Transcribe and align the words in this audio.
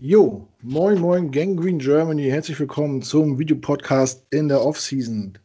Jo, 0.00 0.46
moin 0.62 1.00
moin 1.00 1.32
Gang 1.32 1.58
Green 1.58 1.80
Germany, 1.80 2.30
herzlich 2.30 2.60
willkommen 2.60 3.02
zum 3.02 3.36
Videopodcast 3.36 4.24
in 4.30 4.46
der 4.46 4.64
Offseason. 4.64 5.36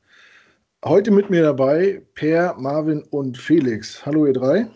Heute 0.86 1.10
mit 1.10 1.32
mir 1.32 1.42
dabei 1.42 2.04
Per, 2.14 2.54
Marvin 2.60 3.02
und 3.10 3.36
Felix. 3.36 4.06
Hallo 4.06 4.28
ihr 4.28 4.34
drei. 4.34 4.68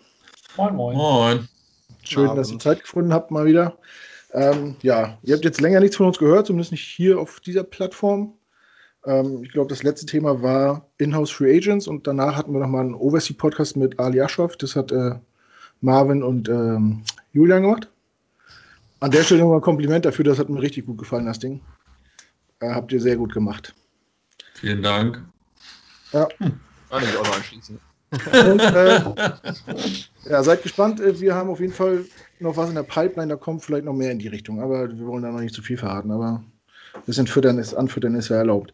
Moin 0.57 0.75
moin. 0.75 0.97
Moin. 0.97 1.47
Schön, 2.01 2.35
dass 2.35 2.51
ihr 2.51 2.57
Zeit 2.57 2.81
gefunden 2.81 3.13
habt 3.13 3.29
mal 3.29 3.45
wieder. 3.45 3.77
Ähm, 4.33 4.77
ja, 4.81 5.19
ihr 5.21 5.35
habt 5.35 5.45
jetzt 5.45 5.61
länger 5.61 5.79
nichts 5.79 5.97
von 5.97 6.07
uns 6.07 6.17
gehört, 6.17 6.47
zumindest 6.47 6.71
nicht 6.71 6.83
hier 6.83 7.19
auf 7.19 7.39
dieser 7.39 7.63
Plattform. 7.63 8.33
Ähm, 9.05 9.43
ich 9.43 9.51
glaube, 9.51 9.69
das 9.69 9.83
letzte 9.83 10.07
Thema 10.07 10.41
war 10.41 10.89
Inhouse 10.97 11.29
Free 11.29 11.55
Agents 11.55 11.87
und 11.87 12.07
danach 12.07 12.35
hatten 12.35 12.51
wir 12.51 12.59
nochmal 12.59 12.81
einen 12.81 12.95
Oversea-Podcast 12.95 13.77
mit 13.77 13.99
Ali 13.99 14.21
Ashraf. 14.21 14.57
Das 14.57 14.75
hat 14.75 14.91
äh, 14.91 15.11
Marvin 15.81 16.23
und 16.23 16.49
ähm, 16.49 17.03
Julian 17.31 17.61
gemacht. 17.61 17.89
An 18.99 19.11
der 19.11 19.23
Stelle 19.23 19.41
nochmal 19.41 19.57
ein 19.57 19.61
Kompliment 19.61 20.05
dafür, 20.05 20.25
das 20.25 20.39
hat 20.39 20.49
mir 20.49 20.61
richtig 20.61 20.85
gut 20.85 20.97
gefallen, 20.97 21.25
das 21.25 21.39
Ding. 21.39 21.61
Äh, 22.59 22.69
habt 22.69 22.91
ihr 22.91 22.99
sehr 22.99 23.15
gut 23.15 23.33
gemacht. 23.33 23.75
Vielen 24.55 24.81
Dank. 24.81 25.23
Ja. 26.13 26.27
Hm. 26.39 26.59
Kann 26.89 27.03
ich 27.03 27.17
auch 27.17 27.25
noch 27.25 27.35
anschließen. 27.35 27.79
Und, 28.09 28.61
äh, 28.61 29.01
ja, 30.29 30.41
seid 30.41 30.63
gespannt. 30.63 31.01
Wir 31.01 31.35
haben 31.35 31.49
auf 31.49 31.59
jeden 31.59 31.73
Fall 31.73 32.05
noch 32.39 32.55
was 32.55 32.69
in 32.69 32.75
der 32.75 32.83
Pipeline, 32.83 33.27
da 33.27 33.35
kommt 33.35 33.63
vielleicht 33.63 33.85
noch 33.85 33.93
mehr 33.93 34.11
in 34.11 34.19
die 34.19 34.29
Richtung, 34.29 34.61
aber 34.61 34.89
wir 34.89 35.05
wollen 35.05 35.23
da 35.23 35.31
noch 35.31 35.41
nicht 35.41 35.53
zu 35.53 35.61
viel 35.61 35.77
verraten. 35.77 36.11
Aber 36.11 36.43
ein 36.93 37.01
bisschen 37.05 37.27
füttern 37.27 37.59
ist, 37.59 37.73
anfüttern 37.73 38.15
ist 38.15 38.29
ja 38.29 38.37
erlaubt. 38.37 38.73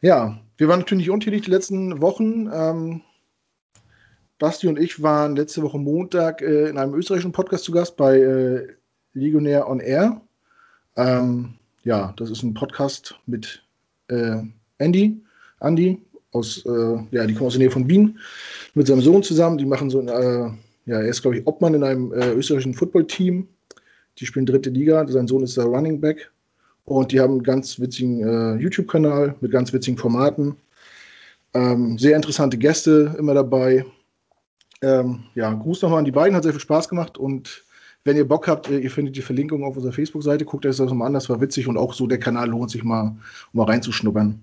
Ja, 0.00 0.38
wir 0.56 0.68
waren 0.68 0.80
natürlich 0.80 1.06
nicht 1.06 1.14
untätig 1.14 1.42
die 1.42 1.50
letzten 1.50 2.00
Wochen. 2.02 2.50
Ähm, 2.52 3.02
Basti 4.38 4.68
und 4.68 4.78
ich 4.78 5.02
waren 5.02 5.36
letzte 5.36 5.62
Woche 5.62 5.78
Montag 5.78 6.42
äh, 6.42 6.68
in 6.68 6.78
einem 6.78 6.94
österreichischen 6.94 7.32
Podcast 7.32 7.64
zu 7.64 7.72
Gast 7.72 7.96
bei 7.96 8.18
äh, 8.18 8.68
Legionär 9.16 9.68
on 9.68 9.80
Air. 9.80 10.20
Ähm, 10.96 11.54
ja, 11.84 12.12
das 12.16 12.30
ist 12.30 12.42
ein 12.42 12.54
Podcast 12.54 13.18
mit 13.26 13.62
äh, 14.08 14.42
Andy, 14.78 15.20
Andy, 15.60 16.00
aus, 16.32 16.64
äh, 16.66 16.98
ja, 17.10 17.26
die 17.26 17.34
kommen 17.34 17.46
aus 17.46 17.54
der 17.54 17.60
Nähe 17.60 17.70
von 17.70 17.88
Wien, 17.88 18.18
mit 18.74 18.86
seinem 18.86 19.00
Sohn 19.00 19.22
zusammen. 19.22 19.58
Die 19.58 19.64
machen 19.64 19.88
so, 19.88 20.00
ein, 20.00 20.08
äh, 20.08 20.50
ja, 20.86 21.00
er 21.00 21.08
ist, 21.08 21.22
glaube 21.22 21.38
ich, 21.38 21.46
Obmann 21.46 21.74
in 21.74 21.82
einem 21.82 22.12
äh, 22.12 22.32
österreichischen 22.32 22.74
Footballteam. 22.74 23.48
Die 24.18 24.26
spielen 24.26 24.46
dritte 24.46 24.70
Liga. 24.70 25.06
Sein 25.08 25.26
Sohn 25.26 25.42
ist 25.42 25.56
der 25.56 25.64
Running 25.64 26.00
Back. 26.00 26.30
Und 26.84 27.10
die 27.10 27.20
haben 27.20 27.34
einen 27.34 27.42
ganz 27.42 27.80
witzigen 27.80 28.22
äh, 28.22 28.60
YouTube-Kanal 28.60 29.34
mit 29.40 29.50
ganz 29.50 29.72
witzigen 29.72 29.98
Formaten. 29.98 30.56
Ähm, 31.54 31.98
sehr 31.98 32.16
interessante 32.16 32.58
Gäste 32.58 33.16
immer 33.18 33.34
dabei. 33.34 33.84
Ähm, 34.82 35.24
ja, 35.34 35.52
Gruß 35.52 35.82
nochmal 35.82 36.00
an 36.00 36.04
die 36.04 36.12
beiden, 36.12 36.36
hat 36.36 36.42
sehr 36.42 36.52
viel 36.52 36.60
Spaß 36.60 36.88
gemacht 36.88 37.16
und 37.18 37.64
wenn 38.06 38.16
ihr 38.16 38.26
Bock 38.26 38.48
habt, 38.48 38.70
äh, 38.70 38.78
ihr 38.78 38.90
findet 38.90 39.16
die 39.16 39.22
Verlinkung 39.22 39.64
auf 39.64 39.76
unserer 39.76 39.92
Facebook-Seite, 39.92 40.44
guckt 40.44 40.64
euch 40.64 40.76
das 40.76 40.92
mal 40.92 41.06
an, 41.06 41.14
das 41.14 41.28
war 41.28 41.40
witzig 41.40 41.66
und 41.68 41.76
auch 41.76 41.92
so 41.92 42.06
der 42.06 42.18
Kanal 42.18 42.48
lohnt 42.48 42.70
sich 42.70 42.84
mal, 42.84 43.16
um 43.52 43.58
mal 43.58 43.64
reinzuschnuppern. 43.64 44.40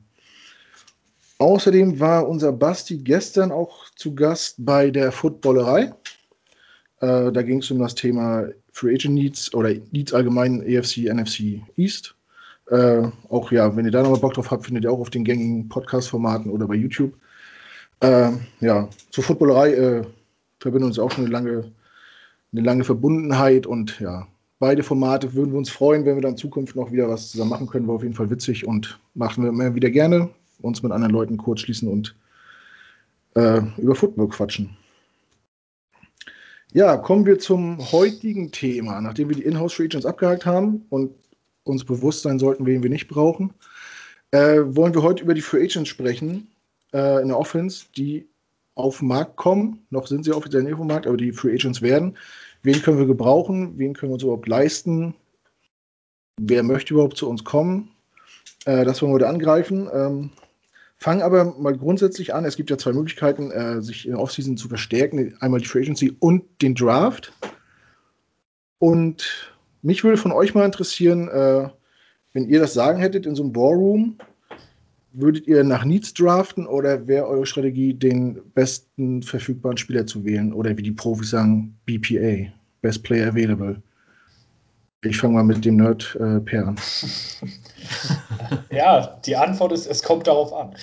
Außerdem 1.39 2.00
war 2.00 2.28
unser 2.28 2.52
Basti 2.52 2.97
gestern 2.97 3.52
auch 3.52 3.89
zu 3.95 4.16
Gast 4.16 4.56
bei 4.59 4.91
der 4.91 5.11
Footballerei. 5.11 5.94
Äh, 7.00 7.31
da 7.31 7.41
ging 7.41 7.59
es 7.59 7.72
um 7.72 7.80
das 7.80 7.95
Thema 7.95 8.47
Free 8.72 8.94
Agent 8.94 9.16
Needs 9.16 9.53
oder 9.53 9.73
Needs 9.91 10.14
allgemein 10.14 10.61
EFC, 10.61 11.14
NFC 11.14 11.61
East. 11.75 12.16
Äh, 12.69 13.03
auch 13.30 13.52
ja, 13.52 13.75
wenn 13.75 13.86
ihr 13.86 13.91
da 13.91 14.03
nochmal 14.03 14.19
Bock 14.19 14.36
drauf 14.36 14.52
habt, 14.52 14.66
findet 14.66 14.86
ihr 14.86 14.91
auch 14.91 15.00
auf 15.00 15.09
den 15.09 15.25
gängigen 15.25 15.67
Podcast-Formaten 15.67 16.50
oder 16.50 16.67
bei 16.67 16.75
YouTube. 16.75 17.14
Äh, 18.00 18.31
ja, 18.61 18.89
zur 19.11 19.23
Footballerei 19.23 19.73
äh, 19.73 20.02
verbinden 20.59 20.88
uns 20.88 21.00
auch 21.00 21.11
schon 21.11 21.25
eine 21.25 21.34
lange, 21.34 21.72
eine 22.53 22.61
lange 22.61 22.83
Verbundenheit 22.83 23.65
und 23.67 23.99
ja, 23.99 24.27
beide 24.59 24.83
Formate 24.83 25.33
würden 25.33 25.51
wir 25.51 25.57
uns 25.57 25.69
freuen, 25.69 26.05
wenn 26.05 26.15
wir 26.15 26.21
dann 26.21 26.31
in 26.31 26.38
Zukunft 26.38 26.75
noch 26.75 26.91
wieder 26.91 27.09
was 27.09 27.31
zusammen 27.31 27.50
machen 27.50 27.67
können. 27.67 27.88
War 27.88 27.95
auf 27.95 28.03
jeden 28.03 28.16
Fall 28.16 28.29
witzig 28.29 28.66
und 28.66 29.00
machen 29.13 29.44
wir 29.44 29.50
immer 29.50 29.75
wieder 29.75 29.89
gerne 29.89 30.29
uns 30.61 30.81
mit 30.81 30.91
anderen 30.91 31.13
Leuten 31.13 31.38
kurz 31.38 31.61
schließen 31.61 31.89
und 31.89 32.16
äh, 33.35 33.61
über 33.78 33.95
Football 33.95 34.29
quatschen. 34.29 34.78
Ja, 36.72 36.97
kommen 36.97 37.25
wir 37.25 37.38
zum 37.38 37.91
heutigen 37.91 38.51
Thema. 38.51 38.99
Nachdem 39.01 39.29
wir 39.29 39.35
die 39.35 39.44
Inhouse 39.44 39.73
Free 39.73 39.85
Agents 39.85 40.05
abgehakt 40.05 40.45
haben 40.45 40.85
und 40.89 41.11
uns 41.66 41.83
bewusst 41.83 42.23
sein 42.23 42.39
sollten, 42.39 42.66
wen 42.66 42.81
wir 42.81 42.89
nicht 42.89 43.07
brauchen, 43.07 43.53
äh, 44.31 44.59
wollen 44.66 44.94
wir 44.94 45.03
heute 45.03 45.23
über 45.23 45.33
die 45.33 45.41
Free 45.41 45.63
Agents 45.66 45.89
sprechen 45.89 46.47
äh, 46.94 47.22
in 47.22 47.28
der 47.28 47.38
Offense, 47.38 47.85
die 47.95 48.28
auf 48.75 48.99
den 48.99 49.09
Markt 49.09 49.35
kommen. 49.35 49.85
Noch 49.91 50.07
sind 50.07 50.25
sie 50.25 50.33
offiziell 50.33 50.63
nicht 50.63 50.73
auf 50.73 50.79
dem 50.79 50.88
Markt, 50.88 51.05
aber 51.05 51.17
die 51.17 51.31
Free 51.31 51.53
Agents 51.53 51.81
werden. 51.81 52.17
Wen 52.63 52.81
können 52.81 52.97
wir 52.97 53.06
gebrauchen? 53.06 53.78
Wen 53.78 53.94
können 53.94 54.12
wir 54.12 54.16
uns 54.16 54.24
überhaupt 54.24 54.47
leisten? 54.47 55.16
Wer 56.40 56.63
möchte 56.63 56.94
überhaupt 56.94 57.18
zu 57.18 57.29
uns 57.29 57.44
kommen? 57.44 57.91
Äh, 58.66 58.85
das 58.85 59.01
wollen 59.01 59.12
wir 59.12 59.16
heute 59.16 59.28
angreifen. 59.28 59.90
Ähm, 59.94 60.31
Fangen 61.03 61.22
aber 61.22 61.44
mal 61.59 61.78
grundsätzlich 61.78 62.34
an. 62.34 62.46
Es 62.46 62.56
gibt 62.56 62.69
ja 62.69 62.78
zwei 62.78 62.94
Möglichkeiten, 62.94 63.52
äh, 63.52 63.81
sich 63.81 64.06
in 64.06 64.12
der 64.12 64.22
Offseason 64.22 64.56
zu 64.56 64.69
verstärken. 64.69 65.35
Einmal 65.41 65.59
die 65.59 65.66
Free 65.66 65.81
Agency 65.81 66.16
und 66.18 66.46
den 66.62 66.75
Draft. 66.75 67.34
Und 68.79 69.52
mich 69.81 70.06
würde 70.06 70.16
von 70.16 70.31
euch 70.31 70.56
mal 70.56 70.63
interessieren, 70.63 71.28
äh, 71.28 71.68
wenn 72.31 72.47
ihr 72.47 72.62
das 72.62 72.73
Sagen 72.73 73.00
hättet 73.00 73.25
in 73.25 73.35
so 73.35 73.44
einem 73.44 73.52
Ballroom, 73.52 74.18
würdet 75.13 75.47
ihr 75.47 75.63
nach 75.63 75.85
Needs 75.85 76.13
draften 76.13 76.68
oder 76.68 77.07
wäre 77.07 77.28
eure 77.28 77.46
Strategie, 77.46 77.94
den 77.94 78.41
besten 78.53 79.22
verfügbaren 79.22 79.78
Spieler 79.78 80.06
zu 80.06 80.25
wählen? 80.25 80.51
Oder 80.51 80.75
wie 80.78 80.84
die 80.84 80.91
Profis 80.91 81.29
sagen, 81.29 81.78
BPA, 81.85 82.51
Best 82.81 83.03
Player 83.03 83.29
Available? 83.29 83.81
Ich 85.06 85.18
fange 85.18 85.35
mal 85.35 85.44
mit 85.44 85.63
dem 85.66 85.78
Nerd 85.78 86.18
äh, 86.19 86.40
Per 86.40 86.68
an. 86.68 86.79
ja, 88.72 89.19
die 89.25 89.35
Antwort 89.35 89.73
ist, 89.73 89.85
es 89.85 90.02
kommt 90.02 90.28
darauf 90.28 90.53
an. 90.53 90.75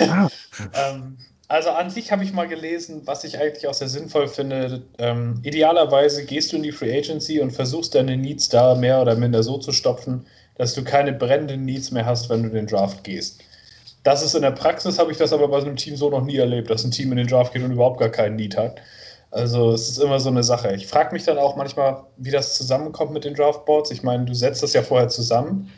Ah. 0.00 0.28
ähm, 0.74 1.16
also 1.48 1.70
an 1.70 1.90
sich 1.90 2.12
habe 2.12 2.24
ich 2.24 2.32
mal 2.32 2.46
gelesen, 2.46 3.02
was 3.04 3.24
ich 3.24 3.38
eigentlich 3.38 3.66
auch 3.66 3.74
sehr 3.74 3.88
sinnvoll 3.88 4.28
finde. 4.28 4.82
Ähm, 4.98 5.40
idealerweise 5.42 6.24
gehst 6.24 6.52
du 6.52 6.56
in 6.56 6.62
die 6.62 6.72
Free 6.72 6.96
Agency 6.96 7.40
und 7.40 7.52
versuchst 7.52 7.94
deine 7.94 8.16
Needs 8.16 8.48
da 8.48 8.74
mehr 8.74 9.00
oder 9.00 9.16
minder 9.16 9.42
so 9.42 9.58
zu 9.58 9.72
stopfen, 9.72 10.26
dass 10.56 10.74
du 10.74 10.84
keine 10.84 11.12
brennenden 11.12 11.64
Needs 11.64 11.90
mehr 11.90 12.06
hast, 12.06 12.28
wenn 12.30 12.42
du 12.42 12.50
den 12.50 12.66
Draft 12.66 13.02
gehst. 13.04 13.42
Das 14.04 14.22
ist 14.22 14.34
in 14.34 14.42
der 14.42 14.50
Praxis, 14.52 14.98
habe 14.98 15.10
ich 15.10 15.18
das 15.18 15.32
aber 15.32 15.48
bei 15.48 15.60
so 15.60 15.66
einem 15.66 15.76
Team 15.76 15.96
so 15.96 16.10
noch 16.10 16.24
nie 16.24 16.36
erlebt, 16.36 16.70
dass 16.70 16.84
ein 16.84 16.90
Team 16.90 17.10
in 17.10 17.16
den 17.16 17.26
Draft 17.26 17.52
geht 17.52 17.62
und 17.62 17.72
überhaupt 17.72 17.98
gar 17.98 18.10
keinen 18.10 18.36
Need 18.36 18.56
hat. 18.56 18.76
Also 19.30 19.72
es 19.72 19.88
ist 19.88 19.98
immer 19.98 20.20
so 20.20 20.28
eine 20.28 20.44
Sache. 20.44 20.74
Ich 20.74 20.86
frage 20.86 21.12
mich 21.12 21.24
dann 21.24 21.38
auch 21.38 21.56
manchmal, 21.56 22.04
wie 22.18 22.30
das 22.30 22.54
zusammenkommt 22.54 23.12
mit 23.12 23.24
den 23.24 23.34
Draftboards. 23.34 23.90
Ich 23.90 24.02
meine, 24.02 24.26
du 24.26 24.34
setzt 24.34 24.62
das 24.62 24.74
ja 24.74 24.82
vorher 24.82 25.08
zusammen 25.08 25.70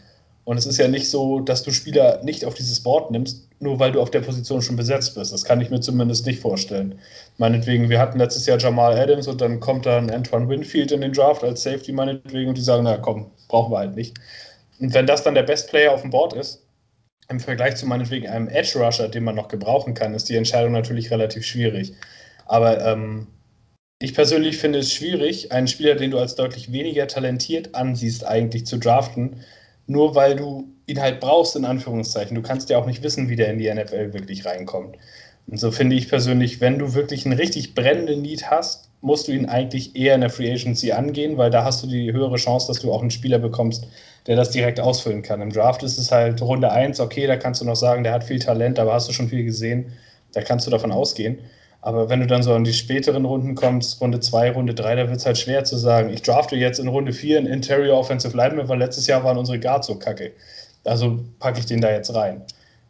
und 0.45 0.59
es 0.59 0.67
ist 0.67 0.77
ja 0.77 0.89
nicht 0.89 1.09
so, 1.09 1.41
dass 1.41 1.63
du 1.63 1.71
Spieler 1.71 2.23
nicht 2.25 2.45
auf 2.45 2.55
dieses 2.55 2.83
Board 2.83 3.13
nimmst, 3.13 3.49
nur 3.61 3.79
weil 3.79 3.93
du 3.93 4.01
auf 4.01 4.11
der 4.11 4.21
Position 4.21 4.61
schon 4.61 4.77
besetzt 4.77 5.15
bist. 5.15 5.33
Das 5.33 5.45
kann 5.45 5.61
ich 5.61 5.71
mir 5.71 5.81
zumindest 5.81 6.27
nicht 6.27 6.41
vorstellen. 6.41 6.99
Meinetwegen, 7.39 7.89
wir 7.89 8.01
hatten 8.01 8.19
letztes 8.19 8.45
Jahr 8.47 8.59
Jamal 8.59 8.99
Adams 8.99 9.29
und 9.29 9.41
dann 9.41 9.61
kommt 9.61 9.87
dann 9.87 10.11
Antoine 10.11 10.49
Winfield 10.49 10.91
in 10.93 11.01
den 11.01 11.13
Draft 11.13 11.45
als 11.45 11.63
Safety 11.63 11.93
meinetwegen 11.93 12.49
und 12.49 12.59
die 12.59 12.63
sagen, 12.63 12.83
na 12.83 12.99
komm, 12.99 13.31
brauchen 13.49 13.73
wir 13.73 13.79
halt 13.79 13.95
nicht. 13.95 14.19
Und 14.81 14.93
wenn 14.93 15.07
das 15.07 15.23
dann 15.23 15.35
der 15.35 15.45
Best 15.45 15.71
Player 15.71 15.93
auf 15.93 16.03
dem 16.03 16.11
Board 16.11 16.35
ist, 16.35 16.66
im 17.29 17.41
Vergleich 17.41 17.77
zu 17.77 17.87
meinetwegen 17.87 18.29
einem 18.29 18.49
Edge 18.49 18.79
Rusher, 18.79 19.09
den 19.09 19.25
man 19.25 19.35
noch 19.35 19.49
gebrauchen 19.49 19.95
kann, 19.95 20.15
ist 20.15 20.29
die 20.29 20.37
Entscheidung 20.37 20.73
natürlich 20.73 21.11
relativ 21.11 21.45
schwierig. 21.45 21.95
Aber 22.47 22.85
ähm, 22.85 23.27
ich 23.99 24.15
persönlich 24.15 24.59
finde 24.59 24.81
es 24.81 24.93
schwierig, 24.93 25.53
einen 25.53 25.69
Spieler, 25.69 25.95
den 25.95 26.11
du 26.11 26.19
als 26.19 26.35
deutlich 26.35 26.71
weniger 26.71 27.09
talentiert 27.09 27.75
ansiehst, 27.75 28.25
eigentlich 28.25 28.67
zu 28.67 28.79
draften, 28.79 29.41
nur 29.87 30.15
weil 30.15 30.37
du 30.37 30.69
ihn 30.87 31.01
halt 31.01 31.21
brauchst, 31.21 31.57
in 31.57 31.65
Anführungszeichen. 31.65 32.35
Du 32.35 32.43
kannst 32.43 32.71
ja 32.71 32.79
auch 32.79 32.87
nicht 32.87 33.03
wissen, 33.03 33.29
wie 33.29 33.37
der 33.37 33.51
in 33.51 33.59
die 33.59 33.73
NFL 33.73 34.13
wirklich 34.13 34.45
reinkommt. 34.45 34.97
Und 35.47 35.59
so 35.59 35.71
finde 35.71 35.97
ich 35.97 36.09
persönlich, 36.09 36.61
wenn 36.61 36.79
du 36.79 36.95
wirklich 36.95 37.25
einen 37.25 37.39
richtig 37.39 37.75
brennenden 37.75 38.23
Need 38.23 38.51
hast, 38.51 38.91
musst 39.01 39.29
du 39.29 39.33
ihn 39.33 39.47
eigentlich 39.47 39.95
eher 39.95 40.15
in 40.15 40.21
der 40.21 40.31
Free 40.31 40.51
Agency 40.51 40.93
angehen, 40.93 41.37
weil 41.37 41.51
da 41.51 41.65
hast 41.65 41.83
du 41.83 41.87
die 41.87 42.13
höhere 42.13 42.37
Chance, 42.37 42.67
dass 42.67 42.81
du 42.81 42.93
auch 42.93 43.01
einen 43.01 43.11
Spieler 43.11 43.39
bekommst, 43.39 43.87
der 44.27 44.37
das 44.37 44.51
direkt 44.51 44.81
ausfüllen 44.81 45.23
kann. 45.23 45.41
Im 45.41 45.53
Draft 45.53 45.83
ist 45.83 45.99
es 45.99 46.11
halt 46.11 46.43
Runde 46.43 46.71
1, 46.71 47.01
okay, 47.01 47.27
da 47.27 47.37
kannst 47.37 47.61
du 47.61 47.65
noch 47.65 47.77
sagen, 47.77 48.03
der 48.03 48.13
hat 48.13 48.25
viel 48.25 48.39
Talent, 48.39 48.79
aber 48.79 48.93
hast 48.93 49.09
du 49.09 49.13
schon 49.13 49.29
viel 49.29 49.45
gesehen, 49.45 49.93
da 50.33 50.43
kannst 50.43 50.67
du 50.67 50.71
davon 50.71 50.93
ausgehen. 50.93 51.39
Aber 51.81 52.09
wenn 52.09 52.19
du 52.19 52.27
dann 52.27 52.43
so 52.43 52.53
an 52.53 52.65
die 52.65 52.73
späteren 52.73 53.25
Runden 53.25 53.55
kommst, 53.55 54.01
Runde 54.01 54.19
2, 54.19 54.53
Runde 54.53 54.75
3, 54.75 54.97
da 54.97 55.09
wird 55.09 55.19
es 55.19 55.27
halt 55.27 55.39
schwer 55.39 55.63
zu 55.63 55.77
sagen, 55.77 56.13
ich 56.13 56.23
drafte 56.23 56.57
jetzt 56.57 56.81
in 56.81 56.89
Runde 56.89 57.13
4 57.13 57.39
einen 57.39 57.47
Interior 57.47 57.97
Offensive 57.99 58.37
Lineman, 58.37 58.69
weil 58.69 58.79
letztes 58.79 59.07
Jahr 59.07 59.23
waren 59.23 59.39
unsere 59.39 59.61
Guards 59.61 59.87
so 59.87 59.97
kacke. 59.97 60.33
Also 60.85 61.21
packe 61.39 61.61
ich 61.61 61.67
den 61.67 61.81
da 61.81 61.91
jetzt 61.91 62.13
rein. 62.13 62.43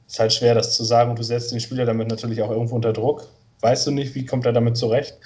Ist 0.07 0.19
halt 0.19 0.33
schwer, 0.33 0.55
das 0.55 0.75
zu 0.75 0.85
sagen 0.85 1.11
und 1.11 1.19
du 1.19 1.23
setzt 1.23 1.53
den 1.53 1.61
Spieler 1.61 1.85
damit 1.85 2.09
natürlich 2.09 2.41
auch 2.41 2.51
irgendwo 2.51 2.77
unter 2.77 2.95
Druck. 2.95 3.29
Weißt 3.61 3.87
du 3.87 3.91
nicht, 3.91 4.15
wie 4.15 4.25
kommt 4.25 4.47
er 4.47 4.53
damit 4.53 4.79
zurecht? 4.79 5.19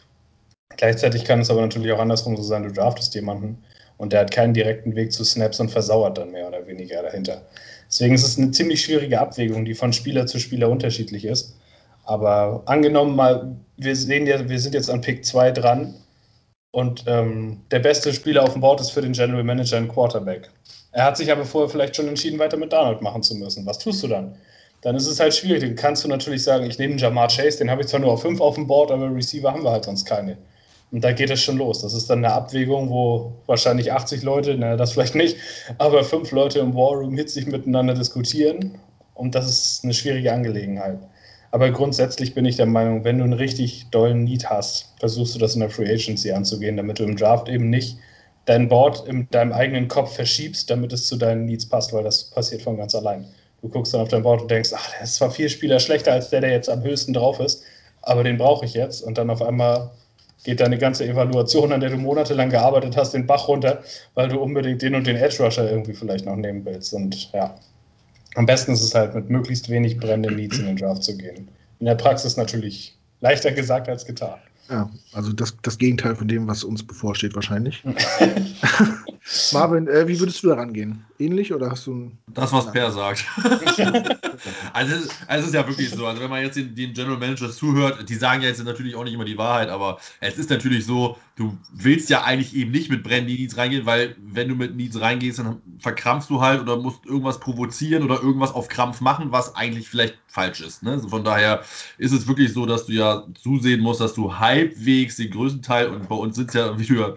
Gleichzeitig 0.76 1.24
kann 1.24 1.40
es 1.40 1.50
aber 1.50 1.60
natürlich 1.60 1.92
auch 1.92 2.00
andersrum 2.00 2.36
so 2.36 2.42
sein, 2.42 2.64
du 2.64 2.72
draftest 2.72 3.14
jemanden 3.14 3.62
und 4.00 4.14
der 4.14 4.20
hat 4.20 4.31
keinen 4.32 4.55
direkten 4.55 4.97
Weg 4.97 5.12
zu 5.12 5.25
Snaps 5.25 5.61
und 5.61 5.70
versauert 5.70 6.19
dann 6.19 6.32
mehr 6.32 6.49
oder 6.49 6.67
weniger 6.67 7.02
dahinter. 7.02 7.43
Deswegen 7.88 8.14
ist 8.14 8.25
es 8.26 8.38
eine 8.38 8.50
ziemlich 8.50 8.82
schwierige 8.82 9.20
Abwägung, 9.20 9.67
die 9.67 9.75
von 9.75 9.93
Spieler 9.93 10.26
zu 10.26 10.41
Spieler 10.41 10.70
unterschiedlich 10.70 11.26
ist. 11.26 11.56
Aber 12.05 12.62
angenommen 12.67 13.14
mal, 13.14 13.56
wir 13.76 13.94
sehen 13.97 14.26
ja, 14.26 14.49
wir 14.49 14.58
sind 14.61 14.75
jetzt 14.75 14.91
an 14.91 15.02
Pick 15.02 15.25
2 15.26 15.52
dran 15.52 15.94
Und 16.73 17.05
ähm, 17.06 17.62
der 17.70 17.81
beste 17.81 18.12
Spieler 18.14 18.44
auf 18.44 18.52
dem 18.52 18.61
Board 18.62 18.81
ist 18.81 18.91
für 18.91 19.02
den 19.02 19.12
General 19.12 19.44
Manager 19.44 19.79
ein 19.79 19.88
Quarterback. 19.88 20.50
Er 20.93 21.05
hat 21.05 21.17
sich 21.17 21.31
aber 21.32 21.44
vorher 21.44 21.69
vielleicht 21.70 21.97
schon 21.97 22.08
entschieden, 22.08 22.38
weiter 22.38 22.56
mit 22.56 22.73
Darnold 22.73 23.02
machen 23.02 23.23
zu 23.23 23.35
müssen. 23.37 23.67
Was 23.67 23.79
tust 23.79 24.02
du 24.02 24.08
dann? 24.08 24.37
Dann 24.82 24.97
ist 24.97 25.06
es 25.08 25.20
halt 25.20 25.35
schwierig. 25.35 25.61
Dann 25.62 25.76
kannst 25.76 26.05
du 26.05 26.08
natürlich 26.08 26.43
sagen, 26.44 26.67
ich 26.67 26.79
nehme 26.79 26.97
Jamar 26.97 27.29
Chase, 27.29 27.58
den 27.58 27.70
habe 27.70 27.82
ich 27.82 27.88
zwar 27.88 28.00
nur 28.00 28.12
auf 28.12 28.23
5 28.23 28.41
auf 28.41 28.55
dem 28.56 28.67
Board, 28.67 28.91
aber 28.93 29.14
Receiver 29.14 29.52
haben 29.52 29.64
wir 29.64 29.73
halt 29.73 29.85
sonst 29.85 30.06
keine. 30.06 30.38
Und 30.92 31.04
da 31.04 31.12
geht 31.12 31.31
es 31.31 31.40
schon 31.40 31.58
los. 31.58 31.82
Das 31.82 31.94
ist 31.94 32.10
dann 32.10 32.25
eine 32.25 32.34
Abwägung, 32.34 32.90
wo 32.90 33.32
wahrscheinlich 33.46 33.92
80 33.92 34.22
Leute, 34.22 34.56
naja, 34.56 34.76
das 34.76 34.92
vielleicht 34.92 35.14
nicht, 35.14 35.37
aber 35.78 36.02
fünf 36.02 36.32
Leute 36.32 36.58
im 36.58 36.75
Warroom 36.75 37.16
hitzig 37.16 37.46
miteinander 37.46 37.94
diskutieren. 37.94 38.78
Und 39.14 39.34
das 39.34 39.48
ist 39.48 39.84
eine 39.84 39.94
schwierige 39.94 40.32
Angelegenheit. 40.32 40.98
Aber 41.52 41.70
grundsätzlich 41.70 42.34
bin 42.34 42.44
ich 42.44 42.56
der 42.56 42.66
Meinung, 42.66 43.04
wenn 43.04 43.19
du 43.19 43.25
einen 43.25 43.32
richtig 43.32 43.87
dollen 43.90 44.25
Need 44.25 44.48
hast, 44.48 44.92
versuchst 44.98 45.34
du 45.34 45.38
das 45.38 45.54
in 45.54 45.60
der 45.60 45.70
Free 45.70 45.92
Agency 45.92 46.32
anzugehen, 46.32 46.76
damit 46.76 46.98
du 46.98 47.04
im 47.04 47.16
Draft 47.16 47.48
eben 47.48 47.70
nicht 47.70 47.98
dein 48.44 48.69
Board 48.69 49.06
in 49.06 49.28
deinem 49.31 49.52
eigenen 49.52 49.88
Kopf 49.88 50.14
verschiebst, 50.14 50.70
damit 50.70 50.92
es 50.92 51.06
zu 51.06 51.16
deinen 51.16 51.44
Needs 51.44 51.69
passt, 51.69 51.92
weil 51.92 52.04
das 52.04 52.31
passiert 52.31 52.62
von 52.62 52.76
ganz 52.76 52.94
allein. 52.94 53.26
Du 53.62 53.69
guckst 53.69 53.92
dann 53.92 54.00
auf 54.00 54.08
dein 54.08 54.22
Board 54.22 54.42
und 54.42 54.50
denkst, 54.50 54.70
ach, 54.75 54.90
der 54.92 55.02
ist 55.02 55.16
zwar 55.16 55.31
vier 55.31 55.48
Spieler 55.48 55.78
schlechter 55.81 56.12
als 56.12 56.31
der, 56.31 56.40
der 56.40 56.50
jetzt 56.50 56.70
am 56.70 56.82
höchsten 56.82 57.12
drauf 57.12 57.40
ist, 57.40 57.62
aber 58.02 58.25
den 58.25 58.38
brauche 58.38 58.64
ich 58.64 58.75
jetzt. 58.75 59.02
Und 59.02 59.19
dann 59.19 59.28
auf 59.28 59.42
einmal 59.42 59.90
geht 60.44 60.60
deine 60.60 60.78
ganze 60.78 61.06
Evaluation, 61.06 61.72
an 61.72 61.81
der 61.81 61.90
du 61.90 61.96
monatelang 61.96 62.50
gearbeitet 62.50 62.96
hast, 62.96 63.12
den 63.12 63.26
Bach 63.26 63.48
runter, 63.48 63.82
weil 64.14 64.28
du 64.28 64.38
unbedingt 64.38 64.82
den 64.82 64.94
und 64.94 65.06
den 65.06 65.16
Edge 65.16 65.42
Rusher 65.42 65.70
irgendwie 65.70 65.92
vielleicht 65.92 66.25
noch 66.25 66.37
nehmen 66.37 66.64
willst. 66.64 66.94
Und 66.94 67.32
ja, 67.32 67.54
am 68.34 68.46
besten 68.46 68.72
ist 68.72 68.82
es 68.82 68.94
halt 68.94 69.14
mit 69.14 69.28
möglichst 69.28 69.69
wenig 69.69 69.98
brennenden 69.98 70.37
Needs 70.37 70.58
in 70.58 70.66
den 70.66 70.76
Draft 70.76 71.02
zu 71.02 71.16
gehen. 71.16 71.48
In 71.78 71.87
der 71.87 71.94
Praxis 71.94 72.37
natürlich 72.37 72.96
leichter 73.20 73.52
gesagt 73.52 73.88
als 73.88 74.04
getan. 74.04 74.38
Ja, 74.69 74.88
also 75.12 75.32
das, 75.32 75.56
das 75.62 75.78
Gegenteil 75.78 76.14
von 76.14 76.28
dem, 76.28 76.46
was 76.46 76.62
uns 76.62 76.87
bevorsteht, 76.87 77.34
wahrscheinlich. 77.34 77.82
Marvin, 79.52 79.87
äh, 79.87 80.08
wie 80.08 80.19
würdest 80.19 80.43
du 80.43 80.49
da 80.49 80.55
rangehen? 80.55 81.05
Ähnlich 81.19 81.52
oder 81.52 81.70
hast 81.70 81.87
du 81.87 81.93
ein. 81.93 82.19
Das, 82.28 82.52
was 82.52 82.72
Per 82.72 82.90
sagt. 82.90 83.26
also, 84.72 84.94
also, 84.96 85.08
es 85.28 85.46
ist 85.46 85.55
ja 85.55 85.67
wirklich 85.69 85.90
so. 85.90 86.06
Also, 86.06 86.22
wenn 86.22 86.31
man 86.31 86.43
jetzt 86.43 86.56
den, 86.56 86.75
den, 86.75 86.94
General 86.94 87.19
Manager 87.19 87.50
zuhört, 87.50 88.08
die 88.08 88.14
sagen 88.14 88.40
ja 88.40 88.49
jetzt 88.49 88.64
natürlich 88.64 88.94
auch 88.94 89.05
nicht 89.05 89.12
immer 89.12 89.26
die 89.26 89.37
Wahrheit, 89.37 89.69
aber 89.69 89.99
es 90.20 90.38
ist 90.38 90.49
natürlich 90.49 90.87
so, 90.87 91.19
du 91.37 91.56
willst 91.72 92.08
ja 92.08 92.22
eigentlich 92.22 92.55
eben 92.56 92.70
nicht 92.70 92.90
mit 92.90 93.02
brennenden 93.02 93.37
Needs 93.37 93.56
reingehen, 93.56 93.84
weil 93.84 94.17
wenn 94.22 94.49
du 94.49 94.55
mit 94.55 94.75
Needs 94.76 95.00
reingehst, 95.00 95.38
dann 95.38 95.61
verkrampfst 95.78 96.31
du 96.31 96.40
halt 96.40 96.61
oder 96.61 96.78
musst 96.78 97.05
irgendwas 97.05 97.40
provozieren 97.40 98.02
oder 98.02 98.23
irgendwas 98.23 98.52
auf 98.52 98.69
Krampf 98.69 99.00
machen, 99.00 99.32
was 99.32 99.55
eigentlich 99.55 99.88
vielleicht 99.88 100.16
falsch 100.26 100.61
ist. 100.61 100.82
Ne? 100.82 100.93
Also 100.93 101.08
von 101.08 101.25
daher 101.25 101.62
ist 101.99 102.12
es 102.12 102.26
wirklich 102.28 102.52
so, 102.52 102.66
dass 102.66 102.87
du 102.87 102.93
ja 102.93 103.25
zusehen 103.43 103.81
musst, 103.81 104.00
dass 104.00 104.14
du 104.14 104.38
halbwegs 104.38 105.16
den 105.16 105.31
größten 105.31 105.62
Teil, 105.62 105.88
und 105.88 106.08
bei 106.08 106.14
uns 106.14 106.37
sind 106.37 106.49
es 106.49 106.55
ja, 106.55 106.78
wie 106.78 106.87
du 106.87 106.94
ja 106.94 107.14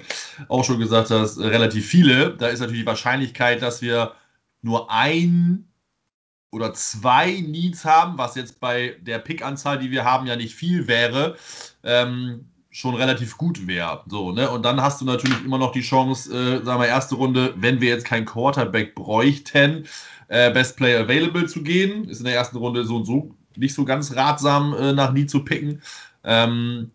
auch 0.49 0.63
schon 0.63 0.79
gesagt 0.79 1.11
hast, 1.11 1.39
relativ 1.39 1.85
viele. 1.93 2.35
Da 2.35 2.47
ist 2.47 2.59
natürlich 2.59 2.81
die 2.81 2.87
Wahrscheinlichkeit, 2.87 3.61
dass 3.61 3.83
wir 3.83 4.13
nur 4.63 4.89
ein 4.89 5.67
oder 6.51 6.73
zwei 6.73 7.39
Needs 7.41 7.85
haben, 7.85 8.17
was 8.17 8.33
jetzt 8.33 8.59
bei 8.59 8.95
der 9.01 9.19
Pick-Anzahl, 9.19 9.77
die 9.77 9.91
wir 9.91 10.03
haben, 10.03 10.25
ja 10.25 10.35
nicht 10.35 10.55
viel 10.55 10.87
wäre, 10.87 11.37
ähm, 11.83 12.45
schon 12.71 12.95
relativ 12.95 13.37
gut 13.37 13.67
wäre. 13.67 14.03
So, 14.07 14.31
ne? 14.31 14.49
Und 14.49 14.65
dann 14.65 14.81
hast 14.81 15.01
du 15.01 15.05
natürlich 15.05 15.45
immer 15.45 15.59
noch 15.59 15.71
die 15.71 15.81
Chance, 15.81 16.33
äh, 16.33 16.65
sagen 16.65 16.81
wir, 16.81 16.87
erste 16.87 17.13
Runde, 17.13 17.53
wenn 17.57 17.79
wir 17.79 17.89
jetzt 17.89 18.05
keinen 18.05 18.25
Quarterback 18.25 18.95
bräuchten, 18.95 19.85
äh, 20.29 20.51
Best 20.51 20.77
Player 20.77 21.01
Available 21.01 21.45
zu 21.45 21.61
gehen. 21.61 22.09
Ist 22.09 22.19
in 22.19 22.25
der 22.25 22.35
ersten 22.35 22.57
Runde 22.57 22.85
so 22.85 22.95
und 22.95 23.05
so 23.05 23.35
nicht 23.55 23.75
so 23.75 23.85
ganz 23.85 24.15
ratsam, 24.15 24.73
äh, 24.73 24.93
nach 24.93 25.13
Need 25.13 25.29
zu 25.29 25.45
picken. 25.45 25.83
Ähm, 26.23 26.89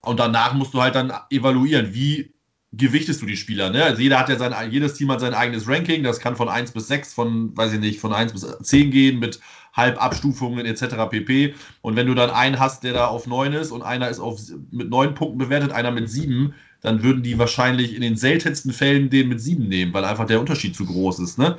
und 0.00 0.18
danach 0.18 0.54
musst 0.54 0.74
du 0.74 0.82
halt 0.82 0.96
dann 0.96 1.12
evaluieren, 1.30 1.94
wie 1.94 2.33
gewichtest 2.76 3.22
du 3.22 3.26
die 3.26 3.36
Spieler. 3.36 3.70
Ne? 3.70 3.84
Also 3.84 4.02
jeder 4.02 4.18
hat 4.18 4.28
ja 4.28 4.36
sein, 4.36 4.54
jedes 4.70 4.94
Team 4.94 5.10
hat 5.10 5.20
sein 5.20 5.34
eigenes 5.34 5.68
Ranking. 5.68 6.02
Das 6.02 6.20
kann 6.20 6.36
von 6.36 6.48
1 6.48 6.72
bis 6.72 6.88
6, 6.88 7.14
von, 7.14 7.56
weiß 7.56 7.74
ich 7.74 7.80
nicht, 7.80 8.00
von 8.00 8.12
1 8.12 8.32
bis 8.32 8.46
10 8.62 8.90
gehen 8.90 9.18
mit 9.18 9.40
Halbabstufungen 9.74 10.64
etc. 10.66 10.96
pp. 11.10 11.54
Und 11.82 11.96
wenn 11.96 12.06
du 12.06 12.14
dann 12.14 12.30
einen 12.30 12.58
hast, 12.58 12.84
der 12.84 12.92
da 12.92 13.06
auf 13.06 13.26
9 13.26 13.52
ist 13.54 13.70
und 13.70 13.82
einer 13.82 14.08
ist 14.08 14.20
auf, 14.20 14.40
mit 14.70 14.88
9 14.88 15.14
Punkten 15.14 15.38
bewertet, 15.38 15.72
einer 15.72 15.90
mit 15.90 16.08
7, 16.08 16.54
dann 16.80 17.02
würden 17.02 17.22
die 17.22 17.38
wahrscheinlich 17.38 17.94
in 17.94 18.02
den 18.02 18.16
seltensten 18.16 18.72
Fällen 18.72 19.10
den 19.10 19.28
mit 19.28 19.40
7 19.40 19.66
nehmen, 19.66 19.92
weil 19.92 20.04
einfach 20.04 20.26
der 20.26 20.40
Unterschied 20.40 20.76
zu 20.76 20.84
groß 20.84 21.18
ist. 21.20 21.38
Ne? 21.38 21.56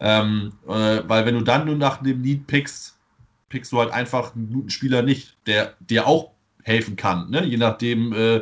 Ähm, 0.00 0.52
äh, 0.68 1.02
weil 1.06 1.26
wenn 1.26 1.34
du 1.34 1.40
dann 1.40 1.66
nur 1.66 1.76
nach 1.76 2.02
dem 2.02 2.20
Need 2.20 2.46
pickst, 2.46 2.96
pickst 3.48 3.72
du 3.72 3.78
halt 3.78 3.90
einfach 3.90 4.34
einen 4.34 4.52
guten 4.52 4.70
Spieler 4.70 5.02
nicht, 5.02 5.36
der 5.46 5.74
dir 5.80 6.06
auch 6.06 6.35
helfen 6.66 6.96
kann. 6.96 7.30
Ne? 7.30 7.44
Je 7.44 7.56
nachdem, 7.56 8.12
äh, 8.12 8.36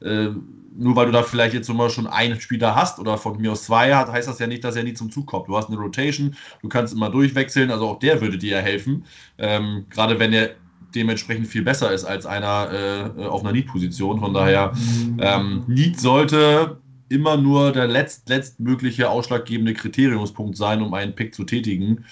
äh, 0.00 0.30
nur 0.78 0.96
weil 0.96 1.06
du 1.06 1.12
da 1.12 1.22
vielleicht 1.22 1.54
jetzt 1.54 1.68
mal 1.68 1.90
schon 1.90 2.06
einen 2.06 2.40
Spieler 2.40 2.74
hast 2.74 2.98
oder 2.98 3.18
von 3.18 3.40
mir 3.40 3.52
aus 3.52 3.64
zwei 3.64 3.94
hat, 3.94 4.10
heißt 4.10 4.28
das 4.28 4.38
ja 4.38 4.46
nicht, 4.46 4.64
dass 4.64 4.76
er 4.76 4.82
nie 4.82 4.94
zum 4.94 5.10
Zug 5.10 5.26
kommt. 5.26 5.48
Du 5.48 5.56
hast 5.56 5.68
eine 5.68 5.76
Rotation, 5.76 6.34
du 6.62 6.68
kannst 6.68 6.94
immer 6.94 7.10
durchwechseln, 7.10 7.70
also 7.70 7.88
auch 7.88 7.98
der 7.98 8.20
würde 8.20 8.38
dir 8.38 8.56
ja 8.56 8.62
helfen. 8.62 9.04
Ähm, 9.38 9.86
Gerade 9.90 10.18
wenn 10.18 10.32
er 10.32 10.50
dementsprechend 10.94 11.48
viel 11.48 11.62
besser 11.62 11.92
ist 11.92 12.04
als 12.04 12.24
einer 12.24 13.12
äh, 13.18 13.26
auf 13.26 13.42
einer 13.42 13.52
Need-Position. 13.52 14.20
Von 14.20 14.32
daher, 14.32 14.72
ähm, 15.18 15.64
Need 15.66 16.00
sollte 16.00 16.78
immer 17.08 17.36
nur 17.36 17.72
der 17.72 17.86
letzt, 17.86 18.28
letztmögliche 18.28 19.08
ausschlaggebende 19.10 19.74
Kriteriumspunkt 19.74 20.56
sein, 20.56 20.82
um 20.82 20.92
einen 20.94 21.14
Pick 21.14 21.34
zu 21.34 21.44
tätigen. 21.44 22.04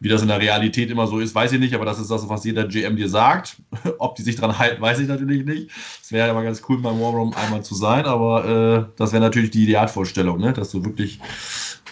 Wie 0.00 0.08
das 0.08 0.22
in 0.22 0.28
der 0.28 0.40
Realität 0.40 0.90
immer 0.90 1.06
so 1.06 1.18
ist, 1.18 1.34
weiß 1.34 1.52
ich 1.52 1.60
nicht, 1.60 1.74
aber 1.74 1.84
das 1.84 1.98
ist 1.98 2.10
das, 2.10 2.28
was 2.28 2.44
jeder 2.44 2.66
GM 2.66 2.96
dir 2.96 3.08
sagt. 3.08 3.56
Ob 3.98 4.16
die 4.16 4.22
sich 4.22 4.36
dran 4.36 4.58
halten, 4.58 4.80
weiß 4.80 4.98
ich 4.98 5.08
natürlich 5.08 5.44
nicht. 5.44 5.70
Es 6.02 6.10
wäre 6.10 6.28
ja 6.28 6.34
mal 6.34 6.44
ganz 6.44 6.62
cool, 6.68 6.78
beim 6.78 7.00
Warroom 7.00 7.34
einmal 7.34 7.62
zu 7.62 7.74
sein, 7.74 8.06
aber 8.06 8.88
äh, 8.88 8.92
das 8.96 9.12
wäre 9.12 9.22
natürlich 9.22 9.50
die 9.50 9.64
Idealvorstellung, 9.64 10.40
ne? 10.40 10.52
dass 10.52 10.70
du 10.70 10.84
wirklich 10.84 11.20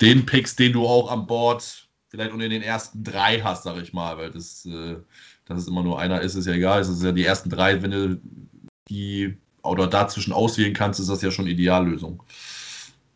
den 0.01 0.25
Picks, 0.25 0.57
den 0.57 0.73
du 0.73 0.87
auch 0.87 1.11
am 1.11 1.27
Board 1.27 1.89
vielleicht 2.09 2.33
unter 2.33 2.49
den 2.49 2.63
ersten 2.63 3.05
drei 3.05 3.41
hast, 3.41 3.65
sag 3.65 3.77
ich 3.83 3.93
mal, 3.93 4.17
weil 4.17 4.31
das, 4.31 4.65
äh, 4.65 4.97
dass 5.45 5.61
es 5.61 5.69
immer 5.69 5.83
nur 5.83 5.99
einer 5.99 6.23
ist, 6.23 6.35
ist 6.35 6.47
ja 6.47 6.55
egal. 6.55 6.81
Es 6.81 6.89
ist 6.89 7.03
ja 7.03 7.13
die 7.13 7.25
ersten 7.25 7.51
drei, 7.51 7.83
wenn 7.83 7.91
du 7.91 8.21
die 8.89 9.37
oder 9.69 9.87
dazwischen 9.87 10.33
auswählen 10.33 10.75
kannst, 10.75 11.01
ist 11.01 11.11
das 11.11 11.23
ja 11.23 11.31
schon 11.31 11.47
Ideallösung. 11.47 12.23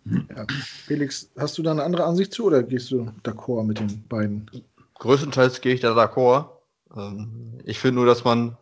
Ja. 0.05 0.47
Felix, 0.87 1.31
hast 1.39 1.59
du 1.59 1.63
da 1.63 1.71
eine 1.71 1.85
andere 1.85 2.05
Ansicht 2.05 2.33
zu 2.33 2.45
oder 2.45 2.63
gehst 2.63 2.91
du 2.91 3.13
d'accord 3.23 3.65
mit 3.65 3.79
den 3.79 4.05
beiden? 4.09 4.51
Größtenteils 4.95 5.61
gehe 5.61 5.75
ich 5.75 5.81
da 5.81 5.93
d'accord. 5.93 6.49
Ähm, 6.97 7.61
ich 7.65 7.79
finde 7.79 7.97
nur, 7.97 8.07
dass 8.07 8.25
man, 8.25 8.57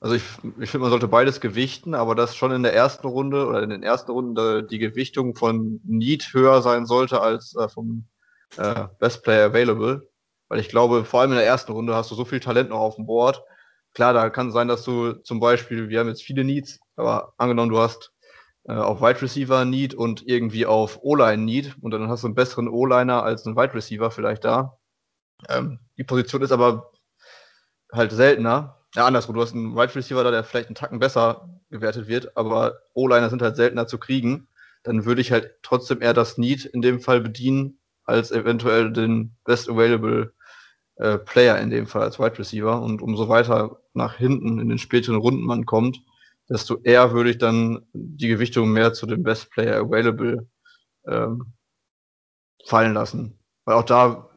also 0.00 0.14
ich, 0.14 0.22
ich 0.60 0.70
finde, 0.70 0.82
man 0.82 0.90
sollte 0.90 1.08
beides 1.08 1.40
gewichten, 1.40 1.94
aber 1.94 2.14
dass 2.14 2.36
schon 2.36 2.52
in 2.52 2.62
der 2.62 2.74
ersten 2.74 3.06
Runde 3.06 3.46
oder 3.46 3.62
in 3.62 3.70
den 3.70 3.82
ersten 3.82 4.10
Runden 4.10 4.66
die 4.68 4.78
Gewichtung 4.78 5.34
von 5.34 5.80
Need 5.84 6.32
höher 6.32 6.62
sein 6.62 6.86
sollte 6.86 7.20
als 7.20 7.54
äh, 7.56 7.68
vom 7.68 8.04
äh, 8.56 8.86
Best 8.98 9.22
Player 9.22 9.46
Available. 9.46 10.08
Weil 10.48 10.60
ich 10.60 10.70
glaube, 10.70 11.04
vor 11.04 11.20
allem 11.20 11.32
in 11.32 11.36
der 11.38 11.46
ersten 11.46 11.72
Runde 11.72 11.94
hast 11.94 12.10
du 12.10 12.14
so 12.14 12.24
viel 12.24 12.40
Talent 12.40 12.70
noch 12.70 12.80
auf 12.80 12.96
dem 12.96 13.04
Board. 13.06 13.42
Klar, 13.94 14.14
da 14.14 14.30
kann 14.30 14.52
sein, 14.52 14.68
dass 14.68 14.84
du 14.84 15.12
zum 15.12 15.40
Beispiel, 15.40 15.90
wir 15.90 16.00
haben 16.00 16.08
jetzt 16.08 16.22
viele 16.22 16.44
Needs, 16.44 16.80
aber 16.98 17.34
angenommen, 17.36 17.70
du 17.70 17.78
hast 17.78 18.12
äh, 18.64 18.72
auf 18.72 19.00
Wide 19.00 19.22
Receiver 19.22 19.64
Need 19.64 19.94
und 19.94 20.26
irgendwie 20.26 20.66
auf 20.66 20.98
O-Line 21.02 21.42
Need 21.42 21.76
und 21.80 21.90
dann 21.90 22.08
hast 22.08 22.22
du 22.22 22.28
einen 22.28 22.34
besseren 22.34 22.68
O-Liner 22.68 23.22
als 23.22 23.46
einen 23.46 23.56
Wide 23.56 23.74
Receiver 23.74 24.10
vielleicht 24.10 24.44
da. 24.44 24.78
Ähm, 25.48 25.80
die 25.96 26.04
Position 26.04 26.42
ist 26.42 26.52
aber 26.52 26.92
halt 27.92 28.12
seltener. 28.12 28.84
Ja, 28.94 29.06
andersrum, 29.06 29.34
du 29.34 29.42
hast 29.42 29.54
einen 29.54 29.76
Wide 29.76 29.94
Receiver 29.94 30.24
da, 30.24 30.30
der 30.30 30.44
vielleicht 30.44 30.68
einen 30.68 30.74
Tacken 30.74 30.98
besser 30.98 31.48
gewertet 31.70 32.08
wird, 32.08 32.36
aber 32.36 32.80
O-Liner 32.94 33.30
sind 33.30 33.42
halt 33.42 33.56
seltener 33.56 33.86
zu 33.86 33.98
kriegen. 33.98 34.48
Dann 34.82 35.04
würde 35.04 35.20
ich 35.20 35.32
halt 35.32 35.56
trotzdem 35.62 36.00
eher 36.00 36.14
das 36.14 36.38
Need 36.38 36.64
in 36.64 36.82
dem 36.82 37.00
Fall 37.00 37.20
bedienen, 37.20 37.78
als 38.04 38.30
eventuell 38.30 38.92
den 38.92 39.36
Best 39.44 39.68
Available 39.68 40.32
äh, 40.96 41.18
Player 41.18 41.58
in 41.58 41.70
dem 41.70 41.86
Fall 41.86 42.02
als 42.02 42.18
Wide 42.18 42.38
Receiver. 42.38 42.80
Und 42.80 43.02
umso 43.02 43.28
weiter 43.28 43.80
nach 43.92 44.14
hinten 44.14 44.58
in 44.58 44.68
den 44.68 44.78
späteren 44.78 45.16
Runden 45.16 45.44
man 45.44 45.66
kommt, 45.66 46.00
desto 46.48 46.80
eher 46.82 47.12
würde 47.12 47.30
ich 47.30 47.38
dann 47.38 47.86
die 47.92 48.28
Gewichtung 48.28 48.72
mehr 48.72 48.92
zu 48.92 49.06
dem 49.06 49.22
Best 49.22 49.50
Player 49.50 49.80
Available 49.80 50.48
ähm, 51.06 51.52
fallen 52.66 52.94
lassen. 52.94 53.38
Weil 53.64 53.76
auch 53.76 53.84
da, 53.84 54.30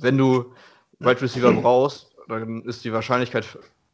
wenn 0.00 0.18
du 0.18 0.54
Wide 0.98 1.22
Receiver 1.22 1.52
brauchst, 1.62 2.14
dann 2.28 2.62
ist 2.62 2.84
die 2.84 2.92
Wahrscheinlichkeit 2.92 3.46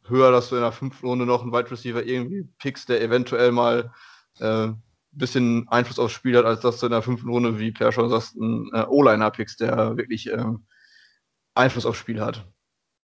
höher, 0.07 0.31
dass 0.31 0.49
du 0.49 0.55
in 0.55 0.61
der 0.61 0.71
fünften 0.71 1.07
Runde 1.07 1.25
noch 1.25 1.41
einen 1.41 1.51
Wide 1.51 1.69
Receiver 1.69 2.03
irgendwie 2.03 2.47
pickst, 2.57 2.89
der 2.89 3.01
eventuell 3.01 3.51
mal 3.51 3.93
äh, 4.39 4.69
bisschen 5.11 5.67
Einfluss 5.69 5.99
aufs 5.99 6.13
Spiel 6.13 6.37
hat, 6.37 6.45
als 6.45 6.61
dass 6.61 6.79
du 6.79 6.85
in 6.85 6.91
der 6.91 7.01
fünften 7.01 7.29
Runde, 7.29 7.59
wie 7.59 7.71
Per 7.71 7.91
schon 7.91 8.09
sagt, 8.09 8.35
einen 8.39 8.69
äh, 8.73 8.85
O-Liner 8.87 9.31
pickst, 9.31 9.59
der 9.59 9.97
wirklich 9.97 10.29
äh, 10.29 10.45
Einfluss 11.55 11.85
aufs 11.85 11.99
Spiel 11.99 12.21
hat. 12.21 12.47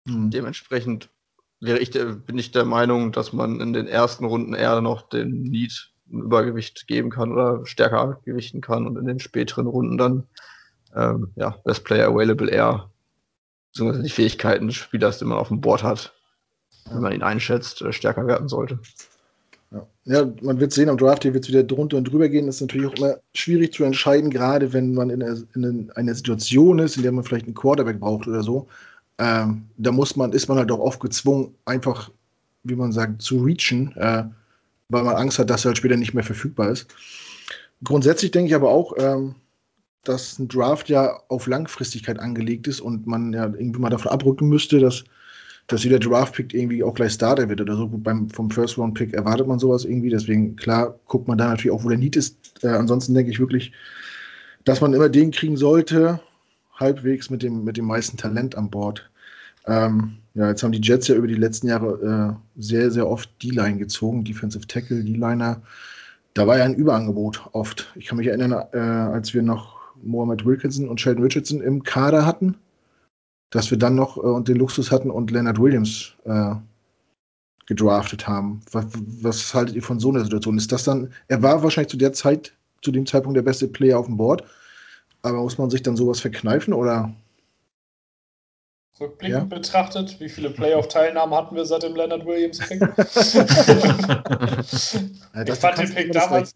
Mhm. 0.05 0.31
Dementsprechend 0.31 1.09
wäre 1.61 1.79
ich 1.79 1.91
der, 1.91 2.05
bin 2.05 2.37
ich 2.37 2.51
der 2.51 2.65
Meinung, 2.65 3.11
dass 3.11 3.31
man 3.31 3.61
in 3.61 3.71
den 3.71 3.87
ersten 3.87 4.25
Runden 4.25 4.53
eher 4.53 4.81
noch 4.81 5.07
den 5.07 5.43
Need 5.43 5.91
ein 6.11 6.23
Übergewicht 6.23 6.87
geben 6.87 7.09
kann 7.09 7.31
oder 7.31 7.65
stärker 7.65 8.19
gewichten 8.25 8.59
kann 8.59 8.85
und 8.85 8.97
in 8.97 9.05
den 9.05 9.19
späteren 9.19 9.67
Runden 9.67 9.97
dann 9.97 10.23
ähm, 10.95 11.31
ja, 11.35 11.55
Best 11.63 11.85
Player 11.85 12.09
Available 12.09 12.49
eher 12.49 12.89
beziehungsweise 13.71 14.03
die 14.03 14.09
Fähigkeiten 14.09 14.67
des 14.67 14.75
Spielers, 14.75 15.19
die 15.19 15.25
man 15.25 15.37
auf 15.37 15.47
dem 15.47 15.61
Board 15.61 15.83
hat, 15.83 16.13
wenn 16.91 17.01
man 17.01 17.13
ihn 17.13 17.23
einschätzt, 17.23 17.81
äh, 17.81 17.93
stärker 17.93 18.27
werden 18.27 18.49
sollte. 18.49 18.79
Ja. 20.03 20.29
man 20.41 20.59
wird 20.59 20.73
sehen, 20.73 20.89
am 20.89 20.97
Draft 20.97 21.23
hier 21.23 21.33
wird 21.33 21.45
es 21.45 21.49
wieder 21.49 21.63
drunter 21.63 21.95
und 21.95 22.03
drüber 22.05 22.27
gehen. 22.27 22.47
Das 22.47 22.55
ist 22.55 22.61
natürlich 22.61 22.87
auch 22.87 22.95
immer 22.95 23.17
schwierig 23.33 23.71
zu 23.71 23.85
entscheiden, 23.85 24.29
gerade 24.29 24.73
wenn 24.73 24.93
man 24.93 25.09
in 25.09 25.91
einer 25.91 26.15
Situation 26.15 26.79
ist, 26.79 26.97
in 26.97 27.03
der 27.03 27.13
man 27.13 27.23
vielleicht 27.23 27.45
einen 27.45 27.55
Quarterback 27.55 27.99
braucht 27.99 28.27
oder 28.27 28.43
so. 28.43 28.67
Ähm, 29.21 29.65
da 29.77 29.91
muss 29.91 30.15
man, 30.15 30.31
ist 30.31 30.47
man 30.47 30.57
halt 30.57 30.71
auch 30.71 30.79
oft 30.79 30.99
gezwungen, 30.99 31.53
einfach, 31.65 32.09
wie 32.63 32.75
man 32.75 32.91
sagt, 32.91 33.21
zu 33.21 33.43
reachen, 33.43 33.95
äh, 33.95 34.23
weil 34.89 35.03
man 35.03 35.15
Angst 35.15 35.37
hat, 35.37 35.51
dass 35.51 35.63
er 35.63 35.69
halt 35.69 35.77
später 35.77 35.95
nicht 35.95 36.15
mehr 36.15 36.23
verfügbar 36.23 36.71
ist. 36.71 36.87
Grundsätzlich 37.83 38.31
denke 38.31 38.49
ich 38.49 38.55
aber 38.55 38.69
auch, 38.69 38.93
ähm, 38.97 39.35
dass 40.03 40.39
ein 40.39 40.47
Draft 40.47 40.89
ja 40.89 41.21
auf 41.27 41.45
Langfristigkeit 41.45 42.19
angelegt 42.19 42.67
ist 42.67 42.81
und 42.81 43.05
man 43.05 43.31
ja 43.31 43.45
irgendwie 43.45 43.79
mal 43.79 43.91
davon 43.91 44.11
abrücken 44.11 44.49
müsste, 44.49 44.79
dass 44.79 45.03
dass 45.67 45.83
jeder 45.83 45.99
Draft-Pick 45.99 46.53
irgendwie 46.53 46.83
auch 46.83 46.95
gleich 46.95 47.13
Starter 47.13 47.47
wird 47.47 47.61
oder 47.61 47.75
so. 47.75 47.87
Beim, 47.87 48.29
vom 48.29 48.49
First-Round-Pick 48.49 49.13
erwartet 49.13 49.47
man 49.47 49.59
sowas 49.59 49.85
irgendwie. 49.85 50.09
Deswegen, 50.09 50.55
klar, 50.55 50.99
guckt 51.05 51.27
man 51.27 51.37
da 51.37 51.49
natürlich 51.49 51.71
auch, 51.71 51.83
wo 51.83 51.89
der 51.89 51.99
Need 51.99 52.15
ist. 52.15 52.35
Äh, 52.63 52.69
ansonsten 52.69 53.13
denke 53.13 53.31
ich 53.31 53.39
wirklich, 53.39 53.71
dass 54.65 54.81
man 54.81 54.93
immer 54.93 55.07
den 55.07 55.31
kriegen 55.31 55.55
sollte, 55.55 56.19
halbwegs 56.75 57.29
mit 57.29 57.43
dem, 57.43 57.63
mit 57.63 57.77
dem 57.77 57.85
meisten 57.85 58.17
Talent 58.17 58.55
an 58.55 58.69
Bord. 58.69 59.10
Ähm, 59.67 60.17
ja, 60.33 60.49
jetzt 60.49 60.63
haben 60.63 60.71
die 60.71 60.81
Jets 60.81 61.07
ja 61.07 61.15
über 61.15 61.27
die 61.27 61.35
letzten 61.35 61.67
Jahre 61.67 62.37
äh, 62.57 62.61
sehr, 62.61 62.89
sehr 62.91 63.07
oft 63.07 63.29
D-Line 63.43 63.77
gezogen, 63.77 64.23
Defensive 64.23 64.65
Tackle, 64.65 65.03
D-Liner. 65.03 65.61
Da 66.33 66.47
war 66.47 66.57
ja 66.57 66.63
ein 66.63 66.75
Überangebot 66.75 67.49
oft. 67.51 67.91
Ich 67.95 68.05
kann 68.05 68.17
mich 68.17 68.27
erinnern, 68.27 68.53
äh, 68.71 68.77
als 68.77 69.33
wir 69.33 69.41
noch 69.41 69.81
Mohamed 70.01 70.45
Wilkinson 70.45 70.87
und 70.87 71.01
Sheldon 71.01 71.23
Richardson 71.23 71.61
im 71.61 71.83
Kader 71.83 72.25
hatten, 72.25 72.55
dass 73.49 73.69
wir 73.69 73.77
dann 73.77 73.95
noch 73.95 74.17
äh, 74.17 74.43
den 74.43 74.57
Luxus 74.57 74.91
hatten 74.91 75.11
und 75.11 75.31
Leonard 75.31 75.59
Williams 75.59 76.13
äh, 76.23 76.55
gedraftet 77.65 78.27
haben. 78.27 78.61
Was, 78.71 78.85
was, 79.21 79.53
haltet 79.53 79.75
ihr 79.75 79.83
von 79.83 79.99
so 79.99 80.09
einer 80.09 80.23
Situation? 80.23 80.57
Ist 80.57 80.71
das 80.71 80.85
dann, 80.85 81.11
er 81.27 81.43
war 81.43 81.61
wahrscheinlich 81.61 81.91
zu 81.91 81.97
der 81.97 82.13
Zeit, 82.13 82.53
zu 82.81 82.91
dem 82.91 83.05
Zeitpunkt 83.05 83.35
der 83.35 83.43
beste 83.43 83.67
Player 83.67 83.99
auf 83.99 84.05
dem 84.05 84.17
Board, 84.17 84.43
aber 85.23 85.41
muss 85.41 85.57
man 85.57 85.69
sich 85.69 85.83
dann 85.83 85.97
sowas 85.97 86.21
verkneifen 86.21 86.73
oder? 86.73 87.13
Rückblickend 89.01 89.51
ja? 89.51 89.57
betrachtet, 89.57 90.19
wie 90.19 90.29
viele 90.29 90.49
Playoff-Teilnahmen 90.51 91.33
hatten 91.33 91.55
wir 91.55 91.65
seit 91.65 91.83
dem 91.83 91.95
Leonard 91.95 92.25
Williams-Pick? 92.25 92.81
ich 95.47 95.59
fand 95.59 95.77
den 95.79 95.93
Pick 95.93 96.11
damals. 96.11 96.55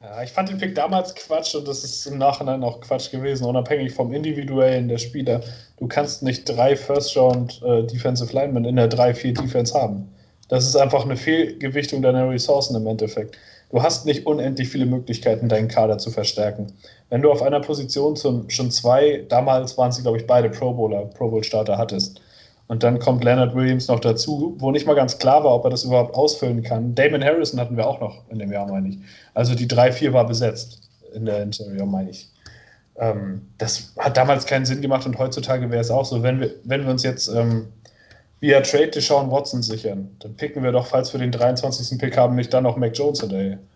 Ja, 0.00 0.22
ich 0.22 0.30
fand 0.30 0.48
den 0.48 0.58
Pick 0.58 0.76
damals 0.76 1.12
Quatsch 1.16 1.56
und 1.56 1.66
das 1.66 1.82
ist 1.82 2.06
im 2.06 2.18
Nachhinein 2.18 2.62
auch 2.62 2.80
Quatsch 2.80 3.10
gewesen, 3.10 3.44
unabhängig 3.44 3.92
vom 3.92 4.12
Individuellen 4.12 4.86
der 4.86 4.98
Spieler. 4.98 5.40
Du 5.78 5.88
kannst 5.88 6.22
nicht 6.22 6.44
drei 6.44 6.76
First-Round 6.76 7.60
äh, 7.64 7.82
Defensive 7.84 8.32
Linemen 8.32 8.64
in 8.64 8.76
der 8.76 8.88
3-4 8.88 9.42
Defense 9.42 9.74
haben. 9.74 10.08
Das 10.48 10.66
ist 10.66 10.76
einfach 10.76 11.04
eine 11.04 11.16
Fehlgewichtung 11.16 12.02
deiner 12.02 12.30
Ressourcen 12.30 12.76
im 12.76 12.86
Endeffekt. 12.86 13.36
Du 13.70 13.82
hast 13.82 14.06
nicht 14.06 14.26
unendlich 14.26 14.68
viele 14.68 14.86
Möglichkeiten, 14.86 15.48
deinen 15.48 15.68
Kader 15.68 15.98
zu 15.98 16.10
verstärken. 16.10 16.72
Wenn 17.10 17.22
du 17.22 17.30
auf 17.30 17.42
einer 17.42 17.60
Position 17.60 18.16
zum, 18.16 18.48
schon 18.48 18.70
zwei, 18.70 19.24
damals 19.28 19.76
waren 19.76 19.92
sie, 19.92 20.02
glaube 20.02 20.18
ich, 20.18 20.26
beide 20.26 20.48
Pro 20.48 20.72
Bowler, 20.72 21.04
Pro 21.06 21.28
Bowl-Starter 21.30 21.76
hattest, 21.76 22.20
und 22.68 22.82
dann 22.82 22.98
kommt 22.98 23.24
Leonard 23.24 23.54
Williams 23.54 23.88
noch 23.88 23.98
dazu, 23.98 24.54
wo 24.58 24.70
nicht 24.70 24.86
mal 24.86 24.94
ganz 24.94 25.18
klar 25.18 25.42
war, 25.42 25.54
ob 25.54 25.64
er 25.64 25.70
das 25.70 25.84
überhaupt 25.84 26.14
ausfüllen 26.14 26.62
kann. 26.62 26.94
Damon 26.94 27.24
Harrison 27.24 27.58
hatten 27.58 27.78
wir 27.78 27.86
auch 27.86 27.98
noch 27.98 28.28
in 28.28 28.38
dem 28.38 28.52
Jahr, 28.52 28.66
meine 28.68 28.90
ich. 28.90 28.98
Also 29.32 29.54
die 29.54 29.66
3-4 29.66 30.12
war 30.12 30.26
besetzt 30.26 30.82
in 31.14 31.24
der 31.24 31.42
Interior, 31.42 31.86
meine 31.86 32.10
ich. 32.10 32.28
Ähm, 32.98 33.48
das 33.56 33.94
hat 33.98 34.18
damals 34.18 34.44
keinen 34.44 34.66
Sinn 34.66 34.82
gemacht 34.82 35.06
und 35.06 35.18
heutzutage 35.18 35.70
wäre 35.70 35.80
es 35.80 35.90
auch 35.90 36.04
so. 36.04 36.22
Wenn 36.22 36.40
wir, 36.40 36.50
wenn 36.64 36.84
wir 36.84 36.90
uns 36.90 37.02
jetzt 37.02 37.28
ähm, 37.28 37.68
via 38.40 38.60
Trade 38.60 38.88
Deshaun 38.88 39.30
Watson 39.30 39.62
sichern, 39.62 40.10
dann 40.20 40.36
picken 40.36 40.62
wir 40.62 40.72
doch, 40.72 40.86
falls 40.86 41.12
wir 41.12 41.20
den 41.20 41.32
23. 41.32 41.98
Pick 41.98 42.16
haben, 42.16 42.36
nicht 42.36 42.52
dann 42.52 42.64
noch 42.64 42.76
Mac 42.76 42.96
Jones 42.96 43.20
hinterher. 43.20 43.58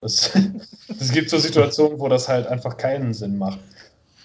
Es 0.00 1.12
gibt 1.12 1.28
so 1.28 1.38
Situationen, 1.38 1.98
wo 1.98 2.08
das 2.08 2.28
halt 2.28 2.46
einfach 2.46 2.76
keinen 2.76 3.12
Sinn 3.12 3.36
macht. 3.36 3.58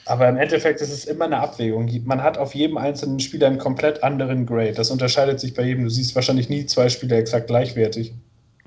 Aber 0.06 0.28
im 0.28 0.38
Endeffekt 0.38 0.82
ist 0.82 0.92
es 0.92 1.06
immer 1.06 1.26
eine 1.26 1.40
Abwägung. 1.40 1.90
Man 2.06 2.22
hat 2.22 2.38
auf 2.38 2.54
jedem 2.56 2.78
einzelnen 2.78 3.20
Spieler 3.20 3.48
einen 3.48 3.58
komplett 3.58 4.04
anderen 4.04 4.46
Grade. 4.46 4.74
Das 4.74 4.92
unterscheidet 4.92 5.40
sich 5.40 5.54
bei 5.54 5.64
jedem. 5.64 5.84
Du 5.84 5.90
siehst 5.90 6.14
wahrscheinlich 6.16 6.50
nie 6.50 6.66
zwei 6.66 6.90
Spieler 6.90 7.18
exakt 7.18 7.48
gleichwertig. 7.48 8.14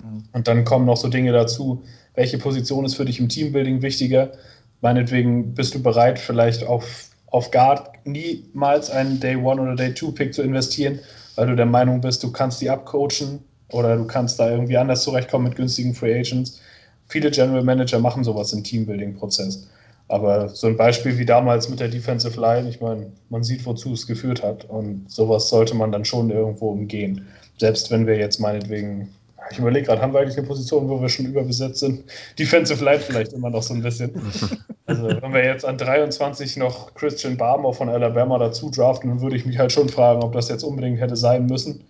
Mhm. 0.02 0.25
Und 0.32 0.49
dann 0.49 0.64
kommen 0.64 0.87
noch 0.87 0.96
so 0.96 1.08
Dinge 1.08 1.32
dazu. 1.32 1.82
Welche 2.14 2.38
Position 2.38 2.85
ist 2.85 2.94
für 2.94 3.04
dich 3.04 3.20
im 3.20 3.28
Teambuilding 3.28 3.82
wichtiger? 3.82 4.32
Meinetwegen 4.80 5.54
bist 5.54 5.75
du 5.75 5.82
bereit, 5.82 6.18
vielleicht 6.18 6.64
auf, 6.64 7.11
auf 7.28 7.50
Guard 7.50 7.90
niemals 8.04 8.90
einen 8.90 9.21
Day 9.21 9.37
One 9.37 9.61
oder 9.61 9.76
Day 9.76 9.92
Two 9.95 10.12
Pick 10.12 10.35
zu 10.35 10.42
investieren, 10.42 11.00
weil 11.35 11.49
du 11.49 11.56
der 11.56 11.66
Meinung 11.66 12.00
bist, 12.00 12.23
du 12.23 12.33
kannst 12.33 12.61
die 12.61 12.71
abcoachen 12.71 13.40
oder 13.71 13.97
du 13.97 14.06
kannst 14.06 14.38
da 14.38 14.50
irgendwie 14.50 14.76
anders 14.76 15.02
zurechtkommen 15.02 15.49
mit 15.49 15.56
günstigen 15.56 15.95
Free 15.95 16.18
Agents. 16.18 16.61
Viele 17.09 17.30
General 17.30 17.62
Manager 17.62 17.99
machen 17.99 18.25
sowas 18.25 18.52
im 18.52 18.64
Teambuilding-Prozess. 18.64 19.68
Aber 20.09 20.49
so 20.49 20.68
ein 20.68 20.76
Beispiel 20.76 21.18
wie 21.18 21.25
damals 21.25 21.68
mit 21.68 21.80
der 21.80 21.88
Defensive 21.88 22.40
Line, 22.40 22.68
ich 22.68 22.80
meine, 22.80 23.11
man 23.28 23.42
sieht, 23.42 23.66
wozu 23.66 23.92
es 23.92 24.06
geführt 24.06 24.42
hat. 24.42 24.64
Und 24.64 25.11
sowas 25.11 25.49
sollte 25.49 25.75
man 25.75 25.90
dann 25.90 26.04
schon 26.04 26.30
irgendwo 26.30 26.71
umgehen. 26.71 27.26
Selbst 27.59 27.90
wenn 27.90 28.06
wir 28.06 28.16
jetzt 28.16 28.38
meinetwegen, 28.38 29.09
ich 29.50 29.58
überlege 29.58 29.86
gerade, 29.86 30.02
haben 30.02 30.12
wir 30.12 30.20
eigentlich 30.20 30.36
eine 30.36 30.46
Position, 30.46 30.88
wo 30.88 31.00
wir 31.00 31.08
schon 31.08 31.26
überbesetzt 31.26 31.80
sind? 31.80 32.04
Defensive 32.38 32.84
Line 32.84 33.00
vielleicht 33.00 33.32
immer 33.32 33.50
noch 33.50 33.62
so 33.62 33.74
ein 33.74 33.82
bisschen. 33.82 34.12
Also, 34.88 35.08
wenn 35.08 35.34
wir 35.34 35.44
jetzt 35.44 35.64
an 35.64 35.78
23 35.78 36.58
noch 36.58 36.94
Christian 36.94 37.36
Barmer 37.36 37.72
von 37.72 37.88
Alabama 37.88 38.38
dazu 38.38 38.70
draften, 38.70 39.10
dann 39.10 39.20
würde 39.20 39.34
ich 39.34 39.44
mich 39.44 39.58
halt 39.58 39.72
schon 39.72 39.88
fragen, 39.88 40.22
ob 40.22 40.32
das 40.32 40.48
jetzt 40.48 40.62
unbedingt 40.62 41.00
hätte 41.00 41.16
sein 41.16 41.46
müssen. 41.46 41.82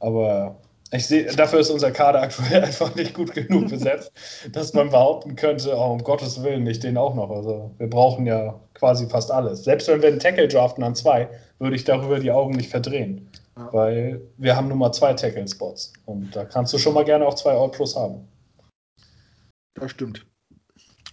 Aber 0.00 0.56
ich 0.92 1.06
sehe, 1.06 1.26
dafür 1.26 1.60
ist 1.60 1.70
unser 1.70 1.90
Kader 1.90 2.22
aktuell 2.22 2.62
einfach 2.64 2.94
nicht 2.94 3.14
gut 3.14 3.32
genug 3.34 3.68
besetzt, 3.70 4.12
dass 4.52 4.72
man 4.72 4.90
behaupten 4.90 5.36
könnte, 5.36 5.74
oh, 5.76 5.92
um 5.92 6.02
Gottes 6.02 6.42
Willen, 6.42 6.62
nicht 6.62 6.84
den 6.84 6.96
auch 6.96 7.14
noch. 7.14 7.30
Also 7.30 7.74
wir 7.78 7.90
brauchen 7.90 8.26
ja 8.26 8.60
quasi 8.74 9.08
fast 9.08 9.30
alles. 9.30 9.64
Selbst 9.64 9.88
wenn 9.88 10.02
wir 10.02 10.08
einen 10.08 10.20
Tackle 10.20 10.48
draften 10.48 10.84
an 10.84 10.94
zwei, 10.94 11.28
würde 11.58 11.76
ich 11.76 11.84
darüber 11.84 12.20
die 12.20 12.30
Augen 12.30 12.54
nicht 12.54 12.70
verdrehen. 12.70 13.28
Ja. 13.56 13.72
Weil 13.72 14.20
wir 14.36 14.56
haben 14.56 14.68
nun 14.68 14.78
mal 14.78 14.92
zwei 14.92 15.14
Tackle-Spots. 15.14 15.92
Und 16.04 16.36
da 16.36 16.44
kannst 16.44 16.72
du 16.72 16.78
schon 16.78 16.94
mal 16.94 17.04
gerne 17.04 17.26
auch 17.26 17.34
zwei 17.34 17.52
All-Pros 17.52 17.96
haben. 17.96 18.28
Das 19.74 19.90
stimmt. 19.90 20.26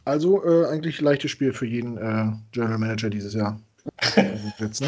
Also 0.05 0.43
äh, 0.43 0.67
eigentlich 0.67 0.99
leichtes 0.99 1.31
Spiel 1.31 1.53
für 1.53 1.65
jeden 1.65 1.97
äh, 1.97 2.33
General 2.51 2.77
Manager 2.77 3.09
dieses 3.09 3.33
Jahr. 3.33 3.59
Jetzt, 4.59 4.81
ne? 4.81 4.87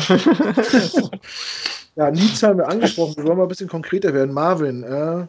Ja, 1.96 2.12
Needs 2.12 2.44
haben 2.44 2.58
wir 2.58 2.68
angesprochen. 2.68 3.16
Wir 3.18 3.24
wollen 3.26 3.38
mal 3.38 3.44
ein 3.44 3.50
bisschen 3.50 3.70
konkreter 3.70 4.14
werden. 4.14 4.34
Marvin, 4.34 4.84
äh, 4.84 5.28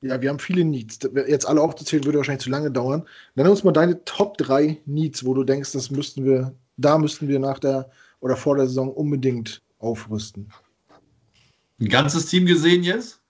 ja, 0.00 0.20
wir 0.20 0.28
haben 0.28 0.38
viele 0.38 0.64
Needs. 0.64 0.98
Jetzt 1.26 1.46
alle 1.46 1.60
aufzuzählen, 1.60 2.04
würde 2.04 2.18
wahrscheinlich 2.18 2.42
zu 2.42 2.50
lange 2.50 2.70
dauern. 2.70 3.06
Nenn 3.34 3.46
uns 3.46 3.64
mal 3.64 3.72
deine 3.72 4.04
Top 4.04 4.36
3 4.38 4.78
Needs, 4.86 5.24
wo 5.24 5.34
du 5.34 5.44
denkst, 5.44 5.72
das 5.72 5.90
müssten 5.90 6.24
wir, 6.24 6.54
da 6.76 6.98
müssten 6.98 7.28
wir 7.28 7.38
nach 7.38 7.58
der 7.58 7.90
oder 8.20 8.36
vor 8.36 8.56
der 8.56 8.66
Saison 8.66 8.92
unbedingt 8.92 9.62
aufrüsten. 9.78 10.52
Ein 11.80 11.88
ganzes 11.88 12.26
Team 12.26 12.46
gesehen 12.46 12.82
jetzt? 12.82 13.20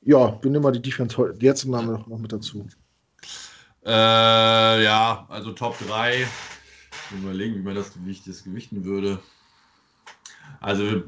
Ja, 0.00 0.38
wir 0.42 0.50
nehmen 0.50 0.64
mal 0.64 0.72
die 0.72 0.82
Defense 0.82 1.16
heute. 1.18 1.38
Jetzt 1.40 1.66
machen 1.66 1.88
wir 1.88 1.98
noch 1.98 2.18
mit 2.18 2.32
dazu. 2.32 2.66
Äh, 3.84 3.90
ja, 4.84 5.26
also 5.28 5.52
Top 5.52 5.76
3. 5.86 6.26
Überlegen, 7.18 7.56
wie 7.56 7.62
man 7.62 7.74
das, 7.74 7.92
ich 8.06 8.24
das 8.24 8.44
gewichten 8.44 8.84
würde. 8.84 9.18
Also, 10.60 11.02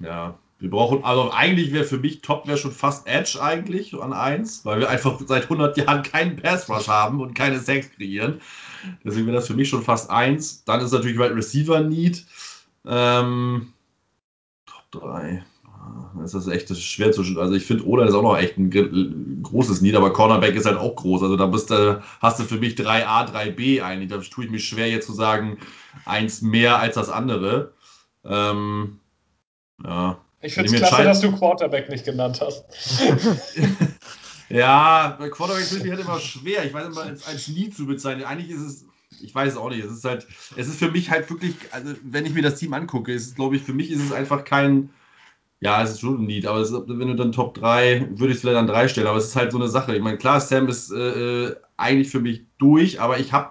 ja, 0.00 0.38
wir 0.58 0.70
brauchen, 0.70 1.04
also 1.04 1.30
eigentlich 1.32 1.72
wäre 1.72 1.84
für 1.84 1.98
mich 1.98 2.22
Top 2.22 2.46
wäre 2.46 2.56
schon 2.56 2.72
fast 2.72 3.06
Edge 3.06 3.38
eigentlich 3.40 3.94
an 3.94 4.12
1, 4.12 4.64
weil 4.64 4.80
wir 4.80 4.88
einfach 4.88 5.20
seit 5.26 5.44
100 5.44 5.76
Jahren 5.76 6.02
keinen 6.02 6.36
Pass 6.36 6.68
Rush 6.68 6.88
haben 6.88 7.20
und 7.20 7.34
keine 7.34 7.60
Sacks 7.60 7.90
kreieren. 7.90 8.40
Deswegen 9.04 9.26
wäre 9.26 9.36
das 9.36 9.48
für 9.48 9.54
mich 9.54 9.68
schon 9.68 9.82
fast 9.82 10.08
1. 10.08 10.64
Dann 10.64 10.80
ist 10.80 10.92
natürlich 10.92 11.18
Wide 11.18 11.36
Receiver 11.36 11.80
Need. 11.80 12.24
Ähm, 12.86 13.72
Top 14.64 15.02
3. 15.02 15.44
Das 16.20 16.34
ist 16.34 16.48
echt 16.48 16.70
das 16.70 16.78
ist 16.78 16.84
schwer 16.84 17.12
zu. 17.12 17.22
Also 17.38 17.54
ich 17.54 17.66
finde, 17.66 17.86
Ola 17.86 18.06
ist 18.06 18.14
auch 18.14 18.22
noch 18.22 18.38
echt 18.38 18.56
ein 18.58 19.42
großes 19.42 19.80
Need, 19.80 19.94
aber 19.94 20.12
Cornerback 20.12 20.54
ist 20.54 20.66
halt 20.66 20.78
auch 20.78 20.96
groß. 20.96 21.22
Also 21.22 21.36
da 21.36 21.46
bist 21.46 21.70
du, 21.70 22.02
hast 22.20 22.40
du 22.40 22.44
für 22.44 22.56
mich 22.56 22.74
3A, 22.74 23.30
3B 23.32 23.82
eigentlich. 23.82 24.10
Da 24.10 24.18
tue 24.18 24.44
ich 24.44 24.50
mich 24.50 24.66
schwer, 24.66 24.88
jetzt 24.88 25.06
zu 25.06 25.12
sagen, 25.12 25.58
eins 26.04 26.42
mehr 26.42 26.78
als 26.78 26.94
das 26.94 27.10
andere. 27.10 27.72
Ähm, 28.24 28.98
ja. 29.84 30.18
Ich 30.40 30.54
finde 30.54 30.74
es 30.74 30.78
klasse, 30.78 31.04
dass 31.04 31.20
du 31.20 31.32
Quarterback 31.32 31.88
nicht 31.88 32.04
genannt 32.04 32.40
hast. 32.40 32.64
ja, 34.48 35.16
bei 35.18 35.28
Quarterback 35.28 35.64
finde 35.64 35.84
ich 35.84 35.90
halt 35.90 36.00
immer 36.00 36.20
schwer. 36.20 36.64
Ich 36.64 36.72
weiß 36.72 36.86
immer, 36.88 37.02
als, 37.02 37.26
als 37.26 37.48
nie 37.48 37.70
zu 37.70 37.86
bezeichnen. 37.86 38.24
Eigentlich 38.24 38.50
ist 38.50 38.62
es, 38.62 38.84
ich 39.20 39.34
weiß 39.34 39.52
es 39.52 39.58
auch 39.58 39.70
nicht. 39.70 39.84
Es 39.84 39.92
ist 39.92 40.04
halt, 40.04 40.26
es 40.56 40.68
ist 40.68 40.78
für 40.78 40.90
mich 40.90 41.10
halt 41.10 41.28
wirklich, 41.30 41.54
also 41.72 41.94
wenn 42.02 42.26
ich 42.26 42.34
mir 42.34 42.42
das 42.42 42.58
Team 42.58 42.74
angucke, 42.74 43.12
ist 43.12 43.26
es, 43.26 43.34
glaube 43.34 43.56
ich, 43.56 43.62
für 43.62 43.74
mich 43.74 43.90
ist 43.90 44.02
es 44.02 44.12
einfach 44.12 44.44
kein, 44.44 44.90
ja, 45.60 45.82
es 45.82 45.92
ist 45.92 46.00
schon 46.00 46.20
ein 46.20 46.26
Need, 46.26 46.46
aber 46.46 46.60
ist, 46.60 46.72
wenn 46.72 47.08
du 47.08 47.16
dann 47.16 47.32
Top 47.32 47.54
3, 47.54 48.08
würde 48.10 48.28
ich 48.28 48.36
es 48.36 48.40
vielleicht 48.40 48.58
an 48.58 48.66
3 48.66 48.88
stellen, 48.88 49.06
aber 49.06 49.18
es 49.18 49.26
ist 49.26 49.36
halt 49.36 49.52
so 49.52 49.58
eine 49.58 49.68
Sache. 49.68 49.96
Ich 49.96 50.02
meine, 50.02 50.18
klar, 50.18 50.40
Sam 50.40 50.68
ist 50.68 50.90
äh, 50.92 51.46
äh 51.46 51.56
eigentlich 51.78 52.08
für 52.08 52.20
mich 52.20 52.46
durch, 52.58 53.00
aber 53.00 53.18
ich 53.18 53.32
habe, 53.32 53.50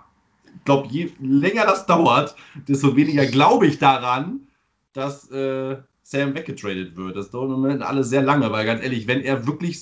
glaube, 0.65 0.87
je 0.89 1.11
länger 1.19 1.65
das 1.65 1.85
dauert, 1.85 2.35
desto 2.67 2.95
weniger 2.95 3.25
glaube 3.27 3.67
ich 3.67 3.77
daran, 3.77 4.47
dass 4.93 5.29
äh, 5.29 5.77
Sam 6.01 6.33
weggetradet 6.33 6.95
wird. 6.95 7.15
Das 7.15 7.29
dauert 7.29 7.51
im 7.51 7.61
Moment 7.61 7.83
alles 7.83 8.09
sehr 8.09 8.23
lange, 8.23 8.51
weil 8.51 8.65
ganz 8.65 8.81
ehrlich, 8.83 9.07
wenn 9.07 9.21
er 9.21 9.45
wirklich 9.45 9.79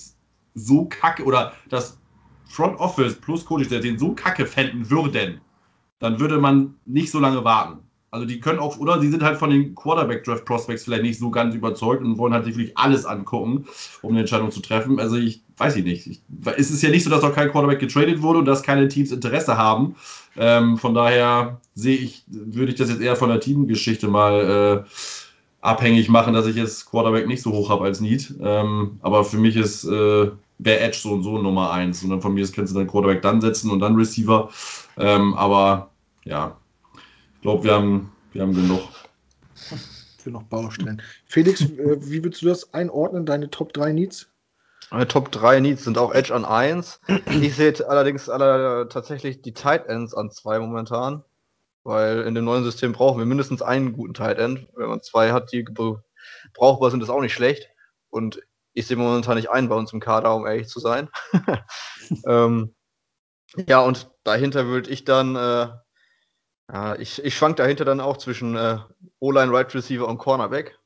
so 0.54 0.86
kacke 0.86 1.24
oder 1.24 1.52
das 1.68 1.98
Front 2.46 2.78
Office 2.80 3.14
plus 3.14 3.44
Coach 3.44 3.68
den 3.68 3.98
so 3.98 4.14
kacke 4.14 4.46
fänden 4.46 4.90
würden, 4.90 5.40
dann 5.98 6.20
würde 6.20 6.38
man 6.38 6.74
nicht 6.84 7.10
so 7.10 7.18
lange 7.18 7.44
warten. 7.44 7.78
Also 8.14 8.26
die 8.26 8.38
können 8.38 8.60
auch, 8.60 8.78
oder 8.78 9.00
sie 9.00 9.10
sind 9.10 9.24
halt 9.24 9.38
von 9.38 9.50
den 9.50 9.74
Quarterback-Draft-Prospects 9.74 10.84
vielleicht 10.84 11.02
nicht 11.02 11.18
so 11.18 11.30
ganz 11.30 11.52
überzeugt 11.52 12.00
und 12.00 12.16
wollen 12.16 12.32
halt 12.32 12.46
wirklich 12.46 12.78
alles 12.78 13.04
angucken, 13.04 13.66
um 14.02 14.10
eine 14.10 14.20
Entscheidung 14.20 14.52
zu 14.52 14.60
treffen. 14.60 15.00
Also 15.00 15.16
ich 15.16 15.42
weiß 15.56 15.74
ich 15.74 15.84
nicht. 15.84 16.06
Ich, 16.06 16.20
es 16.56 16.70
ist 16.70 16.82
ja 16.82 16.90
nicht 16.90 17.02
so, 17.02 17.10
dass 17.10 17.24
auch 17.24 17.34
kein 17.34 17.50
Quarterback 17.50 17.80
getradet 17.80 18.22
wurde 18.22 18.38
und 18.38 18.44
dass 18.44 18.62
keine 18.62 18.86
Teams 18.86 19.10
Interesse 19.10 19.56
haben. 19.56 19.96
Ähm, 20.36 20.78
von 20.78 20.94
daher 20.94 21.60
sehe 21.74 21.96
ich, 21.96 22.22
würde 22.28 22.70
ich 22.70 22.78
das 22.78 22.88
jetzt 22.88 23.00
eher 23.00 23.16
von 23.16 23.30
der 23.30 23.40
Teamgeschichte 23.40 24.06
mal 24.06 24.84
äh, 24.86 24.90
abhängig 25.60 26.08
machen, 26.08 26.34
dass 26.34 26.46
ich 26.46 26.54
jetzt 26.54 26.88
Quarterback 26.88 27.26
nicht 27.26 27.42
so 27.42 27.50
hoch 27.50 27.68
habe 27.68 27.84
als 27.84 28.00
Need. 28.00 28.32
Ähm, 28.40 29.00
aber 29.02 29.24
für 29.24 29.38
mich 29.38 29.56
ist 29.56 29.82
äh, 29.84 30.30
wäre 30.58 30.80
Edge 30.80 30.98
so 31.00 31.14
und 31.14 31.24
so 31.24 31.38
Nummer 31.38 31.72
eins. 31.72 32.04
Und 32.04 32.10
dann 32.10 32.22
von 32.22 32.34
mir 32.34 32.46
kannst 32.46 32.72
du 32.72 32.78
dann 32.78 32.86
Quarterback 32.86 33.22
dann 33.22 33.40
setzen 33.40 33.70
und 33.70 33.80
dann 33.80 33.96
Receiver. 33.96 34.50
Ähm, 34.98 35.34
aber 35.34 35.90
ja, 36.24 36.56
glaube, 37.44 37.64
wir 37.64 37.74
haben, 37.74 38.10
wir 38.32 38.40
haben 38.40 38.54
genug. 38.54 38.80
Für 40.18 40.30
noch 40.30 40.44
Baustellen. 40.44 41.02
Felix, 41.26 41.60
äh, 41.60 41.98
wie 42.00 42.24
würdest 42.24 42.40
du 42.40 42.46
das 42.46 42.72
einordnen, 42.72 43.26
deine 43.26 43.50
Top 43.50 43.74
3 43.74 43.92
Needs? 43.92 44.28
Meine 44.90 45.06
Top 45.06 45.30
3 45.30 45.60
Needs 45.60 45.84
sind 45.84 45.98
auch 45.98 46.14
Edge 46.14 46.34
an 46.34 46.46
1. 46.46 47.00
Ich 47.42 47.54
sehe 47.54 47.74
allerdings 47.86 48.30
alle, 48.30 48.88
tatsächlich 48.88 49.42
die 49.42 49.52
Tight 49.52 49.86
Ends 49.86 50.14
an 50.14 50.30
2 50.30 50.58
momentan. 50.58 51.22
Weil 51.82 52.22
in 52.22 52.34
dem 52.34 52.46
neuen 52.46 52.64
System 52.64 52.92
brauchen 52.92 53.18
wir 53.18 53.26
mindestens 53.26 53.60
einen 53.60 53.92
guten 53.92 54.14
Tight 54.14 54.38
End. 54.38 54.66
Wenn 54.74 54.88
man 54.88 55.02
zwei 55.02 55.32
hat, 55.32 55.52
die 55.52 55.66
brauchbar 56.54 56.90
sind, 56.90 57.02
ist 57.02 57.10
auch 57.10 57.20
nicht 57.20 57.34
schlecht. 57.34 57.68
Und 58.08 58.40
ich 58.72 58.86
sehe 58.86 58.96
momentan 58.96 59.36
nicht 59.36 59.50
einen 59.50 59.68
bei 59.68 59.74
uns 59.74 59.92
im 59.92 60.00
Kader, 60.00 60.34
um 60.34 60.46
ehrlich 60.46 60.68
zu 60.68 60.80
sein. 60.80 61.10
ähm, 62.26 62.74
ja, 63.68 63.80
und 63.80 64.10
dahinter 64.24 64.64
würde 64.64 64.88
ich 64.88 65.04
dann 65.04 65.36
äh, 65.36 65.68
ja, 66.72 66.96
ich, 66.96 67.22
ich 67.22 67.36
schwank 67.36 67.56
dahinter 67.56 67.84
dann 67.84 68.00
auch 68.00 68.16
zwischen 68.16 68.56
äh, 68.56 68.78
O-Line, 69.20 69.52
Right 69.52 69.74
Receiver 69.74 70.08
und 70.08 70.18
Cornerback. 70.18 70.78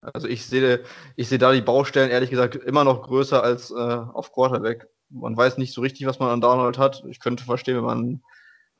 Also 0.00 0.26
ich 0.26 0.46
sehe 0.46 0.82
ich 1.16 1.28
sehe 1.28 1.38
da 1.38 1.52
die 1.52 1.60
Baustellen 1.60 2.10
ehrlich 2.10 2.30
gesagt 2.30 2.56
immer 2.56 2.82
noch 2.82 3.02
größer 3.02 3.42
als 3.42 3.70
äh, 3.70 3.74
auf 3.74 4.32
Quarterback. 4.32 4.88
Man 5.10 5.36
weiß 5.36 5.58
nicht 5.58 5.72
so 5.72 5.80
richtig, 5.80 6.06
was 6.06 6.18
man 6.18 6.30
an 6.30 6.40
Donald 6.40 6.78
hat. 6.78 7.04
Ich 7.08 7.20
könnte 7.20 7.44
verstehen, 7.44 7.76
wenn 7.76 7.84
man 7.84 8.22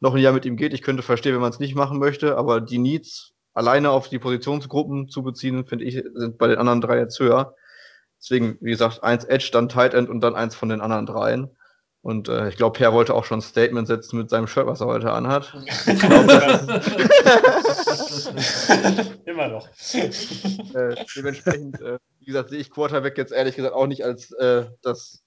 noch 0.01 0.15
ein 0.15 0.21
Jahr 0.21 0.33
mit 0.33 0.45
ihm 0.45 0.57
geht. 0.57 0.75
Ich 0.75 0.83
könnte 0.83 1.03
verstehen, 1.03 1.35
wenn 1.35 1.41
man 1.41 1.53
es 1.53 1.61
nicht 1.61 1.77
machen 1.77 1.99
möchte. 1.99 2.37
Aber 2.37 2.61
die 2.61 2.79
Needs 2.79 3.35
alleine 3.55 3.91
auf 3.91 4.09
die 4.09 4.19
Positionsgruppen 4.19 5.09
zu 5.09 5.23
beziehen, 5.23 5.65
finde 5.67 5.85
ich, 5.85 6.03
sind 6.15 6.39
bei 6.39 6.49
den 6.49 6.59
anderen 6.59 6.81
drei 6.81 6.99
jetzt 6.99 7.21
höher. 7.21 7.55
Deswegen, 8.19 8.57
wie 8.61 8.71
gesagt, 8.71 9.05
eins 9.05 9.25
Edge, 9.25 9.51
dann 9.53 9.69
Tight 9.69 9.95
End 9.95 10.09
und 10.09 10.21
dann 10.21 10.35
eins 10.35 10.55
von 10.55 10.69
den 10.69 10.81
anderen 10.81 11.07
dreien. 11.07 11.51
Und 12.02 12.28
äh, 12.28 12.49
ich 12.49 12.56
glaube, 12.56 12.76
Per 12.76 12.92
wollte 12.92 13.14
auch 13.14 13.25
schon 13.25 13.38
ein 13.38 13.42
Statement 13.42 13.87
setzen 13.87 14.18
mit 14.18 14.28
seinem 14.28 14.49
Shirt, 14.49 14.66
was 14.66 14.80
er 14.80 14.88
heute 14.88 15.12
anhat. 15.12 15.54
glaub, 15.85 16.26
Immer 19.25 19.49
noch. 19.49 19.68
Äh, 19.94 20.11
dementsprechend, 21.16 21.80
äh, 21.80 21.99
wie 22.18 22.26
gesagt, 22.26 22.50
sehe 22.50 22.59
ich 22.59 22.71
Quarterback 22.71 23.16
jetzt 23.16 23.32
ehrlich 23.32 23.54
gesagt 23.54 23.75
auch 23.75 23.87
nicht 23.87 24.04
als 24.04 24.32
äh, 24.32 24.66
das 24.82 25.23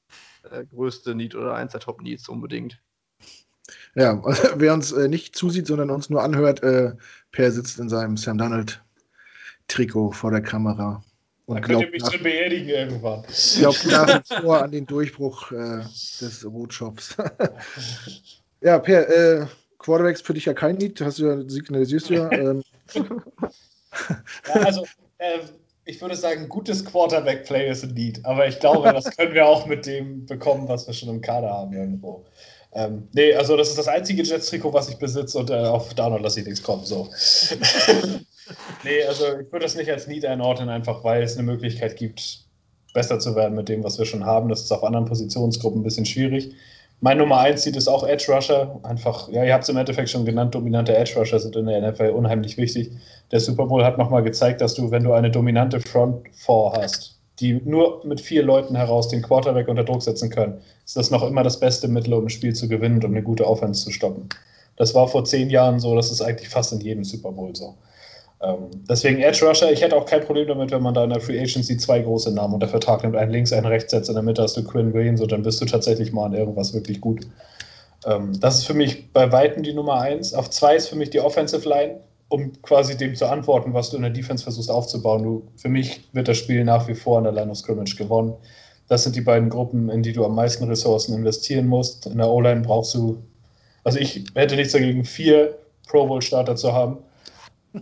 äh, 0.51 0.65
größte 0.65 1.15
Need 1.15 1.33
oder 1.33 1.55
eins 1.55 1.71
der 1.71 1.79
Top 1.79 2.01
Needs 2.01 2.27
unbedingt. 2.27 2.81
Ja, 3.95 4.21
also, 4.23 4.49
wer 4.57 4.73
uns 4.73 4.91
äh, 4.91 5.07
nicht 5.07 5.35
zusieht, 5.35 5.67
sondern 5.67 5.89
uns 5.89 6.09
nur 6.09 6.23
anhört, 6.23 6.61
äh, 6.61 6.93
Per 7.31 7.51
sitzt 7.51 7.79
in 7.79 7.87
seinem 7.87 8.17
Sam 8.17 8.37
Donald 8.37 8.83
Trikot 9.67 10.11
vor 10.11 10.31
der 10.31 10.41
Kamera. 10.41 11.01
Und 11.45 11.55
da 11.55 11.61
könnt 11.61 11.81
ihr 11.81 11.91
mich 11.91 12.03
schon 12.03 12.23
beerdigen 12.23 12.69
irgendwann. 12.69 13.23
Ich 13.29 13.59
glaube 13.59 13.77
nach 13.87 14.23
wie 14.29 14.35
vor 14.41 14.63
an 14.63 14.71
den 14.71 14.85
Durchbruch 14.85 15.51
äh, 15.51 15.83
des 16.21 16.45
Rotshops. 16.45 17.15
ja, 18.61 18.79
Per, 18.79 19.09
äh, 19.09 19.45
Quarterbacks 19.77 20.21
für 20.21 20.33
dich 20.33 20.45
ja 20.45 20.53
kein 20.53 20.77
Lied, 20.77 20.99
hast 21.01 21.19
du 21.19 21.27
ja 21.27 21.41
signalisierst 21.47 22.09
ja. 22.09 22.29
Ähm. 22.31 22.63
ja 22.93 24.53
also, 24.53 24.85
äh, 25.19 25.39
ich 25.85 26.01
würde 26.01 26.15
sagen, 26.15 26.49
gutes 26.49 26.83
Quarterback-Play 26.83 27.69
ist 27.69 27.83
ein 27.83 27.95
Lied, 27.95 28.25
aber 28.25 28.47
ich 28.47 28.59
glaube, 28.59 28.91
das 28.91 29.15
können 29.15 29.33
wir 29.35 29.45
auch 29.45 29.67
mit 29.67 29.85
dem 29.85 30.25
bekommen, 30.25 30.67
was 30.67 30.87
wir 30.87 30.93
schon 30.95 31.09
im 31.09 31.21
Kader 31.21 31.51
haben 31.51 31.73
irgendwo. 31.73 32.25
Ähm, 32.73 33.07
nee, 33.13 33.33
also 33.35 33.55
das 33.55 33.69
ist 33.69 33.77
das 33.77 33.87
einzige 33.87 34.23
Jets-Trikot, 34.23 34.73
was 34.73 34.89
ich 34.89 34.97
besitze 34.97 35.37
und 35.37 35.49
äh, 35.49 35.53
auf 35.53 35.93
Download 35.93 36.23
lasse 36.23 36.39
ich 36.39 36.45
nichts 36.45 36.63
kommen. 36.63 36.83
So. 36.83 37.09
Nee, 38.83 39.03
also 39.03 39.25
ich 39.39 39.51
würde 39.51 39.65
das 39.65 39.75
nicht 39.75 39.89
als 39.89 40.07
Need 40.07 40.25
einordnen, 40.25 40.69
einfach 40.69 41.03
weil 41.03 41.23
es 41.23 41.37
eine 41.37 41.43
Möglichkeit 41.43 41.95
gibt, 41.97 42.45
besser 42.93 43.19
zu 43.19 43.35
werden 43.35 43.55
mit 43.55 43.69
dem, 43.69 43.83
was 43.83 43.99
wir 43.99 44.05
schon 44.05 44.25
haben. 44.25 44.49
Das 44.49 44.61
ist 44.61 44.71
auf 44.71 44.83
anderen 44.83 45.05
Positionsgruppen 45.05 45.81
ein 45.81 45.83
bisschen 45.83 46.05
schwierig. 46.05 46.53
Mein 47.01 47.17
Nummer 47.17 47.39
1 47.39 47.61
sieht 47.61 47.75
es 47.75 47.87
auch 47.87 48.07
Edge 48.07 48.31
Rusher. 48.31 48.79
Einfach, 48.83 49.27
ja, 49.29 49.43
ihr 49.43 49.53
habt 49.53 49.63
es 49.63 49.69
im 49.69 49.77
Endeffekt 49.77 50.09
schon 50.09 50.25
genannt, 50.25 50.55
dominante 50.55 50.95
Edge 50.95 51.19
Rusher 51.19 51.39
sind 51.39 51.55
in 51.55 51.65
der 51.65 51.91
NFL 51.91 52.09
unheimlich 52.09 52.57
wichtig. 52.57 52.91
Der 53.31 53.41
Super 53.41 53.65
Bowl 53.65 53.83
hat 53.83 53.97
nochmal 53.97 54.23
gezeigt, 54.23 54.61
dass 54.61 54.73
du, 54.73 54.91
wenn 54.91 55.03
du 55.03 55.13
eine 55.13 55.29
dominante 55.29 55.81
Front 55.81 56.25
4 56.33 56.73
hast, 56.77 57.19
die 57.39 57.53
nur 57.65 58.01
mit 58.05 58.21
vier 58.21 58.43
Leuten 58.43 58.75
heraus 58.75 59.09
den 59.09 59.21
Quarterback 59.21 59.67
unter 59.67 59.83
Druck 59.83 60.01
setzen 60.01 60.29
können, 60.29 60.61
ist 60.85 60.95
das 60.95 61.11
noch 61.11 61.23
immer 61.23 61.43
das 61.43 61.59
beste 61.59 61.89
Mittel, 61.89 62.13
um 62.13 62.25
ein 62.25 62.29
Spiel 62.29 62.55
zu 62.55 62.69
gewinnen 62.69 62.95
und 62.95 63.05
um 63.05 63.11
eine 63.11 63.23
gute 63.23 63.45
Offense 63.45 63.83
zu 63.83 63.91
stoppen. 63.91 64.29
Das 64.77 64.95
war 64.95 65.07
vor 65.07 65.25
zehn 65.25 65.49
Jahren 65.49 65.79
so, 65.79 65.95
das 65.95 66.11
ist 66.11 66.21
eigentlich 66.21 66.49
fast 66.49 66.71
in 66.71 66.79
jedem 66.79 67.03
Super 67.03 67.31
Bowl 67.31 67.53
so. 67.55 67.75
Ähm, 68.41 68.69
deswegen 68.89 69.19
Edge 69.19 69.45
Rusher, 69.45 69.71
ich 69.71 69.81
hätte 69.81 69.95
auch 69.95 70.05
kein 70.05 70.21
Problem 70.21 70.47
damit, 70.47 70.71
wenn 70.71 70.81
man 70.81 70.93
da 70.93 71.03
in 71.03 71.09
der 71.09 71.21
Free 71.21 71.39
Agency 71.39 71.77
zwei 71.77 71.99
große 71.99 72.33
Namen 72.33 72.53
unter 72.53 72.67
Vertrag 72.67 73.03
nimmt, 73.03 73.15
einen 73.15 73.31
links, 73.31 73.53
einen 73.53 73.65
rechts 73.65 73.91
setzt, 73.91 74.09
in 74.09 74.15
der 74.15 74.23
Mitte 74.23 74.41
hast 74.41 74.57
du 74.57 74.63
Quinn 74.63 74.93
Williams 74.93 75.21
und 75.21 75.31
dann 75.31 75.43
bist 75.43 75.61
du 75.61 75.65
tatsächlich 75.65 76.11
mal 76.11 76.25
an 76.25 76.33
irgendwas 76.33 76.73
wirklich 76.73 76.99
gut. 76.99 77.25
Ähm, 78.05 78.37
das 78.39 78.57
ist 78.57 78.65
für 78.65 78.73
mich 78.73 79.11
bei 79.13 79.31
Weitem 79.31 79.63
die 79.63 79.73
Nummer 79.73 80.01
eins. 80.01 80.33
Auf 80.33 80.49
zwei 80.49 80.75
ist 80.75 80.89
für 80.89 80.95
mich 80.95 81.11
die 81.11 81.19
Offensive 81.19 81.67
Line, 81.67 81.99
um 82.27 82.51
quasi 82.61 82.97
dem 82.97 83.15
zu 83.15 83.25
antworten, 83.25 83.73
was 83.73 83.89
du 83.89 83.97
in 83.97 84.03
der 84.03 84.11
Defense 84.11 84.43
versuchst 84.43 84.69
aufzubauen. 84.69 85.23
Du, 85.23 85.47
für 85.55 85.69
mich 85.69 86.01
wird 86.11 86.27
das 86.27 86.37
Spiel 86.37 86.63
nach 86.65 86.87
wie 86.87 86.95
vor 86.95 87.19
an 87.19 87.23
der 87.23 87.33
Line 87.33 87.51
of 87.51 87.57
Scrimmage 87.57 87.95
gewonnen. 87.95 88.33
Das 88.87 89.03
sind 89.03 89.15
die 89.15 89.21
beiden 89.21 89.49
Gruppen, 89.49 89.89
in 89.89 90.03
die 90.03 90.13
du 90.13 90.25
am 90.25 90.35
meisten 90.35 90.65
Ressourcen 90.65 91.15
investieren 91.15 91.67
musst. 91.67 92.05
In 92.05 92.17
der 92.17 92.29
O-Line 92.29 92.61
brauchst 92.61 92.93
du, 92.93 93.17
also 93.83 93.97
ich 93.97 94.25
hätte 94.35 94.55
nichts 94.55 94.73
dagegen, 94.73 95.05
vier 95.05 95.57
Pro 95.87 96.05
Bowl-Starter 96.05 96.55
zu 96.55 96.73
haben 96.73 96.97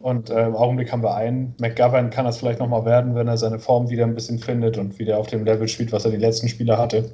und 0.02 0.30
äh, 0.30 0.48
im 0.48 0.56
Augenblick 0.56 0.92
haben 0.92 1.04
wir 1.04 1.16
einen. 1.16 1.56
McGovern 1.60 2.10
kann 2.10 2.26
das 2.26 2.38
vielleicht 2.38 2.60
nochmal 2.60 2.86
werden, 2.86 3.16
wenn 3.16 3.28
er 3.28 3.38
seine 3.38 3.60
Form 3.60 3.90
wieder 3.90 4.06
ein 4.06 4.16
bisschen 4.16 4.40
findet 4.40 4.78
und 4.78 5.00
wieder 5.00 5.18
auf 5.18 5.28
dem 5.28 5.46
Level 5.46 5.68
spielt, 5.68 5.92
was 5.92 6.06
er 6.06 6.12
die 6.12 6.18
letzten 6.18 6.48
Spiele 6.48 6.78
hatte. 6.78 7.12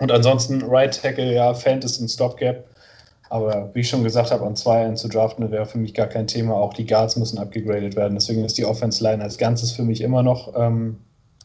Und 0.00 0.10
ansonsten 0.10 0.62
Right 0.62 1.00
Tackle, 1.00 1.34
ja, 1.34 1.52
Fant 1.54 1.84
ist 1.84 2.00
ein 2.00 2.08
Stopgap. 2.08 2.64
Aber 3.28 3.70
wie 3.74 3.80
ich 3.80 3.88
schon 3.88 4.02
gesagt 4.02 4.32
habe, 4.32 4.44
an 4.44 4.56
zwei 4.56 4.84
einen 4.84 4.96
zu 4.96 5.06
draften 5.06 5.50
wäre 5.52 5.66
für 5.66 5.78
mich 5.78 5.94
gar 5.94 6.08
kein 6.08 6.26
Thema. 6.26 6.54
Auch 6.54 6.74
die 6.74 6.86
Guards 6.86 7.16
müssen 7.16 7.38
abgegradet 7.38 7.94
werden. 7.94 8.14
Deswegen 8.14 8.44
ist 8.44 8.58
die 8.58 8.64
Offense 8.64 9.04
Line 9.04 9.22
als 9.22 9.38
Ganzes 9.38 9.70
für 9.70 9.84
mich 9.84 10.00
immer 10.00 10.22
noch 10.22 10.52
ähm, 10.56 10.98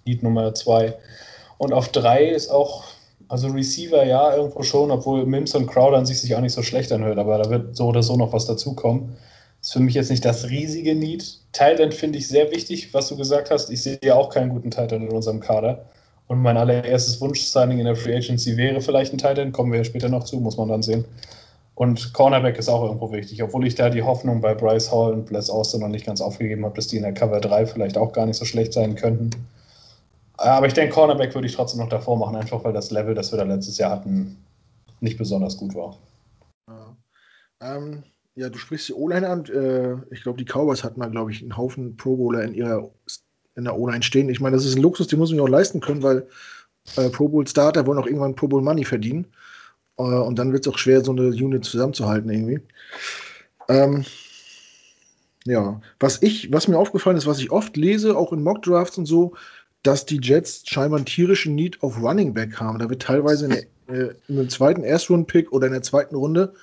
Lead 0.06 0.23
Nummer 0.23 0.54
zwei. 0.56 0.95
Und 1.60 1.73
auf 1.73 1.89
drei 1.89 2.25
ist 2.25 2.49
auch, 2.49 2.86
also 3.28 3.49
Receiver 3.49 4.04
ja, 4.04 4.36
irgendwo 4.36 4.63
schon, 4.63 4.89
obwohl 4.89 5.25
Mims 5.28 5.54
und 5.54 5.67
Crowder 5.67 5.97
an 5.97 6.08
sich 6.08 6.19
sich 6.19 6.34
auch 6.36 6.41
nicht 6.41 6.54
so 6.54 6.63
schlecht 6.63 6.91
anhört. 6.91 7.19
Aber 7.19 7.38
da 7.38 7.49
wird 7.51 7.75
so 7.75 7.88
oder 7.88 8.01
so 8.01 8.15
noch 8.15 8.34
was 8.34 8.47
dazukommen 8.47 9.15
ist 9.65 9.73
für 9.73 9.80
mich 9.80 9.95
jetzt 9.95 10.12
nicht 10.12 10.23
das 10.23 10.47
riesige 10.47 10.93
Need. 10.93 11.39
Titan 11.51 11.91
finde 11.91 12.19
ich 12.19 12.28
sehr 12.28 12.51
wichtig, 12.51 12.93
was 12.93 13.08
du 13.08 13.17
gesagt 13.17 13.49
hast. 13.49 13.71
Ich 13.71 13.82
sehe 13.82 13.97
ja 14.04 14.13
auch 14.13 14.30
keinen 14.30 14.49
guten 14.49 14.69
Titan 14.69 15.01
in 15.01 15.10
unserem 15.10 15.39
Kader. 15.39 15.86
Und 16.28 16.39
mein 16.39 16.56
allererstes 16.56 17.19
Wunsch-Signing 17.19 17.80
in 17.80 17.86
der 17.86 17.95
Free 17.95 18.15
Agency 18.15 18.58
wäre 18.58 18.80
vielleicht 18.80 19.12
ein 19.12 19.17
Titan. 19.17 19.51
Kommen 19.51 19.71
wir 19.71 19.80
ja 19.80 19.84
später 19.84 20.08
noch 20.08 20.23
zu, 20.23 20.39
muss 20.39 20.58
man 20.58 20.67
dann 20.67 20.84
sehen. 20.84 21.04
Und 21.73 22.13
Cornerback 22.13 22.60
ist 22.60 22.69
auch 22.69 22.84
irgendwo 22.84 23.12
wichtig, 23.12 23.41
obwohl 23.41 23.65
ich 23.65 23.73
da 23.73 23.89
die 23.89 24.04
Hoffnung 24.04 24.39
bei 24.39 24.54
Bryce 24.54 24.91
Hall 24.91 25.13
und 25.13 25.25
Bless 25.25 25.49
Austin 25.49 25.82
noch 25.82 25.88
nicht 25.88 26.06
ganz 26.06 26.21
aufgegeben 26.21 26.63
habe, 26.63 26.75
dass 26.75 26.88
die 26.88 26.97
in 26.97 27.04
der 27.04 27.13
Cover 27.15 27.41
3 27.41 27.65
vielleicht 27.65 27.97
auch 27.97 28.13
gar 28.13 28.28
nicht 28.28 28.38
so 28.38 28.45
schlecht 28.45 28.71
sein 28.71 28.93
könnten. 28.93 29.32
Aber 30.38 30.67
ich 30.67 30.73
denke, 30.73 30.93
Cornerback 30.93 31.34
würde 31.34 31.47
ich 31.47 31.56
trotzdem 31.56 31.80
noch 31.80 31.89
davor 31.89 32.17
machen, 32.17 32.36
einfach 32.36 32.63
weil 32.63 32.73
das 32.73 32.91
Level, 32.91 33.15
das 33.15 33.32
wir 33.32 33.38
da 33.38 33.45
letztes 33.45 33.80
Jahr 33.80 33.89
hatten, 33.89 34.38
nicht 34.99 35.17
besonders 35.17 35.58
gut 35.58 35.73
war. 35.73 35.97
Ja. 36.69 36.95
Ähm, 37.62 38.04
ja, 38.36 38.50
du 38.50 38.58
sprichst 38.58 38.89
die 38.89 38.93
O-Line 38.93 39.28
an. 39.28 39.45
Äh, 39.45 40.13
ich 40.13 40.24
glaube, 40.24 40.38
die 40.38 40.45
Cowboys 40.45 40.84
hatten 40.84 41.00
da, 41.00 41.08
glaube 41.08 41.32
ich, 41.32 41.41
einen 41.41 41.58
Haufen 41.58 41.95
Pro 41.98 42.17
Bowler 42.17 42.43
in 42.43 42.54
ihrer 42.54 42.91
in 43.56 43.63
der 43.63 43.78
O-Line 43.78 44.04
stehen. 44.04 44.30
Ich 44.30 44.41
meine, 44.41 44.58
das 44.58 44.65
ist 44.65 44.76
ein 44.76 44.82
Luxus, 44.82 45.08
den 45.08 45.19
muss 45.19 45.32
man 45.32 45.39
auch 45.39 45.48
leisten 45.48 45.80
können, 45.80 46.04
weil 46.04 46.28
äh, 46.98 47.10
Pro 47.10 47.30
Bowl 47.30 47.48
Starter 47.48 47.88
wollen 47.88 47.98
auch 47.98 48.06
irgendwann 48.06 48.36
Pro 48.36 48.48
Bowl 48.48 48.62
Money 48.62 48.84
verdienen. 48.84 49.28
Äh, 49.98 50.02
und 50.02 50.38
dann 50.38 50.52
wird 50.52 50.67
es 50.67 50.74
auch 50.74 50.78
schwer, 50.78 51.04
so 51.04 51.12
eine 51.12 51.28
Unit 51.28 51.63
zusammenzuhalten 51.63 52.30
irgendwie. 52.30 52.60
Ähm, 53.69 54.06
ja, 55.45 55.80
was 56.00 56.21
ich, 56.21 56.52
was 56.52 56.67
mir 56.67 56.78
aufgefallen 56.78 57.17
ist, 57.17 57.28
was 57.28 57.39
ich 57.39 57.52
oft 57.52 57.78
lese, 57.78 58.17
auch 58.17 58.34
in 58.34 58.43
Mock 58.43 58.63
Drafts 58.63 58.98
und 58.98 59.06
so, 59.06 59.36
dass 59.84 60.06
die 60.06 60.19
Jets 60.21 60.63
scheinbar 60.65 60.98
einen 60.98 61.06
tierischen 61.06 61.56
Need 61.56 61.82
auf 61.84 62.02
Running 62.02 62.34
Back 62.34 62.60
haben. 62.60 62.80
Da 62.80 62.89
wird 62.89 63.04
teilweise 63.04 63.45
in, 63.45 63.52
der, 63.52 63.63
äh, 63.95 64.15
in 64.28 64.39
einem 64.39 64.50
zweiten 64.50 64.84
Erstrund-Pick 64.84 65.54
oder 65.54 65.67
in 65.67 65.74
der 65.74 65.84
zweiten 65.84 66.15
Runde 66.15 66.54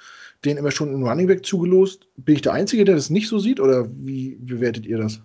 den 0.45 0.57
immer 0.57 0.71
schon 0.71 0.89
einen 0.89 1.07
Running 1.07 1.27
Back 1.27 1.45
zugelost. 1.45 2.07
Bin 2.17 2.37
ich 2.37 2.43
der 2.43 2.53
Einzige, 2.53 2.85
der 2.85 2.97
das 2.97 3.11
nicht 3.11 3.29
so 3.29 3.39
sieht 3.39 3.61
oder 3.61 3.87
wie 3.91 4.37
bewertet 4.41 4.87
ihr 4.87 4.99
das? 4.99 5.21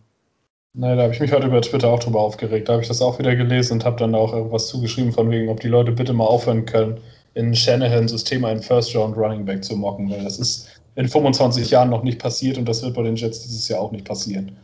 Nein, 0.73 0.97
da 0.97 1.03
habe 1.03 1.13
ich 1.13 1.19
mich 1.19 1.31
heute 1.31 1.47
über 1.47 1.61
Twitter 1.61 1.89
auch 1.89 1.99
drüber 1.99 2.19
aufgeregt. 2.21 2.69
Da 2.69 2.73
habe 2.73 2.83
ich 2.83 2.87
das 2.87 3.01
auch 3.01 3.17
wieder 3.17 3.35
gelesen 3.35 3.73
und 3.73 3.85
habe 3.85 3.97
dann 3.97 4.13
auch 4.13 4.31
irgendwas 4.31 4.67
zugeschrieben 4.67 5.11
von 5.11 5.29
wegen, 5.31 5.49
ob 5.49 5.59
die 5.59 5.69
Leute 5.69 5.91
bitte 5.91 6.13
mal 6.13 6.25
aufhören 6.25 6.65
können, 6.65 6.99
in 7.33 7.55
Shanahan-System 7.55 8.45
einen 8.45 8.61
First-Round 8.61 9.17
Running 9.17 9.45
Back 9.45 9.63
zu 9.63 9.75
mocken, 9.75 10.09
weil 10.09 10.23
das 10.23 10.37
ist 10.37 10.67
in 10.95 11.07
25 11.07 11.69
Jahren 11.71 11.89
noch 11.89 12.03
nicht 12.03 12.19
passiert 12.19 12.57
und 12.57 12.67
das 12.67 12.83
wird 12.83 12.95
bei 12.95 13.03
den 13.03 13.15
Jets 13.15 13.41
dieses 13.41 13.67
Jahr 13.67 13.79
auch 13.79 13.91
nicht 13.91 14.05
passieren. 14.05 14.57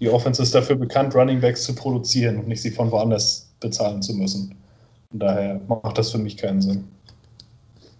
Die 0.00 0.08
Offense 0.08 0.42
ist 0.42 0.54
dafür 0.54 0.76
bekannt, 0.76 1.14
Running 1.14 1.40
Backs 1.40 1.64
zu 1.64 1.74
produzieren 1.74 2.38
und 2.38 2.48
nicht 2.48 2.62
sie 2.62 2.70
von 2.70 2.90
woanders 2.90 3.50
bezahlen 3.60 4.02
zu 4.02 4.14
müssen. 4.14 4.54
Und 5.12 5.20
daher 5.20 5.60
macht 5.68 5.96
das 5.96 6.10
für 6.10 6.18
mich 6.18 6.36
keinen 6.36 6.60
Sinn. 6.60 6.84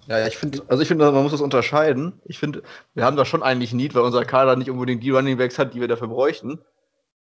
Ja, 0.07 0.27
ich 0.27 0.37
finde, 0.37 0.63
also 0.69 0.83
ich 0.83 0.89
finde, 0.89 1.11
man 1.11 1.23
muss 1.23 1.33
das 1.33 1.41
unterscheiden. 1.41 2.21
Ich 2.27 2.39
finde, 2.39 2.63
wir 2.95 3.05
haben 3.05 3.17
da 3.17 3.25
schon 3.25 3.43
eigentlich 3.43 3.73
Need, 3.73 3.95
weil 3.95 4.03
unser 4.03 4.25
Kader 4.25 4.57
nicht 4.57 4.71
unbedingt 4.71 5.03
die 5.03 5.11
Running 5.11 5.39
Backs 5.39 5.59
hat, 5.59 5.75
die 5.75 5.81
wir 5.81 5.89
dafür 5.89 6.09
bräuchten. 6.09 6.61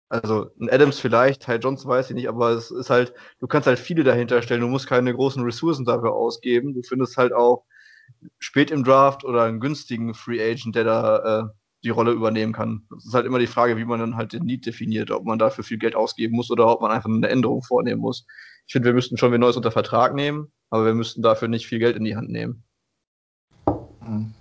Also 0.09 0.51
ein 0.61 0.71
Adams 0.71 0.99
vielleicht, 0.99 1.43
Ty 1.47 1.55
Johnson 1.57 1.91
weiß 1.91 2.11
ich 2.11 2.17
nicht, 2.17 2.29
aber 2.29 2.51
es 2.51 2.71
ist 2.71 2.91
halt, 2.91 3.15
du 3.39 3.47
kannst 3.47 3.69
halt 3.69 3.79
viele 3.79 4.03
dahinter 4.05 4.43
stellen, 4.43 4.61
du 4.61 4.67
musst 4.67 4.89
keine 4.89 5.15
großen 5.15 5.43
Ressourcen 5.43 5.85
dafür 5.85 6.13
ausgeben. 6.13 6.75
Du 6.75 6.83
findest 6.83 7.17
halt 7.17 7.33
auch 7.33 7.65
spät 8.39 8.71
im 8.71 8.85
Draft 8.85 9.25
oder 9.25 9.45
einen 9.45 9.61
günstigen 9.61 10.15
Free 10.15 10.43
Agent, 10.43 10.75
der 10.75 10.85
da 10.85 11.41
äh, 11.41 11.45
die 11.85 11.91
Rolle 11.91 12.13
übernehmen 12.13 12.53
kann. 12.53 12.87
Das 12.91 13.07
ist 13.07 13.15
halt 13.15 13.27
immer 13.27 13.39
die 13.39 13.47
Frage, 13.47 13.77
wie 13.77 13.85
man 13.85 14.01
dann 14.01 14.17
halt 14.17 14.33
den 14.33 14.45
Need 14.45 14.67
definiert, 14.67 15.11
ob 15.11 15.25
man 15.25 15.39
dafür 15.39 15.65
viel 15.65 15.79
Geld 15.79 15.95
ausgeben 15.95 16.37
muss 16.37 16.51
oder 16.51 16.67
ob 16.67 16.83
man 16.83 16.91
einfach 16.91 17.09
eine 17.09 17.29
Änderung 17.29 17.63
vornehmen 17.63 18.01
muss. 18.01 18.27
Ich 18.67 18.73
finde, 18.73 18.87
wir 18.87 18.95
müssten 18.95 19.17
schon 19.17 19.31
wieder 19.31 19.39
Neues 19.39 19.57
unter 19.57 19.71
Vertrag 19.71 20.15
nehmen, 20.15 20.53
aber 20.71 20.87
wir 20.87 20.95
müssten 20.95 21.23
dafür 21.23 21.49
nicht 21.49 21.67
viel 21.67 21.79
Geld 21.79 21.97
in 21.97 22.05
die 22.05 22.17
Hand 22.17 22.31
nehmen. 22.31 22.63
Mhm. 24.07 24.35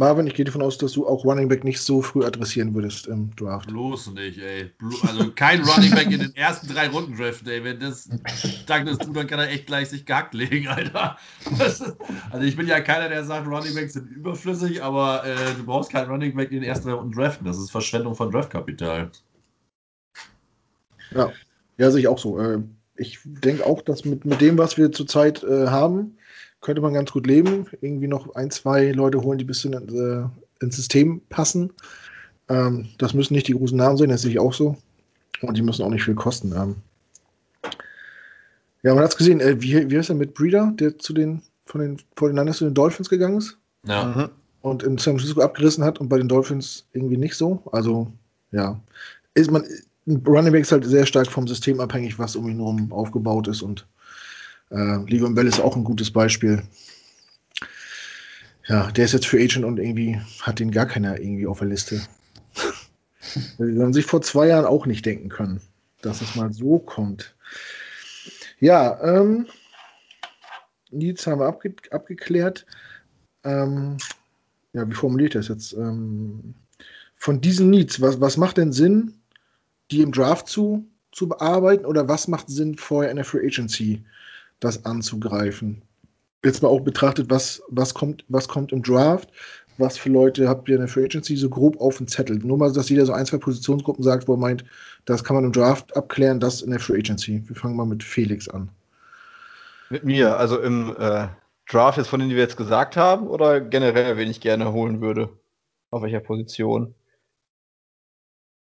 Marvin, 0.00 0.26
ich 0.26 0.32
gehe 0.32 0.46
davon 0.46 0.62
aus, 0.62 0.78
dass 0.78 0.92
du 0.92 1.06
auch 1.06 1.26
Running 1.26 1.48
Back 1.48 1.62
nicht 1.62 1.78
so 1.78 2.00
früh 2.00 2.24
adressieren 2.24 2.74
würdest 2.74 3.06
im 3.06 3.36
Draft. 3.36 3.68
Bloß 3.68 4.12
nicht, 4.12 4.38
ey. 4.38 4.70
Also 5.06 5.30
kein 5.32 5.62
Running 5.62 5.90
Back 5.90 6.10
in 6.10 6.20
den 6.20 6.34
ersten 6.34 6.68
drei 6.68 6.88
Runden 6.88 7.18
draften, 7.18 7.48
ey. 7.48 7.62
Wenn 7.62 7.80
das 7.80 8.08
Douglas 8.66 8.96
tut, 8.96 9.14
dann 9.14 9.26
kann 9.26 9.40
er 9.40 9.50
echt 9.50 9.66
gleich 9.66 9.90
sich 9.90 10.06
gehackt 10.06 10.32
legen, 10.32 10.68
Alter. 10.68 11.18
Ist, 11.50 11.82
also 12.30 12.46
ich 12.46 12.56
bin 12.56 12.66
ja 12.66 12.80
keiner, 12.80 13.10
der 13.10 13.24
sagt, 13.24 13.46
Running 13.46 13.74
Backs 13.74 13.92
sind 13.92 14.10
überflüssig, 14.10 14.82
aber 14.82 15.22
äh, 15.26 15.54
du 15.54 15.66
brauchst 15.66 15.92
keinen 15.92 16.10
Running 16.10 16.34
Back 16.34 16.50
in 16.50 16.62
den 16.62 16.70
ersten 16.70 16.88
drei 16.88 16.94
Runden 16.94 17.12
draften. 17.12 17.44
Das 17.46 17.58
ist 17.58 17.70
Verschwendung 17.70 18.14
von 18.14 18.30
Draftkapital. 18.30 19.10
Ja, 21.10 21.30
ja, 21.76 21.90
sehe 21.90 22.00
ich 22.00 22.08
auch 22.08 22.18
so. 22.18 22.38
Ich 23.00 23.18
denke 23.24 23.64
auch, 23.64 23.80
dass 23.82 24.04
mit, 24.04 24.24
mit 24.24 24.40
dem, 24.40 24.58
was 24.58 24.76
wir 24.76 24.92
zurzeit 24.92 25.42
äh, 25.42 25.68
haben, 25.68 26.18
könnte 26.60 26.82
man 26.82 26.92
ganz 26.92 27.10
gut 27.10 27.26
leben. 27.26 27.66
Irgendwie 27.80 28.08
noch 28.08 28.34
ein, 28.34 28.50
zwei 28.50 28.92
Leute 28.92 29.22
holen, 29.22 29.38
die 29.38 29.44
ein 29.44 29.46
bisschen 29.46 29.72
äh, 29.72 30.64
ins 30.64 30.76
System 30.76 31.22
passen. 31.30 31.72
Ähm, 32.48 32.88
das 32.98 33.14
müssen 33.14 33.34
nicht 33.34 33.48
die 33.48 33.54
großen 33.54 33.76
Namen 33.76 33.96
sein, 33.96 34.10
das 34.10 34.22
sehe 34.22 34.32
ich 34.32 34.38
auch 34.38 34.52
so. 34.52 34.76
Und 35.40 35.56
die 35.56 35.62
müssen 35.62 35.82
auch 35.82 35.90
nicht 35.90 36.04
viel 36.04 36.14
kosten. 36.14 36.52
Ähm. 36.54 36.76
Ja, 38.82 38.94
man 38.94 39.02
hat 39.02 39.12
es 39.12 39.16
gesehen, 39.16 39.40
äh, 39.40 39.60
wie, 39.62 39.90
wie 39.90 39.96
heißt 39.96 40.10
er 40.10 40.16
mit 40.16 40.34
Breeder, 40.34 40.72
der 40.78 40.98
zu 40.98 41.14
den 41.14 41.42
von 41.70 41.80
den 41.80 41.98
49ers 42.16 42.58
zu 42.58 42.64
den 42.64 42.74
Dolphins 42.74 43.08
gegangen 43.08 43.38
ist? 43.38 43.56
Ja. 43.86 44.04
Mhm. 44.04 44.28
Und 44.60 44.82
in 44.82 44.98
San 44.98 45.14
Francisco 45.14 45.40
abgerissen 45.40 45.84
hat 45.84 46.00
und 46.00 46.08
bei 46.08 46.18
den 46.18 46.28
Dolphins 46.28 46.84
irgendwie 46.92 47.16
nicht 47.16 47.36
so. 47.36 47.62
Also, 47.72 48.12
ja. 48.50 48.78
Ist 49.34 49.50
man, 49.50 49.64
Running 50.26 50.52
Back 50.52 50.62
ist 50.62 50.72
halt 50.72 50.84
sehr 50.84 51.06
stark 51.06 51.30
vom 51.30 51.46
System 51.46 51.80
abhängig, 51.80 52.18
was 52.18 52.36
um 52.36 52.48
ihn 52.48 52.58
herum 52.58 52.92
aufgebaut 52.92 53.48
ist 53.48 53.62
und 53.62 53.86
äh, 54.70 54.74
Le'Veon 54.74 55.34
Bell 55.34 55.46
ist 55.46 55.60
auch 55.60 55.76
ein 55.76 55.84
gutes 55.84 56.10
Beispiel. 56.10 56.62
Ja, 58.66 58.90
der 58.92 59.04
ist 59.04 59.12
jetzt 59.12 59.26
für 59.26 59.38
Agent 59.38 59.64
und 59.64 59.78
irgendwie 59.78 60.20
hat 60.40 60.60
den 60.60 60.70
gar 60.70 60.86
keiner 60.86 61.18
irgendwie 61.18 61.46
auf 61.46 61.58
der 61.58 61.68
Liste. 61.68 62.00
Die 63.58 63.80
haben 63.80 63.92
sich 63.92 64.06
vor 64.06 64.22
zwei 64.22 64.46
Jahren 64.46 64.64
auch 64.64 64.86
nicht 64.86 65.04
denken 65.04 65.28
können, 65.28 65.60
dass 66.02 66.22
es 66.22 66.36
mal 66.36 66.52
so 66.52 66.78
kommt. 66.78 67.34
Ja, 68.58 69.00
ähm, 69.02 69.46
Needs 70.90 71.26
haben 71.26 71.40
wir 71.40 71.46
abge 71.46 71.74
abgeklärt. 71.90 72.66
Ähm, 73.44 73.96
ja, 74.72 74.88
wie 74.88 74.94
formuliere 74.94 75.28
ich 75.28 75.34
das 75.34 75.48
jetzt? 75.48 75.72
Ähm, 75.72 76.54
von 77.16 77.40
diesen 77.40 77.70
Needs, 77.70 78.00
was, 78.00 78.20
was 78.20 78.36
macht 78.36 78.56
denn 78.56 78.72
Sinn, 78.72 79.19
die 79.90 80.02
im 80.02 80.12
Draft 80.12 80.48
zu, 80.48 80.86
zu 81.12 81.28
bearbeiten 81.28 81.84
oder 81.84 82.08
was 82.08 82.28
macht 82.28 82.48
Sinn, 82.48 82.76
vorher 82.76 83.10
in 83.10 83.16
der 83.16 83.24
Free 83.24 83.46
Agency 83.46 84.04
das 84.60 84.84
anzugreifen. 84.84 85.82
Jetzt 86.44 86.62
mal 86.62 86.68
auch 86.68 86.80
betrachtet, 86.80 87.28
was, 87.28 87.62
was, 87.68 87.94
kommt, 87.94 88.24
was 88.28 88.48
kommt 88.48 88.72
im 88.72 88.82
Draft, 88.82 89.30
was 89.78 89.98
für 89.98 90.10
Leute 90.10 90.48
habt 90.48 90.68
ihr 90.68 90.76
in 90.76 90.80
der 90.80 90.88
Free 90.88 91.04
Agency 91.04 91.36
so 91.36 91.48
grob 91.48 91.80
auf 91.80 91.96
dem 91.96 92.06
Zettel? 92.06 92.38
Nur 92.38 92.58
mal, 92.58 92.72
dass 92.72 92.88
jeder 92.88 93.06
so 93.06 93.12
ein, 93.12 93.26
zwei 93.26 93.38
Positionsgruppen 93.38 94.04
sagt, 94.04 94.28
wo 94.28 94.34
er 94.34 94.38
meint, 94.38 94.64
das 95.04 95.24
kann 95.24 95.36
man 95.36 95.44
im 95.44 95.52
Draft 95.52 95.96
abklären, 95.96 96.40
das 96.40 96.62
in 96.62 96.70
der 96.70 96.80
Free 96.80 96.98
Agency. 96.98 97.42
Wir 97.46 97.56
fangen 97.56 97.76
mal 97.76 97.86
mit 97.86 98.02
Felix 98.02 98.48
an. 98.48 98.68
Mit 99.88 100.04
mir, 100.04 100.36
also 100.36 100.60
im 100.60 100.94
äh, 100.98 101.28
Draft 101.68 101.98
jetzt 101.98 102.08
von 102.08 102.20
denen, 102.20 102.30
die 102.30 102.36
wir 102.36 102.42
jetzt 102.42 102.56
gesagt 102.56 102.96
haben, 102.96 103.26
oder 103.26 103.60
generell, 103.60 104.16
wen 104.16 104.30
ich 104.30 104.40
gerne 104.40 104.72
holen 104.72 105.00
würde? 105.00 105.30
Auf 105.90 106.02
welcher 106.02 106.20
Position? 106.20 106.94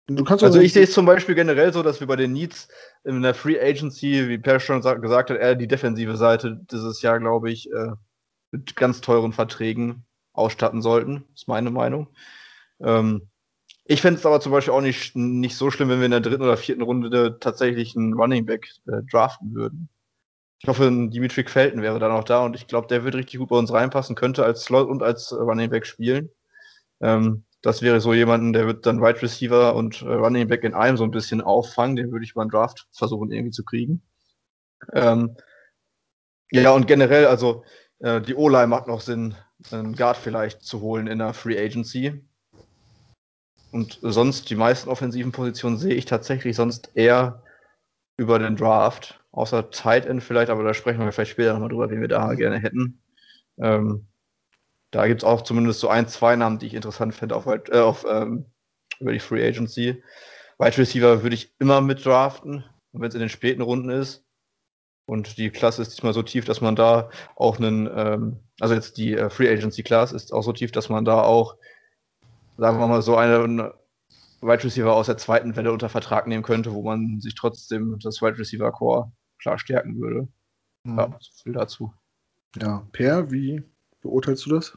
Also 0.08 0.60
ich 0.60 0.72
sehe 0.72 0.82
es 0.82 0.92
zum 0.92 1.06
Beispiel 1.06 1.34
generell 1.34 1.72
so, 1.72 1.82
dass 1.82 2.00
wir 2.00 2.06
bei 2.06 2.16
den 2.16 2.32
Needs 2.32 2.68
in 3.04 3.22
der 3.22 3.34
Free 3.34 3.60
Agency, 3.60 4.28
wie 4.28 4.38
Per 4.38 4.58
schon 4.60 4.82
gesagt 4.82 5.30
hat, 5.30 5.38
eher 5.38 5.54
die 5.54 5.68
defensive 5.68 6.16
Seite 6.16 6.60
dieses 6.70 7.02
Jahr, 7.02 7.20
glaube 7.20 7.50
ich, 7.50 7.70
äh, 7.70 7.92
mit 8.50 8.76
ganz 8.76 9.00
teuren 9.00 9.32
Verträgen 9.32 10.04
ausstatten 10.32 10.82
sollten. 10.82 11.24
Ist 11.34 11.48
meine 11.48 11.70
Meinung. 11.70 12.08
Ähm, 12.80 13.28
ich 13.84 14.00
fände 14.00 14.18
es 14.18 14.26
aber 14.26 14.40
zum 14.40 14.52
Beispiel 14.52 14.74
auch 14.74 14.80
nicht, 14.80 15.16
nicht 15.16 15.56
so 15.56 15.70
schlimm, 15.70 15.88
wenn 15.88 15.98
wir 15.98 16.06
in 16.06 16.12
der 16.12 16.20
dritten 16.20 16.42
oder 16.42 16.56
vierten 16.56 16.82
Runde 16.82 17.38
tatsächlich 17.40 17.96
einen 17.96 18.14
Running 18.14 18.46
Back 18.46 18.68
äh, 18.86 19.02
draften 19.10 19.54
würden. 19.54 19.88
Ich 20.60 20.68
hoffe, 20.68 20.88
Dimitri 20.88 21.44
Felton 21.44 21.82
wäre 21.82 21.98
dann 21.98 22.12
auch 22.12 22.22
da 22.22 22.44
und 22.44 22.54
ich 22.54 22.68
glaube, 22.68 22.86
der 22.86 23.02
würde 23.02 23.18
richtig 23.18 23.40
gut 23.40 23.48
bei 23.48 23.56
uns 23.56 23.72
reinpassen, 23.72 24.14
könnte 24.14 24.44
als 24.44 24.62
Slot 24.62 24.88
und 24.88 25.02
als 25.02 25.32
Running 25.32 25.70
Back 25.70 25.86
spielen. 25.86 26.30
Ähm, 27.00 27.44
das 27.62 27.80
wäre 27.80 28.00
so 28.00 28.12
jemanden, 28.12 28.52
der 28.52 28.66
wird 28.66 28.86
dann 28.86 29.00
Wide 29.00 29.22
Receiver 29.22 29.74
und 29.74 30.02
äh, 30.02 30.06
Running 30.06 30.48
Back 30.48 30.64
in 30.64 30.74
einem 30.74 30.96
so 30.96 31.04
ein 31.04 31.12
bisschen 31.12 31.40
auffangen. 31.40 31.96
Den 31.96 32.10
würde 32.10 32.24
ich 32.24 32.34
beim 32.34 32.50
Draft 32.50 32.88
versuchen 32.92 33.30
irgendwie 33.30 33.52
zu 33.52 33.64
kriegen. 33.64 34.02
Ähm, 34.92 35.36
ja, 36.50 36.72
und 36.72 36.88
generell, 36.88 37.26
also 37.26 37.64
äh, 38.00 38.20
die 38.20 38.34
O-Line 38.34 38.66
macht 38.66 38.88
noch 38.88 39.00
Sinn, 39.00 39.36
einen 39.70 39.94
Guard 39.94 40.16
vielleicht 40.16 40.62
zu 40.62 40.80
holen 40.80 41.06
in 41.06 41.18
der 41.18 41.34
Free 41.34 41.58
Agency. 41.58 42.24
Und 43.70 44.00
sonst 44.02 44.50
die 44.50 44.56
meisten 44.56 44.90
offensiven 44.90 45.32
Positionen 45.32 45.78
sehe 45.78 45.94
ich 45.94 46.04
tatsächlich 46.04 46.56
sonst 46.56 46.90
eher 46.94 47.42
über 48.16 48.38
den 48.38 48.56
Draft. 48.56 49.20
Außer 49.30 49.70
Tight 49.70 50.04
End 50.04 50.22
vielleicht, 50.22 50.50
aber 50.50 50.62
da 50.62 50.74
sprechen 50.74 51.00
wir 51.00 51.10
vielleicht 51.12 51.30
später 51.30 51.54
nochmal 51.54 51.70
drüber, 51.70 51.90
wen 51.90 52.02
wir 52.02 52.08
da 52.08 52.34
gerne 52.34 52.58
hätten. 52.58 53.00
Ähm, 53.56 54.06
da 54.92 55.06
gibt 55.08 55.22
es 55.22 55.24
auch 55.24 55.42
zumindest 55.42 55.80
so 55.80 55.88
ein, 55.88 56.06
zwei 56.06 56.36
Namen, 56.36 56.58
die 56.58 56.66
ich 56.66 56.74
interessant 56.74 57.14
finde 57.14 57.34
auf, 57.34 57.46
äh, 57.46 57.78
auf 57.78 58.06
ähm, 58.08 58.44
über 59.00 59.12
die 59.12 59.20
Free 59.20 59.44
Agency. 59.46 60.02
Wide 60.58 60.78
Receiver 60.78 61.22
würde 61.22 61.34
ich 61.34 61.52
immer 61.58 61.80
mit 61.80 62.04
draften, 62.04 62.64
wenn 62.92 63.08
es 63.08 63.14
in 63.14 63.20
den 63.20 63.30
späten 63.30 63.62
Runden 63.62 63.90
ist. 63.90 64.24
Und 65.06 65.38
die 65.38 65.50
Klasse 65.50 65.82
ist 65.82 65.92
diesmal 65.92 66.12
so 66.12 66.22
tief, 66.22 66.44
dass 66.44 66.60
man 66.60 66.76
da 66.76 67.10
auch 67.34 67.58
einen, 67.58 67.90
ähm, 67.92 68.38
also 68.60 68.74
jetzt 68.74 68.98
die 68.98 69.14
äh, 69.14 69.30
Free 69.30 69.50
Agency 69.50 69.82
Class 69.82 70.12
ist 70.12 70.32
auch 70.32 70.42
so 70.42 70.52
tief, 70.52 70.70
dass 70.70 70.88
man 70.90 71.04
da 71.04 71.22
auch, 71.22 71.56
sagen 72.58 72.78
wir 72.78 72.86
mal, 72.86 73.02
so 73.02 73.16
einen 73.16 73.72
Wide 74.42 74.64
Receiver 74.64 74.94
aus 74.94 75.06
der 75.06 75.16
zweiten 75.16 75.56
Welle 75.56 75.72
unter 75.72 75.88
Vertrag 75.88 76.26
nehmen 76.26 76.42
könnte, 76.42 76.72
wo 76.72 76.82
man 76.82 77.20
sich 77.20 77.34
trotzdem 77.34 77.98
das 78.00 78.20
Wide 78.20 78.38
Receiver 78.38 78.70
Core 78.70 79.10
klar 79.40 79.58
stärken 79.58 79.98
würde. 79.98 80.28
Mhm. 80.84 80.98
Ja, 80.98 81.16
so 81.18 81.42
viel 81.42 81.52
dazu. 81.54 81.94
Ja, 82.60 82.86
Per, 82.92 83.30
wie 83.30 83.62
beurteilst 84.02 84.46
du 84.46 84.50
das? 84.50 84.76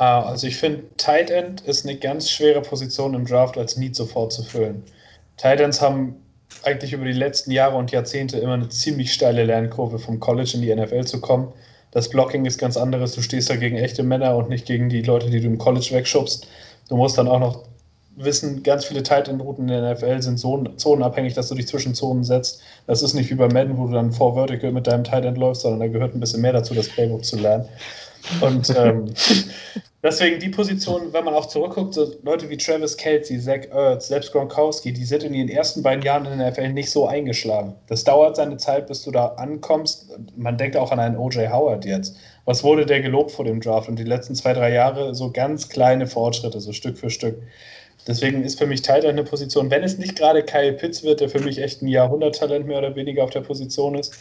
Ah, 0.00 0.22
also 0.22 0.46
ich 0.46 0.56
finde, 0.56 0.84
Tight 0.96 1.30
End 1.30 1.60
ist 1.60 1.84
eine 1.84 1.94
ganz 1.94 2.30
schwere 2.30 2.62
Position 2.62 3.12
im 3.12 3.26
Draft 3.26 3.58
als 3.58 3.76
Need 3.76 3.94
sofort 3.94 4.32
zu 4.32 4.42
füllen. 4.42 4.82
Tight 5.36 5.60
Ends 5.60 5.82
haben 5.82 6.16
eigentlich 6.62 6.94
über 6.94 7.04
die 7.04 7.12
letzten 7.12 7.50
Jahre 7.50 7.76
und 7.76 7.90
Jahrzehnte 7.90 8.38
immer 8.38 8.54
eine 8.54 8.70
ziemlich 8.70 9.12
steile 9.12 9.44
Lernkurve 9.44 9.98
vom 9.98 10.18
College 10.18 10.52
in 10.54 10.62
die 10.62 10.74
NFL 10.74 11.04
zu 11.04 11.20
kommen. 11.20 11.52
Das 11.90 12.08
Blocking 12.08 12.46
ist 12.46 12.56
ganz 12.56 12.78
anderes. 12.78 13.14
Du 13.14 13.20
stehst 13.20 13.50
da 13.50 13.56
gegen 13.56 13.76
echte 13.76 14.02
Männer 14.02 14.36
und 14.36 14.48
nicht 14.48 14.64
gegen 14.64 14.88
die 14.88 15.02
Leute, 15.02 15.28
die 15.28 15.42
du 15.42 15.48
im 15.48 15.58
College 15.58 15.90
wegschubst. 15.90 16.46
Du 16.88 16.96
musst 16.96 17.18
dann 17.18 17.28
auch 17.28 17.40
noch 17.40 17.64
wissen, 18.16 18.62
ganz 18.62 18.86
viele 18.86 19.02
Tight 19.02 19.28
End 19.28 19.42
Routen 19.42 19.68
in 19.68 19.82
der 19.82 19.92
NFL 19.92 20.22
sind 20.22 20.38
zonenabhängig, 20.80 21.34
dass 21.34 21.50
du 21.50 21.54
dich 21.54 21.68
zwischen 21.68 21.94
Zonen 21.94 22.24
setzt. 22.24 22.62
Das 22.86 23.02
ist 23.02 23.12
nicht 23.12 23.28
wie 23.28 23.34
bei 23.34 23.48
Madden, 23.48 23.76
wo 23.76 23.86
du 23.86 23.92
dann 23.92 24.12
vor 24.12 24.32
Vertical 24.32 24.72
mit 24.72 24.86
deinem 24.86 25.04
Tight 25.04 25.26
End 25.26 25.36
läufst, 25.36 25.60
sondern 25.60 25.80
da 25.80 25.88
gehört 25.88 26.14
ein 26.14 26.20
bisschen 26.20 26.40
mehr 26.40 26.54
dazu, 26.54 26.72
das 26.72 26.88
Playbook 26.88 27.22
zu 27.22 27.36
lernen. 27.36 27.68
Und 28.40 28.70
ähm, 28.76 29.12
Deswegen 30.02 30.40
die 30.40 30.48
Position, 30.48 31.12
wenn 31.12 31.26
man 31.26 31.34
auch 31.34 31.46
zurückguckt, 31.46 31.92
so 31.92 32.10
Leute 32.22 32.48
wie 32.48 32.56
Travis 32.56 32.96
Kelsey, 32.96 33.38
Zach 33.38 33.66
Ertz, 33.70 34.08
selbst 34.08 34.32
Gronkowski, 34.32 34.94
die 34.94 35.04
sind 35.04 35.24
in 35.24 35.34
den 35.34 35.50
ersten 35.50 35.82
beiden 35.82 36.02
Jahren 36.02 36.24
in 36.24 36.38
der 36.38 36.52
NFL 36.52 36.70
nicht 36.70 36.90
so 36.90 37.06
eingeschlagen. 37.06 37.74
Das 37.86 38.04
dauert 38.04 38.36
seine 38.36 38.56
Zeit, 38.56 38.86
bis 38.86 39.02
du 39.02 39.10
da 39.10 39.26
ankommst. 39.36 40.06
Man 40.36 40.56
denkt 40.56 40.74
auch 40.78 40.90
an 40.90 41.00
einen 41.00 41.18
O.J. 41.18 41.52
Howard 41.52 41.84
jetzt. 41.84 42.16
Was 42.46 42.64
wurde 42.64 42.86
der 42.86 43.02
gelobt 43.02 43.30
vor 43.30 43.44
dem 43.44 43.60
Draft? 43.60 43.90
Und 43.90 43.98
die 43.98 44.04
letzten 44.04 44.34
zwei, 44.34 44.54
drei 44.54 44.72
Jahre 44.72 45.14
so 45.14 45.30
ganz 45.30 45.68
kleine 45.68 46.06
Fortschritte, 46.06 46.60
so 46.60 46.72
Stück 46.72 46.96
für 46.96 47.10
Stück. 47.10 47.36
Deswegen 48.06 48.42
ist 48.42 48.58
für 48.58 48.66
mich 48.66 48.80
Tight 48.80 49.04
eine 49.04 49.22
Position, 49.22 49.70
wenn 49.70 49.84
es 49.84 49.98
nicht 49.98 50.16
gerade 50.16 50.42
Kyle 50.42 50.72
Pitts 50.72 51.02
wird, 51.02 51.20
der 51.20 51.28
für 51.28 51.40
mich 51.40 51.58
echt 51.58 51.82
ein 51.82 51.88
Jahrhunderttalent 51.88 52.66
mehr 52.66 52.78
oder 52.78 52.96
weniger 52.96 53.22
auf 53.22 53.30
der 53.30 53.42
Position 53.42 53.94
ist, 53.94 54.14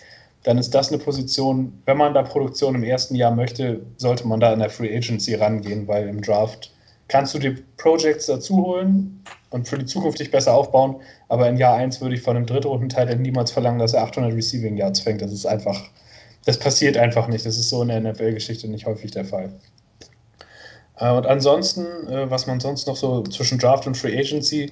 dann 0.43 0.57
ist 0.57 0.73
das 0.73 0.89
eine 0.89 1.01
Position, 1.01 1.81
wenn 1.85 1.97
man 1.97 2.13
da 2.13 2.23
Produktion 2.23 2.75
im 2.75 2.83
ersten 2.83 3.15
Jahr 3.15 3.35
möchte, 3.35 3.81
sollte 3.97 4.27
man 4.27 4.39
da 4.39 4.53
in 4.53 4.59
der 4.59 4.69
Free 4.69 4.95
Agency 4.95 5.35
rangehen, 5.35 5.87
weil 5.87 6.07
im 6.07 6.21
Draft 6.21 6.71
kannst 7.07 7.33
du 7.33 7.39
die 7.39 7.57
Projects 7.77 8.27
dazu 8.27 8.55
holen 8.57 9.23
und 9.49 9.67
für 9.67 9.77
die 9.77 9.85
Zukunft 9.85 10.19
dich 10.19 10.31
besser 10.31 10.53
aufbauen, 10.53 10.97
aber 11.27 11.49
in 11.49 11.57
Jahr 11.57 11.75
1 11.75 11.99
würde 12.01 12.15
ich 12.15 12.21
von 12.21 12.37
einem 12.37 12.45
Drittrunden-Teil 12.45 13.15
niemals 13.17 13.51
verlangen, 13.51 13.79
dass 13.79 13.93
er 13.93 14.03
800 14.03 14.33
Receiving 14.33 14.77
Yards 14.77 15.01
fängt. 15.01 15.21
Das 15.21 15.33
ist 15.33 15.45
einfach, 15.45 15.81
das 16.45 16.57
passiert 16.57 16.97
einfach 16.97 17.27
nicht. 17.27 17.45
Das 17.45 17.57
ist 17.57 17.69
so 17.69 17.81
in 17.81 17.89
der 17.89 17.99
NFL-Geschichte 17.99 18.67
nicht 18.67 18.85
häufig 18.85 19.11
der 19.11 19.25
Fall. 19.25 19.51
Äh, 20.97 21.11
und 21.11 21.25
ansonsten, 21.25 21.85
äh, 22.07 22.29
was 22.29 22.47
man 22.47 22.59
sonst 22.59 22.87
noch 22.87 22.95
so 22.95 23.23
zwischen 23.23 23.57
Draft 23.57 23.87
und 23.87 23.97
Free 23.97 24.17
Agency, 24.17 24.71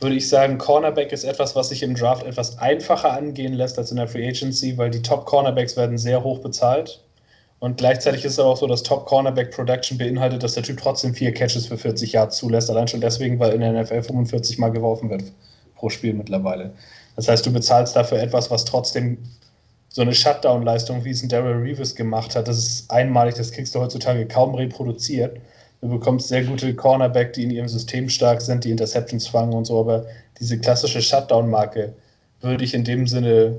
würde 0.00 0.16
ich 0.16 0.28
sagen, 0.28 0.58
Cornerback 0.58 1.12
ist 1.12 1.24
etwas, 1.24 1.54
was 1.54 1.68
sich 1.68 1.82
im 1.82 1.94
Draft 1.94 2.24
etwas 2.24 2.58
einfacher 2.58 3.12
angehen 3.12 3.52
lässt 3.52 3.78
als 3.78 3.90
in 3.90 3.98
der 3.98 4.08
Free 4.08 4.26
Agency, 4.26 4.78
weil 4.78 4.90
die 4.90 5.02
Top-Cornerbacks 5.02 5.76
werden 5.76 5.98
sehr 5.98 6.24
hoch 6.24 6.40
bezahlt. 6.40 7.02
Und 7.58 7.76
gleichzeitig 7.76 8.24
ist 8.24 8.32
es 8.32 8.38
auch 8.38 8.56
so, 8.56 8.66
dass 8.66 8.82
Top 8.82 9.04
Cornerback 9.04 9.50
Production 9.50 9.98
beinhaltet, 9.98 10.42
dass 10.42 10.54
der 10.54 10.62
Typ 10.62 10.80
trotzdem 10.80 11.14
vier 11.14 11.34
Catches 11.34 11.66
für 11.66 11.76
40 11.76 12.12
Yards 12.12 12.38
zulässt. 12.38 12.70
Allein 12.70 12.88
schon 12.88 13.02
deswegen, 13.02 13.38
weil 13.38 13.52
in 13.52 13.60
der 13.60 13.72
NFL 13.72 14.02
45 14.02 14.58
Mal 14.58 14.70
geworfen 14.70 15.10
wird 15.10 15.24
pro 15.76 15.90
Spiel 15.90 16.14
mittlerweile. 16.14 16.72
Das 17.16 17.28
heißt, 17.28 17.44
du 17.44 17.52
bezahlst 17.52 17.94
dafür 17.94 18.18
etwas, 18.18 18.50
was 18.50 18.64
trotzdem 18.64 19.18
so 19.90 20.00
eine 20.00 20.14
Shutdown-Leistung, 20.14 21.04
wie 21.04 21.10
es 21.10 21.22
ein 21.22 21.28
Daryl 21.28 21.62
Reeves 21.62 21.94
gemacht 21.94 22.34
hat, 22.36 22.48
das 22.48 22.58
ist 22.58 22.90
einmalig, 22.90 23.34
das 23.34 23.50
kriegst 23.50 23.74
du 23.74 23.80
heutzutage 23.80 24.26
kaum 24.26 24.54
reproduziert. 24.54 25.38
Du 25.80 25.88
bekommst 25.88 26.28
sehr 26.28 26.44
gute 26.44 26.74
Cornerback, 26.74 27.32
die 27.32 27.44
in 27.44 27.50
ihrem 27.50 27.68
System 27.68 28.08
stark 28.08 28.42
sind, 28.42 28.64
die 28.64 28.70
Interceptions 28.70 29.26
fangen 29.26 29.54
und 29.54 29.64
so, 29.64 29.80
aber 29.80 30.06
diese 30.38 30.58
klassische 30.58 31.00
Shutdown-Marke 31.00 31.94
würde 32.40 32.64
ich 32.64 32.74
in 32.74 32.84
dem 32.84 33.06
Sinne 33.06 33.56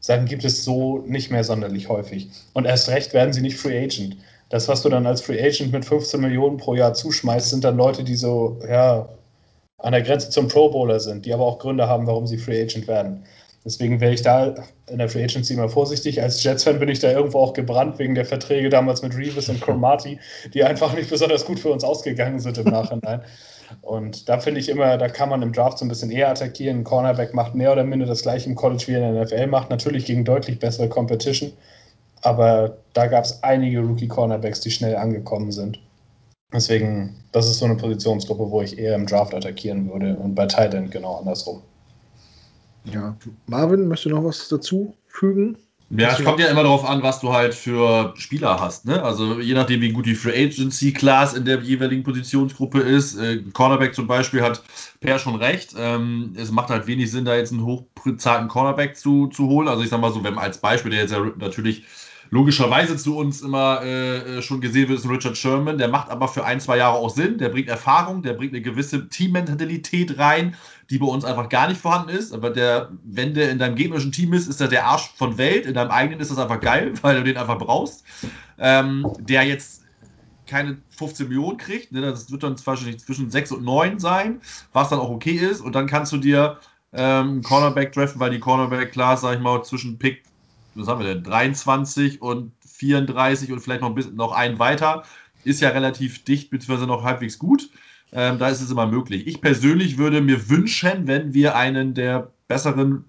sagen, 0.00 0.26
gibt 0.26 0.44
es 0.44 0.64
so 0.64 0.98
nicht 1.06 1.30
mehr 1.30 1.44
sonderlich 1.44 1.88
häufig. 1.88 2.28
Und 2.52 2.66
erst 2.66 2.88
recht 2.88 3.14
werden 3.14 3.32
sie 3.32 3.40
nicht 3.40 3.56
Free 3.56 3.84
Agent. 3.84 4.16
Das, 4.50 4.68
was 4.68 4.82
du 4.82 4.90
dann 4.90 5.06
als 5.06 5.22
Free 5.22 5.42
Agent 5.42 5.72
mit 5.72 5.84
15 5.84 6.20
Millionen 6.20 6.58
pro 6.58 6.74
Jahr 6.74 6.92
zuschmeißt, 6.92 7.48
sind 7.50 7.64
dann 7.64 7.76
Leute, 7.76 8.04
die 8.04 8.16
so, 8.16 8.58
ja, 8.68 9.08
an 9.78 9.92
der 9.92 10.02
Grenze 10.02 10.30
zum 10.30 10.48
Pro 10.48 10.70
Bowler 10.70 11.00
sind, 11.00 11.24
die 11.24 11.32
aber 11.32 11.44
auch 11.44 11.58
Gründe 11.58 11.88
haben, 11.88 12.06
warum 12.06 12.26
sie 12.26 12.36
Free 12.36 12.62
Agent 12.62 12.86
werden. 12.86 13.24
Deswegen 13.64 14.00
wäre 14.00 14.12
ich 14.12 14.22
da 14.22 14.54
in 14.88 14.98
der 14.98 15.08
Free 15.08 15.22
Agency 15.22 15.54
immer 15.54 15.68
vorsichtig. 15.68 16.20
Als 16.20 16.42
Jets-Fan 16.42 16.80
bin 16.80 16.88
ich 16.88 16.98
da 16.98 17.12
irgendwo 17.12 17.38
auch 17.38 17.52
gebrannt 17.52 17.98
wegen 17.98 18.14
der 18.14 18.24
Verträge 18.24 18.68
damals 18.70 19.02
mit 19.02 19.16
Reeves 19.16 19.48
und 19.48 19.60
Cromartie, 19.60 20.18
die 20.52 20.64
einfach 20.64 20.94
nicht 20.94 21.10
besonders 21.10 21.44
gut 21.44 21.60
für 21.60 21.70
uns 21.70 21.84
ausgegangen 21.84 22.40
sind 22.40 22.58
im 22.58 22.66
Nachhinein. 22.66 23.22
Und 23.80 24.28
da 24.28 24.38
finde 24.38 24.60
ich 24.60 24.68
immer, 24.68 24.98
da 24.98 25.08
kann 25.08 25.28
man 25.28 25.42
im 25.42 25.52
Draft 25.52 25.78
so 25.78 25.84
ein 25.84 25.88
bisschen 25.88 26.10
eher 26.10 26.28
attackieren. 26.28 26.80
Ein 26.80 26.84
Cornerback 26.84 27.34
macht 27.34 27.54
mehr 27.54 27.72
oder 27.72 27.84
minder 27.84 28.06
das 28.06 28.22
gleiche 28.22 28.48
im 28.48 28.56
College 28.56 28.84
wie 28.88 28.94
in 28.94 29.00
der 29.00 29.24
NFL 29.24 29.46
macht, 29.46 29.70
natürlich 29.70 30.04
gegen 30.04 30.24
deutlich 30.24 30.58
bessere 30.58 30.88
Competition. 30.88 31.52
Aber 32.22 32.76
da 32.92 33.06
gab 33.06 33.24
es 33.24 33.42
einige 33.42 33.80
Rookie-Cornerbacks, 33.80 34.60
die 34.60 34.70
schnell 34.70 34.96
angekommen 34.96 35.52
sind. 35.52 35.80
Deswegen, 36.52 37.16
das 37.32 37.48
ist 37.48 37.60
so 37.60 37.64
eine 37.64 37.76
Positionsgruppe, 37.76 38.50
wo 38.50 38.60
ich 38.60 38.78
eher 38.78 38.94
im 38.94 39.06
Draft 39.06 39.34
attackieren 39.34 39.90
würde 39.90 40.16
und 40.16 40.34
bei 40.34 40.46
Tight 40.46 40.74
End 40.74 40.90
genau 40.90 41.16
andersrum. 41.16 41.62
Ja, 42.84 43.16
Marvin, 43.46 43.88
möchtest 43.88 44.06
du 44.06 44.16
noch 44.16 44.24
was 44.24 44.48
dazu 44.48 44.94
fügen? 45.06 45.56
Ja, 45.94 46.16
es 46.16 46.24
kommt 46.24 46.40
ja 46.40 46.46
immer 46.46 46.62
darauf 46.62 46.88
an, 46.88 47.02
was 47.02 47.20
du 47.20 47.34
halt 47.34 47.54
für 47.54 48.14
Spieler 48.16 48.58
hast. 48.58 48.86
Ne? 48.86 49.02
Also 49.02 49.40
je 49.40 49.52
nachdem, 49.52 49.82
wie 49.82 49.92
gut 49.92 50.06
die 50.06 50.14
Free 50.14 50.46
Agency 50.46 50.92
Class 50.92 51.34
in 51.34 51.44
der 51.44 51.60
jeweiligen 51.60 52.02
Positionsgruppe 52.02 52.80
ist. 52.80 53.18
Äh, 53.18 53.42
Cornerback 53.52 53.94
zum 53.94 54.06
Beispiel 54.06 54.40
hat 54.40 54.62
Per 55.00 55.18
schon 55.18 55.34
recht. 55.34 55.74
Ähm, 55.76 56.34
es 56.38 56.50
macht 56.50 56.70
halt 56.70 56.86
wenig 56.86 57.10
Sinn, 57.10 57.26
da 57.26 57.36
jetzt 57.36 57.52
einen 57.52 57.66
hochbezahlten 57.66 58.48
Cornerback 58.48 58.96
zu, 58.96 59.26
zu 59.26 59.48
holen. 59.48 59.68
Also 59.68 59.82
ich 59.82 59.90
sag 59.90 60.00
mal 60.00 60.12
so, 60.12 60.24
wenn 60.24 60.38
als 60.38 60.58
Beispiel, 60.58 60.92
der 60.92 61.02
jetzt 61.02 61.12
ja 61.12 61.30
natürlich 61.36 61.84
logischerweise 62.32 62.96
zu 62.96 63.18
uns 63.18 63.42
immer 63.42 63.84
äh, 63.84 64.40
schon 64.40 64.62
gesehen 64.62 64.88
wird, 64.88 64.98
ist 64.98 65.08
Richard 65.08 65.36
Sherman. 65.36 65.76
Der 65.76 65.88
macht 65.88 66.08
aber 66.08 66.28
für 66.28 66.44
ein, 66.46 66.60
zwei 66.60 66.78
Jahre 66.78 66.96
auch 66.96 67.10
Sinn. 67.10 67.36
Der 67.36 67.50
bringt 67.50 67.68
Erfahrung, 67.68 68.22
der 68.22 68.32
bringt 68.32 68.54
eine 68.54 68.62
gewisse 68.62 69.06
Teammentalität 69.10 70.18
rein, 70.18 70.56
die 70.88 70.98
bei 70.98 71.06
uns 71.06 71.26
einfach 71.26 71.50
gar 71.50 71.68
nicht 71.68 71.78
vorhanden 71.78 72.08
ist. 72.08 72.32
Aber 72.32 72.48
der, 72.48 72.90
wenn 73.04 73.34
der 73.34 73.50
in 73.50 73.58
deinem 73.58 73.76
gegnerischen 73.76 74.12
Team 74.12 74.32
ist, 74.32 74.48
ist 74.48 74.62
er 74.62 74.68
der 74.68 74.86
Arsch 74.86 75.10
von 75.14 75.36
Welt. 75.36 75.66
In 75.66 75.74
deinem 75.74 75.90
eigenen 75.90 76.20
ist 76.20 76.30
das 76.30 76.38
einfach 76.38 76.60
geil, 76.60 76.94
weil 77.02 77.16
du 77.16 77.22
den 77.22 77.36
einfach 77.36 77.58
brauchst. 77.58 78.02
Ähm, 78.58 79.06
der 79.20 79.42
jetzt 79.42 79.82
keine 80.46 80.78
15 80.96 81.28
Millionen 81.28 81.58
kriegt. 81.58 81.92
Ne? 81.92 82.00
Das 82.00 82.32
wird 82.32 82.44
dann 82.44 82.56
wahrscheinlich 82.64 83.00
zwischen 83.00 83.30
6 83.30 83.52
und 83.52 83.62
9 83.62 83.98
sein, 83.98 84.40
was 84.72 84.88
dann 84.88 85.00
auch 85.00 85.10
okay 85.10 85.32
ist. 85.32 85.60
Und 85.60 85.74
dann 85.74 85.86
kannst 85.86 86.12
du 86.12 86.16
dir 86.16 86.56
ähm, 86.94 87.42
Cornerback 87.42 87.92
treffen, 87.92 88.20
weil 88.20 88.30
die 88.30 88.40
Cornerback-Class, 88.40 89.20
sag 89.20 89.34
ich 89.34 89.40
mal, 89.40 89.62
zwischen 89.64 89.98
Pick 89.98 90.22
was 90.74 90.88
haben 90.88 91.00
wir 91.00 91.14
denn, 91.14 91.22
23 91.22 92.22
und 92.22 92.52
34 92.66 93.52
und 93.52 93.60
vielleicht 93.60 93.82
noch 93.82 93.88
ein 93.88 93.94
bisschen 93.94 94.16
noch 94.16 94.32
einen 94.32 94.58
weiter, 94.58 95.04
ist 95.44 95.60
ja 95.60 95.70
relativ 95.70 96.24
dicht 96.24 96.50
bzw. 96.50 96.86
noch 96.86 97.02
halbwegs 97.02 97.38
gut. 97.38 97.70
Ähm, 98.12 98.38
da 98.38 98.48
ist 98.48 98.60
es 98.60 98.70
immer 98.70 98.86
möglich. 98.86 99.26
Ich 99.26 99.40
persönlich 99.40 99.96
würde 99.96 100.20
mir 100.20 100.50
wünschen, 100.50 101.06
wenn 101.06 101.32
wir 101.32 101.56
einen 101.56 101.94
der 101.94 102.30
besseren 102.46 103.04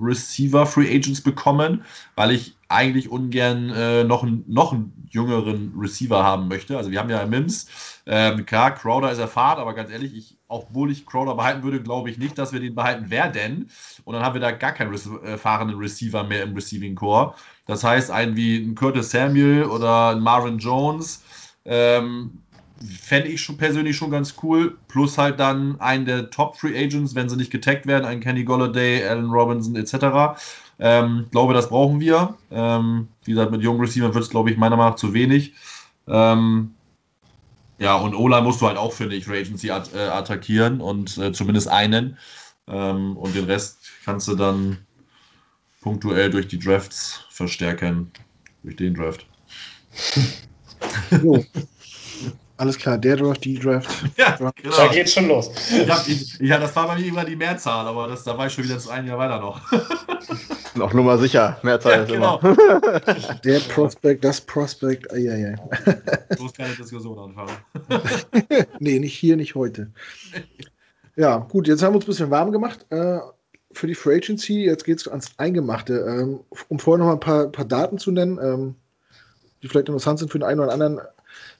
Receiver 0.00 0.64
Free 0.64 0.88
Agents 0.88 1.20
bekommen, 1.20 1.84
weil 2.14 2.30
ich 2.30 2.56
eigentlich 2.68 3.10
ungern 3.10 3.68
äh, 3.70 4.04
noch, 4.04 4.22
einen, 4.22 4.44
noch 4.46 4.72
einen 4.72 5.06
jüngeren 5.10 5.74
Receiver 5.76 6.24
haben 6.24 6.48
möchte. 6.48 6.78
Also 6.78 6.90
wir 6.90 6.98
haben 6.98 7.10
ja 7.10 7.24
Mims. 7.26 7.68
Ähm, 8.06 8.46
klar, 8.46 8.74
Crowder 8.74 9.12
ist 9.12 9.18
erfahren, 9.18 9.58
aber 9.58 9.74
ganz 9.74 9.90
ehrlich, 9.90 10.16
ich, 10.16 10.35
obwohl 10.48 10.90
ich 10.90 11.06
Crowder 11.06 11.34
behalten 11.34 11.62
würde, 11.62 11.82
glaube 11.82 12.10
ich 12.10 12.18
nicht, 12.18 12.38
dass 12.38 12.52
wir 12.52 12.60
den 12.60 12.74
behalten 12.74 13.10
werden. 13.10 13.70
Und 14.04 14.14
dann 14.14 14.24
haben 14.24 14.34
wir 14.34 14.40
da 14.40 14.52
gar 14.52 14.72
keinen 14.72 14.94
erfahrenen 15.24 15.76
Receiver 15.76 16.24
mehr 16.24 16.42
im 16.42 16.54
Receiving 16.54 16.94
Core. 16.94 17.34
Das 17.66 17.82
heißt, 17.82 18.10
einen 18.10 18.36
wie 18.36 18.56
ein 18.58 18.74
Curtis 18.74 19.10
Samuel 19.10 19.64
oder 19.64 20.10
ein 20.10 20.20
Marvin 20.20 20.58
Jones 20.58 21.22
ähm, 21.64 22.38
fände 23.00 23.28
ich 23.28 23.40
schon 23.40 23.56
persönlich 23.56 23.96
schon 23.96 24.10
ganz 24.10 24.34
cool. 24.42 24.76
Plus 24.88 25.18
halt 25.18 25.40
dann 25.40 25.80
einen 25.80 26.04
der 26.04 26.30
Top 26.30 26.56
Free 26.56 26.76
Agents, 26.76 27.14
wenn 27.14 27.28
sie 27.28 27.36
nicht 27.36 27.50
getaggt 27.50 27.86
werden, 27.86 28.04
einen 28.04 28.20
Kenny 28.20 28.44
Golladay, 28.44 29.04
Allen 29.04 29.30
Robinson 29.30 29.74
etc. 29.76 30.38
Ähm, 30.78 31.26
glaube, 31.30 31.54
das 31.54 31.68
brauchen 31.68 32.00
wir. 32.00 32.36
Ähm, 32.50 33.08
wie 33.24 33.32
gesagt, 33.32 33.50
mit 33.50 33.62
jungen 33.62 33.80
Receivern 33.80 34.14
wird 34.14 34.24
es, 34.24 34.30
glaube 34.30 34.50
ich, 34.50 34.56
meiner 34.56 34.76
Meinung 34.76 34.92
nach 34.92 34.98
zu 34.98 35.12
wenig. 35.12 35.54
Ähm, 36.06 36.75
ja, 37.78 37.96
und 37.96 38.14
Ola 38.14 38.40
musst 38.40 38.60
du 38.60 38.66
halt 38.66 38.78
auch, 38.78 38.92
finde 38.92 39.16
ich, 39.16 39.24
Free 39.24 39.40
Agency 39.40 39.70
at 39.70 39.92
äh, 39.94 39.98
attackieren 39.98 40.80
und 40.80 41.18
äh, 41.18 41.32
zumindest 41.32 41.68
einen. 41.68 42.18
Ähm, 42.68 43.16
und 43.16 43.34
den 43.34 43.44
Rest 43.44 43.78
kannst 44.04 44.28
du 44.28 44.34
dann 44.34 44.78
punktuell 45.82 46.30
durch 46.30 46.48
die 46.48 46.58
Drafts 46.58 47.24
verstärken. 47.30 48.10
Durch 48.62 48.76
den 48.76 48.94
Draft. 48.94 49.26
Jo. 51.22 51.44
Alles 52.58 52.78
klar, 52.78 52.96
der 52.96 53.16
Draft, 53.16 53.44
die 53.44 53.58
Draft. 53.58 53.90
Ja, 54.16 54.36
genau. 54.36 54.76
Da 54.76 54.88
geht's 54.88 55.12
schon 55.12 55.28
los. 55.28 55.50
Ja, 55.86 56.02
ich, 56.06 56.38
ja, 56.38 56.58
das 56.58 56.74
war 56.74 56.86
bei 56.86 56.96
mir 56.96 57.06
immer 57.06 57.24
die 57.24 57.36
Mehrzahl, 57.36 57.86
aber 57.86 58.08
das, 58.08 58.24
da 58.24 58.36
war 58.38 58.46
ich 58.46 58.52
schon 58.52 58.64
wieder 58.64 58.78
zu 58.78 58.90
einem 58.90 59.08
Jahr 59.08 59.18
weiter 59.18 59.40
noch. 59.40 59.60
Noch 60.74 60.92
Nummer 60.92 61.16
sicher, 61.16 61.58
Mehrzahl 61.62 61.92
ja, 61.92 62.02
ist 62.02 62.12
genau. 62.12 62.38
immer. 62.38 62.54
Der 63.44 63.60
Prospect, 63.60 64.22
das 64.22 64.40
Prospect, 64.42 65.10
ja, 65.12 65.34
ja. 65.34 65.54
Bloß 66.36 66.52
keine 66.52 66.74
Diskussion 66.74 67.18
anfangen. 67.18 67.56
nee, 68.78 68.98
nicht 68.98 69.14
hier, 69.14 69.36
nicht 69.36 69.54
heute. 69.54 69.90
Ja, 71.16 71.38
gut, 71.38 71.66
jetzt 71.66 71.82
haben 71.82 71.92
wir 71.92 71.96
uns 71.96 72.04
ein 72.04 72.08
bisschen 72.08 72.30
warm 72.30 72.52
gemacht 72.52 72.84
äh, 72.90 73.20
für 73.72 73.86
die 73.86 73.94
Free 73.94 74.16
Agency. 74.16 74.64
Jetzt 74.64 74.84
geht 74.84 75.00
es 75.00 75.08
ans 75.08 75.30
Eingemachte. 75.38 75.94
Ähm, 76.06 76.40
um 76.68 76.78
vorher 76.78 76.98
noch 76.98 77.06
mal 77.06 77.14
ein 77.14 77.20
paar, 77.20 77.46
paar 77.46 77.64
Daten 77.64 77.96
zu 77.96 78.10
nennen, 78.10 78.38
ähm, 78.42 78.74
die 79.62 79.68
vielleicht 79.68 79.88
interessant 79.88 80.18
sind 80.18 80.30
für 80.30 80.38
den 80.38 80.46
einen 80.46 80.60
oder 80.60 80.72
anderen. 80.72 81.00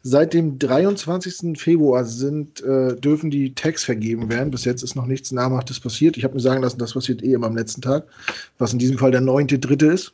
Seit 0.09 0.35
dem 0.35 0.61
23. 0.61 1.59
Februar 1.59 2.05
sind, 2.05 2.63
äh, 2.63 2.95
dürfen 2.95 3.29
die 3.29 3.55
Tags 3.57 3.83
vergeben 3.83 4.31
werden. 4.31 4.53
Bis 4.53 4.65
jetzt 4.65 4.85
ist 4.85 4.95
noch 4.95 5.07
nichts 5.07 5.33
Namhaftes 5.33 5.81
passiert. 5.81 6.17
Ich 6.17 6.23
habe 6.23 6.35
mir 6.35 6.41
sagen 6.41 6.63
lassen, 6.63 6.79
das 6.79 6.95
passiert 6.95 7.25
eh 7.25 7.33
immer 7.33 7.49
am 7.49 7.57
letzten 7.57 7.83
Tag, 7.83 8.07
was 8.57 8.73
in 8.73 8.79
diesem 8.79 8.99
Fall 8.99 9.11
der 9.11 9.21
9.3. 9.21 9.93
ist. 9.93 10.13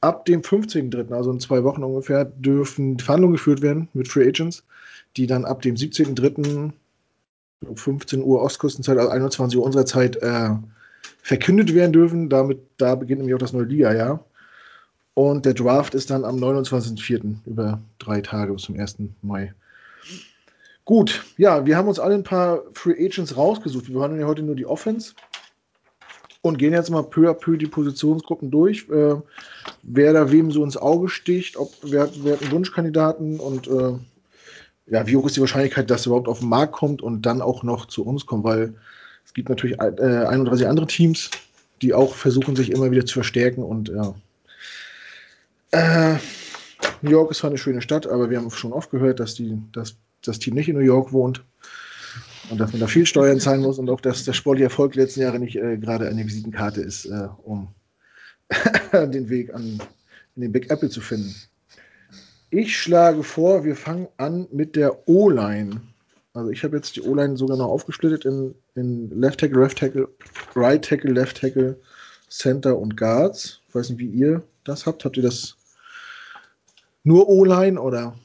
Ab 0.00 0.24
dem 0.24 0.42
15.3., 0.42 1.14
also 1.14 1.30
in 1.30 1.38
zwei 1.38 1.62
Wochen 1.62 1.84
ungefähr, 1.84 2.24
dürfen 2.24 2.98
Verhandlungen 2.98 3.36
geführt 3.36 3.62
werden 3.62 3.86
mit 3.94 4.08
Free 4.08 4.26
Agents, 4.26 4.64
die 5.16 5.28
dann 5.28 5.44
ab 5.44 5.62
dem 5.62 5.76
17.3. 5.76 6.72
15 7.76 8.24
Uhr 8.24 8.42
Ostkustenzeit, 8.42 8.98
also 8.98 9.10
21 9.10 9.56
Uhr 9.56 9.64
unserer 9.64 9.86
Zeit, 9.86 10.16
äh, 10.16 10.50
verkündet 11.22 11.74
werden 11.74 11.92
dürfen. 11.92 12.28
Damit, 12.28 12.58
da 12.76 12.96
beginnt 12.96 13.20
nämlich 13.20 13.36
auch 13.36 13.38
das 13.38 13.52
neue 13.52 13.66
Liga-Jahr. 13.66 14.24
Und 15.14 15.44
der 15.44 15.54
Draft 15.54 15.94
ist 15.94 16.10
dann 16.10 16.24
am 16.24 16.36
29.04. 16.36 17.36
über 17.46 17.80
drei 17.98 18.20
Tage 18.20 18.52
bis 18.52 18.62
zum 18.62 18.78
1. 18.78 18.98
Mai. 19.22 19.52
Gut, 20.84 21.24
ja, 21.36 21.66
wir 21.66 21.76
haben 21.76 21.88
uns 21.88 21.98
alle 21.98 22.14
ein 22.14 22.24
paar 22.24 22.62
Free 22.72 23.04
Agents 23.04 23.36
rausgesucht. 23.36 23.88
Wir 23.92 24.00
haben 24.00 24.18
ja 24.18 24.26
heute 24.26 24.42
nur 24.42 24.56
die 24.56 24.66
Offense 24.66 25.14
und 26.42 26.58
gehen 26.58 26.72
jetzt 26.72 26.90
mal 26.90 27.02
peu 27.02 27.30
à 27.30 27.34
peu 27.34 27.56
die 27.56 27.66
Positionsgruppen 27.66 28.50
durch. 28.50 28.88
Äh, 28.88 29.16
wer 29.82 30.12
da 30.12 30.32
wem 30.32 30.50
so 30.50 30.64
ins 30.64 30.76
Auge 30.76 31.08
sticht, 31.08 31.56
ob 31.56 31.72
wer, 31.82 32.08
wer 32.22 32.34
hat 32.34 32.42
einen 32.42 32.52
Wunschkandidaten 32.52 33.38
und 33.40 33.68
äh, 33.68 33.92
ja, 34.86 35.06
wie 35.06 35.16
hoch 35.16 35.26
ist 35.26 35.36
die 35.36 35.40
Wahrscheinlichkeit, 35.40 35.90
dass 35.90 36.02
er 36.02 36.08
überhaupt 36.08 36.28
auf 36.28 36.40
den 36.40 36.48
Markt 36.48 36.72
kommt 36.72 37.02
und 37.02 37.22
dann 37.22 37.42
auch 37.42 37.62
noch 37.62 37.86
zu 37.86 38.04
uns 38.04 38.26
kommt? 38.26 38.44
Weil 38.44 38.74
es 39.24 39.34
gibt 39.34 39.48
natürlich 39.48 39.78
äh, 39.80 40.26
31 40.26 40.66
andere 40.66 40.86
Teams, 40.86 41.30
die 41.82 41.94
auch 41.94 42.14
versuchen, 42.14 42.56
sich 42.56 42.72
immer 42.72 42.90
wieder 42.90 43.06
zu 43.06 43.14
verstärken 43.14 43.62
und 43.62 43.90
ja. 43.90 44.14
Äh, 45.70 46.16
New 47.02 47.10
York 47.10 47.30
ist 47.30 47.38
zwar 47.38 47.50
eine 47.50 47.58
schöne 47.58 47.82
Stadt, 47.82 48.06
aber 48.06 48.30
wir 48.30 48.38
haben 48.38 48.50
schon 48.50 48.72
oft 48.72 48.90
gehört, 48.90 49.20
dass, 49.20 49.34
die, 49.34 49.58
dass 49.72 49.96
das 50.22 50.38
Team 50.38 50.54
nicht 50.54 50.68
in 50.68 50.76
New 50.76 50.84
York 50.84 51.12
wohnt 51.12 51.44
und 52.50 52.58
dass 52.58 52.72
man 52.72 52.80
da 52.80 52.86
viel 52.86 53.06
Steuern 53.06 53.40
zahlen 53.40 53.62
muss 53.62 53.78
und 53.78 53.88
auch, 53.90 54.00
dass 54.00 54.24
der 54.24 54.32
sportliche 54.32 54.64
Erfolg 54.64 54.92
der 54.92 55.04
letzten 55.04 55.20
Jahre 55.20 55.38
nicht 55.38 55.56
äh, 55.56 55.78
gerade 55.78 56.08
eine 56.08 56.24
Visitenkarte 56.24 56.80
ist, 56.80 57.06
äh, 57.06 57.28
um 57.44 57.68
den 58.92 59.28
Weg 59.28 59.54
an 59.54 59.80
in 60.36 60.42
den 60.42 60.52
Big 60.52 60.70
Apple 60.70 60.90
zu 60.90 61.00
finden. 61.00 61.34
Ich 62.50 62.76
schlage 62.76 63.22
vor, 63.22 63.64
wir 63.64 63.76
fangen 63.76 64.08
an 64.16 64.48
mit 64.50 64.74
der 64.74 65.08
O-Line. 65.08 65.80
Also 66.32 66.50
ich 66.50 66.64
habe 66.64 66.76
jetzt 66.76 66.96
die 66.96 67.02
O-Line 67.02 67.36
sogar 67.36 67.56
noch 67.56 67.68
aufgesplittet 67.68 68.24
in, 68.24 68.54
in 68.74 69.10
Left 69.20 69.40
Tackle, 69.40 69.60
Left 69.60 69.78
Tackle, 69.78 70.08
Right 70.56 70.84
Tackle, 70.84 71.12
Left 71.12 71.40
Tackle, 71.40 71.78
Center 72.28 72.76
und 72.76 72.96
Guards. 72.96 73.60
Ich 73.68 73.74
weiß 73.74 73.90
nicht, 73.90 73.98
wie 74.00 74.08
ihr 74.08 74.42
das 74.64 74.86
habt. 74.86 75.04
Habt 75.04 75.16
ihr 75.16 75.22
das 75.22 75.56
nur 77.04 77.28
O-Line 77.28 77.80
oder? 77.80 78.18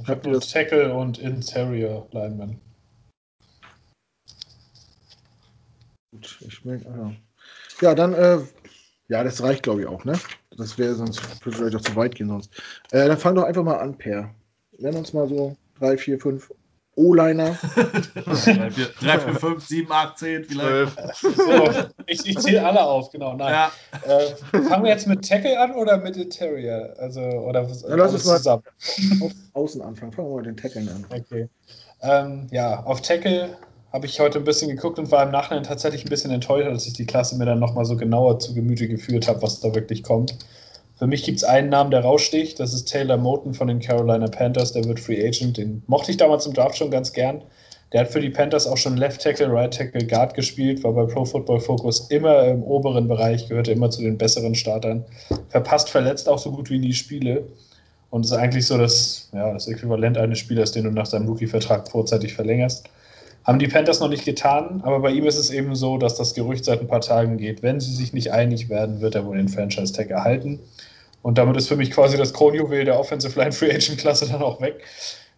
Ich 0.00 0.08
habe 0.08 0.30
nur 0.30 0.40
Tackle 0.40 0.94
und 0.94 1.18
Interior 1.18 2.08
Lineman. 2.12 2.58
Gut, 6.12 6.38
ich 6.40 6.64
merke, 6.64 6.88
ah. 6.88 7.12
Ja, 7.80 7.94
dann, 7.94 8.14
äh, 8.14 8.38
ja, 9.08 9.24
das 9.24 9.42
reicht, 9.42 9.62
glaube 9.62 9.82
ich, 9.82 9.86
auch, 9.86 10.04
ne? 10.04 10.18
Das 10.56 10.78
wäre 10.78 10.94
sonst 10.94 11.20
vielleicht 11.42 11.76
auch 11.76 11.80
zu 11.80 11.96
weit 11.96 12.14
gehen 12.14 12.28
sonst. 12.28 12.54
Äh, 12.90 13.08
dann 13.08 13.18
fang 13.18 13.34
doch 13.34 13.44
einfach 13.44 13.64
mal 13.64 13.78
an, 13.78 13.96
Per. 13.96 14.34
Nenn 14.78 14.96
uns 14.96 15.12
mal 15.12 15.28
so 15.28 15.56
drei, 15.78 15.96
vier, 15.96 16.18
fünf 16.18 16.52
O-Liner. 16.94 17.56
3, 17.74 18.70
4, 18.70 19.34
5, 19.34 19.66
7, 19.66 19.92
8, 19.92 20.18
10 20.18 20.44
vielleicht. 20.44 20.92
So, 21.22 21.70
ich, 22.06 22.26
ich 22.26 22.38
zähle 22.38 22.66
alle 22.66 22.82
auf, 22.82 23.10
genau. 23.10 23.34
Nein. 23.34 23.52
Ja. 23.52 23.72
Äh, 24.06 24.62
fangen 24.68 24.84
wir 24.84 24.90
jetzt 24.90 25.06
mit 25.06 25.26
Tackle 25.26 25.58
an 25.58 25.72
oder 25.72 25.96
mit 25.96 26.16
Interior? 26.16 26.94
Also, 26.98 27.20
oder 27.20 27.62
ja, 27.62 27.94
lass 27.96 28.12
uns 28.12 28.24
mal 28.26 28.36
zusammen. 28.36 28.62
Auf 29.22 29.32
Außen 29.54 29.80
anfangen. 29.80 30.12
Fangen 30.12 30.28
wir 30.28 30.32
mal 30.32 30.42
mit 30.42 30.46
den 30.46 30.56
Tackeln 30.56 30.88
an. 30.88 31.06
Okay. 31.08 31.48
Ähm, 32.02 32.46
ja, 32.50 32.82
auf 32.84 33.00
Tackle 33.00 33.56
habe 33.92 34.06
ich 34.06 34.20
heute 34.20 34.38
ein 34.38 34.44
bisschen 34.44 34.70
geguckt 34.70 34.98
und 34.98 35.10
war 35.10 35.22
im 35.22 35.30
Nachhinein 35.30 35.62
tatsächlich 35.64 36.04
ein 36.04 36.08
bisschen 36.08 36.30
enttäuscht, 36.30 36.66
als 36.66 36.86
ich 36.86 36.94
die 36.94 37.06
Klasse 37.06 37.36
mir 37.36 37.44
dann 37.46 37.58
nochmal 37.58 37.84
so 37.84 37.96
genauer 37.96 38.38
zu 38.38 38.54
Gemüte 38.54 38.88
geführt 38.88 39.28
habe, 39.28 39.42
was 39.42 39.60
da 39.60 39.74
wirklich 39.74 40.02
kommt. 40.02 40.36
Für 40.98 41.06
mich 41.06 41.24
gibt 41.24 41.38
es 41.38 41.44
einen 41.44 41.68
Namen, 41.70 41.90
der 41.90 42.00
raussticht. 42.00 42.60
Das 42.60 42.72
ist 42.72 42.84
Taylor 42.84 43.16
Moten 43.16 43.54
von 43.54 43.68
den 43.68 43.80
Carolina 43.80 44.26
Panthers. 44.26 44.72
Der 44.72 44.84
wird 44.84 45.00
Free 45.00 45.26
Agent. 45.26 45.56
Den 45.56 45.82
mochte 45.86 46.10
ich 46.10 46.16
damals 46.16 46.46
im 46.46 46.52
Draft 46.52 46.76
schon 46.76 46.90
ganz 46.90 47.12
gern. 47.12 47.42
Der 47.92 48.00
hat 48.00 48.08
für 48.08 48.20
die 48.20 48.30
Panthers 48.30 48.66
auch 48.66 48.78
schon 48.78 48.96
Left 48.96 49.20
Tackle, 49.20 49.52
Right 49.52 49.74
Tackle, 49.74 50.06
Guard 50.06 50.34
gespielt, 50.34 50.82
war 50.82 50.92
bei 50.92 51.04
Pro 51.04 51.26
Football 51.26 51.60
Focus 51.60 52.08
immer 52.10 52.44
im 52.44 52.62
oberen 52.62 53.06
Bereich, 53.06 53.48
gehörte 53.48 53.72
immer 53.72 53.90
zu 53.90 54.00
den 54.00 54.16
besseren 54.16 54.54
Startern. 54.54 55.04
Verpasst, 55.50 55.90
verletzt 55.90 56.28
auch 56.28 56.38
so 56.38 56.52
gut 56.52 56.70
wie 56.70 56.78
nie 56.78 56.94
Spiele. 56.94 57.44
Und 58.08 58.24
ist 58.24 58.32
eigentlich 58.32 58.66
so 58.66 58.76
das, 58.76 59.30
ja, 59.32 59.52
das 59.52 59.68
Äquivalent 59.68 60.18
eines 60.18 60.38
Spielers, 60.38 60.72
den 60.72 60.84
du 60.84 60.90
nach 60.90 61.06
seinem 61.06 61.28
Rookie-Vertrag 61.28 61.88
vorzeitig 61.90 62.34
verlängerst. 62.34 62.88
Haben 63.44 63.58
die 63.58 63.66
Panthers 63.66 64.00
noch 64.00 64.08
nicht 64.08 64.24
getan, 64.24 64.82
aber 64.84 65.00
bei 65.00 65.10
ihm 65.10 65.26
ist 65.26 65.36
es 65.36 65.50
eben 65.50 65.74
so, 65.74 65.98
dass 65.98 66.16
das 66.16 66.34
Gerücht 66.34 66.64
seit 66.64 66.80
ein 66.80 66.86
paar 66.86 67.00
Tagen 67.00 67.38
geht. 67.38 67.62
Wenn 67.62 67.80
sie 67.80 67.92
sich 67.92 68.12
nicht 68.12 68.30
einig 68.30 68.68
werden, 68.68 69.00
wird 69.00 69.16
er 69.16 69.26
wohl 69.26 69.36
den 69.36 69.48
Franchise-Tag 69.48 70.10
erhalten. 70.10 70.60
Und 71.22 71.38
damit 71.38 71.56
ist 71.56 71.68
für 71.68 71.76
mich 71.76 71.90
quasi 71.90 72.16
das 72.16 72.32
Kronjuwel 72.32 72.84
der 72.84 72.98
Offensive 72.98 73.38
Line 73.38 73.52
Free 73.52 73.72
Agent 73.72 73.98
Klasse 73.98 74.26
dann 74.30 74.42
auch 74.42 74.60
weg. 74.60 74.82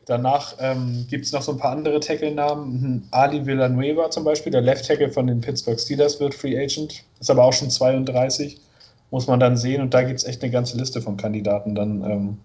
Danach 0.06 0.54
ähm, 0.60 1.06
gibt 1.08 1.24
es 1.24 1.32
noch 1.32 1.40
so 1.40 1.52
ein 1.52 1.58
paar 1.58 1.72
andere 1.72 1.98
Tackle-Namen. 1.98 2.72
Mhm. 2.72 3.02
Ali 3.10 3.46
Villanueva 3.46 4.10
zum 4.10 4.24
Beispiel, 4.24 4.52
der 4.52 4.60
Left 4.60 4.86
Tackle 4.86 5.10
von 5.10 5.26
den 5.26 5.40
Pittsburgh 5.40 5.80
Steelers, 5.80 6.20
wird 6.20 6.34
Free 6.34 6.58
Agent. 6.58 7.04
Ist 7.20 7.30
aber 7.30 7.44
auch 7.44 7.54
schon 7.54 7.70
32. 7.70 8.58
Muss 9.10 9.26
man 9.26 9.40
dann 9.40 9.56
sehen. 9.56 9.80
Und 9.80 9.94
da 9.94 10.02
gibt 10.02 10.18
es 10.18 10.26
echt 10.26 10.42
eine 10.42 10.52
ganze 10.52 10.76
Liste 10.76 11.00
von 11.00 11.16
Kandidaten, 11.16 11.74
dann, 11.74 12.04
ähm, 12.04 12.38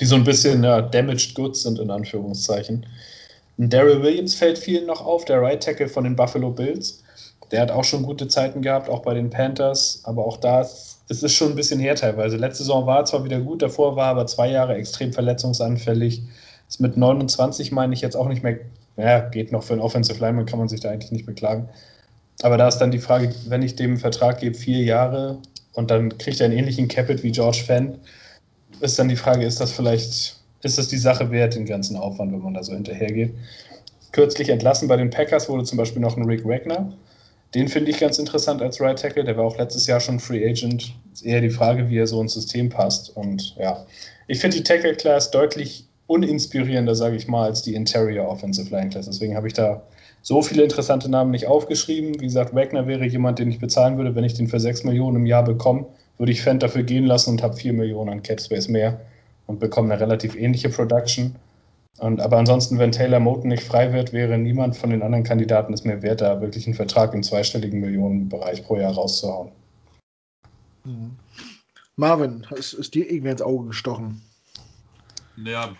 die 0.00 0.06
so 0.06 0.14
ein 0.14 0.24
bisschen 0.24 0.64
ja, 0.64 0.80
damaged 0.80 1.34
goods 1.34 1.62
sind, 1.62 1.78
in 1.78 1.90
Anführungszeichen. 1.90 2.86
Daryl 3.58 4.02
Williams 4.02 4.36
fällt 4.36 4.56
vielen 4.56 4.86
noch 4.86 5.04
auf, 5.04 5.24
der 5.24 5.42
Right 5.42 5.62
Tackle 5.62 5.88
von 5.88 6.04
den 6.04 6.14
Buffalo 6.14 6.50
Bills. 6.50 7.02
Der 7.50 7.60
hat 7.60 7.70
auch 7.72 7.82
schon 7.82 8.04
gute 8.04 8.28
Zeiten 8.28 8.62
gehabt, 8.62 8.88
auch 8.88 9.00
bei 9.00 9.14
den 9.14 9.30
Panthers, 9.30 10.02
aber 10.04 10.24
auch 10.24 10.36
da, 10.36 10.60
es 10.60 10.98
ist 11.08 11.34
schon 11.34 11.50
ein 11.50 11.56
bisschen 11.56 11.80
her 11.80 11.96
teilweise. 11.96 12.36
Letzte 12.36 12.62
Saison 12.62 12.86
war 12.86 13.04
zwar 13.04 13.24
wieder 13.24 13.40
gut, 13.40 13.62
davor 13.62 13.96
war 13.96 14.06
aber 14.06 14.26
zwei 14.26 14.50
Jahre 14.50 14.74
extrem 14.74 15.12
verletzungsanfällig. 15.12 16.22
Ist 16.68 16.80
mit 16.80 16.96
29, 16.96 17.72
meine 17.72 17.94
ich, 17.94 18.00
jetzt 18.00 18.16
auch 18.16 18.28
nicht 18.28 18.44
mehr, 18.44 18.58
ja, 18.96 19.20
geht 19.20 19.50
noch 19.50 19.64
für 19.64 19.72
einen 19.72 19.82
Offensive 19.82 20.20
Lineman, 20.20 20.46
kann 20.46 20.58
man 20.58 20.68
sich 20.68 20.80
da 20.80 20.90
eigentlich 20.90 21.10
nicht 21.10 21.26
beklagen. 21.26 21.68
Aber 22.42 22.58
da 22.58 22.68
ist 22.68 22.78
dann 22.78 22.92
die 22.92 22.98
Frage, 22.98 23.34
wenn 23.48 23.62
ich 23.62 23.74
dem 23.74 23.96
Vertrag 23.96 24.38
gebe, 24.38 24.56
vier 24.56 24.84
Jahre 24.84 25.38
und 25.72 25.90
dann 25.90 26.16
kriegt 26.18 26.40
er 26.40 26.46
einen 26.46 26.58
ähnlichen 26.58 26.86
Capit 26.86 27.24
wie 27.24 27.32
George 27.32 27.62
Fenn, 27.66 27.98
ist 28.80 28.98
dann 28.98 29.08
die 29.08 29.16
Frage, 29.16 29.44
ist 29.44 29.60
das 29.60 29.72
vielleicht 29.72 30.37
ist 30.62 30.78
es 30.78 30.88
die 30.88 30.98
Sache 30.98 31.30
wert, 31.30 31.54
den 31.54 31.66
ganzen 31.66 31.96
Aufwand, 31.96 32.32
wenn 32.32 32.40
man 32.40 32.54
da 32.54 32.62
so 32.62 32.74
hinterhergeht. 32.74 33.34
Kürzlich 34.12 34.48
entlassen 34.48 34.88
bei 34.88 34.96
den 34.96 35.10
Packers 35.10 35.48
wurde 35.48 35.64
zum 35.64 35.78
Beispiel 35.78 36.02
noch 36.02 36.16
ein 36.16 36.24
Rick 36.24 36.44
Wagner. 36.44 36.92
Den 37.54 37.68
finde 37.68 37.90
ich 37.90 37.98
ganz 37.98 38.18
interessant 38.18 38.60
als 38.60 38.80
Right 38.80 38.98
Tackle. 38.98 39.24
Der 39.24 39.36
war 39.36 39.44
auch 39.44 39.58
letztes 39.58 39.86
Jahr 39.86 40.00
schon 40.00 40.20
Free 40.20 40.46
Agent. 40.48 40.92
Ist 41.12 41.24
eher 41.24 41.40
die 41.40 41.50
Frage, 41.50 41.88
wie 41.88 41.98
er 41.98 42.06
so 42.06 42.20
ins 42.20 42.34
System 42.34 42.68
passt. 42.68 43.16
Und 43.16 43.56
ja, 43.56 43.86
ich 44.26 44.40
finde 44.40 44.58
die 44.58 44.62
Tackle 44.62 44.94
Class 44.94 45.30
deutlich 45.30 45.86
uninspirierender, 46.06 46.94
sage 46.94 47.16
ich 47.16 47.28
mal, 47.28 47.44
als 47.44 47.62
die 47.62 47.74
Interior 47.74 48.28
Offensive 48.28 48.74
Line 48.74 48.90
Class. 48.90 49.06
Deswegen 49.06 49.36
habe 49.36 49.46
ich 49.46 49.54
da 49.54 49.82
so 50.22 50.42
viele 50.42 50.62
interessante 50.62 51.10
Namen 51.10 51.30
nicht 51.30 51.46
aufgeschrieben. 51.46 52.20
Wie 52.20 52.26
gesagt, 52.26 52.54
Wagner 52.54 52.86
wäre 52.86 53.06
jemand, 53.06 53.38
den 53.38 53.50
ich 53.50 53.60
bezahlen 53.60 53.96
würde, 53.96 54.14
wenn 54.14 54.24
ich 54.24 54.34
den 54.34 54.48
für 54.48 54.60
6 54.60 54.84
Millionen 54.84 55.16
im 55.16 55.26
Jahr 55.26 55.44
bekomme, 55.44 55.86
würde 56.18 56.32
ich 56.32 56.42
Fendt 56.42 56.62
dafür 56.62 56.82
gehen 56.82 57.04
lassen 57.04 57.30
und 57.30 57.42
habe 57.42 57.56
4 57.56 57.72
Millionen 57.72 58.10
an 58.10 58.22
Cap 58.22 58.40
Space 58.40 58.68
mehr 58.68 59.00
und 59.48 59.58
bekommen 59.58 59.90
eine 59.90 60.00
relativ 60.00 60.36
ähnliche 60.36 60.68
Production. 60.68 61.34
Und, 61.98 62.20
aber 62.20 62.36
ansonsten, 62.36 62.78
wenn 62.78 62.92
Taylor 62.92 63.18
Moten 63.18 63.48
nicht 63.48 63.64
frei 63.64 63.92
wird, 63.92 64.12
wäre 64.12 64.38
niemand 64.38 64.76
von 64.76 64.90
den 64.90 65.02
anderen 65.02 65.24
Kandidaten 65.24 65.72
es 65.72 65.82
mehr 65.82 66.00
wert, 66.02 66.20
da 66.20 66.40
wirklich 66.40 66.66
einen 66.66 66.76
Vertrag 66.76 67.12
im 67.12 67.24
zweistelligen 67.24 67.80
Millionenbereich 67.80 68.64
pro 68.64 68.76
Jahr 68.76 68.92
rauszuhauen. 68.92 69.50
Mhm. 70.84 71.16
Marvin, 71.96 72.46
ist, 72.54 72.74
ist 72.74 72.94
dir 72.94 73.10
irgendwie 73.10 73.30
ins 73.30 73.42
Auge 73.42 73.68
gestochen? 73.68 74.22
Naja, 75.36 75.70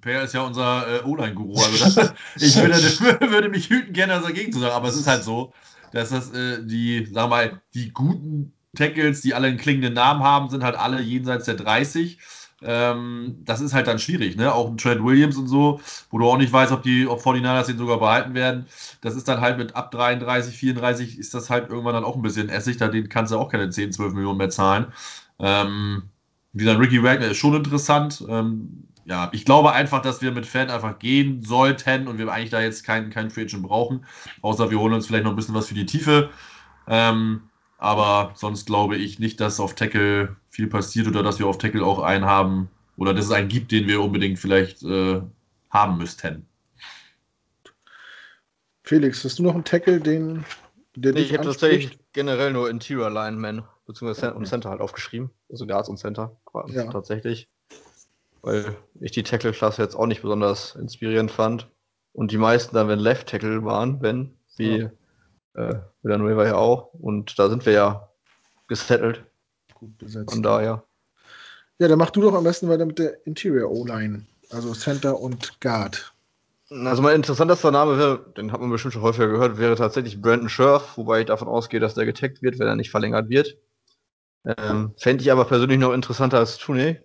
Per 0.00 0.22
ist 0.22 0.34
ja 0.34 0.42
unser 0.42 0.86
äh, 0.86 1.04
O-Line-Guru. 1.04 1.56
Also 1.56 2.02
ich 2.36 2.56
würde, 2.56 2.74
würde, 3.30 3.48
mich 3.48 3.68
hüten, 3.68 3.92
gerne 3.92 4.14
das 4.14 4.24
dagegen 4.24 4.52
zu 4.52 4.60
sagen. 4.60 4.74
Aber 4.74 4.88
es 4.88 4.96
ist 4.96 5.08
halt 5.08 5.24
so, 5.24 5.52
dass 5.92 6.10
das 6.10 6.32
äh, 6.32 6.64
die, 6.64 7.08
sag 7.10 7.30
mal, 7.30 7.60
die 7.74 7.92
guten 7.92 8.52
Tackles, 8.76 9.22
die 9.22 9.34
alle 9.34 9.48
einen 9.48 9.58
klingenden 9.58 9.94
Namen 9.94 10.22
haben, 10.22 10.50
sind 10.50 10.62
halt 10.62 10.76
alle 10.76 11.00
jenseits 11.00 11.46
der 11.46 11.54
30. 11.54 12.18
Ähm, 12.62 13.42
das 13.44 13.60
ist 13.60 13.74
halt 13.74 13.86
dann 13.86 13.98
schwierig, 13.98 14.36
ne? 14.36 14.52
Auch 14.54 14.70
ein 14.70 14.78
Trent 14.78 15.04
Williams 15.04 15.36
und 15.36 15.46
so, 15.46 15.80
wo 16.10 16.18
du 16.18 16.26
auch 16.26 16.38
nicht 16.38 16.52
weißt, 16.52 16.72
ob 16.72 16.82
die 16.82 17.06
ob 17.06 17.20
49ers 17.20 17.66
den 17.66 17.78
sogar 17.78 17.98
behalten 17.98 18.34
werden. 18.34 18.66
Das 19.02 19.14
ist 19.14 19.28
dann 19.28 19.40
halt 19.42 19.58
mit 19.58 19.76
ab 19.76 19.90
33, 19.90 20.56
34 20.56 21.18
ist 21.18 21.34
das 21.34 21.50
halt 21.50 21.68
irgendwann 21.68 21.94
dann 21.94 22.04
auch 22.04 22.16
ein 22.16 22.22
bisschen 22.22 22.48
Essig, 22.48 22.78
da 22.78 22.88
den 22.88 23.08
kannst 23.10 23.32
du 23.32 23.38
auch 23.38 23.50
keine 23.50 23.68
10, 23.70 23.92
12 23.92 24.14
Millionen 24.14 24.38
mehr 24.38 24.50
zahlen. 24.50 24.86
Ähm, 25.38 26.04
wie 26.52 26.64
gesagt, 26.64 26.80
Ricky 26.80 27.02
Wagner 27.02 27.26
ist 27.26 27.36
schon 27.36 27.54
interessant. 27.54 28.24
Ähm, 28.28 28.88
ja, 29.04 29.28
ich 29.32 29.44
glaube 29.44 29.72
einfach, 29.72 30.02
dass 30.02 30.22
wir 30.22 30.32
mit 30.32 30.46
Fan 30.46 30.70
einfach 30.70 30.98
gehen 30.98 31.42
sollten 31.42 32.08
und 32.08 32.18
wir 32.18 32.32
eigentlich 32.32 32.50
da 32.50 32.60
jetzt 32.60 32.84
keinen, 32.84 33.10
keinen 33.10 33.30
Free 33.30 33.42
Agent 33.42 33.62
brauchen. 33.62 34.04
Außer 34.42 34.70
wir 34.70 34.80
holen 34.80 34.94
uns 34.94 35.06
vielleicht 35.06 35.24
noch 35.24 35.32
ein 35.32 35.36
bisschen 35.36 35.54
was 35.54 35.68
für 35.68 35.74
die 35.74 35.86
Tiefe. 35.86 36.30
Ähm, 36.88 37.42
aber 37.78 38.32
sonst 38.34 38.66
glaube 38.66 38.96
ich 38.96 39.18
nicht, 39.18 39.40
dass 39.40 39.60
auf 39.60 39.74
Tackle 39.74 40.36
viel 40.50 40.66
passiert 40.66 41.06
oder 41.06 41.22
dass 41.22 41.38
wir 41.38 41.46
auf 41.46 41.58
Tackle 41.58 41.84
auch 41.84 42.00
einen 42.00 42.24
haben 42.24 42.70
oder 42.96 43.12
dass 43.12 43.26
es 43.26 43.30
einen 43.30 43.48
gibt, 43.48 43.72
den 43.72 43.86
wir 43.86 44.00
unbedingt 44.00 44.38
vielleicht 44.38 44.82
äh, 44.82 45.20
haben 45.70 45.98
müssten. 45.98 46.46
Felix, 48.84 49.24
hast 49.24 49.38
du 49.38 49.42
noch 49.42 49.54
einen 49.54 49.64
Tackle, 49.64 50.00
den 50.00 50.44
der 50.94 51.12
nee, 51.12 51.20
ich 51.20 51.32
hätte 51.32 51.44
tatsächlich 51.44 51.98
generell 52.12 52.52
nur 52.52 52.70
Interior 52.70 53.10
Lineman 53.10 53.64
bzw. 53.86 54.28
Okay. 54.28 54.36
und 54.36 54.46
Center 54.46 54.70
halt 54.70 54.80
aufgeschrieben. 54.80 55.30
Also 55.50 55.66
Guards 55.66 55.90
und 55.90 55.98
Center 55.98 56.34
ja. 56.68 56.90
tatsächlich. 56.90 57.48
Weil 58.40 58.76
ich 59.00 59.10
die 59.10 59.22
Tackle-Klasse 59.22 59.82
jetzt 59.82 59.94
auch 59.94 60.06
nicht 60.06 60.22
besonders 60.22 60.74
inspirierend 60.76 61.30
fand. 61.30 61.68
Und 62.14 62.30
die 62.30 62.38
meisten 62.38 62.74
dann, 62.74 62.88
wenn 62.88 62.98
Left 62.98 63.28
Tackle 63.28 63.64
waren, 63.64 64.00
wenn, 64.00 64.32
wie 64.56 64.78
ja 64.78 64.90
äh, 65.56 65.74
Villanueva 66.02 66.44
ja 66.44 66.56
auch. 66.56 66.92
Und 66.94 67.38
da 67.38 67.48
sind 67.48 67.66
wir 67.66 67.72
ja 67.72 68.08
gesettelt. 68.68 69.24
Gut 69.74 69.96
besetzt. 69.98 70.32
Von 70.32 70.42
daher. 70.42 70.84
Ja, 71.78 71.88
dann 71.88 71.98
mach 71.98 72.10
du 72.10 72.22
doch 72.22 72.34
am 72.34 72.44
besten 72.44 72.68
weiter 72.68 72.86
mit 72.86 72.98
der 72.98 73.26
Interior 73.26 73.70
O-Line. 73.70 74.26
Also 74.50 74.72
Center 74.74 75.18
und 75.20 75.60
Guard. 75.60 76.12
Also 76.70 77.02
mein 77.02 77.14
interessantester 77.14 77.70
Name 77.70 77.96
wäre, 77.96 78.32
den 78.36 78.50
hat 78.50 78.60
man 78.60 78.70
bestimmt 78.70 78.94
schon 78.94 79.02
häufiger 79.02 79.28
gehört, 79.28 79.58
wäre 79.58 79.76
tatsächlich 79.76 80.20
Brandon 80.20 80.48
Scherf, 80.48 80.96
wobei 80.96 81.20
ich 81.20 81.26
davon 81.26 81.46
ausgehe, 81.46 81.78
dass 81.78 81.94
der 81.94 82.06
getaggt 82.06 82.42
wird, 82.42 82.58
wenn 82.58 82.66
er 82.66 82.74
nicht 82.74 82.90
verlängert 82.90 83.28
wird. 83.28 83.56
Ähm, 84.44 84.92
Fände 84.96 85.22
ich 85.22 85.30
aber 85.30 85.44
persönlich 85.44 85.78
noch 85.78 85.92
interessanter 85.92 86.38
als 86.38 86.58
Tooney. 86.58 86.98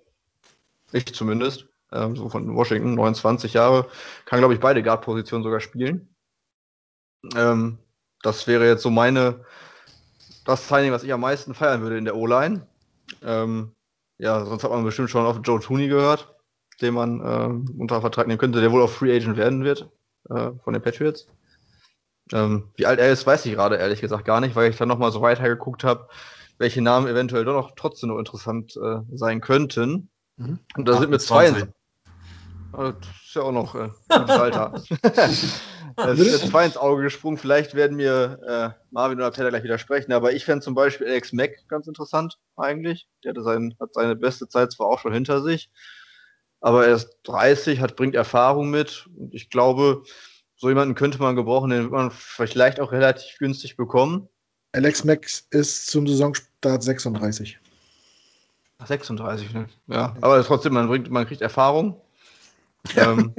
Ich 0.92 1.14
zumindest. 1.14 1.68
ähm, 1.92 2.16
so 2.16 2.30
von 2.30 2.56
Washington, 2.56 2.96
29 2.96 3.54
Jahre, 3.54 3.88
kann, 4.26 4.40
glaube 4.40 4.54
ich, 4.54 4.60
beide 4.60 4.82
Guard-Positionen 4.82 5.44
sogar 5.44 5.60
spielen. 5.60 6.16
Ähm, 7.36 7.78
das 8.24 8.48
wäre 8.48 8.68
jetzt 8.68 8.84
so 8.84 8.90
meine, 8.90 9.44
das 10.46 10.68
Signing, 10.68 10.92
was 10.92 11.04
ich 11.04 11.14
am 11.14 11.22
meisten 11.22 11.54
feiern 11.54 11.82
würde 11.82 11.98
in 11.98 12.06
der 12.06 12.16
O-Line. 12.16 12.68
Ähm, 13.24 13.74
ja, 14.18 14.46
sonst 14.46 14.64
hat 14.64 14.72
man 14.72 14.84
bestimmt 14.84 15.10
schon 15.10 15.26
auf 15.26 15.40
Joe 15.44 15.60
Tooney 15.60 15.88
gehört, 15.88 16.34
den 16.82 16.94
man 16.94 17.22
ähm, 17.26 17.76
unter 17.80 18.02
Vertrag 18.02 18.28
nehmen 18.28 18.40
könnte, 18.40 18.62
der 18.62 18.72
wohl 18.72 18.82
auf 18.82 18.96
Free 18.96 19.16
Agent 19.16 19.38
werden 19.38 19.64
wird 19.64 19.90
äh, 20.30 20.52
von 20.64 20.74
den 20.74 20.82
Patriots. 20.82 21.28
Ähm, 22.32 22.70
wie 22.76 22.86
alt 22.86 23.00
er 23.00 23.12
ist, 23.12 23.26
weiß 23.26 23.46
ich 23.46 23.54
gerade 23.54 23.78
ehrlich 23.78 24.02
gesagt 24.02 24.26
gar 24.26 24.40
nicht, 24.40 24.56
weil 24.56 24.70
ich 24.70 24.78
dann 24.78 24.88
nochmal 24.88 25.12
so 25.12 25.22
weiter 25.22 25.48
geguckt 25.50 25.84
habe, 25.84 26.08
welche 26.58 26.82
Namen 26.82 27.08
eventuell 27.08 27.44
doch 27.44 27.54
noch 27.54 27.72
trotzdem 27.76 28.10
noch 28.10 28.20
interessant 28.20 28.78
äh, 28.78 29.00
sein 29.14 29.42
könnten. 29.42 30.10
Mhm. 30.38 30.60
Und 30.78 30.88
da 30.88 30.98
sind 30.98 31.10
mir 31.10 31.20
zwei 31.20 31.48
ins, 31.48 31.68
das 32.74 32.96
ist 33.26 33.36
ja 33.36 33.42
auch 33.42 33.52
noch 33.52 33.76
äh, 33.76 33.90
Alter. 34.10 34.82
es 36.08 36.20
ist 36.20 36.48
zwei 36.48 36.66
ins 36.66 36.78
Auge 36.78 37.04
gesprungen. 37.04 37.38
Vielleicht 37.38 37.76
werden 37.76 37.98
mir 37.98 38.40
äh, 38.46 38.82
Marvin 38.92 39.20
oder 39.20 39.32
Peter 39.32 39.50
gleich 39.50 39.64
widersprechen, 39.64 40.12
aber 40.14 40.34
ich 40.34 40.46
fände 40.46 40.64
zum 40.64 40.76
Beispiel 40.76 41.08
Alex 41.08 41.34
Mack 41.34 41.68
ganz 41.68 41.88
interessant 41.88 42.38
eigentlich. 42.58 43.08
Der 43.24 43.32
hatte 43.32 43.44
sein, 43.44 43.76
hat 43.80 43.94
seine 43.94 44.16
beste 44.16 44.48
Zeit 44.48 44.72
zwar 44.72 44.88
auch 44.88 45.00
schon 45.00 45.14
hinter 45.14 45.42
sich, 45.42 45.70
aber 46.60 46.86
er 46.88 46.96
ist 46.96 47.20
30, 47.24 47.80
hat, 47.80 47.96
bringt 47.96 48.16
Erfahrung 48.16 48.70
mit 48.70 49.08
und 49.18 49.34
ich 49.34 49.50
glaube, 49.50 50.04
so 50.56 50.70
jemanden 50.70 50.96
könnte 50.96 51.20
man 51.20 51.36
gebrauchen, 51.36 51.72
den 51.72 51.84
wird 51.84 51.92
man 51.92 52.12
vielleicht 52.12 52.80
auch 52.80 52.92
relativ 52.92 53.38
günstig 53.40 53.78
bekommen. 53.78 54.28
Alex 54.74 55.04
Max 55.04 55.48
ist 55.50 55.88
zum 55.88 56.08
Saisonstart 56.08 56.84
36. 56.84 57.60
36, 58.86 59.54
ne? 59.54 59.68
Ja, 59.88 60.16
aber 60.22 60.44
trotzdem, 60.44 60.74
man, 60.74 60.88
bringt, 60.88 61.10
man 61.10 61.26
kriegt 61.26 61.42
Erfahrung. 61.42 62.00
Ja. 62.96 63.12
Ähm, 63.12 63.34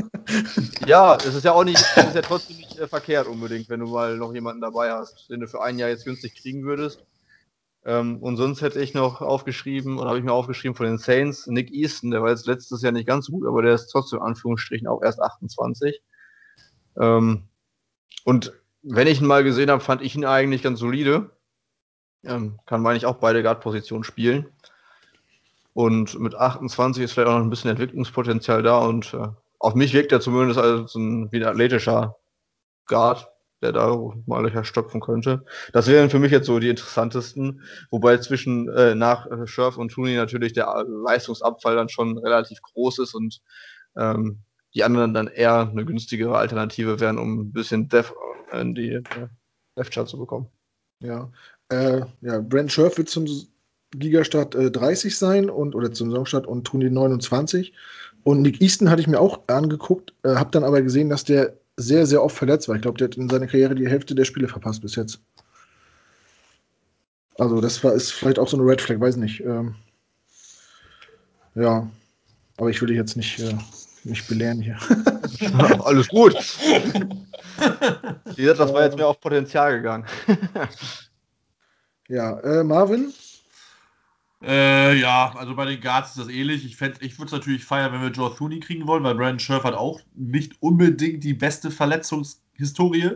ja, 0.86 1.16
es 1.16 1.34
ist 1.34 1.44
ja 1.44 1.52
auch 1.52 1.64
nicht, 1.64 1.84
es 1.96 2.06
ist 2.06 2.14
ja 2.14 2.22
trotzdem 2.22 2.56
nicht 2.56 2.78
äh, 2.78 2.86
verkehrt 2.86 3.26
unbedingt, 3.26 3.68
wenn 3.68 3.80
du 3.80 3.86
mal 3.86 4.16
noch 4.16 4.32
jemanden 4.32 4.60
dabei 4.60 4.92
hast, 4.92 5.28
den 5.30 5.40
du 5.40 5.48
für 5.48 5.62
ein 5.62 5.78
Jahr 5.78 5.88
jetzt 5.88 6.04
günstig 6.04 6.34
kriegen 6.40 6.64
würdest. 6.64 7.04
Ähm, 7.84 8.22
und 8.22 8.36
sonst 8.36 8.62
hätte 8.62 8.80
ich 8.80 8.94
noch 8.94 9.20
aufgeschrieben, 9.20 9.98
oder 9.98 10.08
habe 10.08 10.18
ich 10.18 10.24
mir 10.24 10.32
aufgeschrieben 10.32 10.76
von 10.76 10.86
den 10.86 10.98
Saints, 10.98 11.48
Nick 11.48 11.72
Easton, 11.72 12.12
der 12.12 12.22
war 12.22 12.30
jetzt 12.30 12.46
letztes 12.46 12.82
Jahr 12.82 12.92
nicht 12.92 13.08
ganz 13.08 13.26
so 13.26 13.32
gut, 13.32 13.46
aber 13.46 13.62
der 13.62 13.74
ist 13.74 13.88
trotzdem 13.88 14.20
in 14.20 14.26
Anführungsstrichen 14.26 14.86
auch 14.86 15.02
erst 15.02 15.20
28. 15.20 16.00
Ähm, 17.00 17.48
und 18.24 18.52
wenn 18.82 19.08
ich 19.08 19.20
ihn 19.20 19.26
mal 19.26 19.42
gesehen 19.42 19.70
habe, 19.70 19.82
fand 19.82 20.02
ich 20.02 20.14
ihn 20.14 20.24
eigentlich 20.24 20.62
ganz 20.62 20.78
solide. 20.78 21.30
Ähm, 22.24 22.60
kann, 22.66 22.82
meine 22.82 22.96
ich, 22.96 23.06
auch 23.06 23.16
beide 23.16 23.42
Guard-Positionen 23.42 24.04
spielen. 24.04 24.46
Und 25.74 26.18
mit 26.18 26.34
28 26.34 27.02
ist 27.02 27.12
vielleicht 27.12 27.28
auch 27.28 27.38
noch 27.38 27.44
ein 27.44 27.50
bisschen 27.50 27.70
Entwicklungspotenzial 27.70 28.62
da 28.62 28.78
und 28.78 29.14
äh, 29.14 29.28
auf 29.58 29.74
mich 29.74 29.94
wirkt 29.94 30.12
er 30.12 30.20
zumindest 30.20 30.58
als 30.58 30.94
ein 30.94 31.30
wieder 31.32 31.50
athletischer 31.50 32.16
Guard, 32.86 33.28
der 33.62 33.72
da 33.72 33.96
mal 34.26 34.42
Löcher 34.42 34.64
stopfen 34.64 35.00
könnte. 35.00 35.44
Das 35.72 35.86
wären 35.86 36.10
für 36.10 36.18
mich 36.18 36.32
jetzt 36.32 36.46
so 36.46 36.58
die 36.58 36.68
interessantesten, 36.68 37.62
wobei 37.90 38.18
zwischen 38.18 38.68
äh, 38.70 38.94
nach 38.94 39.26
äh, 39.30 39.46
Scherf 39.46 39.78
und 39.78 39.90
Tooney 39.90 40.16
natürlich 40.16 40.52
der 40.52 40.84
Leistungsabfall 40.86 41.76
dann 41.76 41.88
schon 41.88 42.18
relativ 42.18 42.60
groß 42.60 42.98
ist 42.98 43.14
und 43.14 43.40
ähm, 43.96 44.40
die 44.74 44.84
anderen 44.84 45.14
dann 45.14 45.28
eher 45.28 45.68
eine 45.70 45.84
günstigere 45.84 46.36
Alternative 46.36 46.98
wären, 46.98 47.18
um 47.18 47.40
ein 47.40 47.52
bisschen 47.52 47.88
Depth 47.88 48.14
in 48.52 48.74
die 48.74 48.94
äh, 48.94 49.28
Depth-Chart 49.78 50.08
zu 50.08 50.18
bekommen. 50.18 50.48
Ja, 51.00 51.30
äh, 51.68 52.02
ja, 52.20 52.40
Brent 52.40 52.72
Scherf 52.72 52.98
wird 52.98 53.08
zum 53.08 53.26
Ligastart 53.94 54.54
äh, 54.54 54.70
30 54.70 55.16
sein 55.16 55.50
und 55.50 55.74
oder 55.74 55.92
zum 55.92 56.10
Saisonstart 56.10 56.46
und 56.46 56.64
Toni 56.64 56.90
29. 56.90 57.72
Und 58.24 58.42
Nick 58.42 58.60
Easton 58.60 58.90
hatte 58.90 59.02
ich 59.02 59.08
mir 59.08 59.20
auch 59.20 59.40
angeguckt, 59.48 60.14
äh, 60.22 60.34
habe 60.34 60.50
dann 60.50 60.64
aber 60.64 60.82
gesehen, 60.82 61.10
dass 61.10 61.24
der 61.24 61.54
sehr, 61.76 62.06
sehr 62.06 62.22
oft 62.22 62.36
verletzt 62.36 62.68
war. 62.68 62.76
Ich 62.76 62.82
glaube, 62.82 62.98
der 62.98 63.08
hat 63.08 63.16
in 63.16 63.28
seiner 63.28 63.46
Karriere 63.46 63.74
die 63.74 63.88
Hälfte 63.88 64.14
der 64.14 64.24
Spiele 64.24 64.48
verpasst 64.48 64.82
bis 64.82 64.94
jetzt. 64.94 65.20
Also, 67.38 67.60
das 67.60 67.82
war, 67.82 67.94
ist 67.94 68.12
vielleicht 68.12 68.38
auch 68.38 68.48
so 68.48 68.56
eine 68.56 68.66
Red 68.66 68.80
Flag, 68.80 69.00
weiß 69.00 69.16
nicht. 69.16 69.40
Ähm, 69.40 69.74
ja, 71.54 71.90
aber 72.56 72.70
ich 72.70 72.80
will 72.80 72.88
dich 72.88 72.98
jetzt 72.98 73.16
nicht 73.16 73.40
äh, 73.40 73.54
nicht 74.04 74.28
belehren 74.28 74.60
hier. 74.60 74.78
Alles 75.84 76.08
gut. 76.08 76.34
Wie 78.36 78.42
gesagt, 78.42 78.60
das 78.60 78.72
war 78.72 78.84
jetzt 78.84 78.96
mehr 78.96 79.06
auf 79.06 79.20
Potenzial 79.20 79.76
gegangen. 79.76 80.06
ja, 82.08 82.38
äh, 82.40 82.64
Marvin? 82.64 83.12
Äh, 84.42 84.98
ja, 84.98 85.32
also 85.36 85.54
bei 85.54 85.66
den 85.66 85.80
Guards 85.80 86.10
ist 86.10 86.18
das 86.18 86.28
ähnlich. 86.28 86.64
Ich, 86.64 86.72
ich 86.72 87.18
würde 87.18 87.26
es 87.26 87.32
natürlich 87.32 87.64
feiern, 87.64 87.92
wenn 87.92 88.02
wir 88.02 88.10
Joe 88.10 88.34
Thuney 88.34 88.58
kriegen 88.60 88.86
wollen, 88.86 89.04
weil 89.04 89.14
Brandon 89.14 89.38
Scherf 89.38 89.62
hat 89.62 89.74
auch 89.74 90.00
nicht 90.14 90.60
unbedingt 90.60 91.22
die 91.22 91.34
beste 91.34 91.70
Verletzungshistorie. 92.56 93.10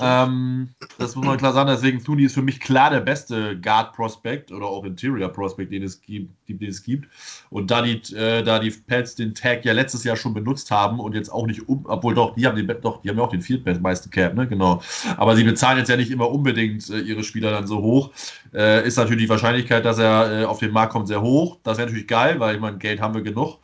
Ähm, 0.00 0.70
das 0.98 1.14
muss 1.14 1.24
man 1.24 1.38
klar 1.38 1.52
sagen. 1.52 1.68
Deswegen 1.68 2.02
Thuni 2.02 2.24
ist 2.24 2.34
für 2.34 2.42
mich 2.42 2.58
klar 2.58 2.90
der 2.90 3.00
beste 3.00 3.58
Guard 3.60 3.92
Prospect 3.94 4.50
oder 4.50 4.66
auch 4.66 4.84
Interior 4.84 5.28
Prospect, 5.28 5.72
den 5.72 5.84
es 5.84 6.00
gibt. 6.00 6.30
Den 6.48 6.62
es 6.68 6.82
gibt. 6.82 7.08
Und 7.50 7.70
da 7.70 7.82
die, 7.82 8.02
äh, 8.14 8.42
da 8.42 8.58
die 8.58 8.70
Pets 8.70 9.14
den 9.14 9.34
Tag 9.34 9.64
ja 9.64 9.72
letztes 9.72 10.02
Jahr 10.02 10.16
schon 10.16 10.34
benutzt 10.34 10.70
haben 10.70 10.98
und 10.98 11.14
jetzt 11.14 11.28
auch 11.28 11.46
nicht 11.46 11.68
um, 11.68 11.86
obwohl 11.86 12.14
doch, 12.14 12.34
die 12.34 12.46
haben 12.46 12.56
den, 12.56 12.66
doch, 12.80 13.00
die 13.02 13.10
haben 13.10 13.18
ja 13.18 13.22
auch 13.22 13.30
den 13.30 13.42
viertmeisten 13.42 14.10
Cap, 14.10 14.34
ne? 14.34 14.48
Genau. 14.48 14.82
Aber 15.16 15.36
sie 15.36 15.44
bezahlen 15.44 15.78
jetzt 15.78 15.88
ja 15.88 15.96
nicht 15.96 16.10
immer 16.10 16.30
unbedingt 16.30 16.90
äh, 16.90 16.98
ihre 16.98 17.22
Spieler 17.22 17.52
dann 17.52 17.66
so 17.68 17.80
hoch. 17.80 18.10
Äh, 18.52 18.86
ist 18.86 18.96
natürlich 18.96 19.24
die 19.24 19.30
Wahrscheinlichkeit, 19.30 19.84
dass 19.84 19.98
er 19.98 20.42
äh, 20.42 20.44
auf 20.44 20.58
den 20.58 20.72
Markt 20.72 20.92
kommt, 20.92 21.06
sehr 21.06 21.22
hoch. 21.22 21.58
Das 21.62 21.78
wäre 21.78 21.86
natürlich 21.86 22.08
geil, 22.08 22.40
weil 22.40 22.56
ich 22.56 22.60
meine, 22.60 22.78
Geld 22.78 23.00
haben 23.00 23.14
wir 23.14 23.22
genug. 23.22 23.58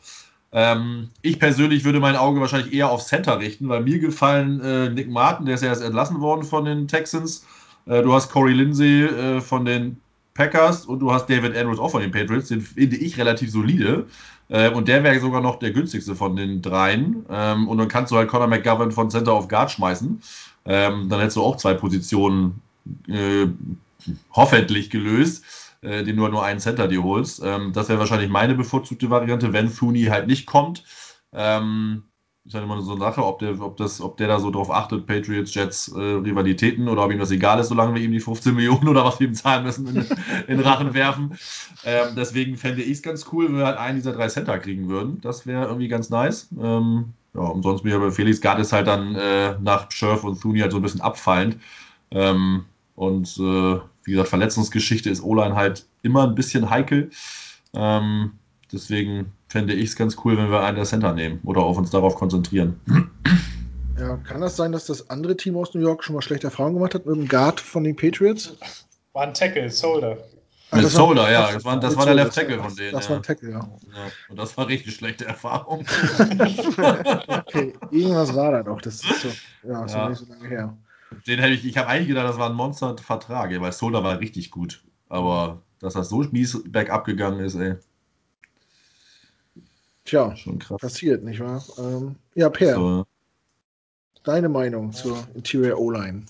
Ähm, 0.53 1.09
ich 1.23 1.39
persönlich 1.39 1.83
würde 1.83 1.99
mein 1.99 2.15
Auge 2.15 2.39
wahrscheinlich 2.39 2.73
eher 2.73 2.89
auf 2.89 3.03
Center 3.03 3.39
richten, 3.39 3.69
weil 3.69 3.81
mir 3.81 3.99
gefallen 3.99 4.61
äh, 4.61 4.89
Nick 4.89 5.09
Martin, 5.09 5.47
der 5.47 5.55
ist 5.55 5.61
ja 5.61 5.69
erst 5.69 5.81
entlassen 5.81 6.21
worden 6.21 6.43
von 6.43 6.65
den 6.65 6.87
Texans. 6.87 7.45
Äh, 7.87 8.03
du 8.03 8.13
hast 8.13 8.31
Corey 8.31 8.53
Lindsay 8.53 9.03
äh, 9.05 9.41
von 9.41 9.65
den 9.65 9.97
Packers 10.35 10.85
und 10.85 10.99
du 10.99 11.11
hast 11.11 11.27
David 11.27 11.57
Andrews 11.57 11.79
auch 11.79 11.89
von 11.89 12.01
den 12.01 12.11
Patriots. 12.11 12.49
Den 12.49 12.61
finde 12.61 12.95
ich 12.97 13.17
relativ 13.17 13.51
solide. 13.51 14.05
Äh, 14.49 14.69
und 14.69 14.87
der 14.87 15.03
wäre 15.03 15.19
sogar 15.19 15.41
noch 15.41 15.57
der 15.57 15.71
günstigste 15.71 16.15
von 16.15 16.35
den 16.35 16.61
dreien. 16.61 17.25
Ähm, 17.29 17.67
und 17.67 17.79
dann 17.79 17.87
kannst 17.87 18.11
du 18.11 18.17
halt 18.17 18.29
Conor 18.29 18.47
McGovern 18.47 18.91
von 18.91 19.09
Center 19.09 19.33
auf 19.33 19.47
Guard 19.47 19.71
schmeißen. 19.71 20.21
Ähm, 20.65 21.09
dann 21.09 21.19
hättest 21.19 21.37
du 21.37 21.43
auch 21.43 21.57
zwei 21.57 21.73
Positionen 21.73 22.61
äh, 23.07 23.47
hoffentlich 24.33 24.89
gelöst 24.89 25.43
äh, 25.83 26.03
den 26.03 26.17
du 26.17 26.27
nur 26.27 26.43
einen 26.43 26.59
Center 26.59 26.87
dir 26.87 27.03
holst. 27.03 27.41
Ähm, 27.43 27.73
das 27.73 27.89
wäre 27.89 27.99
wahrscheinlich 27.99 28.29
meine 28.29 28.55
bevorzugte 28.55 29.09
Variante, 29.09 29.53
wenn 29.53 29.73
Thuni 29.73 30.03
halt 30.03 30.27
nicht 30.27 30.45
kommt. 30.45 30.83
Ähm, 31.31 32.03
ist 32.45 32.55
halt 32.55 32.65
immer 32.65 32.81
so 32.81 32.91
eine 32.91 32.99
Sache, 32.99 33.25
ob 33.25 33.39
der, 33.39 33.59
ob, 33.61 33.77
das, 33.77 34.01
ob 34.01 34.17
der 34.17 34.27
da 34.27 34.39
so 34.39 34.51
drauf 34.51 34.69
achtet, 34.69 35.07
Patriots, 35.07 35.55
Jets, 35.55 35.87
äh, 35.87 35.99
Rivalitäten 35.99 36.89
oder 36.89 37.05
ob 37.05 37.11
ihm 37.11 37.19
das 37.19 37.31
egal 37.31 37.59
ist, 37.59 37.69
solange 37.69 37.95
wir 37.95 38.01
ihm 38.01 38.11
die 38.11 38.19
15 38.19 38.53
Millionen 38.53 38.87
oder 38.89 39.05
was 39.05 39.19
wir 39.19 39.27
ihm 39.27 39.33
zahlen 39.33 39.63
müssen, 39.63 39.87
in, 39.87 40.05
in 40.47 40.59
Rachen 40.59 40.93
werfen. 40.93 41.37
Ähm, 41.85 42.15
deswegen 42.17 42.57
fände 42.57 42.81
ich 42.81 42.91
es 42.91 43.01
ganz 43.01 43.25
cool, 43.31 43.47
wenn 43.47 43.57
wir 43.57 43.65
halt 43.65 43.77
einen 43.77 43.95
dieser 43.95 44.11
drei 44.11 44.27
Center 44.27 44.59
kriegen 44.59 44.89
würden. 44.89 45.21
Das 45.21 45.47
wäre 45.47 45.65
irgendwie 45.65 45.87
ganz 45.87 46.09
nice. 46.09 46.49
Ähm, 46.59 47.13
ja, 47.33 47.41
und 47.41 47.63
sonst 47.63 47.83
bin 47.83 47.91
ich 47.91 47.95
aber 47.95 48.11
Felix 48.11 48.41
Gard 48.41 48.59
ist 48.59 48.73
halt 48.73 48.87
dann 48.87 49.15
äh, 49.15 49.57
nach 49.59 49.89
Scherf 49.91 50.23
und 50.23 50.39
Thuni 50.39 50.59
halt 50.59 50.71
so 50.71 50.79
ein 50.79 50.83
bisschen 50.83 51.01
abfallend. 51.01 51.57
Ähm, 52.11 52.65
und 52.95 53.27
äh, 53.37 53.79
wie 54.03 54.11
gesagt, 54.11 54.29
Verletzungsgeschichte 54.29 55.09
ist 55.09 55.23
O-Line 55.23 55.55
halt 55.55 55.85
immer 56.01 56.27
ein 56.27 56.35
bisschen 56.35 56.69
heikel. 56.69 57.09
Ähm, 57.73 58.33
deswegen 58.71 59.31
fände 59.47 59.73
ich 59.73 59.89
es 59.89 59.95
ganz 59.95 60.17
cool, 60.23 60.37
wenn 60.37 60.51
wir 60.51 60.61
einen 60.61 60.75
der 60.75 60.85
Center 60.85 61.13
nehmen 61.13 61.39
oder 61.43 61.61
auf 61.61 61.77
uns 61.77 61.89
darauf 61.89 62.15
konzentrieren. 62.15 62.79
Ja, 63.99 64.17
kann 64.17 64.41
das 64.41 64.55
sein, 64.55 64.71
dass 64.71 64.85
das 64.85 65.09
andere 65.09 65.37
Team 65.37 65.55
aus 65.55 65.73
New 65.73 65.81
York 65.81 66.03
schon 66.03 66.15
mal 66.15 66.21
schlechte 66.21 66.47
Erfahrungen 66.47 66.75
gemacht 66.75 66.95
hat 66.95 67.05
mit 67.05 67.15
dem 67.15 67.27
Guard 67.27 67.59
von 67.59 67.83
den 67.83 67.95
Patriots? 67.95 68.57
War 69.13 69.23
ein 69.23 69.33
Tackle, 69.33 69.69
Solder. 69.69 70.17
Ah, 70.71 70.77
mit 70.77 70.87
Solder, 70.87 71.31
ja. 71.31 71.51
Das 71.51 71.63
war, 71.63 71.79
das 71.79 71.95
war 71.95 72.05
der 72.05 72.15
Left 72.15 72.33
Tackle 72.33 72.59
von 72.59 72.75
denen. 72.75 72.93
Das 72.93 73.05
ja. 73.05 73.09
war 73.11 73.17
ein 73.17 73.23
Tackle, 73.23 73.51
ja. 73.51 73.59
ja. 73.59 74.11
Und 74.29 74.39
das 74.39 74.57
war 74.57 74.67
richtig 74.67 74.95
schlechte 74.95 75.25
Erfahrung. 75.25 75.81
okay, 77.29 77.73
irgendwas 77.91 78.35
war 78.35 78.51
da 78.51 78.63
doch. 78.63 78.81
Das 78.81 78.95
ist 78.95 79.21
so, 79.21 79.29
ja, 79.67 79.85
ist 79.85 79.93
ja. 79.93 80.09
nicht 80.09 80.17
so 80.17 80.25
lange 80.25 80.47
her. 80.47 80.77
Den 81.27 81.39
hätte 81.39 81.53
ich, 81.53 81.65
ich 81.65 81.77
habe 81.77 81.87
eigentlich 81.87 82.07
gedacht, 82.09 82.27
das 82.27 82.37
war 82.37 82.49
ein 82.49 82.55
Monster-Vertrag, 82.55 83.59
weil 83.59 83.71
Solder 83.71 84.03
war 84.03 84.19
richtig 84.19 84.51
gut. 84.51 84.83
Aber 85.09 85.61
dass 85.79 85.93
das 85.93 86.09
so 86.09 86.19
mies 86.31 86.61
bergab 86.65 87.05
gegangen 87.05 87.39
ist, 87.39 87.55
ey. 87.55 87.75
Tja, 90.05 90.35
Schon 90.35 90.59
krass. 90.59 90.81
passiert, 90.81 91.23
nicht 91.23 91.39
wahr? 91.39 91.63
Ähm, 91.77 92.15
ja, 92.35 92.49
Per. 92.49 92.75
So. 92.75 93.05
Deine 94.23 94.49
Meinung 94.49 94.93
zur 94.93 95.27
Interior 95.33 95.79
O-Line? 95.79 96.23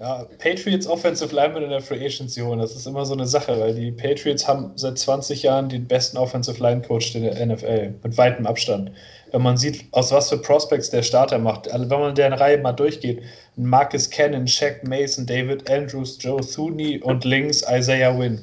Ja, 0.00 0.26
Patriots 0.38 0.88
Offensive 0.88 1.32
Lineman 1.32 1.62
in 1.62 1.70
der 1.70 1.80
Free 1.80 2.04
Agency 2.04 2.40
holen, 2.40 2.58
das 2.58 2.74
ist 2.74 2.84
immer 2.84 3.06
so 3.06 3.14
eine 3.14 3.28
Sache, 3.28 3.60
weil 3.60 3.76
die 3.76 3.92
Patriots 3.92 4.48
haben 4.48 4.72
seit 4.74 4.98
20 4.98 5.44
Jahren 5.44 5.68
den 5.68 5.86
besten 5.86 6.16
Offensive 6.16 6.60
Line 6.60 6.82
Coach 6.82 7.12
der 7.12 7.46
NFL, 7.46 7.94
mit 8.02 8.18
weitem 8.18 8.44
Abstand. 8.44 8.90
Wenn 9.30 9.42
man 9.42 9.56
sieht, 9.56 9.84
aus 9.92 10.10
was 10.10 10.30
für 10.30 10.38
Prospects 10.38 10.90
der 10.90 11.04
Starter 11.04 11.38
macht, 11.38 11.70
also 11.70 11.88
wenn 11.88 12.00
man 12.00 12.14
deren 12.16 12.32
Reihe 12.32 12.58
mal 12.58 12.72
durchgeht, 12.72 13.22
Marcus 13.54 14.10
Cannon, 14.10 14.48
Shaq 14.48 14.82
Mason, 14.82 15.26
David 15.26 15.70
Andrews, 15.70 16.18
Joe 16.20 16.40
Thuney 16.40 16.98
und 16.98 17.24
links 17.24 17.62
Isaiah 17.62 18.18
Wynn. 18.18 18.40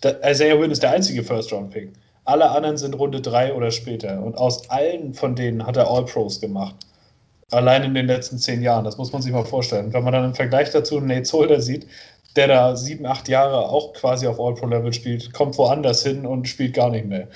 Da, 0.00 0.14
Isaiah 0.24 0.58
Wynn 0.58 0.70
ist 0.70 0.82
der 0.82 0.92
einzige 0.92 1.22
First-Round-Pick. 1.22 1.92
Alle 2.24 2.48
anderen 2.48 2.78
sind 2.78 2.94
Runde 2.94 3.20
3 3.20 3.52
oder 3.52 3.70
später. 3.70 4.22
Und 4.22 4.38
aus 4.38 4.70
allen 4.70 5.12
von 5.12 5.36
denen 5.36 5.66
hat 5.66 5.76
er 5.76 5.90
All-Pros 5.90 6.40
gemacht. 6.40 6.76
Allein 7.52 7.84
in 7.84 7.94
den 7.94 8.06
letzten 8.06 8.38
zehn 8.38 8.60
Jahren. 8.60 8.84
Das 8.84 8.98
muss 8.98 9.12
man 9.12 9.22
sich 9.22 9.32
mal 9.32 9.44
vorstellen. 9.44 9.92
Wenn 9.92 10.02
man 10.02 10.12
dann 10.12 10.24
im 10.24 10.34
Vergleich 10.34 10.70
dazu 10.70 11.00
Nate 11.00 11.24
Solder 11.24 11.60
sieht, 11.60 11.86
der 12.34 12.48
da 12.48 12.76
sieben, 12.76 13.06
acht 13.06 13.28
Jahre 13.28 13.68
auch 13.68 13.92
quasi 13.94 14.26
auf 14.26 14.40
All-Pro-Level 14.40 14.92
spielt, 14.92 15.32
kommt 15.32 15.56
woanders 15.56 16.02
hin 16.02 16.26
und 16.26 16.48
spielt 16.48 16.74
gar 16.74 16.90
nicht 16.90 17.06
mehr. 17.06 17.28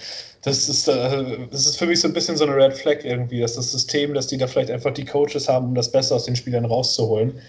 Das 0.43 0.69
ist, 0.69 0.89
äh, 0.89 1.47
das 1.51 1.67
ist 1.67 1.79
für 1.79 1.87
mich 1.87 2.01
so 2.01 2.09
ein 2.09 2.15
bisschen 2.15 2.37
so 2.37 2.45
eine 2.45 2.57
Red 2.57 2.75
Flag 2.75 3.05
irgendwie, 3.05 3.41
dass 3.41 3.55
das 3.55 3.71
System, 3.71 4.15
dass 4.15 4.27
die 4.27 4.37
da 4.37 4.47
vielleicht 4.47 4.71
einfach 4.71 4.93
die 4.93 5.05
Coaches 5.05 5.49
haben, 5.49 5.69
um 5.69 5.75
das 5.75 5.93
Beste 5.93 6.15
aus 6.15 6.25
den 6.25 6.37
Spielern 6.37 6.65
rauszuholen. 6.65 7.41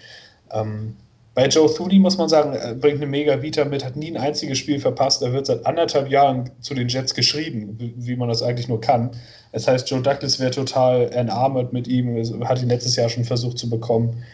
Ähm, 0.52 0.96
bei 1.34 1.46
Joe 1.46 1.72
Thuney 1.72 1.98
muss 1.98 2.18
man 2.18 2.28
sagen, 2.28 2.52
er 2.52 2.74
bringt 2.74 2.98
eine 2.98 3.06
mega 3.06 3.40
Vita 3.40 3.64
mit, 3.64 3.84
hat 3.84 3.96
nie 3.96 4.10
ein 4.10 4.18
einziges 4.18 4.58
Spiel 4.58 4.78
verpasst. 4.78 5.22
Er 5.22 5.32
wird 5.32 5.46
seit 5.46 5.64
anderthalb 5.64 6.10
Jahren 6.10 6.50
zu 6.60 6.74
den 6.74 6.88
Jets 6.88 7.14
geschrieben, 7.14 7.76
wie 7.78 8.16
man 8.16 8.28
das 8.28 8.42
eigentlich 8.42 8.68
nur 8.68 8.82
kann. 8.82 9.12
Das 9.52 9.68
heißt, 9.68 9.88
Joe 9.90 10.02
Douglas 10.02 10.40
wäre 10.40 10.50
total 10.50 11.12
enarmet 11.12 11.72
mit 11.72 11.86
ihm, 11.86 12.16
hat 12.48 12.62
ihn 12.62 12.68
letztes 12.68 12.96
Jahr 12.96 13.08
schon 13.08 13.24
versucht 13.24 13.58
zu 13.58 13.68
bekommen. 13.68 14.24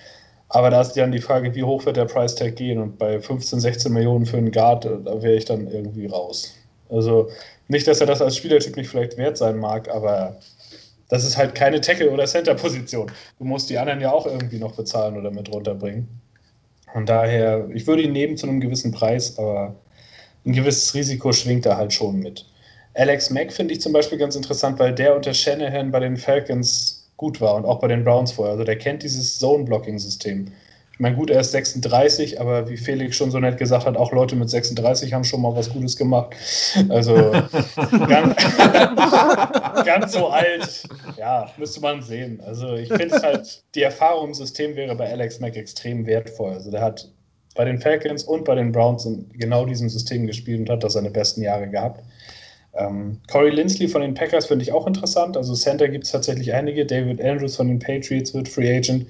Aber 0.49 0.71
da 0.71 0.81
ist 0.81 0.93
dann 0.93 1.13
die 1.13 1.21
Frage, 1.21 1.55
wie 1.55 1.65
hoch 1.65 1.85
wird 1.85 1.97
der 1.97 2.07
Price 2.07 2.35
Tag 2.35 2.57
gehen? 2.57 2.79
Und 2.79 2.99
bei 2.99 3.21
15, 3.21 3.61
16 3.61 3.93
Millionen 3.93 4.25
für 4.25 4.39
einen 4.39 4.51
Guard, 4.51 4.85
da 4.85 5.23
wäre 5.23 5.35
ich 5.35 5.45
dann 5.45 5.71
irgendwie 5.71 6.07
raus. 6.07 6.55
Also 6.89 7.29
nicht, 7.69 7.87
dass 7.87 8.01
er 8.01 8.07
das 8.07 8.23
als 8.23 8.37
Spielertyp 8.37 8.77
nicht 8.77 8.89
vielleicht 8.89 9.19
wert 9.19 9.37
sein 9.37 9.59
mag, 9.59 9.91
aber 9.91 10.39
das 11.09 11.25
ist 11.25 11.37
halt 11.37 11.55
keine 11.55 11.81
Tackle- 11.81 12.11
oder 12.11 12.25
Center-Position. 12.25 13.11
Du 13.39 13.45
musst 13.45 13.69
die 13.69 13.79
anderen 13.79 14.01
ja 14.01 14.13
auch 14.13 14.27
irgendwie 14.27 14.59
noch 14.59 14.75
bezahlen 14.75 15.19
oder 15.19 15.31
mit 15.31 15.53
runterbringen. 15.53 16.09
Von 16.93 17.05
daher, 17.05 17.69
ich 17.75 17.87
würde 17.87 18.03
ihn 18.03 18.13
nehmen 18.13 18.37
zu 18.37 18.47
einem 18.47 18.61
gewissen 18.61 18.93
Preis, 18.93 19.39
aber 19.39 19.75
ein 20.47 20.53
gewisses 20.53 20.95
Risiko 20.95 21.33
schwingt 21.33 21.67
da 21.67 21.77
halt 21.77 21.93
schon 21.93 22.21
mit. 22.21 22.47
Alex 22.99 23.31
Mack 23.31 23.53
finde 23.53 23.75
ich 23.75 23.81
zum 23.81 23.93
Beispiel 23.93 24.19
ganz 24.19 24.35
interessant, 24.35 24.81
weil 24.81 24.93
der 24.93 25.15
unter 25.15 25.33
Shanahan 25.33 25.93
bei 25.93 26.01
den 26.01 26.17
Falcons 26.17 27.09
gut 27.17 27.41
war 27.41 27.55
und 27.55 27.65
auch 27.65 27.79
bei 27.79 27.87
den 27.87 28.03
Browns 28.03 28.33
vorher. 28.33 28.53
Also 28.53 28.65
der 28.65 28.77
kennt 28.77 29.05
dieses 29.05 29.39
Zone-Blocking-System. 29.39 30.51
Ich 30.93 30.99
meine, 30.99 31.15
gut, 31.15 31.31
er 31.31 31.41
ist 31.41 31.53
36, 31.53 32.41
aber 32.41 32.69
wie 32.69 32.77
Felix 32.77 33.15
schon 33.15 33.31
so 33.31 33.39
nett 33.39 33.57
gesagt 33.57 33.87
hat, 33.87 33.97
auch 33.97 34.11
Leute 34.11 34.35
mit 34.35 34.51
36 34.51 35.13
haben 35.13 35.23
schon 35.23 35.43
mal 35.43 35.55
was 35.55 35.71
Gutes 35.71 35.97
gemacht. 35.97 36.35
Also 36.89 37.15
ganz, 38.09 38.35
ganz 39.85 40.13
so 40.13 40.27
alt, 40.27 40.83
ja, 41.17 41.49
müsste 41.57 41.81
man 41.81 42.03
sehen. 42.03 42.41
Also 42.45 42.75
ich 42.75 42.89
finde 42.89 43.15
es 43.15 43.23
halt, 43.23 43.63
die 43.77 43.83
Erfahrung 43.83 44.29
im 44.31 44.35
System 44.35 44.75
wäre 44.75 44.97
bei 44.97 45.09
Alex 45.09 45.39
Mack 45.39 45.57
extrem 45.57 46.05
wertvoll. 46.05 46.55
Also 46.55 46.73
der 46.73 46.81
hat 46.81 47.09
bei 47.55 47.65
den 47.65 47.79
Falcons 47.79 48.25
und 48.25 48.45
bei 48.45 48.57
den 48.57 48.73
Browns 48.73 49.05
in 49.05 49.29
genau 49.35 49.67
diesem 49.67 49.89
System 49.89 50.27
gespielt 50.27 50.59
und 50.59 50.71
hat 50.71 50.83
da 50.83 50.91
seine 50.91 51.11
besten 51.11 51.43
Jahre 51.43 51.69
gehabt. 51.69 52.03
Ähm, 52.79 53.19
Corey 53.31 53.51
Lindsley 53.51 53.89
von 53.89 54.03
den 54.03 54.15
Packers 54.15 54.47
finde 54.47 54.63
ich 54.63 54.73
auch 54.73 54.87
interessant. 54.87 55.37
Also 55.37 55.55
Center 55.55 55.89
gibt 55.89 56.05
es 56.05 56.13
tatsächlich 56.13 56.55
einige. 56.55 56.87
David 56.87 57.21
Andrews 57.21 57.57
von 57.57 57.69
den 57.69 57.79
Patriots 57.79 58.33
wird 58.35 58.49
Free 58.49 58.77
Agent. 58.77 59.07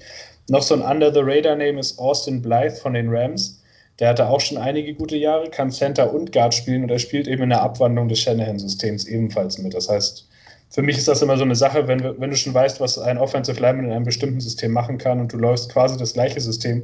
Noch 0.48 0.62
so 0.62 0.74
ein 0.74 0.82
Under-the-Radar-Name 0.82 1.78
ist 1.78 1.98
Austin 1.98 2.40
Blythe 2.40 2.76
von 2.76 2.94
den 2.94 3.08
Rams. 3.10 3.60
Der 3.98 4.08
hatte 4.08 4.28
auch 4.28 4.40
schon 4.40 4.58
einige 4.58 4.94
gute 4.94 5.16
Jahre, 5.16 5.50
kann 5.50 5.70
Center 5.70 6.12
und 6.14 6.32
Guard 6.32 6.54
spielen 6.54 6.84
und 6.84 6.90
er 6.90 7.00
spielt 7.00 7.26
eben 7.26 7.42
in 7.42 7.50
der 7.50 7.62
Abwandlung 7.62 8.08
des 8.08 8.20
Shanahan-Systems 8.20 9.06
ebenfalls 9.06 9.58
mit. 9.58 9.74
Das 9.74 9.88
heißt, 9.88 10.26
für 10.70 10.82
mich 10.82 10.98
ist 10.98 11.08
das 11.08 11.20
immer 11.20 11.36
so 11.36 11.44
eine 11.44 11.56
Sache, 11.56 11.88
wenn, 11.88 12.02
wenn 12.20 12.30
du 12.30 12.36
schon 12.36 12.54
weißt, 12.54 12.80
was 12.80 12.98
ein 12.98 13.18
Offensive 13.18 13.60
Lineman 13.60 13.86
in 13.86 13.92
einem 13.92 14.04
bestimmten 14.04 14.40
System 14.40 14.72
machen 14.72 14.98
kann 14.98 15.20
und 15.20 15.32
du 15.32 15.36
läufst 15.36 15.70
quasi 15.70 15.96
das 15.96 16.12
gleiche 16.12 16.40
System, 16.40 16.82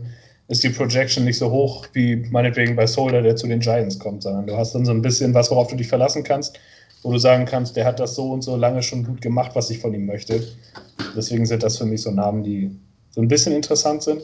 ist 0.49 0.63
die 0.63 0.71
Projection 0.71 1.25
nicht 1.25 1.39
so 1.39 1.51
hoch 1.51 1.87
wie 1.93 2.17
meinetwegen 2.17 2.77
bei 2.77 2.87
Solder, 2.87 3.23
der 3.23 3.37
zu 3.37 3.47
den 3.47 3.61
Giants 3.61 3.99
kommt, 3.99 4.23
sondern 4.23 4.47
du 4.47 4.57
hast 4.57 4.75
dann 4.75 4.85
so 4.85 4.93
ein 4.93 5.03
bisschen 5.03 5.33
was, 5.33 5.51
worauf 5.51 5.69
du 5.69 5.77
dich 5.77 5.89
verlassen 5.89 6.23
kannst, 6.23 6.59
wo 7.03 7.13
du 7.13 7.19
sagen 7.19 7.47
kannst, 7.47 7.77
der 7.77 7.85
hat 7.85 8.01
das 8.01 8.15
so 8.15 8.31
und 8.31 8.43
so 8.43 8.57
lange 8.57 8.83
schon 8.83 9.05
gut 9.05 9.21
gemacht, 9.21 9.53
was 9.55 9.71
ich 9.71 9.79
von 9.79 9.95
ihm 9.95 10.07
möchte. 10.07 10.43
Deswegen 11.17 11.47
sind 11.47 11.63
das 11.63 11.79
für 11.79 11.87
mich 11.87 12.03
so 12.03 12.11
Namen, 12.11 12.43
die 12.43 12.71
so 13.11 13.21
ein 13.21 13.29
bisschen 13.29 13.55
interessant 13.55 14.03
sind. 14.03 14.23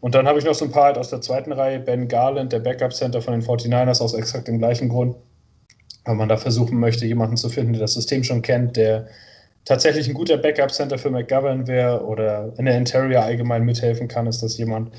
Und 0.00 0.14
dann 0.14 0.26
habe 0.26 0.38
ich 0.38 0.44
noch 0.44 0.54
so 0.54 0.66
ein 0.66 0.70
paar 0.70 0.84
halt 0.84 0.98
aus 0.98 1.08
der 1.08 1.22
zweiten 1.22 1.52
Reihe. 1.52 1.80
Ben 1.80 2.08
Garland, 2.08 2.52
der 2.52 2.58
Backup-Center 2.58 3.22
von 3.22 3.32
den 3.32 3.42
49ers, 3.42 4.02
aus 4.02 4.12
exakt 4.12 4.48
dem 4.48 4.58
gleichen 4.58 4.90
Grund. 4.90 5.16
Wenn 6.04 6.18
man 6.18 6.28
da 6.28 6.36
versuchen 6.36 6.78
möchte, 6.78 7.06
jemanden 7.06 7.38
zu 7.38 7.48
finden, 7.48 7.72
der 7.72 7.80
das 7.80 7.94
System 7.94 8.22
schon 8.22 8.42
kennt, 8.42 8.76
der 8.76 9.06
tatsächlich 9.64 10.06
ein 10.06 10.14
guter 10.14 10.36
Backup-Center 10.36 10.98
für 10.98 11.10
McGovern 11.10 11.66
wäre 11.66 12.04
oder 12.04 12.52
in 12.58 12.66
der 12.66 12.76
Interior 12.76 13.22
allgemein 13.22 13.64
mithelfen 13.64 14.06
kann, 14.06 14.26
ist 14.26 14.42
das 14.42 14.58
jemand. 14.58 14.92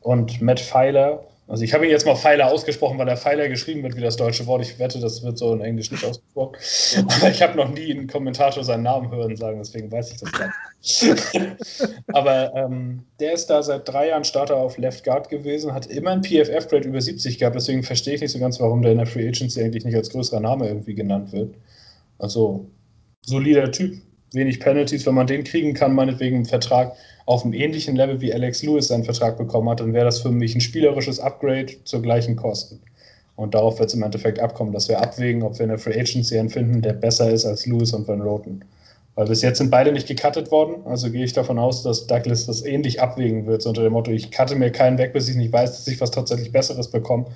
Und 0.00 0.40
Matt 0.40 0.60
Pfeiler, 0.60 1.24
also 1.50 1.64
ich 1.64 1.74
habe 1.74 1.84
ihn 1.84 1.90
jetzt 1.90 2.06
mal 2.06 2.14
Pfeiler 2.14 2.46
ausgesprochen, 2.46 2.96
weil 2.98 3.08
er 3.08 3.16
Pfeiler 3.16 3.48
geschrieben 3.48 3.82
wird 3.82 3.96
wie 3.96 4.00
das 4.00 4.16
deutsche 4.16 4.46
Wort. 4.46 4.62
Ich 4.62 4.78
wette, 4.78 5.00
das 5.00 5.24
wird 5.24 5.36
so 5.36 5.52
in 5.52 5.60
Englisch 5.60 5.90
nicht 5.90 6.04
ausgesprochen. 6.04 6.56
Aber 7.08 7.28
ich 7.28 7.42
habe 7.42 7.56
noch 7.56 7.68
nie 7.68 7.90
einen 7.90 8.06
Kommentator 8.06 8.62
seinen 8.62 8.84
Namen 8.84 9.10
hören 9.10 9.36
sagen, 9.36 9.58
deswegen 9.58 9.90
weiß 9.90 10.12
ich 10.12 10.18
das 10.18 10.30
gar 10.30 10.46
nicht. 10.46 11.56
Aber 12.12 12.54
ähm, 12.54 13.02
der 13.18 13.32
ist 13.32 13.46
da 13.46 13.64
seit 13.64 13.88
drei 13.88 14.10
Jahren 14.10 14.22
Starter 14.22 14.56
auf 14.56 14.78
Left 14.78 15.02
Guard 15.02 15.28
gewesen, 15.28 15.74
hat 15.74 15.86
immer 15.86 16.12
ein 16.12 16.22
PFF-Grade 16.22 16.86
über 16.86 17.00
70 17.00 17.38
gehabt, 17.38 17.56
deswegen 17.56 17.82
verstehe 17.82 18.14
ich 18.14 18.20
nicht 18.20 18.30
so 18.30 18.38
ganz, 18.38 18.60
warum 18.60 18.82
der 18.82 18.92
in 18.92 18.98
der 18.98 19.06
Free 19.08 19.26
Agency 19.26 19.60
eigentlich 19.60 19.84
nicht 19.84 19.96
als 19.96 20.10
größerer 20.10 20.40
Name 20.40 20.68
irgendwie 20.68 20.94
genannt 20.94 21.32
wird. 21.32 21.56
Also 22.18 22.64
solider 23.26 23.72
Typ, 23.72 23.96
wenig 24.32 24.60
Penalties, 24.60 25.04
wenn 25.04 25.14
man 25.14 25.26
den 25.26 25.42
kriegen 25.42 25.74
kann, 25.74 25.94
meinetwegen 25.94 26.36
einen 26.36 26.46
Vertrag 26.46 26.92
auf 27.30 27.44
einem 27.44 27.54
ähnlichen 27.54 27.94
Level 27.94 28.20
wie 28.20 28.34
Alex 28.34 28.64
Lewis 28.64 28.88
seinen 28.88 29.04
Vertrag 29.04 29.38
bekommen 29.38 29.68
hat, 29.68 29.78
dann 29.78 29.94
wäre 29.94 30.04
das 30.04 30.18
für 30.18 30.32
mich 30.32 30.56
ein 30.56 30.60
spielerisches 30.60 31.20
Upgrade 31.20 31.72
zu 31.84 32.02
gleichen 32.02 32.34
Kosten. 32.34 32.80
Und 33.36 33.54
darauf 33.54 33.78
wird 33.78 33.88
es 33.88 33.94
im 33.94 34.02
Endeffekt 34.02 34.40
abkommen, 34.40 34.72
dass 34.72 34.88
wir 34.88 35.00
abwägen, 35.00 35.44
ob 35.44 35.56
wir 35.56 35.64
eine 35.64 35.78
Free 35.78 35.94
Agency 35.94 36.48
finden, 36.48 36.82
der 36.82 36.92
besser 36.92 37.30
ist 37.30 37.44
als 37.44 37.66
Lewis 37.66 37.92
und 37.92 38.08
Van 38.08 38.20
Roten. 38.20 38.64
Weil 39.14 39.28
bis 39.28 39.42
jetzt 39.42 39.58
sind 39.58 39.70
beide 39.70 39.92
nicht 39.92 40.08
gecuttet 40.08 40.50
worden, 40.50 40.84
also 40.86 41.08
gehe 41.08 41.22
ich 41.22 41.32
davon 41.32 41.56
aus, 41.56 41.84
dass 41.84 42.08
Douglas 42.08 42.46
das 42.46 42.64
ähnlich 42.64 43.00
abwägen 43.00 43.46
wird, 43.46 43.62
so 43.62 43.68
unter 43.68 43.84
dem 43.84 43.92
Motto, 43.92 44.10
ich 44.10 44.32
cutte 44.32 44.56
mir 44.56 44.72
keinen 44.72 44.98
weg, 44.98 45.12
bis 45.12 45.28
ich 45.28 45.36
nicht 45.36 45.52
weiß, 45.52 45.70
dass 45.70 45.86
ich 45.86 46.00
was 46.00 46.10
tatsächlich 46.10 46.50
Besseres 46.50 46.90
bekomme 46.90 47.26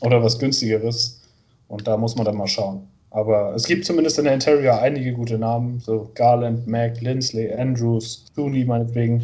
oder 0.00 0.22
was 0.24 0.38
günstigeres. 0.38 1.20
Und 1.68 1.86
da 1.86 1.98
muss 1.98 2.16
man 2.16 2.24
dann 2.24 2.38
mal 2.38 2.46
schauen. 2.46 2.88
Aber 3.12 3.54
es 3.54 3.64
gibt 3.64 3.84
zumindest 3.84 4.18
in 4.18 4.24
der 4.24 4.34
Interior 4.34 4.80
einige 4.80 5.12
gute 5.12 5.38
Namen, 5.38 5.80
so 5.80 6.10
Garland, 6.14 6.66
Mac, 6.66 7.00
Lindsley, 7.02 7.52
Andrews, 7.52 8.24
Tooney 8.34 8.64
meinetwegen. 8.64 9.22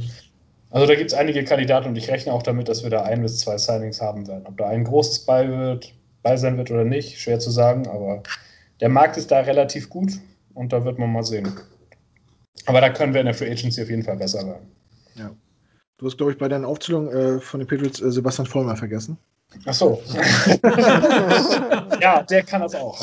Also 0.70 0.86
da 0.86 0.94
gibt 0.94 1.10
es 1.10 1.16
einige 1.16 1.42
Kandidaten 1.44 1.88
und 1.88 1.96
ich 1.96 2.10
rechne 2.10 2.32
auch 2.32 2.42
damit, 2.42 2.68
dass 2.68 2.82
wir 2.82 2.90
da 2.90 3.02
ein 3.04 3.22
bis 3.22 3.38
zwei 3.40 3.56
Signings 3.56 4.02
haben 4.02 4.28
werden. 4.28 4.44
Ob 4.46 4.58
da 4.58 4.68
ein 4.68 4.84
großes 4.84 5.20
bei, 5.20 5.48
wird, 5.48 5.94
bei 6.22 6.36
sein 6.36 6.58
wird 6.58 6.70
oder 6.70 6.84
nicht, 6.84 7.18
schwer 7.18 7.38
zu 7.38 7.50
sagen, 7.50 7.86
aber 7.88 8.22
der 8.80 8.90
Markt 8.90 9.16
ist 9.16 9.30
da 9.30 9.40
relativ 9.40 9.88
gut 9.88 10.12
und 10.52 10.72
da 10.74 10.84
wird 10.84 10.98
man 10.98 11.10
mal 11.10 11.24
sehen. 11.24 11.48
Aber 12.66 12.82
da 12.82 12.90
können 12.90 13.14
wir 13.14 13.20
in 13.20 13.26
der 13.26 13.34
Free 13.34 13.50
Agency 13.50 13.82
auf 13.82 13.88
jeden 13.88 14.02
Fall 14.02 14.16
besser 14.16 14.46
werden. 14.46 14.70
Ja. 15.14 15.30
Du 15.98 16.06
hast, 16.06 16.16
glaube 16.16 16.32
ich, 16.32 16.38
bei 16.38 16.48
deiner 16.48 16.68
Aufzählung 16.68 17.10
äh, 17.10 17.40
von 17.40 17.58
den 17.58 17.66
Patriots 17.66 18.00
äh, 18.00 18.10
Sebastian 18.12 18.46
Vollmer 18.46 18.76
vergessen. 18.76 19.18
Ach 19.64 19.74
so. 19.74 20.02
ja, 22.00 22.22
der 22.22 22.42
kann 22.44 22.60
das 22.60 22.74
auch. 22.74 23.02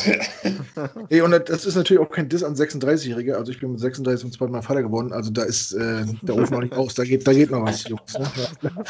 Ey, 1.09 1.21
und 1.21 1.31
das 1.31 1.65
ist 1.65 1.75
natürlich 1.75 2.01
auch 2.01 2.09
kein 2.09 2.29
Diss 2.29 2.43
an 2.43 2.55
36-Jährige. 2.55 3.35
Also 3.35 3.51
ich 3.51 3.59
bin 3.59 3.71
mit 3.71 3.81
36 3.81 4.21
zum 4.21 4.31
zweiten 4.31 4.51
Mal 4.51 4.61
Vater 4.61 4.83
geworden. 4.83 5.11
Also 5.11 5.31
da 5.31 5.43
ist 5.43 5.73
äh, 5.73 6.05
der 6.21 6.35
Ofen 6.35 6.53
noch 6.53 6.61
nicht 6.61 6.73
aus. 6.73 6.93
Da 6.93 7.03
geht, 7.03 7.27
da 7.27 7.33
geht 7.33 7.51
noch 7.51 7.63
was, 7.63 7.85
Jungs. 7.87 8.17
Ne? 8.17 8.31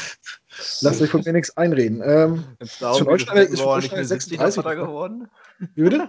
Lasst 0.82 1.02
euch 1.02 1.10
von 1.10 1.22
mir 1.24 1.32
nichts 1.32 1.56
einreden. 1.56 2.02
Ähm, 2.04 2.44
Jetzt 2.60 2.82
ist 2.82 2.98
von 2.98 3.06
Neusteiner 3.06 3.40
ist 3.40 3.60
von 3.60 3.80
nicht 3.80 3.90
Neusteiner 3.90 4.02
mit 4.02 4.08
70 4.08 4.38
noch 4.38 4.46
36 4.46 4.54
Vater 4.54 4.76
geworden? 4.76 5.28
Wie 5.74 5.82
bitte? 5.82 6.08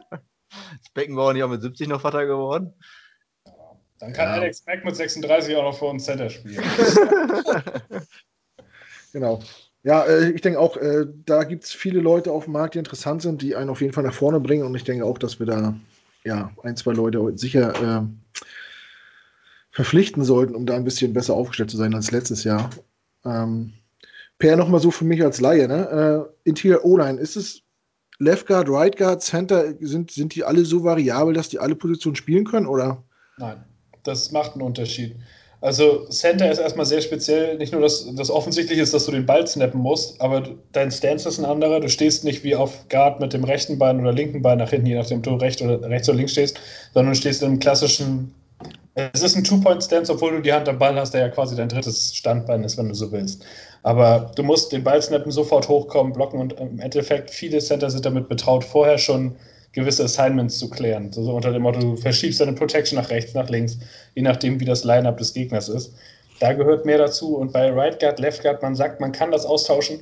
Ist 0.81 0.93
Beckenbauer 0.93 1.33
nicht 1.33 1.43
auch 1.43 1.49
mit 1.49 1.61
70 1.61 1.87
noch 1.87 2.01
Vater 2.01 2.25
geworden? 2.25 2.73
Dann 3.99 4.13
kann 4.13 4.27
Ja. 4.27 4.33
Alex 4.33 4.63
Mack 4.65 4.85
mit 4.85 4.95
36 4.95 5.55
auch 5.55 5.63
noch 5.63 5.77
für 5.77 5.85
uns 5.85 6.05
Center 6.05 6.29
spielen. 6.29 6.61
Genau. 9.13 9.39
Ja, 9.83 10.03
äh, 10.03 10.31
ich 10.31 10.41
denke 10.41 10.59
auch, 10.59 10.77
äh, 10.77 11.05
da 11.25 11.43
gibt 11.43 11.63
es 11.63 11.71
viele 11.71 11.99
Leute 11.99 12.31
auf 12.31 12.43
dem 12.43 12.53
Markt, 12.53 12.75
die 12.75 12.79
interessant 12.79 13.21
sind, 13.21 13.41
die 13.41 13.55
einen 13.55 13.69
auf 13.69 13.81
jeden 13.81 13.93
Fall 13.93 14.03
nach 14.03 14.13
vorne 14.13 14.39
bringen. 14.39 14.65
Und 14.65 14.75
ich 14.75 14.83
denke 14.83 15.05
auch, 15.05 15.17
dass 15.17 15.39
wir 15.39 15.45
da 15.45 15.75
ja 16.23 16.51
ein, 16.63 16.75
zwei 16.75 16.93
Leute 16.93 17.37
sicher 17.37 18.01
äh, 18.01 18.05
verpflichten 19.71 20.23
sollten, 20.23 20.55
um 20.55 20.65
da 20.65 20.75
ein 20.75 20.83
bisschen 20.83 21.13
besser 21.13 21.35
aufgestellt 21.35 21.71
zu 21.71 21.77
sein 21.77 21.95
als 21.95 22.11
letztes 22.11 22.43
Jahr. 22.43 22.69
Ähm, 23.23 23.73
per 24.39 24.55
nochmal 24.55 24.81
so 24.81 24.91
für 24.91 25.05
mich 25.05 25.23
als 25.23 25.39
Laie, 25.41 25.67
ne? 25.67 26.27
Äh, 26.45 26.49
Interior 26.49 26.83
O-Line, 26.83 27.19
ist 27.19 27.37
es 27.37 27.63
Left 28.19 28.47
Guard, 28.47 28.69
Right 28.69 28.97
Guard, 28.97 29.21
Center, 29.21 29.73
sind, 29.79 30.11
sind 30.11 30.35
die 30.35 30.43
alle 30.43 30.65
so 30.65 30.83
variabel, 30.83 31.33
dass 31.33 31.49
die 31.49 31.59
alle 31.59 31.75
Positionen 31.75 32.15
spielen 32.15 32.45
können? 32.45 32.67
Oder? 32.67 33.03
Nein, 33.37 33.63
das 34.07 34.31
macht 34.31 34.53
einen 34.53 34.63
Unterschied. 34.63 35.15
Also 35.59 36.05
Center 36.09 36.51
ist 36.51 36.59
erstmal 36.59 36.85
sehr 36.85 37.01
speziell. 37.01 37.57
Nicht 37.57 37.73
nur, 37.73 37.81
dass 37.81 38.05
das 38.15 38.29
offensichtlich 38.29 38.77
ist, 38.77 38.93
dass 38.93 39.05
du 39.05 39.11
den 39.11 39.25
Ball 39.25 39.47
snappen 39.47 39.81
musst, 39.81 40.21
aber 40.21 40.43
dein 40.71 40.91
Stance 40.91 41.27
ist 41.27 41.39
ein 41.39 41.45
anderer. 41.45 41.79
Du 41.79 41.89
stehst 41.89 42.23
nicht 42.23 42.43
wie 42.43 42.55
auf 42.55 42.87
Guard 42.89 43.19
mit 43.19 43.33
dem 43.33 43.43
rechten 43.43 43.79
Bein 43.79 43.99
oder 43.99 44.13
linken 44.13 44.43
Bein 44.43 44.59
nach 44.59 44.69
hinten, 44.69 44.87
je 44.87 44.95
nachdem 44.95 45.23
du 45.23 45.33
rechts 45.35 45.61
oder, 45.61 45.81
rechts 45.89 46.07
oder 46.09 46.17
links 46.17 46.33
stehst, 46.33 46.59
sondern 46.93 47.13
du 47.13 47.19
stehst 47.19 47.41
im 47.41 47.57
klassischen. 47.57 48.33
Es 49.13 49.21
ist 49.21 49.35
ein 49.35 49.43
Two-Point-Stance, 49.43 50.11
obwohl 50.11 50.31
du 50.31 50.41
die 50.41 50.53
Hand 50.53 50.67
am 50.69 50.79
Ball 50.79 50.95
hast, 50.95 51.13
der 51.13 51.21
ja 51.21 51.29
quasi 51.29 51.55
dein 51.55 51.69
drittes 51.69 52.15
Standbein 52.15 52.63
ist, 52.63 52.77
wenn 52.77 52.89
du 52.89 52.95
so 52.95 53.11
willst. 53.11 53.43
Aber 53.83 54.31
du 54.35 54.43
musst 54.43 54.71
den 54.71 54.83
Ball 54.83 55.01
snappen, 55.01 55.31
sofort 55.31 55.67
hochkommen, 55.67 56.13
blocken 56.13 56.39
und 56.39 56.53
im 56.53 56.79
Endeffekt 56.79 57.29
viele 57.29 57.59
Center 57.59 57.89
sind 57.89 58.05
damit 58.05 58.27
betraut, 58.27 58.63
vorher 58.63 58.97
schon 58.97 59.35
gewisse 59.73 60.03
Assignments 60.03 60.57
zu 60.57 60.69
klären. 60.69 61.11
So, 61.11 61.23
so 61.23 61.35
unter 61.35 61.51
dem 61.51 61.61
Motto, 61.61 61.79
du 61.79 61.95
verschiebst 61.95 62.39
deine 62.39 62.53
Protection 62.53 62.97
nach 62.97 63.09
rechts, 63.09 63.33
nach 63.33 63.49
links, 63.49 63.77
je 64.15 64.21
nachdem, 64.21 64.59
wie 64.59 64.65
das 64.65 64.83
Line-Up 64.83 65.17
des 65.17 65.33
Gegners 65.33 65.69
ist. 65.69 65.93
Da 66.39 66.53
gehört 66.53 66.85
mehr 66.85 66.97
dazu. 66.97 67.37
Und 67.37 67.53
bei 67.53 67.71
Right 67.71 67.99
Guard, 67.99 68.19
Left 68.19 68.43
Guard, 68.43 68.61
man 68.61 68.75
sagt, 68.75 68.99
man 68.99 69.11
kann 69.11 69.31
das 69.31 69.45
austauschen, 69.45 69.99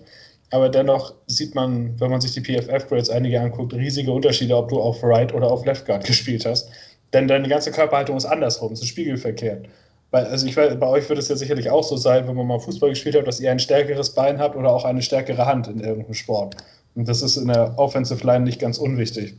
aber 0.51 0.69
dennoch 0.69 1.13
sieht 1.27 1.55
man, 1.55 1.99
wenn 1.99 2.11
man 2.11 2.21
sich 2.21 2.33
die 2.33 2.41
PFF-Grades 2.41 3.09
einige 3.09 3.39
anguckt, 3.39 3.73
riesige 3.73 4.11
Unterschiede, 4.11 4.55
ob 4.55 4.69
du 4.69 4.79
auf 4.79 5.03
Right 5.03 5.33
oder 5.33 5.49
auf 5.49 5.65
Left 5.65 5.85
Guard 5.85 6.05
gespielt 6.05 6.45
hast. 6.45 6.69
Denn 7.13 7.27
deine 7.27 7.47
ganze 7.47 7.71
Körperhaltung 7.71 8.17
ist 8.17 8.25
andersrum, 8.25 8.73
es 8.73 8.81
ist 8.81 8.89
spiegelverkehrt. 8.89 9.67
Weil, 10.11 10.25
also 10.25 10.45
ich 10.45 10.55
weiß, 10.55 10.79
bei 10.79 10.87
euch 10.87 11.09
wird 11.09 11.19
es 11.19 11.29
ja 11.29 11.35
sicherlich 11.35 11.69
auch 11.69 11.83
so 11.83 11.97
sein, 11.97 12.27
wenn 12.27 12.35
man 12.35 12.47
mal 12.47 12.59
Fußball 12.59 12.89
gespielt 12.89 13.15
hat, 13.15 13.27
dass 13.27 13.39
ihr 13.39 13.51
ein 13.51 13.59
stärkeres 13.59 14.11
Bein 14.11 14.39
habt 14.39 14.55
oder 14.55 14.71
auch 14.71 14.85
eine 14.85 15.01
stärkere 15.01 15.45
Hand 15.45 15.67
in 15.67 15.79
irgendeinem 15.79 16.13
Sport. 16.13 16.55
Und 16.95 17.07
das 17.07 17.21
ist 17.21 17.37
in 17.37 17.47
der 17.47 17.77
Offensive 17.77 18.25
Line 18.25 18.45
nicht 18.45 18.59
ganz 18.59 18.77
unwichtig. 18.77 19.35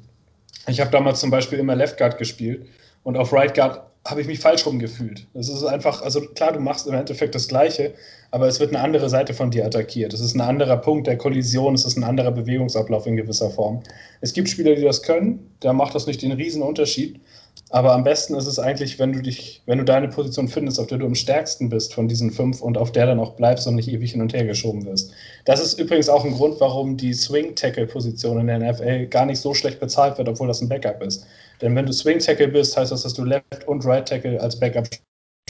Ich 0.68 0.80
habe 0.80 0.90
damals 0.90 1.20
zum 1.20 1.30
Beispiel 1.30 1.58
immer 1.58 1.76
Left 1.76 1.98
Guard 1.98 2.18
gespielt 2.18 2.66
und 3.04 3.16
auf 3.16 3.32
Right 3.32 3.54
Guard 3.54 3.82
habe 4.06 4.20
ich 4.20 4.26
mich 4.26 4.38
falsch 4.38 4.64
rumgefühlt. 4.66 5.26
Das 5.34 5.48
ist 5.48 5.64
einfach, 5.64 6.02
also 6.02 6.20
klar, 6.20 6.52
du 6.52 6.60
machst 6.60 6.86
im 6.86 6.94
Endeffekt 6.94 7.34
das 7.34 7.48
Gleiche, 7.48 7.94
aber 8.30 8.46
es 8.46 8.60
wird 8.60 8.70
eine 8.74 8.82
andere 8.82 9.08
Seite 9.08 9.34
von 9.34 9.50
dir 9.50 9.66
attackiert. 9.66 10.12
Es 10.12 10.20
ist 10.20 10.34
ein 10.34 10.40
anderer 10.40 10.76
Punkt 10.76 11.06
der 11.06 11.18
Kollision, 11.18 11.74
es 11.74 11.84
ist 11.84 11.96
ein 11.96 12.04
anderer 12.04 12.30
Bewegungsablauf 12.30 13.06
in 13.06 13.16
gewisser 13.16 13.50
Form. 13.50 13.82
Es 14.20 14.32
gibt 14.32 14.48
Spieler, 14.48 14.74
die 14.74 14.82
das 14.82 15.02
können, 15.02 15.50
da 15.60 15.72
macht 15.72 15.94
das 15.94 16.06
nicht 16.06 16.22
den 16.22 16.32
riesen 16.32 16.62
Unterschied. 16.62 17.20
Aber 17.70 17.92
am 17.92 18.04
besten 18.04 18.36
ist 18.36 18.46
es 18.46 18.60
eigentlich, 18.60 18.98
wenn 18.98 19.12
du 19.12 19.20
dich, 19.20 19.62
wenn 19.66 19.78
du 19.78 19.84
deine 19.84 20.08
Position 20.08 20.46
findest, 20.46 20.78
auf 20.78 20.86
der 20.86 20.98
du 20.98 21.06
am 21.06 21.16
stärksten 21.16 21.68
bist 21.68 21.92
von 21.94 22.06
diesen 22.06 22.30
fünf 22.30 22.62
und 22.62 22.78
auf 22.78 22.92
der 22.92 23.06
dann 23.06 23.18
auch 23.18 23.34
bleibst 23.34 23.66
und 23.66 23.74
nicht 23.74 23.88
ewig 23.88 24.12
hin 24.12 24.22
und 24.22 24.32
her 24.32 24.44
geschoben 24.44 24.84
wirst. 24.86 25.12
Das 25.46 25.60
ist 25.60 25.78
übrigens 25.78 26.08
auch 26.08 26.24
ein 26.24 26.32
Grund, 26.32 26.60
warum 26.60 26.96
die 26.96 27.12
Swing-Tackle-Position 27.12 28.40
in 28.40 28.46
der 28.46 28.60
NFL 28.60 29.06
gar 29.06 29.26
nicht 29.26 29.40
so 29.40 29.52
schlecht 29.52 29.80
bezahlt 29.80 30.16
wird, 30.16 30.28
obwohl 30.28 30.46
das 30.46 30.60
ein 30.60 30.68
Backup 30.68 31.02
ist. 31.02 31.26
Denn 31.60 31.74
wenn 31.74 31.86
du 31.86 31.92
Swing-Tackle 31.92 32.48
bist, 32.48 32.76
heißt 32.76 32.92
das, 32.92 33.02
dass 33.02 33.14
du 33.14 33.24
Left- 33.24 33.66
und 33.66 33.84
Right-Tackle 33.84 34.40
als 34.40 34.58
Backup 34.58 34.88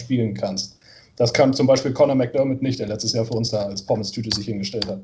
spielen 0.01 0.35
kannst. 0.35 0.79
Das 1.17 1.33
kann 1.33 1.53
zum 1.53 1.67
Beispiel 1.67 1.93
Conor 1.93 2.15
McDermott 2.15 2.63
nicht, 2.63 2.79
der 2.79 2.89
letztes 2.89 3.13
Jahr 3.13 3.25
für 3.25 3.35
uns 3.35 3.51
da 3.51 3.67
als 3.67 3.83
Pommes-Tüte 3.83 4.35
sich 4.35 4.47
hingestellt 4.47 4.87
hat. 4.87 5.01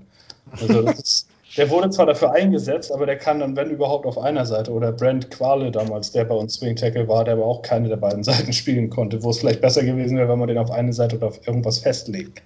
Also 0.61 0.83
das 0.83 0.99
ist 0.99 1.29
der 1.57 1.71
wurde 1.71 1.91
zwar 1.91 2.07
dafür 2.07 2.33
eingesetzt, 2.33 2.93
aber 2.93 3.07
der 3.07 3.19
kann 3.19 3.41
dann, 3.41 3.57
wenn 3.57 3.71
überhaupt, 3.71 4.07
auf 4.07 4.19
einer 4.19 4.47
Seite. 4.47 4.73
Oder 4.73 4.93
Brent 4.93 5.31
Quale 5.31 5.71
damals, 5.71 6.13
der 6.13 6.25
bei 6.25 6.35
uns 6.35 6.55
Swing 6.55 6.77
Tackle 6.77 7.07
war, 7.09 7.25
der 7.25 7.35
aber 7.35 7.45
auch 7.45 7.63
keine 7.63 7.89
der 7.89 7.97
beiden 7.97 8.25
Seiten 8.25 8.53
spielen 8.53 8.91
konnte, 8.91 9.23
wo 9.23 9.31
es 9.31 9.39
vielleicht 9.39 9.61
besser 9.61 9.85
gewesen 9.85 10.17
wäre, 10.17 10.29
wenn 10.29 10.39
man 10.39 10.49
den 10.49 10.59
auf 10.59 10.71
eine 10.71 10.93
Seite 10.93 11.17
oder 11.17 11.29
auf 11.29 11.47
irgendwas 11.47 11.79
festlegt. 11.79 12.43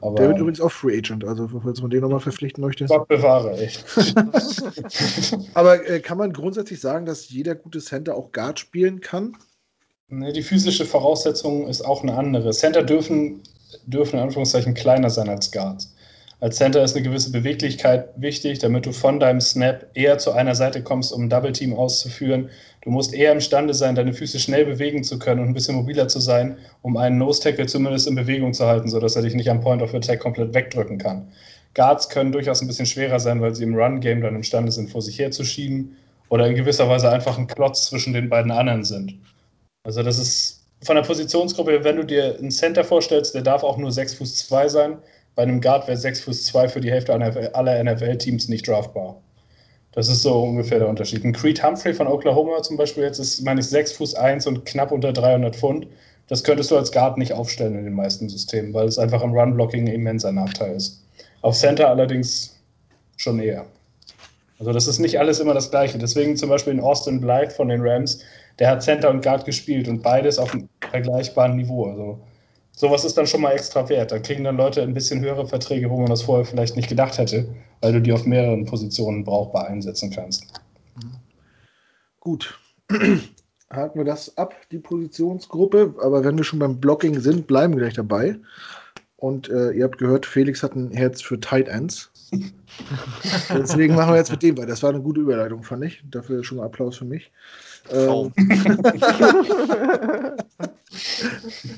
Aber, 0.00 0.16
der 0.16 0.28
wird 0.28 0.38
übrigens 0.38 0.60
auch 0.60 0.70
Free 0.70 0.98
Agent, 0.98 1.24
also 1.24 1.48
falls 1.62 1.80
man 1.80 1.90
den 1.90 2.00
nochmal 2.00 2.20
verpflichten 2.20 2.62
möchte. 2.62 2.84
Gott 2.84 3.08
bewahre, 3.08 3.56
echt. 3.58 3.84
aber 5.54 5.88
äh, 5.88 6.00
kann 6.00 6.18
man 6.18 6.32
grundsätzlich 6.32 6.80
sagen, 6.80 7.06
dass 7.06 7.30
jeder 7.30 7.54
gute 7.54 7.78
Center 7.78 8.14
auch 8.14 8.30
Guard 8.32 8.58
spielen 8.58 9.00
kann? 9.00 9.34
Nee, 10.08 10.32
die 10.32 10.42
physische 10.42 10.84
Voraussetzung 10.84 11.66
ist 11.68 11.82
auch 11.82 12.02
eine 12.02 12.14
andere. 12.14 12.50
Center 12.52 12.82
dürfen, 12.82 13.40
dürfen 13.86 14.16
in 14.16 14.22
Anführungszeichen 14.22 14.74
kleiner 14.74 15.10
sein 15.10 15.28
als 15.28 15.50
Guards. 15.50 15.94
Als 16.40 16.56
Center 16.56 16.84
ist 16.84 16.94
eine 16.94 17.02
gewisse 17.02 17.32
Beweglichkeit 17.32 18.10
wichtig, 18.16 18.60
damit 18.60 18.86
du 18.86 18.92
von 18.92 19.18
deinem 19.18 19.40
Snap 19.40 19.86
eher 19.94 20.18
zu 20.18 20.30
einer 20.30 20.54
Seite 20.54 20.84
kommst, 20.84 21.12
um 21.12 21.24
ein 21.24 21.30
Double 21.30 21.50
Team 21.50 21.74
auszuführen. 21.74 22.48
Du 22.82 22.90
musst 22.90 23.12
eher 23.12 23.32
imstande 23.32 23.74
sein, 23.74 23.96
deine 23.96 24.12
Füße 24.12 24.38
schnell 24.38 24.64
bewegen 24.64 25.02
zu 25.02 25.18
können 25.18 25.40
und 25.40 25.48
ein 25.48 25.54
bisschen 25.54 25.74
mobiler 25.74 26.06
zu 26.06 26.20
sein, 26.20 26.56
um 26.82 26.96
einen 26.96 27.18
Nose 27.18 27.42
Tackle 27.42 27.66
zumindest 27.66 28.06
in 28.06 28.14
Bewegung 28.14 28.54
zu 28.54 28.66
halten, 28.66 28.88
sodass 28.88 29.16
er 29.16 29.22
dich 29.22 29.34
nicht 29.34 29.50
am 29.50 29.60
Point 29.60 29.82
of 29.82 29.92
Attack 29.94 30.20
komplett 30.20 30.54
wegdrücken 30.54 30.98
kann. 30.98 31.28
Guards 31.74 32.08
können 32.08 32.30
durchaus 32.30 32.60
ein 32.60 32.68
bisschen 32.68 32.86
schwerer 32.86 33.18
sein, 33.18 33.40
weil 33.40 33.54
sie 33.56 33.64
im 33.64 33.74
Run-Game 33.74 34.20
dann 34.22 34.36
imstande 34.36 34.70
sind, 34.70 34.90
vor 34.90 35.02
sich 35.02 35.18
herzuschieben 35.18 35.96
oder 36.28 36.46
in 36.46 36.54
gewisser 36.54 36.88
Weise 36.88 37.10
einfach 37.10 37.36
ein 37.36 37.48
Klotz 37.48 37.86
zwischen 37.86 38.12
den 38.12 38.28
beiden 38.28 38.52
anderen 38.52 38.84
sind. 38.84 39.18
Also 39.82 40.04
das 40.04 40.18
ist 40.18 40.64
von 40.82 40.94
der 40.94 41.02
Positionsgruppe, 41.02 41.82
wenn 41.82 41.96
du 41.96 42.04
dir 42.04 42.36
einen 42.38 42.52
Center 42.52 42.84
vorstellst, 42.84 43.34
der 43.34 43.42
darf 43.42 43.64
auch 43.64 43.76
nur 43.76 43.90
6 43.90 44.14
Fuß 44.14 44.36
2 44.36 44.68
sein, 44.68 44.98
bei 45.38 45.44
einem 45.44 45.60
Guard 45.60 45.86
wäre 45.86 45.96
6 45.96 46.22
Fuß 46.22 46.46
2 46.46 46.68
für 46.68 46.80
die 46.80 46.90
Hälfte 46.90 47.14
aller 47.14 47.84
NFL-Teams 47.84 48.48
nicht 48.48 48.66
draftbar. 48.66 49.22
Das 49.92 50.08
ist 50.08 50.22
so 50.22 50.42
ungefähr 50.42 50.80
der 50.80 50.88
Unterschied. 50.88 51.24
Ein 51.24 51.32
Creed 51.32 51.62
Humphrey 51.62 51.94
von 51.94 52.08
Oklahoma 52.08 52.60
zum 52.64 52.76
Beispiel 52.76 53.04
jetzt 53.04 53.20
ist, 53.20 53.42
meine 53.44 53.60
ich, 53.60 53.68
6 53.68 53.92
Fuß 53.92 54.16
1 54.16 54.48
und 54.48 54.66
knapp 54.66 54.90
unter 54.90 55.12
300 55.12 55.54
Pfund. 55.54 55.86
Das 56.26 56.42
könntest 56.42 56.72
du 56.72 56.76
als 56.76 56.90
Guard 56.90 57.18
nicht 57.18 57.34
aufstellen 57.34 57.78
in 57.78 57.84
den 57.84 57.92
meisten 57.92 58.28
Systemen, 58.28 58.74
weil 58.74 58.88
es 58.88 58.98
einfach 58.98 59.22
im 59.22 59.32
Run-Blocking 59.32 59.86
ein 59.86 59.94
immenser 59.94 60.32
Nachteil 60.32 60.74
ist. 60.74 61.04
Auf 61.42 61.56
Center 61.56 61.88
allerdings 61.88 62.56
schon 63.16 63.38
eher. 63.38 63.64
Also 64.58 64.72
das 64.72 64.88
ist 64.88 64.98
nicht 64.98 65.20
alles 65.20 65.38
immer 65.38 65.54
das 65.54 65.70
Gleiche. 65.70 65.98
Deswegen 65.98 66.36
zum 66.36 66.48
Beispiel 66.48 66.72
in 66.72 66.80
Austin 66.80 67.20
Blythe 67.20 67.52
von 67.52 67.68
den 67.68 67.82
Rams, 67.82 68.24
der 68.58 68.70
hat 68.70 68.82
Center 68.82 69.08
und 69.08 69.22
Guard 69.22 69.44
gespielt 69.44 69.86
und 69.86 70.02
beides 70.02 70.36
auf 70.36 70.52
einem 70.52 70.68
vergleichbaren 70.90 71.54
Niveau. 71.54 71.84
Also 71.84 72.18
sowas 72.78 73.04
ist 73.04 73.18
dann 73.18 73.26
schon 73.26 73.40
mal 73.40 73.50
extra 73.50 73.88
wert. 73.88 74.12
Da 74.12 74.20
kriegen 74.20 74.44
dann 74.44 74.56
Leute 74.56 74.82
ein 74.82 74.94
bisschen 74.94 75.20
höhere 75.20 75.48
Verträge, 75.48 75.90
wo 75.90 75.98
man 75.98 76.10
das 76.10 76.22
vorher 76.22 76.44
vielleicht 76.44 76.76
nicht 76.76 76.88
gedacht 76.88 77.18
hätte, 77.18 77.48
weil 77.80 77.92
du 77.92 78.00
die 78.00 78.12
auf 78.12 78.24
mehreren 78.24 78.66
Positionen 78.66 79.24
brauchbar 79.24 79.66
einsetzen 79.66 80.10
kannst. 80.10 80.46
Gut. 82.20 82.56
Haken 83.70 83.98
wir 83.98 84.04
das 84.04 84.38
ab, 84.38 84.54
die 84.70 84.78
Positionsgruppe. 84.78 85.96
Aber 86.00 86.24
wenn 86.24 86.36
wir 86.36 86.44
schon 86.44 86.60
beim 86.60 86.80
Blocking 86.80 87.18
sind, 87.18 87.48
bleiben 87.48 87.74
wir 87.74 87.80
gleich 87.80 87.94
dabei. 87.94 88.36
Und 89.16 89.48
äh, 89.48 89.72
ihr 89.72 89.82
habt 89.82 89.98
gehört, 89.98 90.24
Felix 90.24 90.62
hat 90.62 90.76
ein 90.76 90.92
Herz 90.92 91.20
für 91.20 91.40
Tight 91.40 91.66
Ends. 91.66 92.12
Deswegen 93.50 93.96
machen 93.96 94.12
wir 94.12 94.18
jetzt 94.18 94.30
mit 94.30 94.44
dem 94.44 94.56
weiter. 94.56 94.68
Das 94.68 94.84
war 94.84 94.90
eine 94.90 95.02
gute 95.02 95.20
Überleitung, 95.20 95.64
fand 95.64 95.84
ich. 95.84 96.00
Dafür 96.08 96.44
schon 96.44 96.58
mal 96.58 96.66
Applaus 96.66 96.96
für 96.96 97.04
mich. 97.04 97.32
Ähm, 97.90 98.32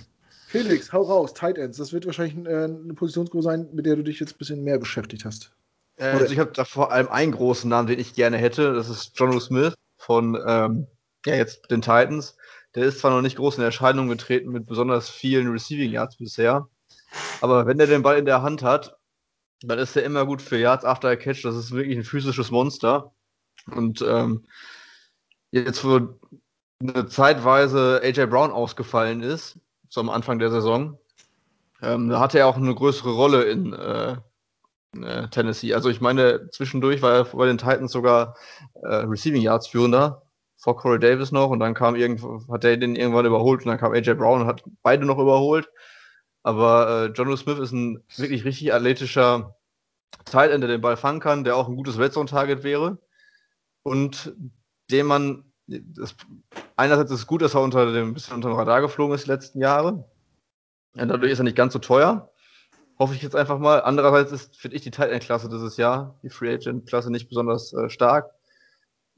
Felix, 0.51 0.93
hau 0.93 1.03
raus, 1.03 1.33
Tight 1.33 1.59
Ends. 1.59 1.79
Das 1.79 1.93
wird 1.93 2.07
wahrscheinlich 2.07 2.37
äh, 2.45 2.65
eine 2.65 2.95
Positionsgruppe 2.95 3.45
sein, 3.45 3.69
mit 3.73 3.87
der 3.87 3.95
du 3.95 4.03
dich 4.03 4.19
jetzt 4.19 4.35
ein 4.35 4.39
bisschen 4.39 4.65
mehr 4.65 4.79
beschäftigt 4.79 5.25
hast. 5.25 5.55
Äh, 5.95 6.07
also 6.07 6.33
ich 6.33 6.41
habe 6.41 6.51
da 6.53 6.65
vor 6.65 6.91
allem 6.91 7.07
einen 7.07 7.31
großen 7.31 7.71
Namen, 7.71 7.87
den 7.87 8.01
ich 8.01 8.15
gerne 8.15 8.37
hätte. 8.37 8.75
Das 8.75 8.89
ist 8.89 9.13
John 9.15 9.41
Smith 9.41 9.75
von 9.97 10.37
ähm, 10.45 10.89
ja, 11.25 11.37
jetzt 11.37 11.71
den 11.71 11.83
Titans. 11.83 12.37
Der 12.75 12.85
ist 12.87 12.99
zwar 12.99 13.13
noch 13.13 13.23
nicht 13.23 13.37
groß 13.37 13.59
in 13.59 13.65
Erscheinung 13.65 14.09
getreten 14.09 14.51
mit 14.51 14.67
besonders 14.67 15.09
vielen 15.09 15.49
Receiving 15.53 15.93
Yards 15.93 16.17
bisher, 16.17 16.69
aber 17.41 17.67
wenn 17.67 17.79
er 17.79 17.87
den 17.87 18.03
Ball 18.03 18.19
in 18.19 18.25
der 18.25 18.43
Hand 18.43 18.65
hat, 18.65 18.97
dann 19.63 19.79
ist 19.79 19.95
er 19.95 20.03
immer 20.03 20.27
gut 20.27 20.43
für 20.43 20.59
Yards 20.59 20.85
after 20.85 21.11
a 21.11 21.17
Catch. 21.17 21.45
Das 21.45 21.55
ist 21.55 21.71
wirklich 21.71 21.97
ein 21.97 22.05
physisches 22.05 22.51
Monster. 22.51 23.13
Und 23.67 24.03
ähm, 24.03 24.47
jetzt, 25.53 25.85
wo 25.85 26.19
eine 26.81 27.07
zeitweise 27.07 28.01
AJ 28.03 28.27
Brown 28.27 28.51
ausgefallen 28.51 29.23
ist, 29.23 29.59
zum 29.91 30.09
Anfang 30.09 30.39
der 30.39 30.51
Saison. 30.51 30.99
Ähm, 31.83 32.09
da 32.09 32.21
hatte 32.21 32.39
er 32.39 32.47
auch 32.47 32.57
eine 32.57 32.75
größere 32.75 33.13
Rolle 33.13 33.45
in 33.45 33.73
äh, 33.73 34.17
äh, 34.97 35.29
Tennessee. 35.29 35.75
Also 35.75 35.89
ich 35.89 36.01
meine, 36.01 36.49
zwischendurch 36.51 37.03
war 37.03 37.13
er 37.13 37.25
bei 37.25 37.47
den 37.47 37.59
Titans 37.59 37.93
sogar 37.93 38.37
äh, 38.83 38.95
Receiving 38.95 39.43
Yards 39.43 39.69
führender 39.69 40.23
vor 40.57 40.77
Corey 40.77 40.99
Davis 40.99 41.33
noch 41.33 41.51
und 41.51 41.61
dann 41.61 41.75
kam 41.75 41.95
hat 41.97 42.65
er 42.65 42.77
den 42.77 42.97
irgendwann 42.97 43.27
überholt 43.27 43.61
und 43.61 43.69
dann 43.69 43.79
kam 43.79 43.93
AJ 43.93 44.15
Brown 44.15 44.43
und 44.43 44.47
hat 44.47 44.63
beide 44.83 45.07
noch 45.07 45.19
überholt. 45.19 45.71
Aber 46.43 47.07
äh, 47.07 47.13
John 47.13 47.35
Smith 47.37 47.59
ist 47.59 47.73
ein 47.73 48.03
wirklich 48.17 48.45
richtig 48.45 48.73
athletischer 48.73 49.57
Tight 50.25 50.51
der 50.51 50.69
den 50.69 50.81
Ball 50.81 50.97
fangen 50.97 51.21
kann, 51.21 51.45
der 51.45 51.57
auch 51.57 51.69
ein 51.69 51.77
gutes 51.77 51.99
Red 51.99 52.13
Zone 52.13 52.29
Target 52.29 52.63
wäre 52.63 52.99
und 53.83 54.35
dem 54.91 55.07
man 55.07 55.45
das, 55.67 56.15
einerseits 56.81 57.11
ist 57.11 57.21
es 57.21 57.27
gut, 57.27 57.43
dass 57.43 57.55
er 57.55 57.63
unter 57.63 57.93
dem, 57.93 58.09
ein 58.09 58.15
bisschen 58.15 58.35
unter 58.35 58.49
dem 58.49 58.57
Radar 58.57 58.81
geflogen 58.81 59.15
ist 59.15 59.27
die 59.27 59.31
letzten 59.31 59.61
Jahre. 59.61 60.05
Ja, 60.95 61.07
dadurch 61.07 61.31
ist 61.31 61.39
er 61.39 61.45
nicht 61.45 61.57
ganz 61.57 61.73
so 61.73 61.79
teuer. 61.79 62.31
Hoffe 62.99 63.15
ich 63.15 63.23
jetzt 63.23 63.37
einfach 63.37 63.59
mal. 63.59 63.83
Andererseits 63.83 64.33
ist, 64.33 64.57
finde 64.57 64.77
ich, 64.77 64.83
die 64.83 64.91
Tight 64.91 65.11
End 65.11 65.23
Klasse 65.23 65.49
dieses 65.49 65.77
Jahr, 65.77 66.19
die 66.23 66.31
Free 66.31 66.53
Agent 66.53 66.87
Klasse, 66.87 67.11
nicht 67.11 67.29
besonders 67.29 67.73
äh, 67.73 67.89
stark. 67.89 68.31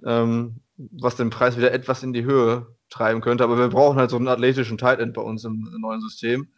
Ähm, 0.04 0.60
was 0.76 1.16
den 1.16 1.30
Preis 1.30 1.56
wieder 1.56 1.72
etwas 1.72 2.02
in 2.02 2.12
die 2.12 2.24
Höhe 2.24 2.66
treiben 2.90 3.20
könnte. 3.20 3.44
Aber 3.44 3.56
wir 3.58 3.68
brauchen 3.68 3.98
halt 3.98 4.10
so 4.10 4.16
einen 4.16 4.28
athletischen 4.28 4.78
Tight 4.78 4.98
End 4.98 5.14
bei 5.14 5.22
uns 5.22 5.44
im, 5.44 5.70
im 5.74 5.80
neuen 5.80 6.00
System. 6.00 6.48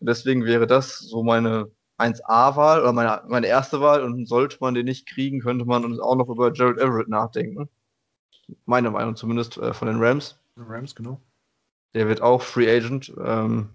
Und 0.00 0.08
deswegen 0.08 0.44
wäre 0.44 0.66
das 0.66 0.98
so 0.98 1.22
meine 1.22 1.70
1A-Wahl 1.98 2.80
oder 2.80 2.92
meine, 2.92 3.22
meine 3.28 3.46
erste 3.46 3.80
Wahl. 3.80 4.02
Und 4.02 4.26
sollte 4.26 4.58
man 4.60 4.74
den 4.74 4.86
nicht 4.86 5.06
kriegen, 5.06 5.40
könnte 5.40 5.64
man 5.64 5.84
uns 5.84 6.00
auch 6.00 6.16
noch 6.16 6.28
über 6.28 6.50
Gerald 6.52 6.78
Everett 6.78 7.08
nachdenken. 7.08 7.68
Meine 8.66 8.90
Meinung 8.90 9.16
zumindest 9.16 9.58
äh, 9.58 9.72
von 9.72 9.88
den 9.88 10.02
Rams. 10.02 10.38
Rams, 10.56 10.94
genau. 10.94 11.20
Der 11.94 12.08
wird 12.08 12.22
auch 12.22 12.42
Free 12.42 12.70
Agent. 12.70 13.12
Ähm, 13.18 13.70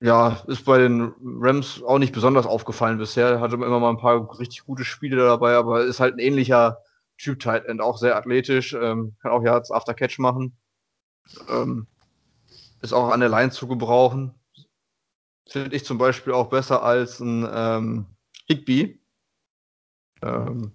ja, 0.00 0.42
ist 0.48 0.64
bei 0.64 0.78
den 0.78 1.14
Rams 1.22 1.82
auch 1.82 1.98
nicht 1.98 2.12
besonders 2.12 2.46
aufgefallen 2.46 2.98
bisher. 2.98 3.40
Hatte 3.40 3.54
immer 3.54 3.80
mal 3.80 3.90
ein 3.90 3.98
paar 3.98 4.38
richtig 4.38 4.64
gute 4.64 4.84
Spiele 4.84 5.16
dabei, 5.16 5.54
aber 5.54 5.84
ist 5.84 6.00
halt 6.00 6.14
ein 6.14 6.18
ähnlicher 6.18 6.82
Typ 7.18 7.38
Tight 7.38 7.66
End, 7.66 7.80
auch 7.80 7.98
sehr 7.98 8.16
athletisch, 8.16 8.72
ähm, 8.72 9.14
kann 9.22 9.30
auch 9.30 9.44
Yards 9.44 9.70
After 9.70 9.94
Catch 9.94 10.18
machen. 10.18 10.56
Ähm, 11.48 11.86
ist 12.80 12.92
auch 12.92 13.10
an 13.10 13.20
der 13.20 13.28
Line 13.28 13.52
zu 13.52 13.68
gebrauchen. 13.68 14.34
Finde 15.46 15.76
ich 15.76 15.84
zum 15.84 15.98
Beispiel 15.98 16.32
auch 16.32 16.48
besser 16.48 16.82
als 16.82 17.20
ein 17.20 17.48
ähm, 17.52 18.06
Higby. 18.48 19.00
Ähm, 20.22 20.72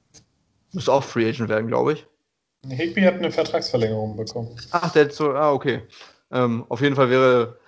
müsste 0.71 0.93
auch 0.93 1.03
Free 1.03 1.27
Agent 1.27 1.49
werden, 1.49 1.67
glaube 1.67 1.93
ich. 1.93 2.07
Higby 2.69 3.01
hat 3.01 3.15
eine 3.15 3.31
Vertragsverlängerung 3.31 4.15
bekommen. 4.15 4.55
Ach, 4.71 4.91
der 4.91 5.05
hat 5.05 5.13
so, 5.13 5.31
ah, 5.31 5.51
okay. 5.51 5.83
Ähm, 6.31 6.65
auf 6.69 6.81
jeden 6.81 6.95
Fall 6.95 7.09
wäre, 7.09 7.59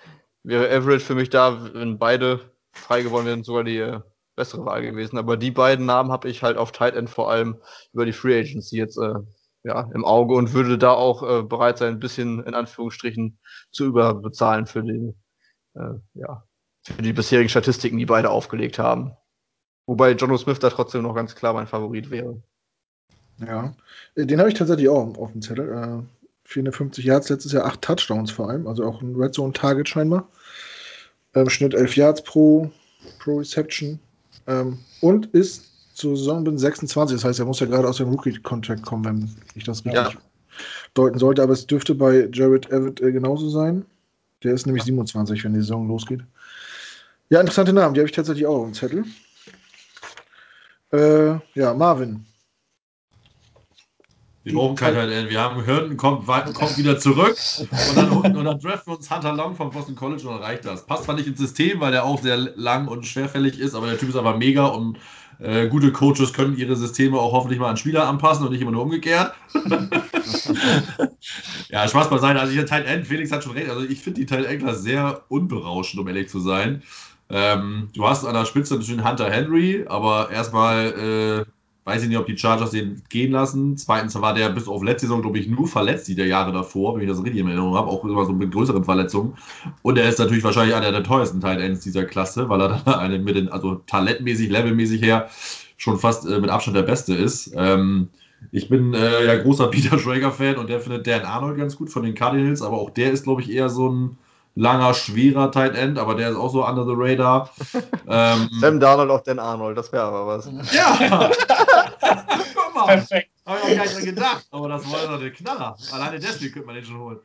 wäre 0.43 0.69
Everett 0.69 1.01
für 1.01 1.15
mich 1.15 1.29
da, 1.29 1.73
wenn 1.73 1.97
beide 1.97 2.51
frei 2.71 3.01
geworden 3.01 3.25
wären, 3.25 3.43
sogar 3.43 3.63
die 3.63 3.77
äh, 3.77 3.99
bessere 4.35 4.65
Wahl 4.65 4.81
gewesen. 4.81 5.17
Aber 5.17 5.37
die 5.37 5.51
beiden 5.51 5.85
Namen 5.85 6.11
habe 6.11 6.29
ich 6.29 6.43
halt 6.43 6.57
auf 6.57 6.71
Tight 6.71 6.95
End 6.95 7.09
vor 7.09 7.29
allem 7.29 7.61
über 7.93 8.05
die 8.05 8.13
Free 8.13 8.39
Agency 8.39 8.77
jetzt 8.77 8.97
äh, 8.97 9.15
ja, 9.63 9.89
im 9.93 10.05
Auge 10.05 10.35
und 10.35 10.53
würde 10.53 10.77
da 10.77 10.91
auch 10.91 11.23
äh, 11.23 11.43
bereit 11.43 11.77
sein, 11.77 11.95
ein 11.95 11.99
bisschen 11.99 12.43
in 12.43 12.53
Anführungsstrichen 12.53 13.39
zu 13.71 13.85
überbezahlen 13.85 14.65
für 14.65 14.83
die, 14.83 15.13
äh, 15.75 15.95
ja, 16.13 16.43
für 16.83 17.01
die 17.01 17.13
bisherigen 17.13 17.49
Statistiken, 17.49 17.97
die 17.97 18.05
beide 18.05 18.29
aufgelegt 18.29 18.79
haben. 18.79 19.15
Wobei 19.85 20.11
Jono 20.11 20.37
Smith 20.37 20.59
da 20.59 20.69
trotzdem 20.69 21.01
noch 21.03 21.15
ganz 21.15 21.35
klar 21.35 21.53
mein 21.53 21.67
Favorit 21.67 22.09
wäre. 22.09 22.41
Ja, 23.45 23.73
äh, 24.15 24.25
den 24.25 24.39
habe 24.39 24.49
ich 24.49 24.55
tatsächlich 24.55 24.89
auch 24.89 25.17
auf 25.17 25.31
dem 25.31 25.41
Zettel. 25.41 25.69
Äh, 25.69 26.03
450 26.45 27.05
Yards, 27.05 27.29
letztes 27.29 27.51
Jahr 27.51 27.65
8 27.65 27.81
Touchdowns 27.81 28.31
vor 28.31 28.49
allem, 28.49 28.65
also 28.65 28.83
auch 28.83 29.01
ein 29.01 29.15
Red 29.15 29.35
Zone 29.35 29.53
Target 29.53 29.87
scheinbar. 29.87 30.27
Ähm, 31.35 31.47
Schnitt 31.47 31.75
11 31.75 31.95
Yards 31.95 32.23
pro, 32.23 32.71
pro 33.19 33.37
Reception. 33.37 33.99
Ähm, 34.47 34.79
und 35.01 35.27
ist 35.27 35.69
zur 35.93 36.17
Saison 36.17 36.43
bin 36.43 36.57
26, 36.57 37.17
das 37.17 37.23
heißt, 37.23 37.39
er 37.39 37.45
muss 37.45 37.59
ja 37.59 37.67
gerade 37.67 37.87
aus 37.87 37.97
dem 37.97 38.09
Rookie-Contract 38.09 38.83
kommen, 38.83 39.05
wenn 39.05 39.35
ich 39.53 39.63
das 39.63 39.85
richtig 39.85 40.13
ja. 40.13 40.19
deuten 40.95 41.19
sollte. 41.19 41.43
Aber 41.43 41.53
es 41.53 41.67
dürfte 41.67 41.93
bei 41.93 42.27
Jared 42.31 42.71
Everett 42.71 42.99
äh, 43.01 43.11
genauso 43.11 43.49
sein. 43.49 43.85
Der 44.43 44.53
ist 44.53 44.65
nämlich 44.65 44.83
27, 44.83 45.43
wenn 45.43 45.53
die 45.53 45.59
Saison 45.59 45.87
losgeht. 45.87 46.21
Ja, 47.29 47.41
interessante 47.41 47.73
Namen, 47.73 47.93
die 47.93 47.99
habe 47.99 48.09
ich 48.09 48.15
tatsächlich 48.15 48.47
auch 48.47 48.59
auf 48.59 48.65
dem 48.65 48.73
Zettel. 48.73 49.05
Äh, 50.91 51.39
ja, 51.53 51.73
Marvin. 51.75 52.25
Wir 54.49 54.59
brauchen 54.59 54.75
kein 54.75 54.95
Tight 54.95 55.11
End. 55.11 55.29
Wir 55.29 55.41
haben 55.41 55.65
Hürden, 55.65 55.95
kommt, 55.95 56.25
kommt 56.25 56.77
wieder 56.77 56.97
zurück 56.97 57.37
und 57.59 57.97
dann, 57.97 58.09
und 58.11 58.43
dann 58.43 58.59
draften 58.59 58.91
wir 58.91 58.97
uns 58.97 59.09
Hunter 59.09 59.33
Long 59.33 59.55
vom 59.55 59.69
Boston 59.69 59.95
College 59.95 60.27
und 60.27 60.35
dann 60.35 60.43
reicht 60.43 60.65
das. 60.65 60.85
Passt 60.85 61.03
zwar 61.03 61.15
nicht 61.15 61.27
ins 61.27 61.37
System, 61.37 61.79
weil 61.79 61.91
der 61.91 62.03
auch 62.03 62.21
sehr 62.21 62.37
lang 62.37 62.87
und 62.87 63.05
schwerfällig 63.05 63.59
ist, 63.59 63.75
aber 63.75 63.87
der 63.87 63.97
Typ 63.99 64.09
ist 64.09 64.15
aber 64.15 64.37
mega 64.37 64.65
und 64.65 64.97
äh, 65.39 65.67
gute 65.67 65.91
Coaches 65.91 66.33
können 66.33 66.57
ihre 66.57 66.75
Systeme 66.75 67.17
auch 67.17 67.31
hoffentlich 67.31 67.59
mal 67.59 67.69
an 67.69 67.77
Spieler 67.77 68.07
anpassen 68.07 68.43
und 68.45 68.51
nicht 68.51 68.61
immer 68.61 68.71
nur 68.71 68.83
umgekehrt. 68.83 69.33
ja, 71.69 71.87
Spaß 71.87 72.09
beiseite. 72.09 72.39
Also, 72.39 72.57
ich 72.57 72.65
Tight 72.65 72.87
End, 72.87 73.07
Felix 73.07 73.31
hat 73.31 73.43
schon 73.43 73.53
recht. 73.53 73.69
Also, 73.69 73.85
ich 73.85 74.01
finde 74.01 74.19
die 74.19 74.25
Tight 74.25 74.45
Endler 74.45 74.73
sehr 74.73 75.21
unberauschend, 75.29 76.01
um 76.01 76.07
ehrlich 76.07 76.27
zu 76.29 76.39
sein. 76.39 76.81
Ähm, 77.29 77.89
du 77.93 78.07
hast 78.07 78.25
an 78.25 78.33
der 78.33 78.45
Spitze 78.45 78.75
natürlich 78.75 79.05
Hunter 79.05 79.29
Henry, 79.29 79.85
aber 79.87 80.31
erstmal. 80.31 81.45
Äh, 81.47 81.58
Weiß 81.89 82.03
ich 82.03 82.09
nicht, 82.09 82.19
ob 82.19 82.27
die 82.27 82.37
Chargers 82.37 82.69
den 82.69 83.01
gehen 83.09 83.31
lassen. 83.31 83.75
Zweitens 83.75 84.13
war 84.21 84.35
der 84.35 84.49
bis 84.49 84.67
auf 84.67 84.83
letzte 84.83 85.07
Saison, 85.07 85.23
glaube 85.23 85.39
ich, 85.39 85.47
nur 85.47 85.67
verletzt, 85.67 86.07
die 86.07 86.13
der 86.13 86.27
Jahre 86.27 86.51
davor, 86.51 86.95
wenn 86.95 87.01
ich 87.01 87.09
das 87.09 87.17
richtig 87.23 87.41
in 87.41 87.47
Erinnerung 87.47 87.73
habe, 87.73 87.87
auch 87.87 88.03
immer 88.03 88.25
so 88.25 88.31
mit 88.31 88.51
größeren 88.51 88.83
Verletzungen. 88.83 89.33
Und 89.81 89.97
er 89.97 90.07
ist 90.07 90.19
natürlich 90.19 90.43
wahrscheinlich 90.43 90.75
einer 90.75 90.91
der 90.91 91.03
teuersten 91.03 91.41
Tight 91.41 91.59
Ends 91.59 91.81
dieser 91.81 92.05
Klasse, 92.05 92.47
weil 92.47 92.61
er 92.61 92.81
da 92.85 92.99
eine 92.99 93.17
mit 93.17 93.35
den, 93.35 93.49
also 93.49 93.81
talentmäßig, 93.87 94.51
levelmäßig 94.51 95.01
her, 95.01 95.29
schon 95.77 95.97
fast 95.97 96.27
äh, 96.27 96.39
mit 96.39 96.51
Abstand 96.51 96.77
der 96.77 96.83
Beste 96.83 97.15
ist. 97.15 97.53
Ähm, 97.55 98.09
ich 98.51 98.69
bin 98.69 98.93
äh, 98.93 99.25
ja 99.25 99.35
großer 99.41 99.67
Peter 99.71 99.97
Schrager-Fan 99.97 100.57
und 100.57 100.69
der 100.69 100.81
findet 100.81 101.07
Dan 101.07 101.23
Arnold 101.23 101.57
ganz 101.57 101.75
gut 101.75 101.89
von 101.89 102.03
den 102.03 102.13
Cardinals, 102.13 102.61
aber 102.61 102.77
auch 102.77 102.91
der 102.91 103.11
ist, 103.11 103.23
glaube 103.23 103.41
ich, 103.41 103.49
eher 103.49 103.69
so 103.69 103.89
ein 103.89 104.17
langer, 104.55 104.93
schwerer 104.93 105.51
Tight 105.51 105.75
End, 105.75 105.97
aber 105.97 106.15
der 106.15 106.31
ist 106.31 106.37
auch 106.37 106.51
so 106.51 106.65
under 106.65 106.85
the 106.85 106.93
radar. 106.95 107.49
ähm, 108.07 108.49
Sam 108.59 108.79
Darnold 108.79 109.09
auf 109.09 109.23
Dan 109.23 109.39
Arnold, 109.39 109.77
das 109.77 109.91
wäre 109.91 110.03
aber 110.03 110.27
was. 110.27 110.49
Ja! 110.73 110.97
Guck 112.55 112.75
mal. 112.75 112.85
Perfekt. 112.85 113.29
Habe 113.45 113.59
ich 113.59 113.63
auch 113.63 113.75
gar 113.75 113.83
nicht 113.83 113.95
dran 113.95 114.05
gedacht, 114.05 114.47
aber 114.51 114.69
das 114.69 114.91
war 114.91 115.07
doch 115.07 115.19
der 115.19 115.31
Knaller. 115.31 115.77
Alleine 115.91 116.19
deswegen 116.19 116.53
könnte 116.53 116.67
man 116.67 116.75
den 116.75 116.85
schon 116.85 116.99
holen. 116.99 117.19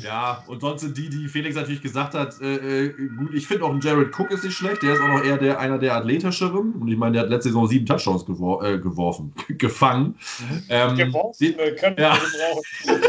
Ja, 0.00 0.44
und 0.46 0.60
sonst 0.60 0.82
sind 0.82 0.96
die, 0.96 1.08
die 1.08 1.28
Felix 1.28 1.56
natürlich 1.56 1.82
gesagt 1.82 2.14
hat, 2.14 2.40
äh, 2.40 2.86
äh 2.86 3.08
gut, 3.16 3.34
ich 3.34 3.46
finde 3.46 3.64
auch 3.64 3.70
ein 3.70 3.80
Jared 3.80 4.18
Cook 4.18 4.30
ist 4.30 4.44
nicht 4.44 4.56
schlecht, 4.56 4.82
der 4.82 4.94
ist 4.94 5.00
auch 5.00 5.08
noch 5.08 5.24
eher 5.24 5.38
der, 5.38 5.58
einer 5.58 5.78
der 5.78 5.96
athletischeren. 5.96 6.72
Und 6.72 6.88
ich 6.88 6.96
meine, 6.96 7.14
der 7.14 7.22
hat 7.22 7.30
letzte 7.30 7.50
Saison 7.50 7.66
sieben 7.66 7.86
Touchdowns 7.86 8.24
gewor 8.24 8.64
äh, 8.64 8.78
geworfen, 8.78 9.32
gefangen. 9.48 10.16
Ähm, 10.68 10.96
geworfen, 10.96 11.36
die, 11.40 11.52
können 11.76 11.96
ja. 11.98 12.16
brauchen. 12.16 13.00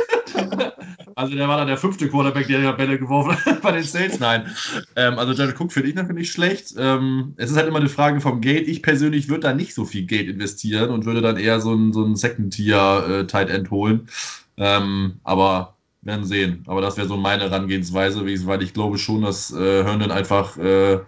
Also 1.15 1.36
der 1.36 1.47
war 1.47 1.57
dann 1.57 1.67
der 1.67 1.78
fünfte 1.78 2.09
Quarterback, 2.09 2.47
der 2.47 2.61
ja 2.61 2.71
Bälle 2.71 2.97
geworfen 2.97 3.38
hat 3.45 3.61
bei 3.61 3.71
den 3.71 3.84
Saints. 3.84 4.19
Nein. 4.19 4.47
Ähm, 4.95 5.19
also 5.19 5.34
Jared 5.34 5.59
Cook 5.59 5.71
finde 5.71 5.89
ich 5.89 5.95
natürlich 5.95 6.21
nicht 6.21 6.32
schlecht. 6.32 6.74
Ähm, 6.78 7.34
es 7.38 7.51
ist 7.51 7.57
halt 7.57 7.67
immer 7.67 7.80
eine 7.80 7.89
Frage 7.89 8.19
vom 8.21 8.41
Geld. 8.41 8.67
Ich 8.67 8.82
persönlich 8.82 9.30
würde 9.30 9.41
da 9.41 9.53
nicht 9.53 9.74
so 9.74 9.86
viel 9.86 10.05
Geld 10.05 10.28
investieren 10.28 10.89
und 10.89 11.05
würde 11.05 11.21
dann 11.21 11.38
eher 11.38 11.59
so 11.59 11.74
ein, 11.74 11.93
so 11.93 12.03
ein 12.03 12.15
Second-Tier-Tight 12.15 13.49
äh, 13.49 13.53
End 13.53 13.69
holen. 13.69 14.07
Ähm, 14.57 15.19
aber 15.24 15.72
werden 16.03 16.25
sehen. 16.25 16.63
Aber 16.67 16.81
das 16.81 16.97
wäre 16.97 17.07
so 17.07 17.17
meine 17.17 17.43
Herangehensweise, 17.43 18.25
weil 18.45 18.63
ich 18.63 18.73
glaube 18.73 18.97
schon, 18.97 19.21
dass 19.21 19.51
äh, 19.51 19.83
Herndon 19.83 20.11
einfach, 20.11 20.57
äh, 20.57 20.99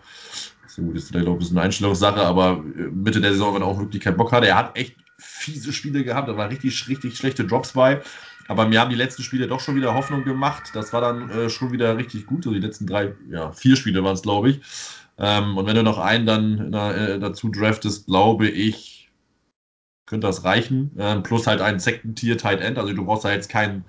so 0.68 0.82
gut, 0.82 0.96
ist 0.96 1.16
ein 1.16 1.38
bisschen 1.38 1.58
eine 1.58 1.66
Einstellungssache, 1.66 2.22
aber 2.22 2.64
äh, 2.78 2.82
Mitte 2.92 3.22
der 3.22 3.32
Saison, 3.32 3.56
wenn 3.56 3.62
er 3.62 3.68
auch 3.68 3.80
wirklich 3.80 4.04
keinen 4.04 4.18
Bock 4.18 4.32
hatte, 4.32 4.48
er 4.48 4.58
hat 4.58 4.78
echt 4.78 4.96
fiese 5.18 5.74
Spiele 5.74 6.04
gehabt, 6.04 6.28
da 6.28 6.38
waren 6.38 6.50
richtig, 6.50 6.88
richtig 6.88 7.18
schlechte 7.18 7.46
Drops 7.46 7.74
bei. 7.74 8.02
Aber 8.48 8.68
mir 8.68 8.80
haben 8.80 8.92
die 8.92 8.96
letzten 8.96 9.24
Spiele 9.24 9.48
doch 9.48 9.60
schon 9.60 9.76
wieder 9.76 9.96
Hoffnung 9.96 10.24
gemacht. 10.24 10.72
Das 10.74 10.94
war 10.94 11.02
dann 11.02 11.30
äh, 11.30 11.50
schon 11.50 11.72
wieder 11.72 11.98
richtig 11.98 12.28
gut. 12.28 12.44
So 12.44 12.52
die 12.52 12.60
letzten 12.60 12.86
drei, 12.86 13.14
ja, 13.30 13.52
vier 13.52 13.76
Spiele 13.76 14.04
waren 14.04 14.14
es, 14.14 14.22
glaube 14.22 14.52
ich. 14.52 14.62
Ähm, 15.18 15.58
und 15.58 15.66
wenn 15.66 15.76
du 15.76 15.84
noch 15.84 15.98
einen 15.98 16.26
dann 16.26 16.74
äh, 16.74 17.18
dazu 17.20 17.50
draftest, 17.50 18.06
glaube 18.06 18.48
ich, 18.48 19.10
könnte 20.06 20.28
das 20.28 20.44
reichen. 20.44 20.92
Ähm, 21.00 21.24
plus 21.24 21.48
halt 21.48 21.62
ein 21.62 21.80
Second-Tier 21.80 22.38
Tight 22.38 22.62
End. 22.62 22.78
Also 22.78 22.94
du 22.94 23.06
brauchst 23.06 23.26
da 23.26 23.32
jetzt 23.32 23.50
kein, 23.50 23.84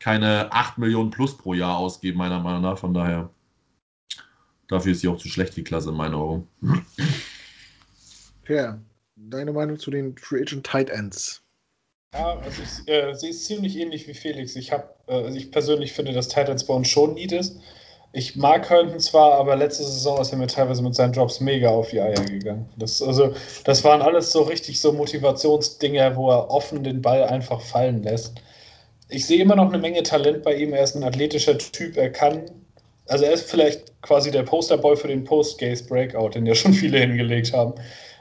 keine 0.00 0.52
8 0.52 0.78
Millionen 0.78 1.10
plus 1.10 1.36
pro 1.36 1.54
Jahr 1.54 1.78
ausgeben, 1.78 2.18
meiner 2.18 2.40
Meinung 2.40 2.62
nach. 2.62 2.78
Von 2.78 2.94
daher, 2.94 3.30
dafür 4.68 4.92
ist 4.92 5.00
sie 5.00 5.08
auch 5.08 5.18
zu 5.18 5.28
schlecht, 5.28 5.56
die 5.56 5.64
Klasse 5.64 5.90
in 5.90 5.96
meinen 5.96 6.14
Augen. 6.14 6.48
Ja, 8.48 8.78
deine 9.16 9.52
Meinung 9.52 9.78
zu 9.78 9.90
den 9.90 10.16
Free 10.18 10.42
Agent 10.42 10.66
Tight 10.66 10.90
Ends? 10.90 11.42
Ja, 12.12 12.38
also 12.38 12.62
ich 12.62 12.88
äh, 12.88 13.14
sehe 13.14 13.30
es 13.30 13.44
ziemlich 13.44 13.76
ähnlich 13.76 14.06
wie 14.06 14.14
Felix. 14.14 14.54
Ich, 14.54 14.70
hab, 14.70 15.00
äh, 15.08 15.14
also 15.14 15.36
ich 15.36 15.50
persönlich 15.50 15.92
finde, 15.92 16.12
dass 16.12 16.28
Titans 16.28 16.64
bei 16.64 16.74
uns 16.74 16.88
schon 16.88 17.14
Need 17.14 17.32
ist. 17.32 17.58
Ich 18.12 18.36
mag 18.36 18.70
Herndon 18.70 19.00
zwar, 19.00 19.32
aber 19.32 19.56
letzte 19.56 19.82
Saison 19.82 20.20
ist 20.20 20.30
er 20.30 20.38
mir 20.38 20.46
teilweise 20.46 20.82
mit 20.82 20.94
seinen 20.94 21.12
Jobs 21.12 21.40
mega 21.40 21.70
auf 21.70 21.90
die 21.90 22.00
Eier 22.00 22.24
gegangen. 22.24 22.68
Das, 22.76 23.02
also, 23.02 23.34
das 23.64 23.82
waren 23.82 24.02
alles 24.02 24.30
so 24.30 24.42
richtig 24.42 24.80
so 24.80 24.92
Motivationsdinge, 24.92 26.14
wo 26.14 26.30
er 26.30 26.48
offen 26.48 26.84
den 26.84 27.02
Ball 27.02 27.24
einfach 27.24 27.60
fallen 27.60 28.04
lässt. 28.04 28.40
Ich 29.14 29.26
sehe 29.26 29.40
immer 29.40 29.54
noch 29.54 29.68
eine 29.68 29.78
Menge 29.78 30.02
Talent 30.02 30.42
bei 30.42 30.56
ihm. 30.56 30.72
Er 30.72 30.82
ist 30.82 30.96
ein 30.96 31.04
athletischer 31.04 31.56
Typ. 31.56 31.96
Er 31.96 32.10
kann, 32.10 32.42
also 33.06 33.24
er 33.24 33.32
ist 33.32 33.48
vielleicht 33.48 34.02
quasi 34.02 34.32
der 34.32 34.42
Posterboy 34.42 34.96
für 34.96 35.06
den 35.06 35.22
Post-Gaze-Breakout, 35.22 36.30
den 36.30 36.46
ja 36.46 36.54
schon 36.56 36.72
viele 36.72 36.98
hingelegt 36.98 37.52
haben. 37.52 37.74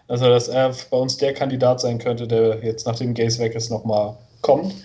Also, 0.08 0.28
dass 0.28 0.50
er 0.50 0.76
bei 0.92 0.98
uns 0.98 1.18
der 1.18 1.34
Kandidat 1.34 1.82
sein 1.82 1.98
könnte, 1.98 2.28
der 2.28 2.60
jetzt, 2.64 2.86
nachdem 2.86 3.16
Gaze 3.16 3.40
weg 3.40 3.56
ist, 3.56 3.72
nochmal 3.72 4.16
kommt. 4.42 4.76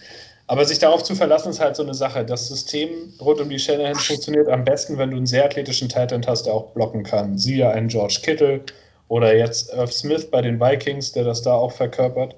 Aber 0.47 0.65
sich 0.65 0.79
darauf 0.79 1.03
zu 1.03 1.15
verlassen, 1.15 1.51
ist 1.51 1.61
halt 1.61 1.77
so 1.77 1.83
eine 1.83 1.93
Sache. 1.93 2.25
Das 2.25 2.49
System 2.49 3.13
rund 3.21 3.41
um 3.41 3.51
die 3.51 3.59
Shanahan 3.59 3.97
funktioniert 3.97 4.49
am 4.49 4.65
besten, 4.65 4.97
wenn 4.97 5.11
du 5.11 5.17
einen 5.19 5.27
sehr 5.27 5.45
athletischen 5.45 5.91
Titan 5.91 6.25
hast, 6.27 6.47
der 6.47 6.55
auch 6.55 6.71
blocken 6.71 7.03
kann. 7.03 7.37
Siehe 7.37 7.69
einen 7.69 7.89
George 7.89 8.21
Kittle 8.23 8.63
oder 9.09 9.37
jetzt 9.37 9.75
Irv 9.75 9.93
Smith 9.93 10.31
bei 10.31 10.41
den 10.41 10.59
Vikings, 10.59 11.13
der 11.13 11.25
das 11.25 11.43
da 11.43 11.53
auch 11.53 11.73
verkörpert. 11.73 12.35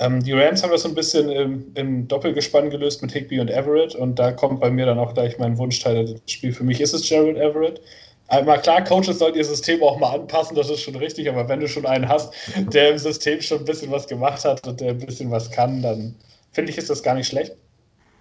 Ähm, 0.00 0.22
die 0.24 0.32
Rams 0.32 0.62
haben 0.62 0.70
das 0.70 0.82
so 0.82 0.88
ein 0.88 0.94
bisschen 0.94 1.28
im, 1.30 1.72
im, 1.74 2.08
Doppelgespann 2.08 2.70
gelöst 2.70 3.02
mit 3.02 3.12
Higby 3.12 3.38
und 3.38 3.50
Everett 3.50 3.94
und 3.94 4.18
da 4.18 4.32
kommt 4.32 4.60
bei 4.60 4.70
mir 4.70 4.86
dann 4.86 4.98
auch 4.98 5.12
gleich 5.12 5.38
mein 5.38 5.58
Wunschteil 5.58 6.06
des 6.06 6.20
Spiels. 6.26 6.56
Für 6.56 6.64
mich 6.64 6.80
ist 6.80 6.94
es 6.94 7.06
Gerald 7.06 7.36
Everett. 7.36 7.82
Einmal 8.28 8.60
klar, 8.62 8.82
Coaches 8.82 9.18
sollten 9.18 9.36
ihr 9.36 9.44
System 9.44 9.82
auch 9.82 9.98
mal 9.98 10.14
anpassen, 10.14 10.56
das 10.56 10.70
ist 10.70 10.80
schon 10.80 10.96
richtig, 10.96 11.28
aber 11.28 11.48
wenn 11.48 11.60
du 11.60 11.68
schon 11.68 11.84
einen 11.84 12.08
hast, 12.08 12.32
der 12.72 12.90
im 12.90 12.98
System 12.98 13.42
schon 13.42 13.58
ein 13.58 13.64
bisschen 13.64 13.90
was 13.90 14.06
gemacht 14.06 14.44
hat 14.44 14.66
und 14.66 14.80
der 14.80 14.90
ein 14.90 14.98
bisschen 14.98 15.30
was 15.30 15.50
kann, 15.50 15.82
dann 15.82 16.14
finde 16.52 16.70
ich, 16.70 16.78
ist 16.78 16.88
das 16.88 17.02
gar 17.02 17.14
nicht 17.14 17.26
schlecht. 17.26 17.56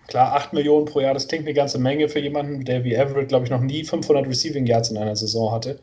Klar, 0.08 0.34
8 0.36 0.54
Millionen 0.54 0.86
pro 0.86 1.00
Jahr, 1.00 1.14
das 1.14 1.28
klingt 1.28 1.46
eine 1.46 1.54
ganze 1.54 1.78
Menge 1.78 2.10
für 2.10 2.20
jemanden, 2.20 2.66
der 2.66 2.84
wie 2.84 2.96
Everett, 2.96 3.30
glaube 3.30 3.46
ich, 3.46 3.52
noch 3.52 3.62
nie 3.62 3.86
500 3.86 4.28
Receiving 4.28 4.66
Yards 4.66 4.90
in 4.90 4.98
einer 4.98 5.16
Saison 5.16 5.52
hatte. 5.52 5.80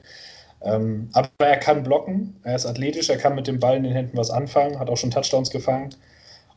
Ähm, 0.62 1.08
aber 1.12 1.28
er 1.38 1.58
kann 1.58 1.82
blocken, 1.82 2.36
er 2.42 2.56
ist 2.56 2.66
athletisch, 2.66 3.08
er 3.08 3.18
kann 3.18 3.34
mit 3.34 3.46
dem 3.46 3.60
Ball 3.60 3.76
in 3.76 3.84
den 3.84 3.92
Händen 3.92 4.16
was 4.16 4.30
anfangen, 4.30 4.78
hat 4.78 4.88
auch 4.88 4.96
schon 4.96 5.10
Touchdowns 5.10 5.50
gefangen. 5.50 5.90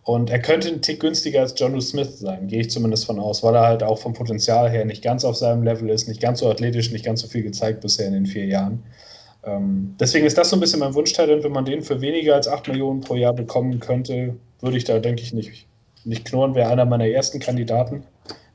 Und 0.03 0.29
er 0.29 0.39
könnte 0.39 0.69
ein 0.69 0.81
Tick 0.81 1.01
günstiger 1.01 1.41
als 1.41 1.53
John 1.57 1.79
Smith 1.81 2.19
sein, 2.19 2.47
gehe 2.47 2.61
ich 2.61 2.71
zumindest 2.71 3.05
von 3.05 3.19
aus, 3.19 3.43
weil 3.43 3.55
er 3.55 3.67
halt 3.67 3.83
auch 3.83 3.99
vom 3.99 4.13
Potenzial 4.13 4.69
her 4.69 4.85
nicht 4.85 5.03
ganz 5.03 5.23
auf 5.23 5.35
seinem 5.35 5.63
Level 5.63 5.89
ist, 5.89 6.07
nicht 6.07 6.21
ganz 6.21 6.39
so 6.39 6.49
athletisch, 6.49 6.91
nicht 6.91 7.05
ganz 7.05 7.21
so 7.21 7.27
viel 7.27 7.43
gezeigt 7.43 7.81
bisher 7.81 8.07
in 8.07 8.13
den 8.13 8.25
vier 8.25 8.45
Jahren. 8.45 8.83
Ähm, 9.43 9.95
deswegen 9.99 10.25
ist 10.25 10.37
das 10.37 10.49
so 10.49 10.55
ein 10.55 10.59
bisschen 10.59 10.79
mein 10.79 10.93
Wunschtalent. 10.93 11.43
Wenn 11.43 11.51
man 11.51 11.65
den 11.65 11.81
für 11.81 12.01
weniger 12.01 12.35
als 12.35 12.47
8 12.47 12.67
Millionen 12.67 13.01
pro 13.01 13.15
Jahr 13.15 13.33
bekommen 13.33 13.79
könnte, 13.79 14.35
würde 14.61 14.77
ich 14.77 14.83
da, 14.83 14.99
denke 14.99 15.21
ich, 15.21 15.33
nicht, 15.33 15.67
nicht 16.05 16.25
knurren, 16.25 16.55
wäre 16.55 16.69
einer 16.69 16.85
meiner 16.85 17.07
ersten 17.07 17.39
Kandidaten. 17.39 18.03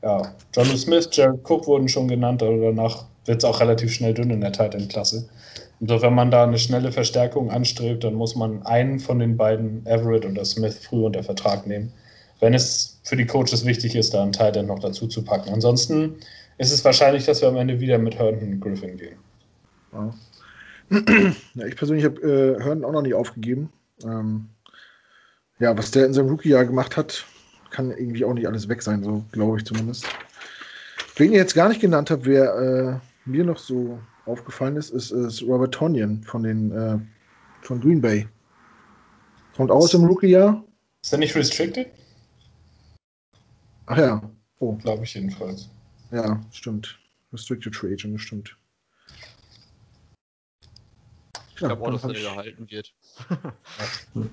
Ja, 0.03 0.35
John 0.53 0.65
Smith, 0.77 1.09
Jared 1.11 1.39
Cook 1.49 1.67
wurden 1.67 1.87
schon 1.89 2.07
genannt, 2.07 2.43
aber 2.43 2.57
danach 2.57 3.05
wird 3.25 3.39
es 3.39 3.45
auch 3.45 3.59
relativ 3.59 3.91
schnell 3.93 4.13
dünn 4.13 4.29
in 4.29 4.41
der 4.41 4.51
Titan-Klasse. 4.51 5.17
Und 5.17 5.29
so, 5.81 6.01
wenn 6.01 6.13
man 6.13 6.31
da 6.31 6.43
eine 6.43 6.57
schnelle 6.57 6.91
Verstärkung 6.91 7.51
anstrebt, 7.51 8.03
dann 8.03 8.13
muss 8.13 8.35
man 8.35 8.65
einen 8.65 8.99
von 8.99 9.19
den 9.19 9.35
beiden, 9.35 9.85
Everett 9.85 10.25
oder 10.25 10.45
Smith, 10.45 10.77
früh 10.77 11.05
unter 11.05 11.23
Vertrag 11.23 11.67
nehmen. 11.67 11.91
wenn 12.41 12.53
es 12.53 12.99
für 13.03 13.15
die 13.15 13.25
Coaches 13.25 13.65
wichtig 13.65 13.95
ist, 13.95 14.13
da 14.13 14.21
einen 14.21 14.33
Teil 14.33 14.51
dann 14.51 14.65
noch 14.65 14.79
dazu 14.79 15.07
zu 15.07 15.23
packen. 15.23 15.53
Ansonsten 15.53 16.15
ist 16.57 16.71
es 16.71 16.83
wahrscheinlich, 16.83 17.25
dass 17.25 17.41
wir 17.41 17.47
am 17.47 17.55
Ende 17.55 17.79
wieder 17.79 17.97
mit 17.97 18.17
Herndon 18.17 18.59
Griffin 18.59 18.97
gehen. 18.97 19.17
Ja. 19.93 20.13
ja 21.55 21.65
ich 21.65 21.75
persönlich 21.75 22.03
habe 22.03 22.21
äh, 22.21 22.61
Herndon 22.61 22.85
auch 22.85 22.91
noch 22.91 23.01
nicht 23.01 23.13
aufgegeben. 23.13 23.71
Ähm, 24.03 24.49
ja, 25.59 25.77
was 25.77 25.91
der 25.91 26.05
in 26.05 26.13
seinem 26.13 26.29
Rookie-Jahr 26.29 26.65
gemacht 26.65 26.97
hat, 26.97 27.25
kann 27.69 27.91
irgendwie 27.91 28.25
auch 28.25 28.33
nicht 28.33 28.47
alles 28.47 28.67
weg 28.67 28.81
sein, 28.81 29.03
so 29.03 29.23
glaube 29.31 29.57
ich 29.57 29.65
zumindest. 29.65 30.05
Wen 31.15 31.31
ihr 31.31 31.37
jetzt 31.37 31.55
gar 31.55 31.69
nicht 31.69 31.79
genannt 31.79 32.11
habt, 32.11 32.25
wer 32.25 32.55
äh, 32.55 33.29
mir 33.29 33.45
noch 33.45 33.57
so 33.57 33.99
aufgefallen 34.25 34.77
ist, 34.77 34.89
ist, 34.91 35.11
ist 35.11 35.41
Robert 35.43 35.73
Tonyan 35.73 36.23
von 36.23 36.43
den 36.43 36.71
äh, 36.71 36.99
von 37.61 37.81
Green 37.81 38.01
Bay. 38.01 38.27
Kommt 39.55 39.71
aus 39.71 39.93
im 39.93 40.03
Rookie-Jahr. 40.05 40.63
Ist 41.01 41.13
er 41.13 41.19
nicht 41.19 41.35
restricted? 41.35 41.87
Ach 43.85 43.97
ja. 43.97 44.21
Oh. 44.59 44.73
Glaube 44.75 45.03
ich 45.03 45.13
jedenfalls. 45.13 45.69
Ja, 46.11 46.41
stimmt. 46.51 46.99
Restricted 47.31 47.75
Free 47.75 47.93
Agent, 47.93 48.19
stimmt. 48.19 48.55
Ich 51.51 51.55
glaube 51.57 51.81
auch, 51.83 51.91
dass 51.91 52.03
er 52.03 52.13
gehalten 52.13 52.69
wird. 52.69 52.93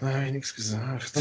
Da 0.00 0.08
habe 0.14 0.24
ich 0.24 0.32
nichts 0.32 0.54
gesagt. 0.54 1.12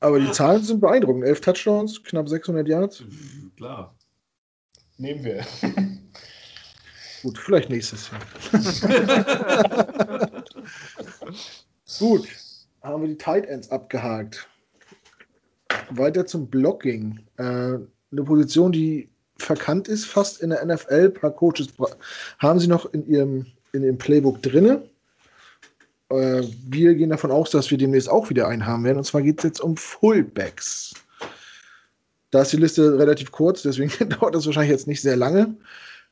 Aber 0.00 0.18
die 0.18 0.32
Zahlen 0.32 0.64
sind 0.64 0.80
beeindruckend. 0.80 1.24
Elf 1.24 1.40
Touchdowns, 1.40 2.02
knapp 2.02 2.28
600 2.28 2.66
Yards. 2.66 3.04
Klar. 3.62 3.94
Nehmen 4.98 5.22
wir. 5.22 5.46
Gut, 7.22 7.38
vielleicht 7.38 7.70
nächstes 7.70 8.10
Jahr. 8.10 8.20
Gut, 12.00 12.26
haben 12.82 13.02
wir 13.02 13.08
die 13.08 13.18
Tight 13.18 13.46
Ends 13.46 13.70
abgehakt. 13.70 14.48
Weiter 15.90 16.26
zum 16.26 16.48
Blocking. 16.48 17.20
Äh, 17.36 17.42
eine 17.42 18.24
Position, 18.24 18.72
die 18.72 19.08
verkannt 19.38 19.86
ist, 19.86 20.06
fast 20.06 20.40
in 20.40 20.50
der 20.50 20.64
NFL. 20.66 21.12
Ein 21.14 21.14
paar 21.14 21.30
Coaches 21.30 21.68
haben 22.40 22.58
sie 22.58 22.66
noch 22.66 22.92
in 22.92 23.06
ihrem, 23.06 23.46
in 23.72 23.84
ihrem 23.84 23.98
Playbook 23.98 24.42
drin. 24.42 24.82
Äh, 26.08 26.42
wir 26.66 26.96
gehen 26.96 27.10
davon 27.10 27.30
aus, 27.30 27.52
dass 27.52 27.70
wir 27.70 27.78
demnächst 27.78 28.10
auch 28.10 28.28
wieder 28.28 28.48
einen 28.48 28.66
haben 28.66 28.82
werden. 28.82 28.98
Und 28.98 29.04
zwar 29.04 29.22
geht 29.22 29.38
es 29.38 29.44
jetzt 29.44 29.60
um 29.60 29.76
Fullbacks. 29.76 30.94
Da 32.32 32.40
ist 32.42 32.52
die 32.52 32.56
Liste 32.56 32.98
relativ 32.98 33.30
kurz, 33.30 33.62
deswegen 33.62 34.08
dauert 34.08 34.34
das 34.34 34.46
wahrscheinlich 34.46 34.72
jetzt 34.72 34.88
nicht 34.88 35.02
sehr 35.02 35.16
lange. 35.16 35.54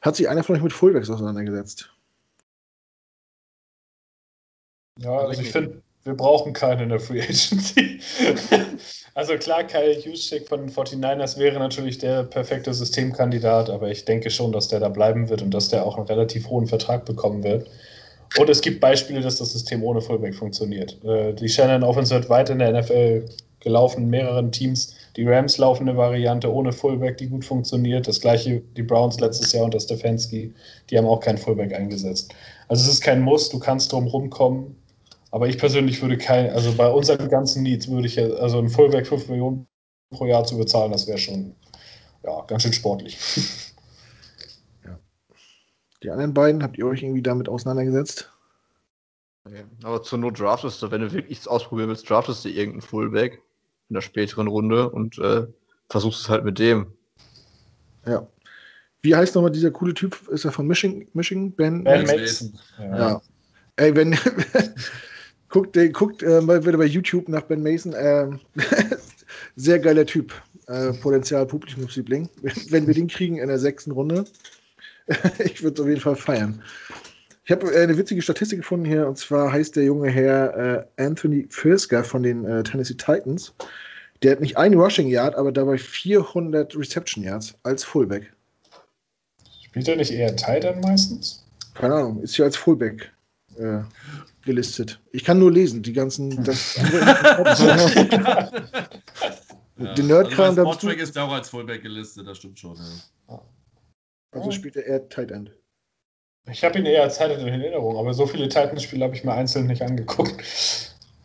Hat 0.02 0.14
sich 0.14 0.28
einer 0.28 0.44
von 0.44 0.54
euch 0.54 0.62
mit 0.62 0.72
Fullbacks 0.72 1.10
auseinandergesetzt? 1.10 1.90
Ja, 4.98 5.18
also 5.18 5.40
ich 5.40 5.50
finde, 5.50 5.82
wir 6.04 6.14
brauchen 6.14 6.52
keinen 6.52 6.82
in 6.82 6.88
der 6.90 7.00
Free 7.00 7.22
Agency. 7.22 8.00
also 9.14 9.36
klar, 9.38 9.64
Kyle 9.64 9.98
Juszczyk 9.98 10.46
von 10.46 10.60
den 10.60 10.70
49ers 10.70 11.38
wäre 11.38 11.58
natürlich 11.58 11.96
der 11.96 12.24
perfekte 12.24 12.74
Systemkandidat, 12.74 13.70
aber 13.70 13.90
ich 13.90 14.04
denke 14.04 14.30
schon, 14.30 14.52
dass 14.52 14.68
der 14.68 14.80
da 14.80 14.90
bleiben 14.90 15.30
wird 15.30 15.40
und 15.40 15.52
dass 15.52 15.70
der 15.70 15.86
auch 15.86 15.96
einen 15.96 16.06
relativ 16.06 16.48
hohen 16.48 16.66
Vertrag 16.66 17.06
bekommen 17.06 17.42
wird. 17.42 17.66
Und 18.38 18.50
es 18.50 18.60
gibt 18.60 18.80
Beispiele, 18.80 19.22
dass 19.22 19.36
das 19.36 19.52
System 19.52 19.82
ohne 19.82 20.02
Fullback 20.02 20.34
funktioniert. 20.34 21.02
Äh, 21.02 21.32
die 21.32 21.48
Shannon 21.48 21.82
Offense 21.82 22.14
wird 22.14 22.28
weit 22.28 22.50
in 22.50 22.58
der 22.58 22.78
NFL 22.78 23.24
gelaufen, 23.61 24.04
in 24.04 24.11
mehreren 24.11 24.50
Teams. 24.50 24.94
Die 25.16 25.26
Rams 25.26 25.58
laufen 25.58 25.88
eine 25.88 25.96
Variante 25.96 26.52
ohne 26.52 26.72
Fullback, 26.72 27.18
die 27.18 27.28
gut 27.28 27.44
funktioniert. 27.44 28.08
Das 28.08 28.20
gleiche 28.20 28.61
die 28.76 28.82
Browns 28.82 29.20
letztes 29.20 29.52
Jahr 29.52 29.64
unter 29.64 29.80
Stefanski, 29.80 30.52
die 30.88 30.98
haben 30.98 31.06
auch 31.06 31.20
keinen 31.20 31.38
Fullback 31.38 31.74
eingesetzt. 31.74 32.34
Also 32.68 32.84
es 32.84 32.94
ist 32.94 33.00
kein 33.02 33.20
Muss, 33.20 33.48
du 33.48 33.58
kannst 33.58 33.92
drum 33.92 34.06
rumkommen. 34.06 34.76
Aber 35.32 35.46
ich 35.46 35.58
persönlich 35.58 36.02
würde 36.02 36.18
kein, 36.18 36.50
also 36.50 36.72
bei 36.72 36.90
unseren 36.90 37.28
ganzen 37.28 37.62
Needs 37.62 37.88
würde 37.88 38.06
ich 38.06 38.16
ja, 38.16 38.28
also 38.30 38.58
ein 38.58 38.68
Fullback 38.68 39.06
5 39.06 39.28
Millionen 39.28 39.66
pro 40.11 40.26
Jahr 40.26 40.44
zu 40.44 40.56
bezahlen, 40.56 40.90
das 40.90 41.06
wäre 41.06 41.18
schon 41.18 41.54
ja, 42.24 42.42
ganz 42.46 42.62
schön 42.62 42.72
sportlich. 42.72 43.18
Ja. 44.84 44.98
Die 46.02 46.11
anderen 46.11 46.32
beiden, 46.32 46.62
habt 46.62 46.78
ihr 46.78 46.86
euch 46.86 47.02
irgendwie 47.02 47.22
damit 47.22 47.50
auseinandergesetzt? 47.50 48.32
Okay. 49.44 49.64
Aber 49.82 50.02
zur 50.02 50.18
Not 50.18 50.40
draftest 50.40 50.82
du, 50.82 50.90
wenn 50.90 51.02
du 51.02 51.12
wirklich 51.12 51.46
ausprobieren 51.46 51.90
willst, 51.90 52.08
draftest 52.08 52.44
du 52.44 52.48
irgendeinen 52.48 52.80
Fullback 52.80 53.42
in 53.91 53.95
der 53.95 54.01
späteren 54.01 54.47
Runde 54.47 54.88
und 54.88 55.18
äh, 55.18 55.47
versuchst 55.88 56.22
es 56.22 56.28
halt 56.28 56.45
mit 56.45 56.59
dem. 56.59 56.86
Ja. 58.07 58.26
Wie 59.03 59.14
heißt 59.14 59.34
nochmal 59.34 59.51
dieser 59.51 59.70
coole 59.70 59.95
Typ? 59.95 60.28
Ist 60.28 60.45
er 60.45 60.53
von 60.53 60.66
Michigan? 60.66 61.07
Michigan? 61.12 61.53
Ben, 61.53 61.84
ben 61.84 62.07
Mason. 62.07 62.59
Ja. 62.78 62.99
ja. 62.99 63.22
Ey, 63.76 63.95
wenn. 63.95 64.16
guckt 65.51 65.76
guckt 65.93 66.22
äh, 66.22 66.41
mal 66.41 66.64
wieder 66.64 66.78
bei 66.78 66.86
YouTube 66.86 67.28
nach 67.28 67.43
Ben 67.43 67.62
Mason. 67.62 67.93
Äh, 67.93 68.28
sehr 69.57 69.78
geiler 69.78 70.07
Typ. 70.07 70.32
Äh, 70.68 70.93
Potenzial 70.95 71.47
Publikumsliebling. 71.47 72.28
Wenn 72.68 72.86
wir 72.86 72.95
den 72.95 73.09
kriegen 73.09 73.38
in 73.38 73.49
der 73.49 73.59
sechsten 73.59 73.91
Runde, 73.91 74.24
ich 75.38 75.62
würde 75.62 75.74
es 75.74 75.80
auf 75.80 75.88
jeden 75.88 76.01
Fall 76.01 76.16
feiern. 76.16 76.62
Ich 77.45 77.51
habe 77.51 77.72
äh, 77.72 77.82
eine 77.82 77.97
witzige 77.97 78.22
Statistik 78.22 78.61
gefunden 78.61 78.84
hier, 78.84 79.07
und 79.09 79.16
zwar 79.16 79.53
heißt 79.53 79.76
der 79.76 79.84
junge 79.84 80.11
Herr 80.11 80.86
äh, 80.97 81.03
Anthony 81.03 81.47
Firsker 81.51 82.05
von 82.05 82.22
den 82.22 82.45
äh, 82.45 82.62
Tennessee 82.62 82.95
Titans. 82.95 83.55
Der 84.22 84.32
hat 84.32 84.41
nicht 84.41 84.57
ein 84.59 84.74
Rushing 84.74 85.09
Yard, 85.09 85.34
aber 85.34 85.51
dabei 85.51 85.78
400 85.78 86.76
Reception 86.76 87.24
Yards 87.24 87.55
als 87.62 87.84
Fullback. 87.84 88.32
Spielt 89.62 89.88
er 89.88 89.97
nicht 89.97 90.12
eher 90.12 90.36
Titan 90.36 90.80
meistens? 90.80 91.47
Keine 91.74 91.95
Ahnung, 91.95 92.22
ist 92.22 92.36
hier 92.36 92.45
als 92.45 92.57
Fullback 92.57 93.11
äh, 93.57 93.80
gelistet. 94.45 95.01
Ich 95.12 95.24
kann 95.24 95.38
nur 95.38 95.51
lesen, 95.51 95.82
die 95.82 95.93
ganzen. 95.93 96.45
Das 96.45 96.76
ja. 99.78 99.95
Den 99.95 100.09
Nerdkram. 100.09 100.59
Also 100.59 100.74
Track 100.74 100.99
ist 100.99 101.16
auch 101.16 101.32
als 101.32 101.49
Fullback 101.49 101.82
gelistet, 101.82 102.26
das 102.26 102.36
stimmt 102.36 102.59
schon. 102.59 102.76
Ja. 103.28 103.43
Also 104.32 104.51
spielt 104.51 104.76
er 104.76 104.84
eher 104.84 105.09
Tight 105.09 105.30
End. 105.30 105.51
Ich 106.49 106.64
habe 106.64 106.78
ihn 106.78 106.86
eher 106.86 107.03
als 107.03 107.18
Titan 107.18 107.41
in 107.41 107.49
Erinnerung, 107.49 107.97
aber 107.97 108.14
so 108.14 108.26
viele 108.26 108.49
Titans-Spiele 108.49 109.05
habe 109.05 109.14
ich 109.14 109.24
mir 109.24 109.32
einzeln 109.32 109.66
nicht 109.66 109.82
angeguckt. 109.82 110.43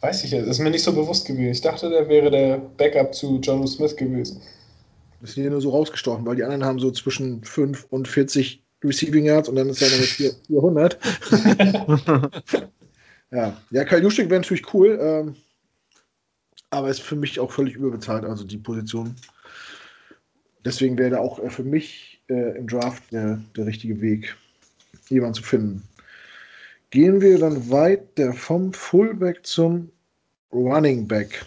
Weiß 0.01 0.23
ich 0.23 0.31
jetzt, 0.31 0.47
ist 0.47 0.59
mir 0.59 0.69
nicht 0.69 0.83
so 0.83 0.93
bewusst 0.93 1.25
gewesen. 1.25 1.51
Ich 1.51 1.61
dachte, 1.61 1.89
der 1.89 2.07
wäre 2.09 2.29
der 2.29 2.57
Backup 2.57 3.15
zu 3.15 3.39
John 3.41 3.65
Smith 3.65 3.95
gewesen. 3.95 4.41
Das 5.21 5.31
ist 5.31 5.35
hier 5.35 5.49
nur 5.49 5.61
so 5.61 5.71
rausgestochen, 5.71 6.25
weil 6.25 6.35
die 6.35 6.43
anderen 6.43 6.65
haben 6.65 6.79
so 6.79 6.91
zwischen 6.91 7.43
5 7.43 7.87
und 7.89 8.07
40 8.07 8.61
Receiving 8.83 9.25
Yards 9.25 9.49
und 9.49 9.55
dann 9.55 9.69
ist 9.69 9.81
er 9.81 9.89
noch 9.97 10.05
400. 10.47 10.99
ja. 13.31 13.57
ja, 13.71 13.83
Kyle 13.85 14.01
Juszczyk 14.01 14.29
wäre 14.29 14.41
natürlich 14.41 14.73
cool, 14.73 14.99
ähm, 15.01 15.35
aber 16.69 16.89
ist 16.89 17.01
für 17.01 17.15
mich 17.15 17.39
auch 17.39 17.51
völlig 17.51 17.75
überbezahlt, 17.75 18.25
also 18.25 18.43
die 18.43 18.57
Position. 18.57 19.15
Deswegen 20.63 20.97
wäre 20.97 21.11
da 21.11 21.19
auch 21.19 21.39
äh, 21.39 21.49
für 21.49 21.63
mich 21.63 22.21
äh, 22.27 22.57
im 22.57 22.67
Draft 22.67 23.03
der, 23.11 23.39
der 23.55 23.65
richtige 23.65 24.01
Weg 24.01 24.35
jemanden 25.09 25.35
zu 25.35 25.43
finden. 25.43 25.87
Gehen 26.91 27.19
wir 27.19 27.39
dann 27.39 27.69
weiter 27.69 28.33
vom 28.33 28.71
Fullback 28.71 29.45
zum 29.45 29.91
Running 30.53 31.07
Back. 31.07 31.45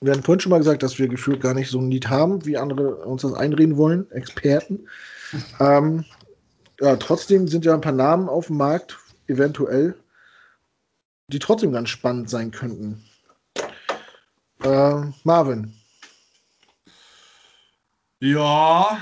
Wir 0.00 0.12
hatten 0.12 0.22
vorhin 0.22 0.40
schon 0.40 0.50
mal 0.50 0.58
gesagt, 0.58 0.82
dass 0.82 0.98
wir 0.98 1.08
gefühlt 1.08 1.40
gar 1.40 1.52
nicht 1.52 1.68
so 1.70 1.78
ein 1.80 1.90
Lied 1.90 2.08
haben, 2.08 2.46
wie 2.46 2.56
andere 2.56 2.94
uns 3.04 3.22
das 3.22 3.34
einreden 3.34 3.76
wollen, 3.76 4.10
Experten. 4.12 4.88
ähm, 5.60 6.04
ja, 6.80 6.96
trotzdem 6.96 7.48
sind 7.48 7.64
ja 7.64 7.74
ein 7.74 7.80
paar 7.80 7.92
Namen 7.92 8.28
auf 8.28 8.46
dem 8.46 8.56
Markt, 8.56 8.98
eventuell, 9.26 9.94
die 11.28 11.38
trotzdem 11.38 11.72
ganz 11.72 11.90
spannend 11.90 12.30
sein 12.30 12.50
könnten. 12.50 13.04
Äh, 14.62 15.02
Marvin. 15.24 15.74
Ja. 18.20 18.98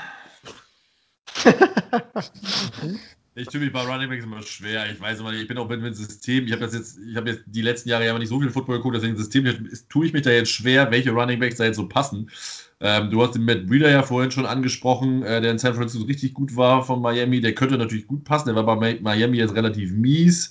Ich 3.39 3.47
tue 3.47 3.61
mich 3.61 3.73
bei 3.73 3.83
Running 3.83 4.09
Backs 4.09 4.25
immer 4.25 4.43
schwer. 4.43 4.91
Ich 4.91 5.01
weiß 5.01 5.21
immer 5.21 5.31
nicht, 5.31 5.43
ich 5.43 5.49
bin 5.49 5.59
auch 5.59 5.69
mit 5.69 5.81
dem 5.81 5.95
System. 5.95 6.47
Ich 6.47 6.53
habe 6.53 6.65
jetzt, 6.65 6.99
ich 6.99 7.17
habe 7.17 7.31
jetzt 7.31 7.43
die 7.47 7.63
letzten 7.63 7.89
Jahre 7.89 8.05
ja 8.05 8.19
nicht 8.19 8.31
so 8.31 8.41
viel 8.41 8.51
Football 8.51 8.79
geguckt, 8.79 8.97
deswegen 8.97 9.17
System 9.17 9.45
tue 9.89 10.07
ich 10.07 10.13
mich 10.13 10.23
da 10.23 10.31
jetzt 10.31 10.51
schwer, 10.51 10.91
welche 10.91 11.13
Running 11.13 11.39
Backs 11.39 11.57
da 11.57 11.65
jetzt 11.65 11.77
so 11.77 11.87
passen. 11.87 12.31
Ähm, 12.81 13.11
du 13.11 13.23
hast 13.23 13.37
den 13.37 13.45
Matt 13.45 13.69
Breeder 13.69 13.91
ja 13.91 14.03
vorhin 14.03 14.33
schon 14.33 14.45
angesprochen, 14.45 15.23
äh, 15.23 15.41
der 15.41 15.53
in 15.53 15.59
San 15.59 15.75
Francisco 15.75 16.05
richtig 16.05 16.35
gut 16.35 16.57
war 16.57 16.83
von 16.83 17.01
Miami. 17.01 17.41
Der 17.41 17.55
könnte 17.55 17.79
natürlich 17.79 18.09
gut 18.09 18.25
passen. 18.25 18.49
Der 18.49 18.57
war 18.57 18.65
bei 18.65 18.99
Miami 19.01 19.37
jetzt 19.37 19.55
relativ 19.55 19.93
mies. 19.93 20.51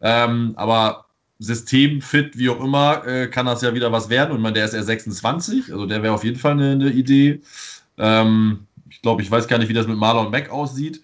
Ähm, 0.00 0.52
aber 0.54 1.06
systemfit, 1.40 2.38
wie 2.38 2.50
auch 2.50 2.62
immer, 2.62 3.04
äh, 3.04 3.26
kann 3.26 3.46
das 3.46 3.62
ja 3.62 3.74
wieder 3.74 3.90
was 3.90 4.10
werden. 4.10 4.30
Und 4.30 4.42
man, 4.42 4.54
der 4.54 4.66
ist 4.66 4.74
eher 4.74 4.84
26, 4.84 5.72
also 5.72 5.86
der 5.86 6.04
wäre 6.04 6.14
auf 6.14 6.22
jeden 6.22 6.38
Fall 6.38 6.52
eine, 6.52 6.70
eine 6.70 6.90
Idee. 6.90 7.40
Ähm, 7.98 8.66
ich 8.90 9.02
glaube, 9.02 9.22
ich 9.22 9.30
weiß 9.30 9.48
gar 9.48 9.58
nicht, 9.58 9.68
wie 9.68 9.74
das 9.74 9.88
mit 9.88 9.96
Marlon 9.96 10.30
Mack 10.30 10.50
aussieht. 10.50 11.02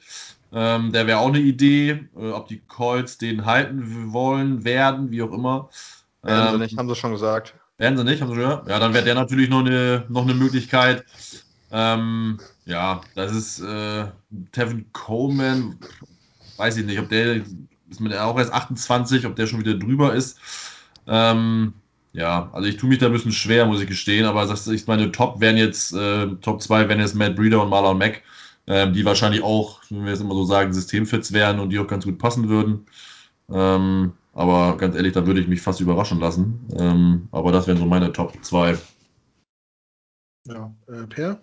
Ähm, 0.52 0.92
der 0.92 1.06
wäre 1.06 1.18
auch 1.18 1.28
eine 1.28 1.40
Idee, 1.40 2.08
äh, 2.16 2.30
ob 2.30 2.48
die 2.48 2.60
Colts 2.60 3.18
den 3.18 3.44
halten 3.44 4.12
wollen, 4.12 4.64
werden, 4.64 5.10
wie 5.10 5.22
auch 5.22 5.32
immer. 5.32 5.68
Werden 6.22 6.46
ähm, 6.46 6.52
sie 6.52 6.58
nicht, 6.58 6.78
haben 6.78 6.88
sie 6.88 6.94
schon 6.94 7.12
gesagt. 7.12 7.54
Werden 7.76 7.98
sie 7.98 8.04
nicht, 8.04 8.22
haben 8.22 8.28
sie 8.28 8.36
schon 8.36 8.44
gesagt? 8.44 8.68
Ja, 8.68 8.78
dann 8.78 8.94
wäre 8.94 9.04
der 9.04 9.14
natürlich 9.14 9.50
noch 9.50 9.60
eine, 9.60 10.06
noch 10.08 10.22
eine 10.22 10.34
Möglichkeit. 10.34 11.04
Ähm, 11.70 12.38
ja, 12.64 13.02
das 13.14 13.32
ist 13.32 13.60
äh, 13.60 14.06
Tevin 14.52 14.86
Coleman, 14.92 15.78
weiß 16.56 16.78
ich 16.78 16.86
nicht, 16.86 16.98
ob 16.98 17.08
der 17.10 17.42
ist 17.90 18.00
mit 18.00 18.16
auch 18.16 18.38
erst 18.38 18.52
28, 18.52 19.26
ob 19.26 19.36
der 19.36 19.46
schon 19.46 19.60
wieder 19.60 19.74
drüber 19.74 20.14
ist. 20.14 20.38
Ähm, 21.06 21.74
ja, 22.12 22.50
also 22.52 22.68
ich 22.68 22.76
tue 22.76 22.88
mich 22.88 22.98
da 22.98 23.06
ein 23.06 23.12
bisschen 23.12 23.32
schwer, 23.32 23.66
muss 23.66 23.80
ich 23.80 23.86
gestehen, 23.86 24.26
aber 24.26 24.46
das 24.46 24.66
ist 24.66 24.88
meine 24.88 25.12
Top 25.12 25.40
wären 25.40 25.56
jetzt, 25.56 25.92
äh, 25.94 26.26
Top 26.40 26.62
2 26.62 26.88
wären 26.88 27.00
jetzt 27.00 27.14
Matt 27.14 27.36
Breeder 27.36 27.62
und 27.62 27.70
Marlon 27.70 27.98
Mack, 27.98 28.22
ähm, 28.68 28.92
die 28.92 29.04
wahrscheinlich 29.04 29.42
auch, 29.42 29.80
wenn 29.88 30.04
wir 30.04 30.12
jetzt 30.12 30.20
immer 30.20 30.34
so 30.34 30.44
sagen, 30.44 30.72
Systemfits 30.72 31.32
wären 31.32 31.58
und 31.58 31.70
die 31.70 31.78
auch 31.78 31.86
ganz 31.86 32.04
gut 32.04 32.18
passen 32.18 32.48
würden. 32.48 32.86
Ähm, 33.50 34.12
aber 34.34 34.76
ganz 34.76 34.94
ehrlich, 34.94 35.14
da 35.14 35.26
würde 35.26 35.40
ich 35.40 35.48
mich 35.48 35.62
fast 35.62 35.80
überraschen 35.80 36.20
lassen. 36.20 36.60
Ähm, 36.78 37.28
aber 37.32 37.50
das 37.50 37.66
wären 37.66 37.78
so 37.78 37.86
meine 37.86 38.12
Top 38.12 38.32
2. 38.42 38.76
Ja, 40.46 40.72
äh, 40.86 41.06
Per? 41.06 41.40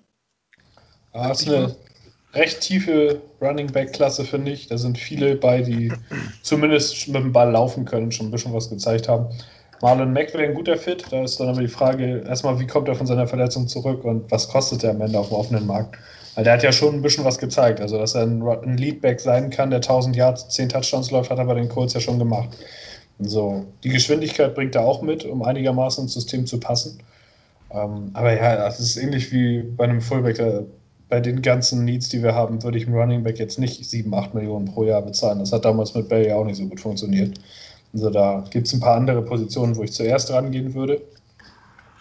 Ja, 1.13 1.29
das 1.29 1.41
ist 1.41 1.49
eine 1.49 1.75
recht 2.33 2.61
tiefe 2.61 3.21
Running 3.41 3.71
Back 3.71 3.93
Klasse, 3.93 4.23
finde 4.23 4.51
ich. 4.51 4.67
Da 4.67 4.77
sind 4.77 4.97
viele 4.97 5.35
bei, 5.35 5.61
die 5.61 5.91
zumindest 6.43 7.07
mit 7.07 7.23
dem 7.23 7.31
Ball 7.31 7.51
laufen 7.51 7.85
können, 7.85 8.11
schon 8.11 8.27
ein 8.27 8.31
bisschen 8.31 8.53
was 8.53 8.69
gezeigt 8.69 9.09
haben. 9.09 9.27
Marlon 9.81 10.13
Mack 10.13 10.33
wäre 10.33 10.43
ein 10.43 10.53
guter 10.53 10.77
Fit. 10.77 11.05
Da 11.09 11.23
ist 11.23 11.39
dann 11.39 11.49
aber 11.49 11.61
die 11.61 11.67
Frage, 11.67 12.23
erstmal, 12.27 12.59
wie 12.59 12.67
kommt 12.67 12.87
er 12.87 12.95
von 12.95 13.07
seiner 13.07 13.27
Verletzung 13.27 13.67
zurück 13.67 14.03
und 14.03 14.29
was 14.31 14.47
kostet 14.47 14.83
er 14.83 14.91
am 14.91 15.01
Ende 15.01 15.19
auf 15.19 15.29
dem 15.29 15.37
offenen 15.37 15.65
Markt? 15.65 15.97
Weil 16.35 16.43
der 16.43 16.53
hat 16.53 16.63
ja 16.63 16.71
schon 16.71 16.95
ein 16.95 17.01
bisschen 17.01 17.23
was 17.23 17.37
gezeigt. 17.37 17.79
Also, 17.79 17.97
dass 17.97 18.13
er 18.13 18.23
ein, 18.23 18.77
Leadback 18.77 19.19
sein 19.19 19.49
kann, 19.49 19.69
der 19.69 19.77
1000 19.77 20.15
Yards, 20.15 20.49
10 20.49 20.69
Touchdowns 20.69 21.11
läuft, 21.11 21.31
hat 21.31 21.37
er 21.37 21.45
bei 21.45 21.55
den 21.55 21.69
Colts 21.69 21.93
ja 21.93 22.01
schon 22.01 22.19
gemacht. 22.19 22.49
So, 23.19 23.65
die 23.83 23.89
Geschwindigkeit 23.89 24.53
bringt 24.53 24.75
er 24.75 24.83
auch 24.85 25.01
mit, 25.01 25.23
um 25.23 25.41
einigermaßen 25.41 26.03
ins 26.03 26.13
System 26.13 26.45
zu 26.45 26.59
passen. 26.59 26.99
Ähm, 27.71 28.11
aber 28.13 28.33
ja, 28.33 28.57
das 28.57 28.79
ist 28.79 28.97
ähnlich 28.97 29.31
wie 29.31 29.61
bei 29.61 29.85
einem 29.85 30.01
Fullback. 30.01 30.41
Bei 31.07 31.19
den 31.19 31.43
ganzen 31.43 31.85
Needs, 31.85 32.09
die 32.09 32.23
wir 32.23 32.33
haben, 32.33 32.63
würde 32.63 32.79
ich 32.79 32.87
einem 32.87 32.95
Running 32.95 33.23
Back 33.23 33.37
jetzt 33.37 33.59
nicht 33.59 33.85
7, 33.85 34.11
8 34.11 34.33
Millionen 34.33 34.65
pro 34.65 34.83
Jahr 34.83 35.03
bezahlen. 35.03 35.37
Das 35.37 35.53
hat 35.53 35.63
damals 35.63 35.93
mit 35.93 36.09
Bell 36.09 36.25
ja 36.25 36.35
auch 36.35 36.45
nicht 36.45 36.57
so 36.57 36.65
gut 36.65 36.79
funktioniert. 36.79 37.39
Also 37.93 38.09
da 38.09 38.43
gibt 38.49 38.65
es 38.65 38.73
ein 38.73 38.79
paar 38.79 38.95
andere 38.95 39.21
Positionen, 39.21 39.75
wo 39.75 39.83
ich 39.83 39.93
zuerst 39.93 40.31
rangehen 40.31 40.73
würde. 40.73 41.01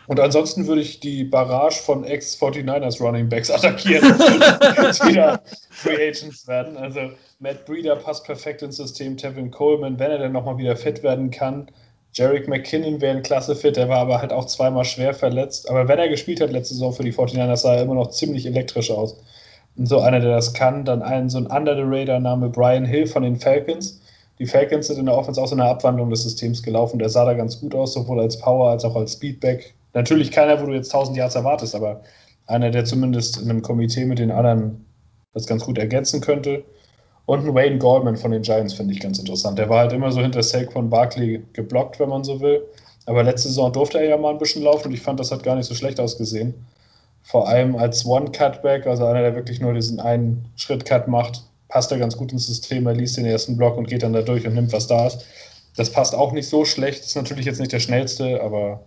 Und 0.06 0.20
ansonsten 0.20 0.66
würde 0.66 0.82
ich 0.82 1.00
die 1.00 1.24
Barrage 1.24 1.80
von 1.80 2.04
Ex-49ers 2.04 3.00
Running 3.00 3.28
Backs 3.28 3.50
attackieren, 3.50 4.02
die 4.18 5.08
wieder 5.08 5.42
Free 5.70 6.08
Agents 6.08 6.46
werden. 6.46 6.76
Also 6.76 7.10
Matt 7.38 7.64
Breeder 7.64 7.96
passt 7.96 8.24
perfekt 8.24 8.62
ins 8.62 8.76
System, 8.76 9.16
Tevin 9.16 9.50
Coleman, 9.50 9.98
wenn 9.98 10.10
er 10.10 10.18
dann 10.18 10.32
nochmal 10.32 10.58
wieder 10.58 10.76
fit 10.76 11.02
werden 11.02 11.30
kann. 11.30 11.68
Jarek 12.12 12.46
McKinnon 12.46 13.00
wäre 13.00 13.16
ein 13.16 13.22
klasse 13.22 13.56
Fit, 13.56 13.76
der 13.76 13.88
war 13.88 13.98
aber 13.98 14.20
halt 14.20 14.32
auch 14.32 14.44
zweimal 14.44 14.84
schwer 14.84 15.14
verletzt. 15.14 15.68
Aber 15.68 15.88
wenn 15.88 15.98
er 15.98 16.08
gespielt 16.08 16.40
hat 16.40 16.52
letzte 16.52 16.74
Saison 16.74 16.92
für 16.92 17.02
die 17.02 17.12
49ers, 17.12 17.56
sah 17.56 17.74
er 17.74 17.82
immer 17.82 17.94
noch 17.94 18.10
ziemlich 18.10 18.46
elektrisch 18.46 18.90
aus. 18.90 19.16
Und 19.76 19.86
so 19.86 19.98
einer, 20.00 20.20
der 20.20 20.30
das 20.30 20.52
kann, 20.54 20.84
dann 20.84 21.02
ein 21.02 21.28
so 21.28 21.38
ein 21.38 21.46
Under 21.46 21.74
the 21.74 21.82
Radar 21.84 22.20
Name 22.20 22.48
Brian 22.50 22.84
Hill 22.84 23.06
von 23.06 23.24
den 23.24 23.36
Falcons. 23.36 24.00
Die 24.38 24.46
Falcons 24.46 24.86
sind 24.86 24.98
in 24.98 25.06
der 25.06 25.16
Offense 25.16 25.40
auch 25.40 25.48
so 25.48 25.56
eine 25.56 25.64
Abwandlung 25.64 26.10
des 26.10 26.22
Systems 26.22 26.62
gelaufen. 26.62 26.98
Der 26.98 27.08
sah 27.08 27.24
da 27.24 27.34
ganz 27.34 27.60
gut 27.60 27.74
aus, 27.74 27.94
sowohl 27.94 28.20
als 28.20 28.38
Power 28.38 28.70
als 28.70 28.84
auch 28.84 28.94
als 28.94 29.14
Speedback. 29.14 29.74
Natürlich 29.94 30.30
keiner, 30.30 30.60
wo 30.60 30.66
du 30.66 30.74
jetzt 30.74 30.92
1000 30.92 31.16
Yards 31.16 31.36
erwartest, 31.36 31.74
aber 31.74 32.02
einer, 32.46 32.70
der 32.70 32.84
zumindest 32.84 33.40
in 33.40 33.48
einem 33.48 33.62
Komitee 33.62 34.04
mit 34.04 34.18
den 34.18 34.30
anderen 34.30 34.84
das 35.32 35.46
ganz 35.46 35.64
gut 35.64 35.78
ergänzen 35.78 36.20
könnte. 36.20 36.64
Und 37.26 37.46
ein 37.46 37.54
Wayne 37.54 37.78
Goldman 37.78 38.16
von 38.16 38.32
den 38.32 38.42
Giants 38.42 38.74
finde 38.74 38.92
ich 38.92 39.00
ganz 39.00 39.18
interessant. 39.18 39.58
Der 39.58 39.68
war 39.68 39.78
halt 39.78 39.92
immer 39.92 40.12
so 40.12 40.20
hinter 40.20 40.42
Saquon 40.42 40.90
Barkley 40.90 41.42
geblockt, 41.54 41.98
wenn 41.98 42.10
man 42.10 42.22
so 42.22 42.40
will. 42.40 42.62
Aber 43.06 43.22
letzte 43.22 43.48
Saison 43.48 43.72
durfte 43.72 43.98
er 43.98 44.08
ja 44.08 44.16
mal 44.16 44.30
ein 44.30 44.38
bisschen 44.38 44.62
laufen 44.62 44.88
und 44.88 44.94
ich 44.94 45.00
fand, 45.00 45.20
das 45.20 45.30
hat 45.30 45.42
gar 45.42 45.56
nicht 45.56 45.66
so 45.66 45.74
schlecht 45.74 46.00
ausgesehen. 46.00 46.54
Vor 47.22 47.48
allem 47.48 47.76
als 47.76 48.04
One-Cutback, 48.04 48.86
also 48.86 49.06
einer, 49.06 49.22
der 49.22 49.34
wirklich 49.34 49.60
nur 49.60 49.72
diesen 49.72 50.00
einen 50.00 50.44
Schritt-Cut 50.56 51.08
macht, 51.08 51.42
passt 51.68 51.90
er 51.90 51.98
ganz 51.98 52.16
gut 52.16 52.32
ins 52.32 52.46
System. 52.46 52.86
Er 52.86 52.94
liest 52.94 53.16
den 53.16 53.24
ersten 53.24 53.56
Block 53.56 53.76
und 53.76 53.88
geht 53.88 54.02
dann 54.02 54.12
da 54.12 54.20
durch 54.20 54.46
und 54.46 54.54
nimmt, 54.54 54.72
was 54.72 54.86
da 54.86 55.06
ist. 55.06 55.24
Das 55.76 55.90
passt 55.90 56.14
auch 56.14 56.32
nicht 56.32 56.48
so 56.48 56.64
schlecht. 56.64 57.00
Ist 57.04 57.16
natürlich 57.16 57.46
jetzt 57.46 57.60
nicht 57.60 57.72
der 57.72 57.80
schnellste, 57.80 58.42
aber 58.42 58.82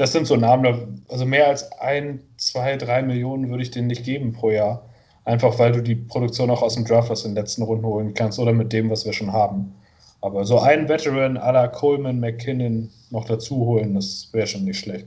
das 0.00 0.12
sind 0.12 0.26
so 0.26 0.34
Namen. 0.34 1.04
Also 1.08 1.26
mehr 1.26 1.46
als 1.48 1.70
ein, 1.72 2.20
zwei, 2.38 2.78
drei 2.78 3.02
Millionen 3.02 3.50
würde 3.50 3.62
ich 3.62 3.70
denen 3.70 3.88
nicht 3.88 4.02
geben 4.02 4.32
pro 4.32 4.50
Jahr. 4.50 4.88
Einfach 5.26 5.58
weil 5.58 5.72
du 5.72 5.82
die 5.82 5.94
Produktion 5.94 6.48
auch 6.48 6.62
aus 6.62 6.74
dem 6.74 6.86
Draft 6.86 7.10
aus 7.10 7.24
den 7.24 7.34
letzten 7.34 7.62
Runden 7.62 7.84
holen 7.84 8.14
kannst 8.14 8.38
oder 8.38 8.54
mit 8.54 8.72
dem, 8.72 8.88
was 8.88 9.04
wir 9.04 9.12
schon 9.12 9.30
haben. 9.30 9.74
Aber 10.22 10.46
so 10.46 10.58
einen 10.58 10.88
Veteran 10.88 11.36
à 11.36 11.52
la 11.52 11.68
Coleman, 11.68 12.18
McKinnon 12.18 12.90
noch 13.10 13.26
dazu 13.26 13.56
holen, 13.56 13.94
das 13.94 14.30
wäre 14.32 14.46
schon 14.46 14.64
nicht 14.64 14.78
schlecht. 14.78 15.06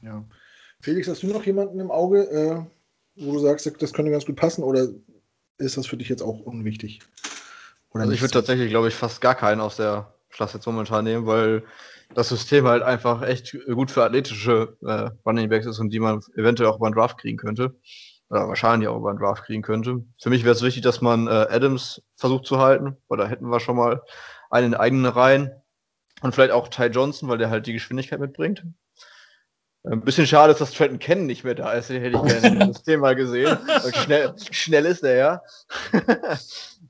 Ja. 0.00 0.24
Felix, 0.80 1.08
hast 1.08 1.24
du 1.24 1.26
noch 1.26 1.44
jemanden 1.44 1.80
im 1.80 1.90
Auge, 1.90 2.20
äh, 2.30 2.62
wo 3.16 3.32
du 3.32 3.40
sagst, 3.40 3.68
das 3.80 3.92
könnte 3.92 4.12
ganz 4.12 4.26
gut 4.26 4.36
passen 4.36 4.62
oder 4.62 4.86
ist 5.58 5.76
das 5.76 5.88
für 5.88 5.96
dich 5.96 6.08
jetzt 6.08 6.22
auch 6.22 6.38
unwichtig? 6.38 7.00
Oder 7.90 8.02
also 8.02 8.12
ich 8.12 8.20
würde 8.20 8.32
tatsächlich, 8.32 8.70
glaube 8.70 8.86
ich, 8.86 8.94
fast 8.94 9.20
gar 9.20 9.34
keinen 9.34 9.60
aus 9.60 9.74
der 9.74 10.14
Klasse 10.30 10.58
jetzt 10.58 10.66
momentan 10.66 11.04
nehmen, 11.04 11.26
weil 11.26 11.64
das 12.14 12.28
System 12.28 12.66
halt 12.66 12.82
einfach 12.82 13.22
echt 13.22 13.56
gut 13.66 13.90
für 13.90 14.04
athletische 14.04 14.76
äh, 14.82 15.10
Running 15.26 15.48
Backs 15.48 15.66
ist 15.66 15.78
und 15.78 15.90
die 15.90 16.00
man 16.00 16.20
eventuell 16.34 16.70
auch 16.70 16.76
über 16.76 16.86
einen 16.86 16.94
Draft 16.94 17.18
kriegen 17.18 17.36
könnte. 17.36 17.76
Oder 18.28 18.48
wahrscheinlich 18.48 18.88
auch 18.88 18.96
über 18.96 19.10
einen 19.10 19.18
Draft 19.18 19.44
kriegen 19.44 19.62
könnte. 19.62 20.04
Für 20.20 20.30
mich 20.30 20.42
wäre 20.42 20.54
es 20.54 20.62
wichtig, 20.62 20.82
dass 20.82 21.00
man 21.00 21.28
äh, 21.28 21.30
Adams 21.30 22.02
versucht 22.16 22.46
zu 22.46 22.58
halten, 22.58 22.96
weil 23.08 23.18
da 23.18 23.26
hätten 23.26 23.48
wir 23.48 23.60
schon 23.60 23.76
mal 23.76 24.02
einen 24.50 24.72
in 24.72 24.74
eigenen 24.74 25.06
Reihen. 25.06 25.52
Und 26.22 26.34
vielleicht 26.34 26.52
auch 26.52 26.68
Ty 26.68 26.86
Johnson, 26.86 27.28
weil 27.28 27.38
der 27.38 27.50
halt 27.50 27.66
die 27.66 27.74
Geschwindigkeit 27.74 28.18
mitbringt. 28.18 28.64
Ein 29.84 30.00
äh, 30.00 30.04
bisschen 30.04 30.26
schade 30.26 30.52
ist, 30.52 30.60
dass 30.60 30.72
Trenton 30.72 30.98
Ken 30.98 31.26
nicht 31.26 31.44
mehr 31.44 31.54
da 31.54 31.72
ist. 31.72 31.90
Den 31.90 32.02
hätte 32.02 32.16
ich 32.16 32.40
gerne 32.40 32.66
das 32.66 32.82
Thema 32.84 33.14
gesehen. 33.14 33.58
Schnell, 33.94 34.34
schnell 34.50 34.86
ist 34.86 35.04
er 35.04 35.16
ja. 35.16 35.42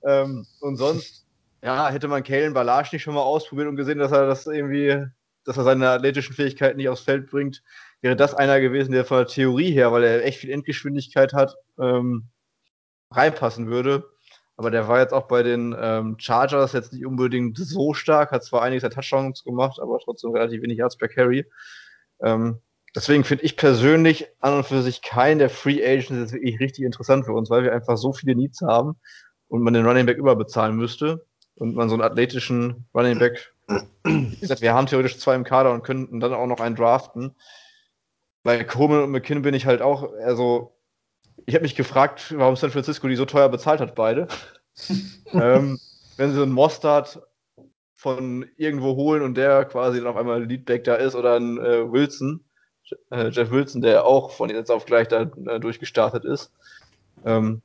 ähm, 0.04 0.46
und 0.60 0.76
sonst, 0.76 1.25
ja, 1.62 1.88
hätte 1.88 2.08
man 2.08 2.22
Kalen 2.22 2.54
Balage 2.54 2.90
nicht 2.92 3.02
schon 3.02 3.14
mal 3.14 3.22
ausprobiert 3.22 3.68
und 3.68 3.76
gesehen, 3.76 3.98
dass 3.98 4.12
er 4.12 4.26
das 4.26 4.46
irgendwie, 4.46 5.04
dass 5.44 5.56
er 5.56 5.64
seine 5.64 5.88
athletischen 5.90 6.34
Fähigkeiten 6.34 6.76
nicht 6.76 6.88
aufs 6.88 7.02
Feld 7.02 7.30
bringt, 7.30 7.62
wäre 8.02 8.16
das 8.16 8.34
einer 8.34 8.60
gewesen, 8.60 8.92
der 8.92 9.04
von 9.04 9.18
der 9.18 9.26
Theorie 9.26 9.72
her, 9.72 9.92
weil 9.92 10.04
er 10.04 10.24
echt 10.24 10.40
viel 10.40 10.50
Endgeschwindigkeit 10.50 11.32
hat, 11.32 11.56
ähm, 11.80 12.28
reinpassen 13.10 13.68
würde. 13.68 14.08
Aber 14.56 14.70
der 14.70 14.88
war 14.88 15.00
jetzt 15.00 15.12
auch 15.12 15.28
bei 15.28 15.42
den 15.42 15.76
ähm, 15.78 16.16
Chargers 16.18 16.72
jetzt 16.72 16.92
nicht 16.92 17.04
unbedingt 17.04 17.58
so 17.58 17.92
stark, 17.92 18.30
hat 18.30 18.44
zwar 18.44 18.62
einiges 18.62 18.84
an 18.84 18.90
Touchdowns 18.90 19.44
gemacht, 19.44 19.78
aber 19.80 19.98
trotzdem 19.98 20.30
relativ 20.30 20.62
wenig 20.62 20.78
Yards 20.78 20.96
per 20.96 21.08
Carry. 21.08 21.44
Ähm, 22.22 22.60
deswegen 22.94 23.24
finde 23.24 23.44
ich 23.44 23.56
persönlich 23.56 24.28
an 24.40 24.54
und 24.54 24.66
für 24.66 24.82
sich 24.82 25.02
keinen 25.02 25.38
der 25.38 25.50
Free 25.50 25.84
Agents 25.84 26.32
wirklich 26.32 26.58
richtig 26.58 26.84
interessant 26.84 27.26
für 27.26 27.32
uns, 27.32 27.50
weil 27.50 27.64
wir 27.64 27.72
einfach 27.74 27.98
so 27.98 28.14
viele 28.14 28.34
Needs 28.34 28.62
haben 28.62 28.96
und 29.48 29.62
man 29.62 29.74
den 29.74 29.86
Running 29.86 30.06
Back 30.06 30.16
überbezahlen 30.16 30.76
müsste 30.76 31.26
und 31.56 31.74
man 31.74 31.88
so 31.88 31.94
einen 31.94 32.02
athletischen 32.02 32.86
Running 32.94 33.18
Back, 33.18 33.52
wie 34.04 34.36
gesagt, 34.36 34.60
wir 34.60 34.74
haben 34.74 34.86
theoretisch 34.86 35.18
zwei 35.18 35.34
im 35.34 35.44
Kader 35.44 35.72
und 35.72 35.82
könnten 35.82 36.20
dann 36.20 36.34
auch 36.34 36.46
noch 36.46 36.60
einen 36.60 36.76
draften. 36.76 37.34
Bei 38.42 38.62
Coleman 38.62 39.02
und 39.02 39.10
McKinnon 39.10 39.42
bin 39.42 39.54
ich 39.54 39.66
halt 39.66 39.82
auch, 39.82 40.12
also 40.24 40.76
ich 41.46 41.54
habe 41.54 41.62
mich 41.62 41.74
gefragt, 41.74 42.34
warum 42.36 42.56
San 42.56 42.70
Francisco 42.70 43.08
die 43.08 43.16
so 43.16 43.24
teuer 43.24 43.48
bezahlt 43.48 43.80
hat, 43.80 43.94
beide. 43.94 44.28
ähm, 45.32 45.78
wenn 46.16 46.32
sie 46.32 46.42
einen 46.42 46.52
Mostard 46.52 47.20
von 47.96 48.46
irgendwo 48.56 48.94
holen 48.94 49.22
und 49.22 49.36
der 49.36 49.64
quasi 49.64 49.98
dann 49.98 50.06
auf 50.06 50.16
einmal 50.16 50.44
Leadback 50.44 50.84
da 50.84 50.94
ist 50.94 51.14
oder 51.14 51.36
ein 51.36 51.58
äh, 51.58 51.90
Wilson, 51.90 52.44
äh, 53.10 53.28
Jeff 53.28 53.50
Wilson, 53.50 53.82
der 53.82 54.04
auch 54.04 54.30
von 54.30 54.50
jetzt 54.50 54.70
auf 54.70 54.84
gleich 54.84 55.08
da 55.08 55.22
äh, 55.22 55.58
durchgestartet 55.58 56.24
ist, 56.24 56.52
ähm, 57.24 57.62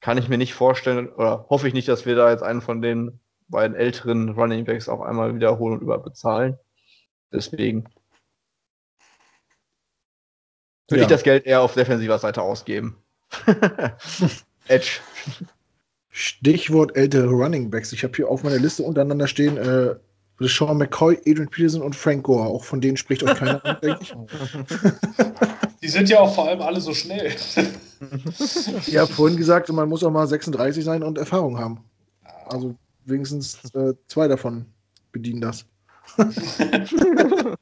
kann 0.00 0.18
ich 0.18 0.28
mir 0.28 0.38
nicht 0.38 0.54
vorstellen 0.54 1.08
oder 1.08 1.46
hoffe 1.50 1.68
ich 1.68 1.74
nicht, 1.74 1.88
dass 1.88 2.06
wir 2.06 2.16
da 2.16 2.30
jetzt 2.30 2.42
einen 2.42 2.62
von 2.62 2.82
den 2.82 3.20
beiden 3.48 3.76
älteren 3.76 4.30
Running 4.30 4.64
Backs 4.64 4.88
auch 4.88 5.00
einmal 5.00 5.34
wiederholen 5.34 5.74
und 5.74 5.82
überbezahlen. 5.82 6.58
Deswegen 7.32 7.84
würde 10.88 11.00
ja. 11.00 11.02
ich 11.02 11.08
das 11.08 11.22
Geld 11.22 11.46
eher 11.46 11.62
auf 11.62 11.74
defensiver 11.74 12.18
Seite 12.18 12.42
ausgeben. 12.42 12.96
Edge. 14.68 15.00
Stichwort 16.10 16.96
ältere 16.96 17.28
Running 17.28 17.70
Backs. 17.70 17.92
Ich 17.92 18.02
habe 18.04 18.14
hier 18.14 18.28
auf 18.28 18.42
meiner 18.42 18.58
Liste 18.58 18.82
untereinander 18.82 19.26
stehen 19.26 19.56
äh, 19.56 19.96
Sean 20.40 20.78
McCoy, 20.78 21.18
Adrian 21.26 21.48
Peterson 21.48 21.82
und 21.82 21.96
Frank 21.96 22.24
Gore. 22.24 22.46
Auch 22.46 22.64
von 22.64 22.80
denen 22.80 22.96
spricht 22.96 23.22
euch 23.22 23.34
keiner 23.34 23.64
an, 23.64 23.78
denke 23.82 24.02
ich. 24.02 24.14
Die 25.82 25.88
sind 25.88 26.08
ja 26.08 26.20
auch 26.20 26.34
vor 26.34 26.48
allem 26.48 26.62
alle 26.62 26.80
so 26.80 26.94
schnell. 26.94 27.26
ich 28.86 28.96
habe 28.96 29.12
vorhin 29.12 29.36
gesagt, 29.36 29.70
man 29.70 29.88
muss 29.88 30.04
auch 30.04 30.10
mal 30.10 30.26
36 30.26 30.84
sein 30.84 31.02
und 31.02 31.18
Erfahrung 31.18 31.58
haben. 31.58 31.84
Also 32.46 32.76
wenigstens 33.06 33.58
äh, 33.74 33.94
zwei 34.08 34.28
davon 34.28 34.66
bedienen 35.12 35.40
das. 35.40 35.64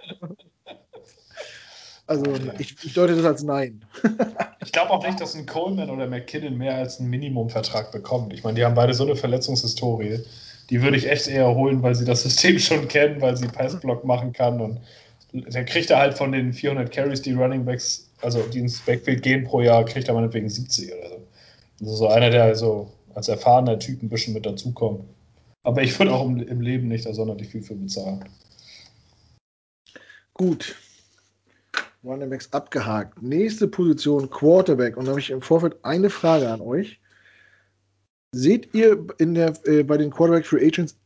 Also 2.07 2.25
ich, 2.59 2.77
ich 2.85 2.93
deute 2.93 3.17
das 3.17 3.25
als 3.25 3.43
Nein. 3.43 3.83
ich 4.65 4.73
glaube 4.73 4.91
auch 4.91 5.05
nicht, 5.07 5.21
dass 5.21 5.35
ein 5.35 5.47
Coleman 5.47 5.89
oder 5.89 6.07
McKinnon 6.07 6.57
mehr 6.59 6.77
als 6.77 7.01
einen 7.01 7.09
Minimumvertrag 7.09 7.93
bekommt. 7.93 8.35
Ich 8.35 8.45
meine, 8.45 8.57
die 8.57 8.65
haben 8.65 8.75
beide 8.75 8.93
so 8.93 9.05
eine 9.05 9.17
Verletzungshistorie. 9.17 10.21
Die 10.69 10.83
würde 10.83 10.97
ich 10.97 11.09
echt 11.09 11.29
eher 11.29 11.55
holen, 11.55 11.83
weil 11.83 11.95
sie 11.95 12.05
das 12.05 12.23
System 12.23 12.59
schon 12.59 12.89
kennen, 12.89 13.21
weil 13.23 13.37
sie 13.37 13.47
Passblock 13.49 14.05
machen 14.05 14.33
kann. 14.35 14.61
Und 14.61 14.81
der 15.33 15.65
kriegt 15.65 15.91
er 15.91 15.99
halt 15.99 16.15
von 16.15 16.33
den 16.33 16.53
400 16.53 16.93
Carries, 16.93 17.23
die 17.23 17.33
Running 17.33 17.65
Backs, 17.65 18.11
also 18.21 18.43
die 18.43 18.59
ins 18.59 18.81
Backfield 18.81 19.23
gehen 19.23 19.45
pro 19.45 19.63
Jahr, 19.63 19.85
kriegt 19.85 20.09
er 20.09 20.15
meinetwegen 20.15 20.49
70 20.49 20.93
oder 20.93 21.09
so. 21.09 21.23
Also 21.81 21.97
so 21.97 22.09
einer, 22.09 22.29
der 22.29 22.55
so 22.55 22.93
als 23.15 23.29
erfahrener 23.29 23.79
Typ 23.79 24.03
ein 24.03 24.11
bisschen 24.11 24.35
mit 24.35 24.45
dazukommt. 24.45 25.05
Aber 25.65 25.83
ich 25.83 25.99
würde 25.99 26.13
auch 26.13 26.27
im, 26.27 26.41
im 26.41 26.61
Leben 26.61 26.89
nicht 26.89 27.07
da 27.07 27.13
sonderlich 27.13 27.49
viel 27.49 27.63
für 27.63 27.75
bezahlen. 27.75 28.25
Gut. 30.35 30.77
Running 32.05 32.29
Backs 32.29 32.53
abgehakt. 32.53 33.23
Nächste 33.23 33.67
Position 33.67 34.29
Quarterback. 34.29 34.97
Und 34.97 35.07
da 35.07 35.11
habe 35.11 35.21
ich 35.21 35.31
im 35.31 35.41
Vorfeld 35.41 35.83
eine 35.83 36.11
Frage 36.11 36.51
an 36.51 36.61
euch. 36.61 37.01
Seht 38.33 38.75
ihr 38.75 39.07
in 39.19 39.35
der, 39.35 39.55
äh, 39.67 39.83
bei 39.83 39.97
den 39.97 40.11
Quarterback 40.11 40.47
Free 40.47 40.67
Agents 40.67 40.97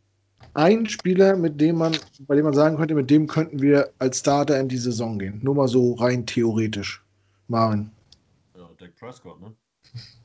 einen 0.54 0.88
Spieler, 0.88 1.36
mit 1.36 1.60
dem 1.60 1.76
man, 1.76 1.96
bei 2.20 2.34
dem 2.34 2.44
man 2.44 2.54
sagen 2.54 2.76
könnte, 2.76 2.94
mit 2.94 3.10
dem 3.10 3.26
könnten 3.28 3.62
wir 3.62 3.90
als 3.98 4.18
Starter 4.18 4.58
in 4.58 4.68
die 4.68 4.78
Saison 4.78 5.18
gehen? 5.18 5.38
Nur 5.42 5.54
mal 5.54 5.68
so 5.68 5.92
rein 5.94 6.26
theoretisch. 6.26 7.04
Marvin. 7.46 7.90
Ja, 8.56 8.68
Dak 8.78 8.96
Prescott, 8.96 9.40
ne? 9.40 9.54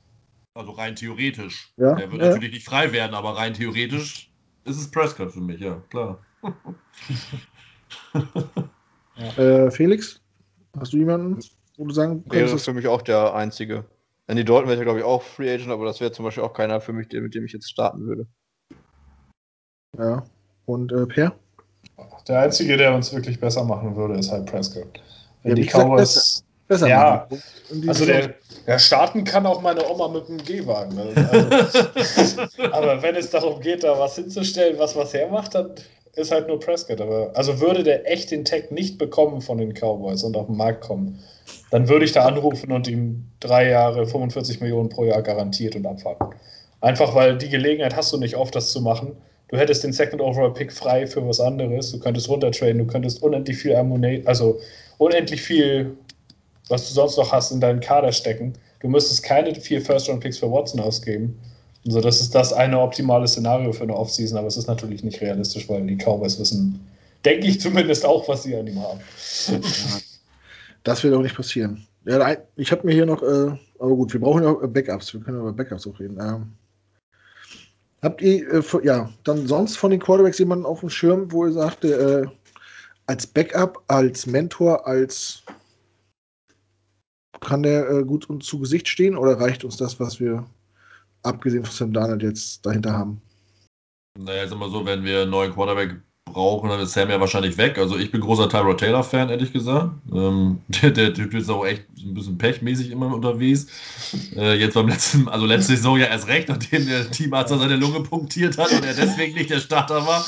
Also 0.55 0.71
rein 0.71 0.95
theoretisch. 0.95 1.73
Ja, 1.77 1.95
Der 1.95 2.11
wird 2.11 2.21
ja. 2.21 2.29
natürlich 2.29 2.53
nicht 2.53 2.65
frei 2.65 2.91
werden, 2.91 3.15
aber 3.15 3.35
rein 3.37 3.53
theoretisch 3.53 4.31
ist 4.65 4.77
es 4.77 4.89
Prescott 4.89 5.31
für 5.31 5.41
mich, 5.41 5.59
ja, 5.59 5.81
klar. 5.89 6.19
Äh, 9.37 9.69
Felix, 9.69 10.19
hast 10.77 10.91
du 10.91 10.97
jemanden, 10.97 11.39
wo 11.77 11.85
du 11.85 11.93
sagen 11.93 12.23
Wäre 12.25 12.45
könntest, 12.45 12.65
für 12.65 12.73
mich 12.73 12.87
auch 12.87 13.03
der 13.03 13.35
einzige. 13.35 13.85
Andy 14.25 14.43
Dalton 14.43 14.67
wäre, 14.69 14.81
glaube 14.83 14.99
ich, 14.99 15.05
auch 15.05 15.21
Free 15.21 15.53
Agent, 15.53 15.69
aber 15.69 15.85
das 15.85 16.01
wäre 16.01 16.11
zum 16.11 16.25
Beispiel 16.25 16.43
auch 16.43 16.53
keiner 16.53 16.81
für 16.81 16.93
mich, 16.93 17.07
mit 17.11 17.35
dem 17.35 17.45
ich 17.45 17.53
jetzt 17.53 17.69
starten 17.69 18.05
würde. 18.07 18.27
ja. 19.97 20.25
Und 20.65 20.91
äh, 20.91 21.05
Per? 21.05 21.35
Der 22.27 22.39
Einzige, 22.39 22.75
der 22.77 22.95
uns 22.95 23.13
wirklich 23.13 23.39
besser 23.39 23.63
machen 23.63 23.95
würde, 23.95 24.15
ist 24.15 24.31
halt 24.31 24.47
Prescott. 24.47 24.99
Wenn 25.43 25.57
Ja, 25.57 25.63
die 25.63 25.69
Cowboys. 25.69 26.43
Besser 26.67 26.87
Ja, 26.87 27.27
Also 27.87 28.05
der, 28.05 28.35
der 28.65 28.79
starten 28.79 29.23
kann 29.23 29.45
auch 29.45 29.61
meine 29.61 29.87
Oma 29.89 30.07
mit 30.07 30.27
dem 30.27 30.37
Gehwagen. 30.37 30.97
Also, 30.97 32.41
aber 32.71 33.01
wenn 33.01 33.15
es 33.15 33.29
darum 33.29 33.59
geht, 33.59 33.83
da 33.83 33.99
was 33.99 34.15
hinzustellen, 34.15 34.77
was 34.79 34.95
was 34.95 35.13
hermacht, 35.13 35.55
dann 35.55 35.71
ist 36.15 36.31
halt 36.31 36.47
nur 36.47 36.59
Prescott. 36.59 37.01
Aber, 37.01 37.31
also 37.33 37.59
würde 37.59 37.83
der 37.83 38.09
echt 38.09 38.31
den 38.31 38.45
Tag 38.45 38.71
nicht 38.71 38.97
bekommen 38.97 39.41
von 39.41 39.57
den 39.57 39.73
Cowboys 39.73 40.23
und 40.23 40.37
auf 40.37 40.47
den 40.47 40.57
Markt 40.57 40.81
kommen, 40.81 41.19
dann 41.71 41.89
würde 41.89 42.05
ich 42.05 42.11
da 42.11 42.25
anrufen 42.25 42.71
und 42.71 42.87
ihm 42.87 43.25
drei 43.39 43.69
Jahre 43.69 44.05
45 44.05 44.61
Millionen 44.61 44.89
pro 44.89 45.05
Jahr 45.05 45.21
garantiert 45.21 45.75
und 45.75 45.85
abwarten. 45.85 46.35
Einfach 46.81 47.15
weil 47.15 47.37
die 47.37 47.49
Gelegenheit 47.49 47.95
hast 47.95 48.13
du 48.13 48.17
nicht 48.17 48.35
oft, 48.35 48.55
das 48.55 48.71
zu 48.71 48.81
machen. 48.81 49.15
Du 49.49 49.57
hättest 49.57 49.83
den 49.83 49.93
Second 49.93 50.21
Overall 50.21 50.53
Pick 50.53 50.71
frei 50.71 51.05
für 51.07 51.27
was 51.27 51.39
anderes. 51.39 51.91
Du 51.91 51.99
könntest 51.99 52.27
runtertraden, 52.27 52.79
du 52.79 52.85
könntest 52.85 53.21
unendlich 53.21 53.57
viel 53.57 53.75
Ammunition, 53.75 54.27
also 54.27 54.59
unendlich 54.97 55.41
viel, 55.41 55.95
was 56.69 56.87
du 56.87 56.93
sonst 56.93 57.17
noch 57.17 57.31
hast, 57.31 57.51
in 57.51 57.59
deinen 57.61 57.79
Kader 57.79 58.11
stecken. 58.11 58.53
Du 58.79 58.87
müsstest 58.87 59.23
keine 59.23 59.53
vier 59.55 59.81
First-Round-Picks 59.81 60.37
für 60.39 60.51
Watson 60.51 60.79
ausgeben. 60.79 61.39
Also 61.85 61.99
das 61.99 62.21
ist 62.21 62.33
das 62.33 62.53
eine 62.53 62.79
optimale 62.79 63.27
Szenario 63.27 63.73
für 63.73 63.83
eine 63.83 63.95
Offseason, 63.95 64.37
aber 64.37 64.47
es 64.47 64.55
ist 64.57 64.67
natürlich 64.67 65.03
nicht 65.03 65.19
realistisch, 65.21 65.67
weil 65.67 65.85
die 65.85 65.97
Cowboys 65.97 66.39
wissen, 66.39 66.79
denke 67.25 67.47
ich 67.47 67.59
zumindest 67.59 68.05
auch, 68.05 68.27
was 68.27 68.43
sie 68.43 68.55
an 68.55 68.67
ihm 68.67 68.81
haben. 68.81 68.99
Das 70.83 71.03
wird 71.03 71.13
auch 71.13 71.21
nicht 71.21 71.35
passieren. 71.35 71.85
Ja, 72.05 72.35
ich 72.55 72.71
habe 72.71 72.85
mir 72.85 72.93
hier 72.93 73.05
noch, 73.05 73.21
äh, 73.21 73.51
aber 73.79 73.95
gut, 73.95 74.13
wir 74.13 74.19
brauchen 74.19 74.43
ja 74.43 74.51
äh, 74.61 74.67
Backups. 74.67 75.13
Wir 75.13 75.21
können 75.21 75.39
über 75.39 75.53
Backups 75.53 75.87
auch 75.87 75.97
reden. 75.99 76.17
Ähm, 76.19 76.53
habt 78.01 78.21
ihr, 78.21 78.51
äh, 78.53 78.61
für- 78.61 78.85
ja, 78.85 79.09
dann 79.23 79.47
sonst 79.47 79.77
von 79.77 79.91
den 79.91 80.01
Quarterbacks 80.01 80.39
jemanden 80.39 80.65
auf 80.65 80.81
dem 80.81 80.89
Schirm, 80.89 81.31
wo 81.31 81.45
ihr 81.45 81.53
sagt, 81.53 81.85
äh, 81.85 82.23
als 83.07 83.27
Backup, 83.27 83.81
als 83.87 84.25
Mentor, 84.25 84.85
als 84.85 85.43
kann 87.43 87.63
der 87.63 87.89
äh, 87.89 88.03
gut 88.03 88.29
uns 88.29 88.45
zu 88.45 88.59
Gesicht 88.59 88.87
stehen 88.87 89.17
oder 89.17 89.39
reicht 89.39 89.63
uns 89.63 89.77
das, 89.77 89.99
was 89.99 90.19
wir 90.19 90.45
abgesehen 91.23 91.65
von 91.65 91.73
Sam 91.73 91.93
Darnold 91.93 92.23
jetzt 92.23 92.65
dahinter 92.65 92.93
haben? 92.93 93.21
Naja, 94.17 94.47
sag 94.47 94.59
mal 94.59 94.69
so, 94.69 94.85
wenn 94.85 95.03
wir 95.03 95.21
einen 95.21 95.31
neuen 95.31 95.53
Quarterback 95.53 96.01
brauchen, 96.25 96.69
dann 96.69 96.79
ist 96.79 96.93
Sam 96.93 97.09
ja 97.09 97.19
wahrscheinlich 97.19 97.57
weg. 97.57 97.77
Also 97.77 97.97
ich 97.97 98.11
bin 98.11 98.21
großer 98.21 98.49
Tyrod 98.49 98.79
Taylor-Fan, 98.79 99.29
ehrlich 99.29 99.53
gesagt. 99.53 99.91
Ähm, 100.11 100.59
der, 100.67 100.91
der 100.91 101.13
Typ 101.13 101.33
ist 101.33 101.49
auch 101.49 101.65
echt 101.65 101.83
ein 102.03 102.13
bisschen 102.13 102.37
pechmäßig 102.37 102.91
immer 102.91 103.13
unterwegs. 103.13 103.67
Äh, 104.35 104.55
jetzt 104.59 104.73
beim 104.73 104.87
letzten, 104.87 105.27
also 105.27 105.45
letzte 105.45 105.75
Saison 105.75 105.97
ja 105.97 106.07
erst 106.07 106.27
recht, 106.27 106.49
nachdem 106.49 106.85
der 106.87 107.09
Teamarzt 107.09 107.53
seine 107.53 107.75
Lunge 107.75 108.01
punktiert 108.01 108.57
hat 108.57 108.71
und 108.71 108.83
er 108.83 108.93
deswegen 108.93 109.35
nicht 109.35 109.49
der 109.49 109.59
Starter 109.59 110.05
war. 110.05 110.25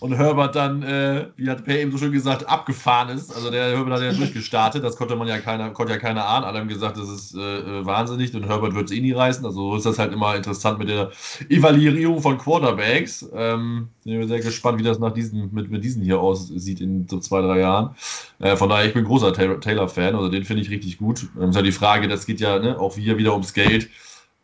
Und 0.00 0.16
Herbert 0.16 0.54
dann, 0.54 0.82
äh, 0.82 1.26
wie 1.36 1.50
hat 1.50 1.64
Per 1.64 1.78
eben 1.78 1.90
so 1.90 1.98
schön 1.98 2.12
gesagt, 2.12 2.48
abgefahren 2.48 3.08
ist. 3.10 3.34
Also 3.34 3.50
der 3.50 3.76
Herbert 3.76 3.94
hat 3.94 4.02
ja 4.02 4.12
durchgestartet, 4.12 4.84
das 4.84 4.96
konnte 4.96 5.16
man 5.16 5.28
ja 5.28 5.38
keiner, 5.38 5.70
konnte 5.70 5.92
ja 5.92 5.98
keiner 5.98 6.26
ahnen. 6.26 6.44
Alle 6.44 6.60
haben 6.60 6.68
gesagt, 6.68 6.96
das 6.96 7.08
ist 7.08 7.34
äh, 7.34 7.58
äh, 7.58 7.86
wahnsinnig 7.86 8.34
und 8.34 8.46
Herbert 8.46 8.74
wird 8.74 8.90
es 8.90 8.96
eh 8.96 9.00
nie 9.00 9.12
reißen. 9.12 9.44
Also 9.44 9.70
so 9.70 9.76
ist 9.76 9.86
das 9.86 9.98
halt 9.98 10.12
immer 10.12 10.34
interessant 10.36 10.78
mit 10.78 10.88
der 10.88 11.10
Evaluierung 11.48 12.22
von 12.22 12.38
Quarterbacks. 12.38 13.28
Ähm, 13.34 13.88
bin 14.04 14.20
ich 14.20 14.28
sehr 14.28 14.40
gespannt, 14.40 14.78
wie 14.78 14.82
das 14.82 14.98
nach 14.98 15.13
diesen, 15.14 15.52
mit, 15.52 15.70
mit 15.70 15.84
diesen 15.84 16.02
hier 16.02 16.20
aussieht 16.20 16.80
in 16.80 17.08
so 17.08 17.18
zwei, 17.20 17.40
drei 17.40 17.60
Jahren. 17.60 17.96
Äh, 18.38 18.56
von 18.56 18.68
daher, 18.68 18.86
ich 18.86 18.94
bin 18.94 19.04
großer 19.04 19.32
Taylor- 19.32 19.60
Taylor-Fan, 19.60 20.14
also 20.14 20.28
den 20.28 20.44
finde 20.44 20.62
ich 20.62 20.70
richtig 20.70 20.98
gut. 20.98 21.28
Ähm, 21.40 21.50
ist 21.50 21.56
ja 21.56 21.62
die 21.62 21.72
Frage, 21.72 22.08
das 22.08 22.26
geht 22.26 22.40
ja 22.40 22.58
ne, 22.58 22.78
auch 22.78 22.94
hier 22.96 23.16
wieder 23.16 23.32
ums 23.32 23.54
Geld. 23.54 23.88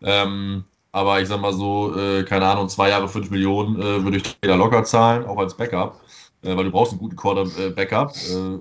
Ähm, 0.03 0.65
aber 0.93 1.21
ich 1.21 1.29
sag 1.29 1.41
mal 1.41 1.53
so, 1.53 1.97
äh, 1.97 2.25
keine 2.25 2.47
Ahnung, 2.47 2.69
zwei 2.69 2.89
Jahre, 2.89 3.09
fünf 3.09 3.31
Millionen 3.31 3.81
äh, 3.81 4.03
würde 4.03 4.17
ich 4.17 4.23
Taylor 4.23 4.57
locker 4.57 4.85
zahlen, 4.85 5.25
auch 5.25 5.39
als 5.39 5.57
Backup. 5.57 6.01
Äh, 6.43 6.57
weil 6.57 6.65
du 6.65 6.71
brauchst 6.71 6.93
einen 6.93 7.01
guten 7.01 7.17
Quarter-Backup. 7.17 8.11
Äh, 8.11 8.59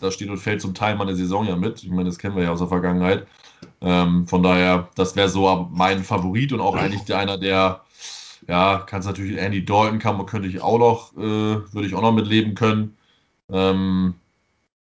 da 0.00 0.10
steht 0.10 0.28
und 0.28 0.38
fällt 0.38 0.60
zum 0.60 0.74
Teil 0.74 0.96
mal 0.96 1.06
eine 1.06 1.16
Saison 1.16 1.46
ja 1.46 1.56
mit. 1.56 1.82
Ich 1.82 1.90
meine, 1.90 2.04
das 2.04 2.18
kennen 2.18 2.36
wir 2.36 2.44
ja 2.44 2.52
aus 2.52 2.58
der 2.58 2.68
Vergangenheit. 2.68 3.26
Ähm, 3.80 4.26
von 4.26 4.42
daher, 4.42 4.88
das 4.96 5.16
wäre 5.16 5.28
so 5.28 5.68
mein 5.72 6.04
Favorit 6.04 6.52
und 6.52 6.60
auch 6.60 6.76
eigentlich 6.76 7.14
einer, 7.14 7.38
der, 7.38 7.80
ja, 8.48 8.84
kannst 8.86 9.08
natürlich 9.08 9.38
Andy 9.38 9.64
Dalton 9.64 9.98
kann, 9.98 10.24
könnte 10.26 10.48
ich 10.48 10.60
auch 10.60 10.78
noch, 10.78 11.12
äh, 11.16 11.20
würde 11.72 11.86
ich 11.86 11.94
auch 11.94 12.02
noch 12.02 12.12
mitleben 12.12 12.54
können. 12.54 12.96
Ähm, 13.50 14.14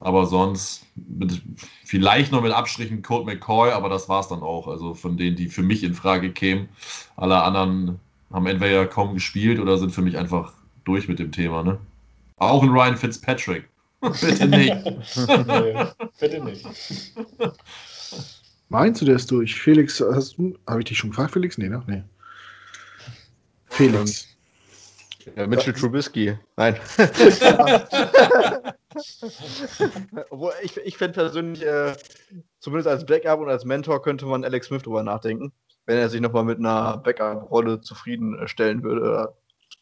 aber 0.00 0.26
sonst 0.26 0.86
mit, 0.94 1.42
vielleicht 1.84 2.30
noch 2.30 2.42
mit 2.42 2.52
Abstrichen 2.52 3.02
Colt 3.02 3.26
McCoy, 3.26 3.70
aber 3.70 3.88
das 3.88 4.08
war 4.08 4.20
es 4.20 4.28
dann 4.28 4.42
auch. 4.42 4.68
Also 4.68 4.94
von 4.94 5.16
denen, 5.16 5.36
die 5.36 5.48
für 5.48 5.62
mich 5.62 5.82
in 5.82 5.94
Frage 5.94 6.30
kämen. 6.32 6.68
Alle 7.16 7.42
anderen 7.42 7.98
haben 8.32 8.46
entweder 8.46 8.86
kaum 8.86 9.14
gespielt 9.14 9.58
oder 9.58 9.78
sind 9.78 9.92
für 9.92 10.02
mich 10.02 10.18
einfach 10.18 10.52
durch 10.84 11.08
mit 11.08 11.18
dem 11.18 11.32
Thema. 11.32 11.62
Ne? 11.62 11.78
Auch 12.36 12.62
ein 12.62 12.70
Ryan 12.70 12.96
Fitzpatrick. 12.96 13.68
Bitte 14.00 14.46
nicht. 14.48 14.74
nee, 15.46 15.86
bitte 16.20 16.44
nicht. 16.44 16.66
Meinst 18.68 19.00
du, 19.00 19.06
der 19.06 19.16
ist 19.16 19.30
durch? 19.30 19.54
Felix, 19.54 19.98
hast 20.12 20.36
du, 20.36 20.58
habe 20.66 20.80
ich 20.80 20.84
dich 20.84 20.98
schon 20.98 21.08
gefragt, 21.08 21.32
Felix? 21.32 21.56
Nee, 21.56 21.70
ne? 21.70 21.82
Nee. 21.86 22.02
Felix. 23.74 24.28
Ja, 25.36 25.46
Mitchell 25.46 25.72
Trubisky. 25.72 26.38
Nein. 26.56 26.76
Obwohl, 30.30 30.52
ich, 30.62 30.76
ich 30.76 30.96
fände 30.98 31.14
persönlich, 31.14 31.64
äh, 31.64 31.94
zumindest 32.60 32.88
als 32.88 33.06
Backup 33.06 33.40
und 33.40 33.48
als 33.48 33.64
Mentor 33.64 34.02
könnte 34.02 34.26
man 34.26 34.44
Alex 34.44 34.66
Smith 34.66 34.82
drüber 34.82 35.02
nachdenken, 35.02 35.52
wenn 35.86 35.98
er 35.98 36.08
sich 36.10 36.20
nochmal 36.20 36.44
mit 36.44 36.58
einer 36.58 36.98
Backup-Rolle 36.98 37.80
zufriedenstellen 37.80 38.82
würde, 38.82 39.00
oder 39.00 39.34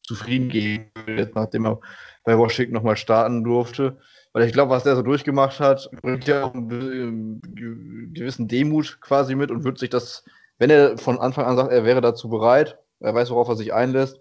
zufrieden 0.05 0.49
gehen 0.49 0.91
würde, 1.07 1.31
nachdem 1.35 1.67
er 1.67 1.81
bei 2.25 2.39
Washington 2.39 2.75
nochmal 2.75 2.97
starten 2.97 3.45
durfte. 3.45 3.99
Weil 4.33 4.47
ich 4.47 4.53
glaube, 4.53 4.71
was 4.71 4.85
der 4.85 4.97
so 4.97 5.03
durchgemacht 5.03 5.61
hat, 5.61 5.91
bringt 6.01 6.27
ja 6.27 6.45
auch 6.45 6.55
einen 6.55 7.43
ge- 7.43 8.09
gewissen 8.13 8.49
Demut 8.49 8.99
quasi 9.01 9.35
mit 9.35 9.51
und 9.51 9.65
wird 9.65 9.79
sich 9.79 9.91
das, 9.91 10.25
wenn 10.59 10.71
er 10.71 10.97
von 10.97 11.19
Anfang 11.19 11.45
an 11.45 11.57
sagt, 11.57 11.71
er 11.73 11.85
wäre 11.85 12.01
dazu 12.01 12.31
bereit, 12.31 12.79
er 13.03 13.15
weiß, 13.15 13.31
worauf 13.31 13.49
er 13.49 13.57
sich 13.57 13.73
einlässt, 13.73 14.21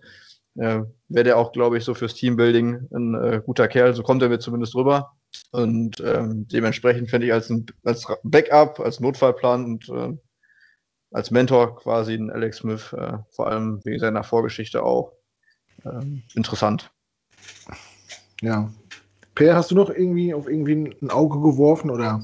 äh, 0.56 0.82
wäre 1.08 1.24
der 1.24 1.38
auch, 1.38 1.52
glaube 1.52 1.78
ich, 1.78 1.86
so 1.86 1.94
fürs 1.94 2.16
Teambuilding 2.16 2.88
ein 2.94 3.16
äh, 3.16 3.42
guter 3.46 3.68
Kerl. 3.68 3.94
So 3.94 4.04
kommt 4.04 4.22
er 4.22 4.30
mir 4.30 4.40
zumindest 4.40 4.76
rüber. 4.76 5.14
Und 5.52 6.02
ähm, 6.02 6.48
dementsprechend 6.48 7.10
fände 7.10 7.28
ich 7.28 7.34
als, 7.34 7.50
ein, 7.50 7.66
als 7.84 8.06
Backup, 8.24 8.80
als 8.80 9.00
Notfallplan 9.00 9.66
und 9.66 9.90
äh, 9.90 10.18
als 11.12 11.32
Mentor 11.32 11.78
quasi 11.78 12.14
einen 12.14 12.32
Alex 12.32 12.58
Smith, 12.58 12.94
äh, 12.94 13.18
vor 13.30 13.48
allem 13.48 13.80
wegen 13.84 14.00
seiner 14.00 14.24
Vorgeschichte 14.24 14.84
auch, 14.84 15.14
ähm, 15.86 16.24
interessant. 16.36 16.92
Ja. 18.42 18.72
Per, 19.36 19.56
hast 19.56 19.72
du 19.72 19.76
noch 19.76 19.90
irgendwie 19.90 20.34
auf 20.34 20.48
irgendwie 20.48 20.96
ein 21.02 21.10
Auge 21.10 21.40
geworfen 21.40 21.90
oder? 21.90 22.22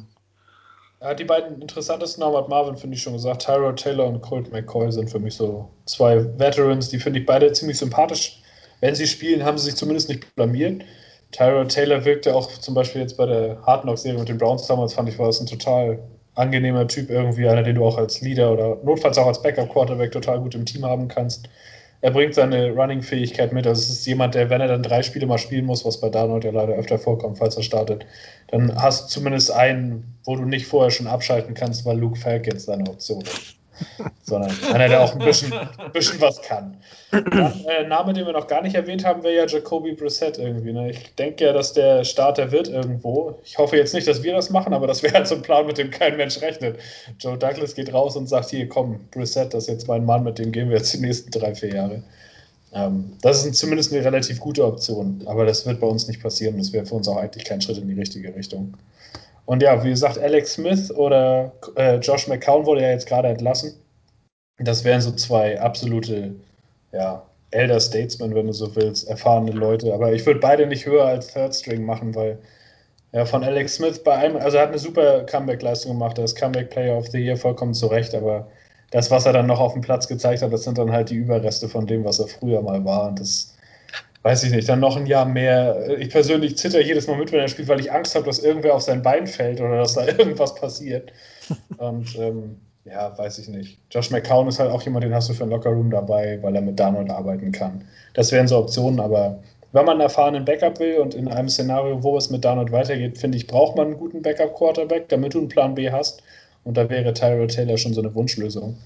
Ja, 1.02 1.14
die 1.14 1.26
beiden 1.26 1.62
interessantesten 1.62 2.22
Namen 2.22 2.36
hat 2.38 2.50
Marvin, 2.50 2.76
finde 2.76 2.96
ich 2.96 3.04
schon 3.04 3.14
gesagt. 3.14 3.46
Tyrod 3.46 3.78
Taylor 3.80 4.08
und 4.08 4.22
Colt 4.22 4.52
McCoy 4.52 4.92
sind 4.92 5.10
für 5.10 5.20
mich 5.20 5.36
so 5.36 5.70
zwei 5.86 6.24
Veterans, 6.40 6.90
die 6.90 7.00
finde 7.00 7.20
ich 7.20 7.26
beide 7.26 7.52
ziemlich 7.54 7.78
sympathisch. 7.78 8.42
Wenn 8.82 8.96
sie 8.96 9.06
spielen, 9.06 9.44
haben 9.46 9.58
sie 9.58 9.66
sich 9.66 9.76
zumindest 9.76 10.10
nicht 10.10 10.36
blamiert. 10.36 10.84
Tyrod 11.32 11.70
Taylor 11.70 12.04
wirkte 12.04 12.36
auch 12.36 12.50
zum 12.52 12.74
Beispiel 12.74 13.02
jetzt 13.02 13.16
bei 13.18 13.28
der 13.28 13.62
Hard 13.64 13.84
Knock-Serie 13.84 14.18
mit 14.18 14.30
den 14.30 14.40
Browns 14.40 14.66
damals, 14.66 14.94
fand 14.94 15.10
ich, 15.10 15.20
war 15.20 15.30
es 15.30 15.40
ein 15.40 15.46
total 15.46 16.00
angenehmer 16.34 16.88
Typ, 16.88 17.10
irgendwie 17.10 17.48
einer, 17.48 17.64
den 17.64 17.76
du 17.76 17.86
auch 17.86 17.98
als 17.98 18.22
Leader 18.22 18.52
oder 18.52 18.78
notfalls 18.84 19.18
auch 19.18 19.28
als 19.28 19.42
Backup-Quarterback 19.42 20.12
total 20.12 20.40
gut 20.40 20.56
im 20.56 20.66
Team 20.66 20.86
haben 20.86 21.08
kannst. 21.08 21.48
Er 22.02 22.12
bringt 22.12 22.36
seine 22.36 22.72
Running-Fähigkeit 22.72 23.54
mit. 23.54 23.66
Also 23.66 23.82
es 23.82 23.90
ist 23.90 24.06
jemand, 24.06 24.36
der, 24.36 24.50
wenn 24.50 24.62
er 24.62 24.68
dann 24.68 24.84
drei 24.84 25.02
Spiele 25.02 25.26
mal 25.26 25.40
spielen 25.40 25.66
muss, 25.66 25.84
was 25.84 26.00
bei 26.00 26.10
Darnold 26.10 26.44
ja 26.44 26.52
leider 26.52 26.74
öfter 26.76 27.00
vorkommt, 27.00 27.40
falls 27.40 27.58
er 27.58 27.64
startet, 27.64 28.06
dann 28.48 28.76
hast 28.82 29.06
du 29.06 29.20
zumindest 29.20 29.52
einen, 29.52 30.18
wo 30.24 30.36
du 30.36 30.46
nicht 30.46 30.68
vorher 30.68 30.92
schon 30.92 31.08
abschalten 31.08 31.56
kannst, 31.56 31.86
weil 31.86 31.98
Luke 31.98 32.20
Falk 32.20 32.46
jetzt 32.46 32.68
deine 32.68 32.90
Option 32.90 33.22
ist. 33.22 33.57
Sondern 34.24 34.52
einer, 34.74 34.88
der 34.88 35.02
auch 35.02 35.14
ein 35.14 35.20
bisschen, 35.20 35.54
ein 35.54 35.92
bisschen 35.94 36.20
was 36.22 36.42
kann. 36.42 36.78
Dann, 37.12 37.66
äh, 37.66 37.88
Name, 37.88 38.14
den 38.14 38.26
wir 38.26 38.34
noch 38.34 38.48
gar 38.48 38.62
nicht 38.62 38.76
erwähnt 38.76 39.06
haben, 39.06 39.24
wäre 39.24 39.36
ja 39.36 39.46
Jacoby 39.46 39.94
Brissett 39.94 40.38
irgendwie. 40.38 40.74
Ne? 40.74 40.92
Ich 40.92 41.16
denke 41.16 41.46
ja, 41.46 41.54
dass 41.54 41.74
der 41.74 42.04
Starter 42.04 42.52
wird 42.52 42.68
irgendwo. 42.68 43.40
Ich 43.44 43.58
hoffe 43.58 43.78
jetzt 43.78 43.94
nicht, 43.94 44.08
dass 44.08 44.24
wir 44.24 44.34
das 44.34 44.50
machen, 44.50 44.74
aber 44.74 44.88
das 44.88 45.04
wäre 45.04 45.14
halt 45.14 45.28
so 45.28 45.36
ein 45.36 45.42
Plan, 45.42 45.66
mit 45.66 45.78
dem 45.78 45.90
kein 45.90 46.18
Mensch 46.18 46.42
rechnet. 46.42 46.80
Joe 47.20 47.38
Douglas 47.38 47.76
geht 47.76 47.94
raus 47.94 48.16
und 48.16 48.28
sagt, 48.28 48.50
hier, 48.50 48.68
komm, 48.68 49.00
Brissett, 49.12 49.54
das 49.54 49.64
ist 49.64 49.70
jetzt 49.70 49.88
mein 49.88 50.06
Mann, 50.06 50.24
mit 50.24 50.40
dem 50.40 50.52
gehen 50.52 50.70
wir 50.70 50.78
jetzt 50.78 50.94
die 50.94 51.00
nächsten 51.00 51.32
drei, 51.32 51.56
vier 51.56 51.74
Jahre. 51.74 52.04
Ähm, 52.74 53.14
das 53.22 53.46
ist 53.46 53.56
zumindest 53.56 53.94
eine 53.94 54.04
relativ 54.04 54.40
gute 54.40 54.66
Option, 54.66 55.22
aber 55.26 55.46
das 55.46 55.66
wird 55.66 55.80
bei 55.80 55.88
uns 55.88 56.08
nicht 56.08 56.22
passieren. 56.22 56.58
Das 56.58 56.74
wäre 56.74 56.86
für 56.86 56.96
uns 56.96 57.08
auch 57.08 57.18
eigentlich 57.18 57.46
kein 57.46 57.62
Schritt 57.62 57.78
in 57.78 57.88
die 57.88 58.00
richtige 58.00 58.36
Richtung. 58.36 58.74
Und 59.48 59.64
ja, 59.64 59.82
wie 59.82 59.90
gesagt, 59.92 60.20
Alex 60.20 60.54
Smith 60.56 60.92
oder 60.92 61.54
äh, 61.78 61.96
Josh 61.96 62.28
McCown 62.28 62.66
wurde 62.66 62.82
ja 62.82 62.90
jetzt 62.90 63.08
gerade 63.08 63.30
entlassen. 63.30 63.74
Das 64.60 64.84
wären 64.84 65.00
so 65.00 65.12
zwei 65.12 65.60
absolute, 65.60 66.36
ja, 66.92 67.24
Elder 67.52 67.80
Statesmen, 67.80 68.36
wenn 68.36 68.48
du 68.48 68.54
so 68.54 68.76
willst, 68.76 69.08
erfahrene 69.08 69.52
Leute. 69.52 69.94
Aber 69.94 70.12
ich 70.12 70.26
würde 70.26 70.42
beide 70.42 70.68
nicht 70.68 70.86
höher 70.86 71.06
als 71.06 71.34
Third 71.34 71.56
String 71.56 71.86
machen, 71.86 72.14
weil 72.14 72.38
ja, 73.14 73.26
von 73.26 73.42
Alex 73.42 73.76
Smith 73.76 74.04
bei 74.04 74.16
einem, 74.16 74.36
also 74.36 74.58
er 74.58 74.64
hat 74.64 74.70
eine 74.70 74.80
super 74.80 75.24
Comeback-Leistung 75.24 75.94
gemacht, 75.94 76.18
er 76.18 76.26
ist 76.26 76.36
Comeback 76.36 76.70
Player 76.70 76.98
of 76.98 77.08
the 77.08 77.18
Year 77.18 77.38
vollkommen 77.38 77.74
zurecht, 77.74 78.14
aber 78.14 78.48
das, 78.92 79.10
was 79.12 79.26
er 79.26 79.32
dann 79.32 79.48
noch 79.48 79.62
auf 79.62 79.74
dem 79.74 79.82
Platz 79.82 80.10
gezeigt 80.10 80.42
hat, 80.42 80.52
das 80.52 80.64
sind 80.64 80.78
dann 80.78 80.92
halt 80.92 81.10
die 81.10 81.16
Überreste 81.16 81.70
von 81.70 81.88
dem, 81.88 82.04
was 82.04 82.20
er 82.20 82.28
früher 82.28 82.62
mal 82.62 82.84
war. 82.84 83.08
Und 83.08 83.22
das 83.22 83.57
weiß 84.28 84.44
ich 84.44 84.52
nicht, 84.52 84.68
dann 84.68 84.82
noch 84.82 84.98
ein 84.98 85.06
Jahr 85.06 85.26
mehr. 85.26 85.98
Ich 86.00 86.10
persönlich 86.10 86.58
zitter 86.58 86.82
jedes 86.82 87.08
Mal 87.08 87.18
mit, 87.18 87.32
wenn 87.32 87.40
er 87.40 87.48
spielt, 87.48 87.70
weil 87.70 87.80
ich 87.80 87.94
Angst 87.94 88.14
habe, 88.14 88.26
dass 88.26 88.40
irgendwer 88.40 88.76
auf 88.76 88.82
sein 88.82 89.02
Bein 89.02 89.26
fällt 89.26 89.62
oder 89.62 89.78
dass 89.78 89.94
da 89.94 90.06
irgendwas 90.18 90.54
passiert. 90.54 91.14
Und 91.78 92.14
ähm, 92.20 92.58
ja, 92.84 93.18
weiß 93.18 93.40
ich 93.40 93.48
nicht. 93.48 93.80
Josh 93.90 94.12
McCown 94.12 94.50
ist 94.50 94.60
halt 94.60 94.70
auch 94.70 94.82
jemand, 94.82 95.06
den 95.06 95.14
hast 95.14 95.30
du 95.30 95.34
für 95.34 95.44
ein 95.44 95.50
Lockerroom 95.50 95.92
dabei, 95.92 96.40
weil 96.42 96.56
er 96.56 96.62
mit 96.62 96.78
Darnold 96.78 97.10
arbeiten 97.10 97.54
kann. 97.54 97.86
Das 98.16 98.34
wären 98.34 98.50
so 98.50 98.58
Optionen, 98.58 99.00
aber 99.00 99.40
wenn 99.72 99.86
man 99.86 99.94
einen 99.94 100.02
erfahrenen 100.02 100.44
Backup 100.44 100.78
will 100.80 100.98
und 100.98 101.16
in 101.16 101.30
einem 101.30 101.48
Szenario, 101.48 102.04
wo 102.04 102.18
es 102.18 102.30
mit 102.30 102.44
Darnold 102.44 102.74
weitergeht, 102.74 103.18
finde 103.18 103.38
ich, 103.38 103.48
braucht 103.48 103.78
man 103.78 103.88
einen 103.88 103.98
guten 103.98 104.22
Backup-Quarterback, 104.22 105.08
damit 105.08 105.36
du 105.36 105.40
einen 105.40 105.50
Plan 105.50 105.74
B 105.74 105.90
hast. 105.90 106.22
Und 106.66 106.76
da 106.76 106.90
wäre 106.90 107.14
Tyrell 107.14 107.48
Taylor 107.48 107.78
schon 107.78 107.94
so 107.94 108.02
eine 108.02 108.14
Wunschlösung. 108.14 108.78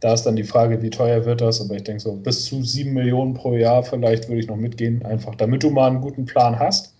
Da 0.00 0.12
ist 0.12 0.22
dann 0.24 0.36
die 0.36 0.44
Frage, 0.44 0.80
wie 0.80 0.90
teuer 0.90 1.24
wird 1.24 1.40
das? 1.40 1.60
Aber 1.60 1.74
ich 1.74 1.82
denke 1.82 2.00
so, 2.00 2.12
bis 2.12 2.44
zu 2.44 2.62
sieben 2.62 2.92
Millionen 2.92 3.34
pro 3.34 3.54
Jahr 3.54 3.82
vielleicht 3.82 4.28
würde 4.28 4.40
ich 4.40 4.46
noch 4.46 4.56
mitgehen, 4.56 5.04
einfach 5.04 5.34
damit 5.34 5.62
du 5.62 5.70
mal 5.70 5.88
einen 5.88 6.00
guten 6.00 6.24
Plan 6.24 6.58
hast. 6.58 6.94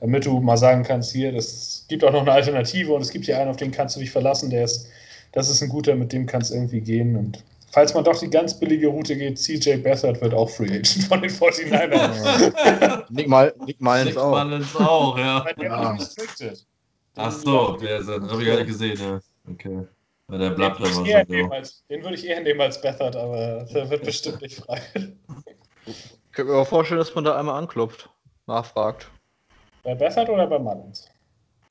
Damit 0.00 0.24
du 0.24 0.40
mal 0.40 0.56
sagen 0.56 0.82
kannst, 0.82 1.12
hier, 1.12 1.34
es 1.34 1.84
gibt 1.88 2.02
auch 2.02 2.12
noch 2.12 2.22
eine 2.22 2.32
Alternative 2.32 2.92
und 2.92 3.02
es 3.02 3.10
gibt 3.10 3.26
hier 3.26 3.38
einen, 3.38 3.50
auf 3.50 3.56
den 3.56 3.70
kannst 3.70 3.96
du 3.96 4.00
dich 4.00 4.10
verlassen, 4.10 4.48
der 4.50 4.64
ist, 4.64 4.88
das 5.32 5.50
ist 5.50 5.62
ein 5.62 5.68
guter, 5.68 5.94
mit 5.94 6.12
dem 6.12 6.26
kannst 6.26 6.50
du 6.50 6.54
irgendwie 6.54 6.80
gehen. 6.80 7.16
Und 7.16 7.44
falls 7.70 7.92
man 7.92 8.02
doch 8.04 8.18
die 8.18 8.30
ganz 8.30 8.58
billige 8.58 8.88
Route 8.88 9.14
geht, 9.14 9.38
CJ 9.38 9.76
Beathard 9.76 10.20
wird 10.22 10.32
auch 10.32 10.48
Free 10.48 10.70
Agent 10.70 11.04
von 11.08 11.20
den 11.20 11.30
49ers. 11.30 13.02
Nick, 13.10 13.28
Mal, 13.28 13.54
Nick 13.66 13.80
Mullins 13.80 14.06
Nick 14.06 14.16
auch. 14.16 14.42
Mullins 14.42 14.76
auch, 14.76 15.18
ja. 15.18 15.44
Weil 15.44 15.54
der 15.54 15.70
Ja. 15.70 15.98
Ach 17.16 17.32
so, 17.32 17.76
der 17.76 17.98
ist, 17.98 18.08
habe 18.08 18.42
ich 18.42 18.48
gar 18.48 18.56
nicht 18.56 18.66
gesehen, 18.68 18.98
ja. 18.98 19.20
Okay. 19.50 19.82
Ja, 20.30 20.38
der 20.38 20.50
bleibt 20.50 20.78
den, 20.78 20.86
aber 20.86 20.94
würde 20.96 21.08
ich 21.08 21.14
eher 21.14 21.26
so. 21.26 21.32
nehmen 21.32 21.52
als, 21.52 21.86
den 21.88 22.02
würde 22.02 22.14
ich 22.14 22.26
eher 22.26 22.40
nehmen 22.40 22.60
als 22.60 22.80
Bethard, 22.80 23.16
aber 23.16 23.64
der 23.74 23.90
wird 23.90 24.04
bestimmt 24.04 24.40
nicht 24.42 24.56
frei. 24.56 24.80
Ich 25.86 26.32
könnte 26.32 26.52
mir 26.52 26.58
aber 26.58 26.66
vorstellen, 26.66 26.98
dass 26.98 27.14
man 27.14 27.24
da 27.24 27.36
einmal 27.38 27.58
anklopft, 27.58 28.10
nachfragt. 28.46 29.10
Bei 29.82 29.94
Bethard 29.94 30.28
oder 30.28 30.46
bei 30.46 30.58
Mullins? 30.58 31.08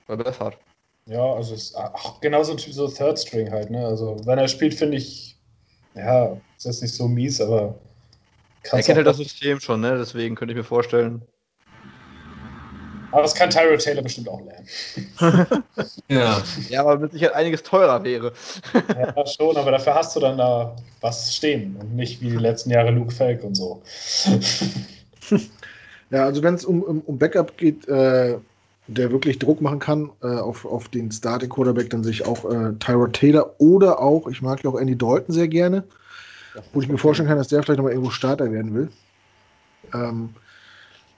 Bei 0.06 0.16
Bethard. 0.16 0.58
Ja, 1.06 1.34
also 1.34 1.54
es 1.54 1.64
ist 1.64 1.74
auch 1.76 2.20
genauso 2.20 2.52
ein 2.52 2.58
Typ, 2.58 2.72
so 2.72 2.86
Third 2.88 3.18
String 3.18 3.50
halt, 3.50 3.70
ne? 3.70 3.86
Also 3.86 4.16
wenn 4.26 4.38
er 4.38 4.48
spielt, 4.48 4.74
finde 4.74 4.96
ich, 4.98 5.36
ja, 5.94 6.40
ist 6.56 6.66
jetzt 6.66 6.82
nicht 6.82 6.94
so 6.94 7.08
mies, 7.08 7.40
aber 7.40 7.80
Er 8.72 8.82
kennt 8.82 8.96
halt 8.96 9.06
das 9.06 9.16
System 9.16 9.58
schon, 9.60 9.80
ne? 9.80 9.96
Deswegen 9.98 10.34
könnte 10.36 10.52
ich 10.52 10.58
mir 10.58 10.64
vorstellen. 10.64 11.26
Aber 13.12 13.22
das 13.22 13.34
kann 13.34 13.50
Tyro 13.50 13.76
Taylor 13.76 14.02
bestimmt 14.02 14.28
auch 14.28 14.40
lernen. 14.40 14.66
Ja, 16.08 16.42
Ja, 16.68 16.80
aber 16.80 16.98
mit 16.98 17.12
Sicherheit 17.12 17.36
einiges 17.36 17.62
teurer 17.62 18.02
wäre. 18.02 18.32
Ja, 18.74 19.26
schon, 19.26 19.56
aber 19.56 19.70
dafür 19.70 19.94
hast 19.94 20.16
du 20.16 20.20
dann 20.20 20.38
da 20.38 20.74
was 21.00 21.34
stehen 21.34 21.76
und 21.80 21.94
nicht 21.94 22.20
wie 22.20 22.30
die 22.30 22.36
letzten 22.36 22.70
Jahre 22.70 22.90
Luke 22.90 23.14
Falk 23.14 23.44
und 23.44 23.54
so. 23.54 23.82
Ja, 26.10 26.24
also 26.24 26.42
wenn 26.42 26.54
es 26.54 26.64
um, 26.64 26.82
um, 26.82 27.00
um 27.02 27.18
Backup 27.18 27.56
geht, 27.56 27.86
äh, 27.88 28.36
der 28.88 29.12
wirklich 29.12 29.38
Druck 29.38 29.60
machen 29.60 29.78
kann 29.78 30.10
äh, 30.22 30.26
auf, 30.26 30.64
auf 30.64 30.88
den 30.88 31.12
Starting 31.12 31.48
Quarterback, 31.48 31.90
dann 31.90 32.02
sehe 32.02 32.12
ich 32.12 32.26
auch 32.26 32.44
äh, 32.50 32.72
Tyrod 32.80 33.12
Taylor 33.12 33.54
oder 33.58 34.00
auch, 34.00 34.26
ich 34.26 34.42
mag 34.42 34.64
ja 34.64 34.70
auch 34.70 34.78
Andy 34.78 34.98
Dalton 34.98 35.32
sehr 35.32 35.46
gerne, 35.46 35.84
wo 36.72 36.80
ich 36.80 36.88
mir 36.88 36.98
vorstellen 36.98 37.28
kann, 37.28 37.38
dass 37.38 37.48
der 37.48 37.62
vielleicht 37.62 37.78
nochmal 37.78 37.92
irgendwo 37.92 38.10
Starter 38.10 38.50
werden 38.50 38.74
will. 38.74 38.88
Ähm, 39.94 40.30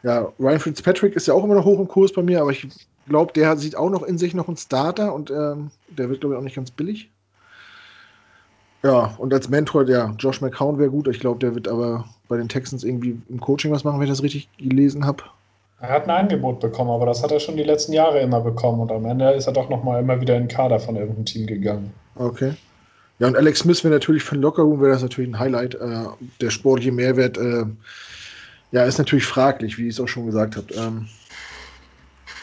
ja, 0.03 0.33
Ryan 0.39 0.61
Fitzpatrick 0.61 1.15
ist 1.16 1.27
ja 1.27 1.35
auch 1.35 1.45
immer 1.45 1.55
noch 1.55 1.65
hoch 1.65 1.79
im 1.79 1.89
Kurs 1.89 2.12
bei 2.12 2.23
mir, 2.23 2.41
aber 2.41 2.51
ich 2.51 2.66
glaube, 3.09 3.33
der 3.33 3.57
sieht 3.57 3.77
auch 3.77 3.91
noch 3.91 4.03
in 4.03 4.19
sich 4.19 4.35
noch 4.35 4.49
einen 4.49 4.57
Starter 4.57 5.15
und 5.15 5.31
ähm, 5.31 5.70
der 5.89 6.09
wird, 6.09 6.20
glaube 6.20 6.35
ich, 6.35 6.39
auch 6.39 6.45
nicht 6.45 6.57
ganz 6.57 6.70
billig. 6.70 7.11
Ja, 8.83 9.15
und 9.19 9.33
als 9.33 9.49
Mentor, 9.49 9.89
ja, 9.89 10.12
Josh 10.19 10.41
McCown 10.41 10.79
wäre 10.79 10.91
gut. 10.91 11.07
Ich 11.07 11.20
glaube, 11.20 11.39
der 11.39 11.55
wird 11.55 11.69
aber 11.69 12.05
bei 12.29 12.37
den 12.37 12.49
Texans 12.49 12.83
irgendwie 12.83 13.16
im 13.29 13.41
Coaching 13.41 13.70
was 13.70 13.85
machen, 13.85 14.01
wenn 14.01 14.07
ich 14.07 14.12
das 14.12 14.24
richtig 14.24 14.49
gelesen 14.59 15.07
habe. 15.07 15.23
Er 15.81 15.91
hat 15.91 16.05
ein 16.05 16.11
Angebot 16.11 16.61
bekommen, 16.61 16.91
aber 16.91 17.07
das 17.07 17.23
hat 17.23 17.33
er 17.33 17.41
schon 17.41 17.57
die 17.57 17.65
letzten 17.65 17.93
Jahre 17.93 18.20
immer 18.20 18.41
bekommen 18.41 18.81
und 18.81 18.93
am 18.93 19.05
Ende 19.05 19.31
ist 19.33 19.47
er 19.47 19.53
doch 19.53 19.69
nochmal 19.69 20.01
immer 20.01 20.20
wieder 20.20 20.37
in 20.37 20.45
den 20.45 20.49
Kader 20.49 20.79
von 20.79 20.97
irgendeinem 20.97 21.24
Team 21.24 21.47
gegangen. 21.47 21.93
Okay. 22.16 22.55
Ja, 23.19 23.29
und 23.29 23.37
Alex 23.37 23.61
Smith 23.61 23.83
wäre 23.85 23.95
natürlich 23.95 24.23
für 24.23 24.37
den 24.37 24.43
Lockerroom 24.43 24.81
wäre 24.81 24.93
das 24.93 25.03
natürlich 25.03 25.31
ein 25.31 25.39
Highlight. 25.39 25.74
Äh, 25.74 26.05
der 26.41 26.51
sportliche 26.51 26.93
Mehrwert, 26.93 27.37
äh, 27.37 27.65
ja, 28.73 28.85
ist 28.85 28.99
natürlich 28.99 29.24
fraglich, 29.24 29.78
wie 29.78 29.89
ich 29.89 29.94
es 29.94 30.01
auch 30.01 30.09
schon 30.09 30.27
gesagt 30.27 30.57
habe. 30.57 30.74
Ähm, 30.74 31.07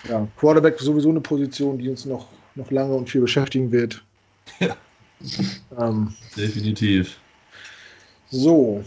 ja, 0.08 0.28
Quarterback 0.38 0.76
ist 0.78 0.86
sowieso 0.86 1.10
eine 1.10 1.22
Position, 1.22 1.78
die 1.78 1.90
uns 1.90 2.06
noch, 2.06 2.28
noch 2.56 2.72
lange 2.72 2.94
und 2.96 3.10
viel 3.10 3.22
beschäftigen 3.22 3.72
wird. 3.72 4.04
Ja. 4.60 4.76
Ähm, 5.78 6.14
definitiv. 6.38 7.18
so, 8.30 8.84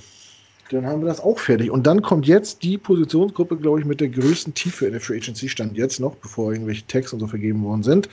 dann 0.70 0.86
haben 0.86 1.02
wir 1.02 1.09
das 1.09 1.20
auch 1.20 1.39
fertig. 1.39 1.70
Und 1.70 1.86
dann 1.86 2.01
kommt 2.01 2.27
jetzt 2.27 2.62
die 2.62 2.78
Positionsgruppe, 2.78 3.56
glaube 3.59 3.81
ich, 3.81 3.85
mit 3.85 4.01
der 4.01 4.09
größten 4.09 4.55
Tiefe 4.55 4.86
in 4.86 4.93
der 4.93 5.01
Free 5.01 5.19
Agency 5.19 5.48
stand 5.48 5.77
jetzt 5.77 6.01
noch, 6.01 6.16
bevor 6.16 6.52
irgendwelche 6.52 6.86
Tags 6.86 7.12
und 7.12 7.20
so 7.20 7.27
vergeben 7.27 7.62
worden 7.64 7.82
sind. 7.82 8.09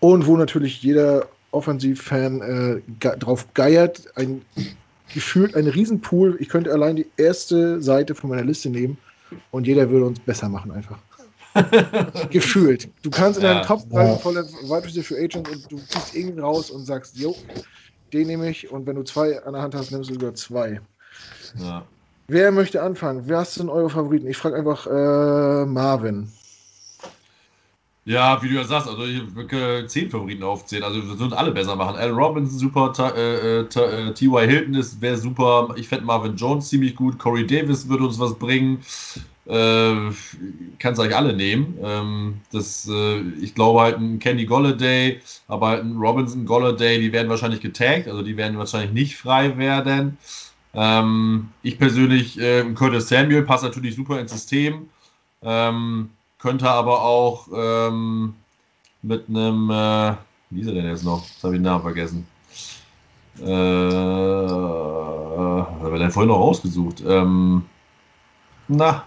Und 0.00 0.26
wo 0.26 0.36
natürlich 0.36 0.82
jeder 0.82 1.28
Offensivfan 1.50 2.40
äh, 2.42 3.16
drauf 3.18 3.46
geiert, 3.54 4.02
ein, 4.16 4.42
gefühlt 5.12 5.54
ein 5.54 5.66
Riesenpool. 5.66 6.36
Ich 6.40 6.48
könnte 6.48 6.72
allein 6.72 6.96
die 6.96 7.06
erste 7.16 7.80
Seite 7.82 8.14
von 8.14 8.30
meiner 8.30 8.44
Liste 8.44 8.70
nehmen 8.70 8.98
und 9.50 9.66
jeder 9.66 9.90
würde 9.90 10.06
uns 10.06 10.20
besser 10.20 10.48
machen 10.48 10.70
einfach. 10.72 10.98
Gefühlt. 12.30 12.88
Du 13.02 13.10
kannst 13.10 13.38
in 13.38 13.44
Ja. 13.44 13.54
deinem 13.54 13.66
Top 13.66 13.82
Ja. 13.92 14.16
voller 14.18 14.44
Receiver 14.44 15.02
Free 15.04 15.24
Agent 15.24 15.48
und 15.48 15.72
du 15.72 15.78
ziehst 15.78 16.14
irgendwie 16.14 16.40
raus 16.40 16.70
und 16.70 16.84
sagst, 16.84 17.16
jo, 17.16 17.34
den 18.12 18.26
nehme 18.26 18.48
ich 18.48 18.70
und 18.70 18.86
wenn 18.86 18.96
du 18.96 19.02
zwei 19.02 19.42
an 19.42 19.54
der 19.54 19.62
Hand 19.62 19.74
hast, 19.74 19.90
nimmst 19.90 20.10
du 20.10 20.14
sogar 20.14 20.34
zwei. 20.34 20.80
Ja. 21.58 21.86
Wer 22.28 22.52
möchte 22.52 22.82
anfangen? 22.82 23.22
Wer 23.26 23.40
ist 23.42 23.58
denn 23.58 23.70
eure 23.70 23.88
Favoriten? 23.88 24.28
Ich 24.28 24.36
frage 24.36 24.56
einfach 24.56 24.86
äh, 24.86 25.66
Marvin. 25.66 26.30
Ja, 28.08 28.42
wie 28.42 28.48
du 28.48 28.54
ja 28.54 28.64
sagst, 28.64 28.88
also 28.88 29.04
ich 29.04 29.34
würde 29.34 29.86
zehn 29.86 30.10
Favoriten 30.10 30.42
aufzählen. 30.42 30.82
Also 30.82 31.02
wir 31.06 31.18
würden 31.18 31.34
alle 31.34 31.50
besser 31.52 31.76
machen. 31.76 31.96
Al 31.96 32.10
Robinson 32.10 32.58
super, 32.58 32.90
Ta- 32.94 33.10
äh, 33.10 33.60
äh, 33.60 34.08
äh, 34.08 34.14
T.Y. 34.14 34.48
Hilton 34.48 34.74
ist 34.74 35.00
wäre 35.02 35.18
super. 35.18 35.74
Ich 35.76 35.88
fände 35.88 36.06
Marvin 36.06 36.34
Jones 36.36 36.70
ziemlich 36.70 36.96
gut. 36.96 37.18
Corey 37.18 37.46
Davis 37.46 37.86
würde 37.86 38.04
uns 38.04 38.18
was 38.18 38.34
bringen. 38.38 38.78
Äh, 39.46 40.10
Kannst 40.78 41.00
eigentlich 41.00 41.16
alle 41.16 41.34
nehmen. 41.34 41.78
Ähm, 41.82 42.40
das, 42.50 42.88
äh, 42.88 43.20
ich 43.42 43.54
glaube 43.54 43.80
halt 43.82 43.98
ein 43.98 44.18
Kenny 44.20 44.46
Golladay, 44.46 45.20
aber 45.48 45.68
halt 45.68 45.84
ein 45.84 45.96
Robinson 45.98 46.46
Golladay, 46.46 47.00
die 47.00 47.12
werden 47.12 47.28
wahrscheinlich 47.28 47.60
getaggt, 47.60 48.08
also 48.08 48.22
die 48.22 48.36
werden 48.38 48.56
wahrscheinlich 48.58 48.92
nicht 48.92 49.16
frei 49.16 49.56
werden. 49.58 50.16
Ähm, 50.74 51.48
ich 51.62 51.78
persönlich, 51.78 52.38
äh, 52.40 52.64
Curtis 52.74 53.08
Samuel 53.08 53.42
passt 53.42 53.64
natürlich 53.64 53.96
super 53.96 54.20
ins 54.20 54.32
System. 54.32 54.88
Ähm, 55.42 56.10
könnte 56.38 56.68
aber 56.68 57.02
auch 57.02 57.48
ähm, 57.54 58.34
mit 59.02 59.28
einem, 59.28 59.70
äh, 59.70 60.14
wie 60.50 60.60
ist 60.60 60.68
er 60.68 60.74
denn 60.74 60.86
jetzt 60.86 61.04
noch? 61.04 61.26
Jetzt 61.26 61.42
habe 61.42 61.54
ich 61.54 61.58
den 61.58 61.64
Namen 61.64 61.82
vergessen. 61.82 62.26
Äh, 63.40 63.46
was 63.46 64.52
haben 65.82 65.92
wir 65.92 65.98
denn 65.98 66.10
vorhin 66.10 66.28
noch 66.28 66.40
rausgesucht? 66.40 67.02
Ähm, 67.06 67.64
na. 68.68 69.04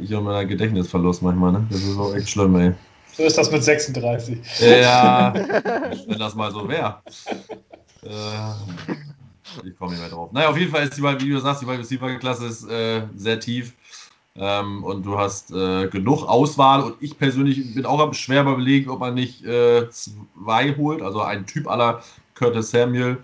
Ich 0.00 0.12
habe 0.12 0.24
meinen 0.24 0.48
Gedächtnisverlust 0.48 1.22
manchmal, 1.22 1.52
ne? 1.52 1.66
Das 1.70 1.82
ist 1.82 1.98
auch 1.98 2.14
echt 2.14 2.30
schlimm, 2.30 2.54
ey. 2.56 2.72
So 3.16 3.24
ist 3.24 3.36
das 3.36 3.50
mit 3.50 3.64
36. 3.64 4.38
Ja, 4.60 5.34
wenn 6.06 6.18
das 6.18 6.36
mal 6.36 6.52
so 6.52 6.68
wäre. 6.68 7.02
Äh, 8.04 8.52
ich 9.64 9.76
komme 9.78 9.92
nicht 9.92 10.00
mehr 10.00 10.10
drauf. 10.10 10.32
Naja, 10.32 10.48
auf 10.48 10.58
jeden 10.58 10.70
Fall 10.70 10.84
ist 10.84 10.96
die, 10.96 11.02
wie 11.02 11.30
du 11.30 11.40
sagst, 11.40 11.62
die 11.62 11.66
Wide 11.66 11.78
Receiver 11.78 12.14
Klasse 12.16 12.46
ist 12.46 12.68
äh, 12.68 13.02
sehr 13.16 13.40
tief. 13.40 13.72
Ähm, 14.36 14.84
und 14.84 15.04
du 15.04 15.18
hast 15.18 15.50
äh, 15.50 15.88
genug 15.88 16.22
Auswahl. 16.24 16.82
Und 16.82 16.96
ich 17.00 17.18
persönlich 17.18 17.74
bin 17.74 17.86
auch 17.86 18.14
schwer 18.14 18.42
überlegen, 18.42 18.90
ob 18.90 19.00
man 19.00 19.14
nicht 19.14 19.44
äh, 19.44 19.88
zwei 19.90 20.74
holt, 20.76 21.02
also 21.02 21.22
einen 21.22 21.46
Typ 21.46 21.68
aller 21.68 22.02
Curtis 22.34 22.70
Samuel. 22.70 23.18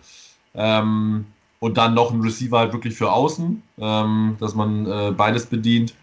Ähm, 0.55 1.27
und 1.61 1.79
dann 1.79 1.95
noch 1.95 2.13
einen 2.13 2.21
Receiver 2.21 2.59
halt 2.59 2.73
wirklich 2.73 2.95
für 2.95 3.11
außen, 3.11 3.63
ähm, 3.79 4.37
dass 4.39 4.55
man 4.55 4.87
äh, 4.87 5.13
beides 5.13 5.47
bedient. 5.47 5.95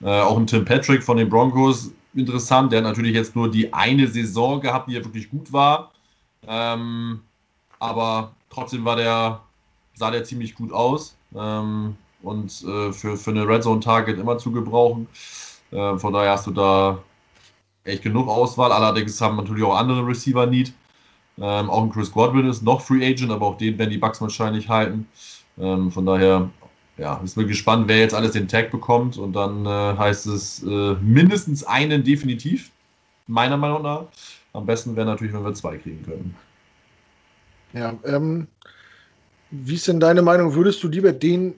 Äh, 0.00 0.20
auch 0.20 0.38
ein 0.38 0.46
Tim 0.46 0.64
Patrick 0.64 1.02
von 1.02 1.18
den 1.18 1.28
Broncos, 1.28 1.90
interessant. 2.14 2.72
Der 2.72 2.78
hat 2.78 2.84
natürlich 2.84 3.14
jetzt 3.14 3.36
nur 3.36 3.50
die 3.50 3.72
eine 3.72 4.06
Saison 4.06 4.60
gehabt, 4.60 4.88
die 4.88 4.94
ja 4.94 5.04
wirklich 5.04 5.28
gut 5.28 5.52
war. 5.52 5.92
Ähm, 6.46 7.20
aber 7.78 8.34
trotzdem 8.48 8.84
war 8.84 8.96
der, 8.96 9.40
sah 10.00 10.10
der 10.10 10.24
ziemlich 10.24 10.56
gut 10.56 10.72
aus. 10.72 11.14
Ähm, 11.36 11.96
und 12.22 12.64
äh, 12.64 12.92
für, 12.92 13.16
für 13.16 13.30
eine 13.30 13.46
Red 13.46 13.62
Zone 13.62 13.80
Target 13.80 14.18
immer 14.18 14.36
zu 14.38 14.50
gebrauchen. 14.50 15.06
Äh, 15.70 15.96
von 15.96 16.12
daher 16.12 16.32
hast 16.32 16.46
du 16.46 16.50
da 16.50 16.98
echt 17.84 18.02
genug 18.02 18.28
Auswahl. 18.28 18.72
Allerdings 18.72 19.20
haben 19.20 19.36
natürlich 19.36 19.62
auch 19.62 19.76
andere 19.76 20.04
Receiver 20.04 20.46
Need. 20.46 20.72
Ähm, 21.38 21.70
auch 21.70 21.84
ein 21.84 21.90
Chris 21.90 22.10
Godwin 22.10 22.48
ist 22.48 22.62
noch 22.62 22.80
Free 22.80 23.06
Agent, 23.06 23.30
aber 23.30 23.46
auch 23.46 23.56
den 23.56 23.78
werden 23.78 23.90
die 23.90 23.98
Bucks 23.98 24.20
wahrscheinlich 24.20 24.68
halten. 24.68 25.06
Ähm, 25.58 25.90
von 25.90 26.04
daher, 26.04 26.50
ja, 26.98 27.18
ist 27.24 27.36
mir 27.36 27.46
gespannt, 27.46 27.88
wer 27.88 27.98
jetzt 27.98 28.14
alles 28.14 28.32
den 28.32 28.48
Tag 28.48 28.70
bekommt. 28.70 29.16
Und 29.16 29.34
dann 29.34 29.64
äh, 29.64 29.96
heißt 29.96 30.26
es 30.26 30.62
äh, 30.62 30.94
mindestens 31.00 31.64
einen 31.64 32.02
definitiv, 32.04 32.70
meiner 33.26 33.56
Meinung 33.56 33.82
nach. 33.82 34.04
Am 34.52 34.66
besten 34.66 34.96
wäre 34.96 35.06
natürlich, 35.06 35.32
wenn 35.32 35.44
wir 35.44 35.54
zwei 35.54 35.78
kriegen 35.78 36.02
können. 36.04 36.34
Ja, 37.72 37.94
ähm, 38.04 38.48
wie 39.50 39.74
ist 39.74 39.88
denn 39.88 40.00
deine 40.00 40.22
Meinung? 40.22 40.54
Würdest 40.54 40.82
du 40.82 40.88
lieber 40.88 41.12
den, 41.12 41.54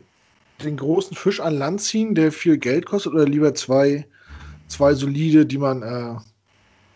den 0.65 0.77
großen 0.77 1.17
Fisch 1.17 1.41
an 1.41 1.55
Land 1.55 1.81
ziehen, 1.81 2.15
der 2.15 2.33
viel 2.33 2.59
Geld 2.59 2.87
kostet, 2.87 3.13
oder 3.13 3.27
lieber 3.27 3.55
zwei, 3.55 4.07
zwei 4.69 4.95
solide, 4.95 5.47
die 5.47 5.59
man 5.59 5.83
äh, 5.83 6.17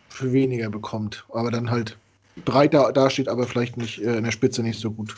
für 0.09 0.33
weniger 0.33 0.71
bekommt, 0.71 1.25
aber 1.33 1.51
dann 1.51 1.71
halt 1.71 1.97
breiter 2.45 2.93
dasteht, 2.93 3.29
aber 3.29 3.47
vielleicht 3.47 3.77
nicht 3.77 4.03
äh, 4.03 4.17
in 4.17 4.25
der 4.25 4.31
Spitze 4.31 4.63
nicht 4.63 4.81
so 4.81 4.91
gut? 4.91 5.15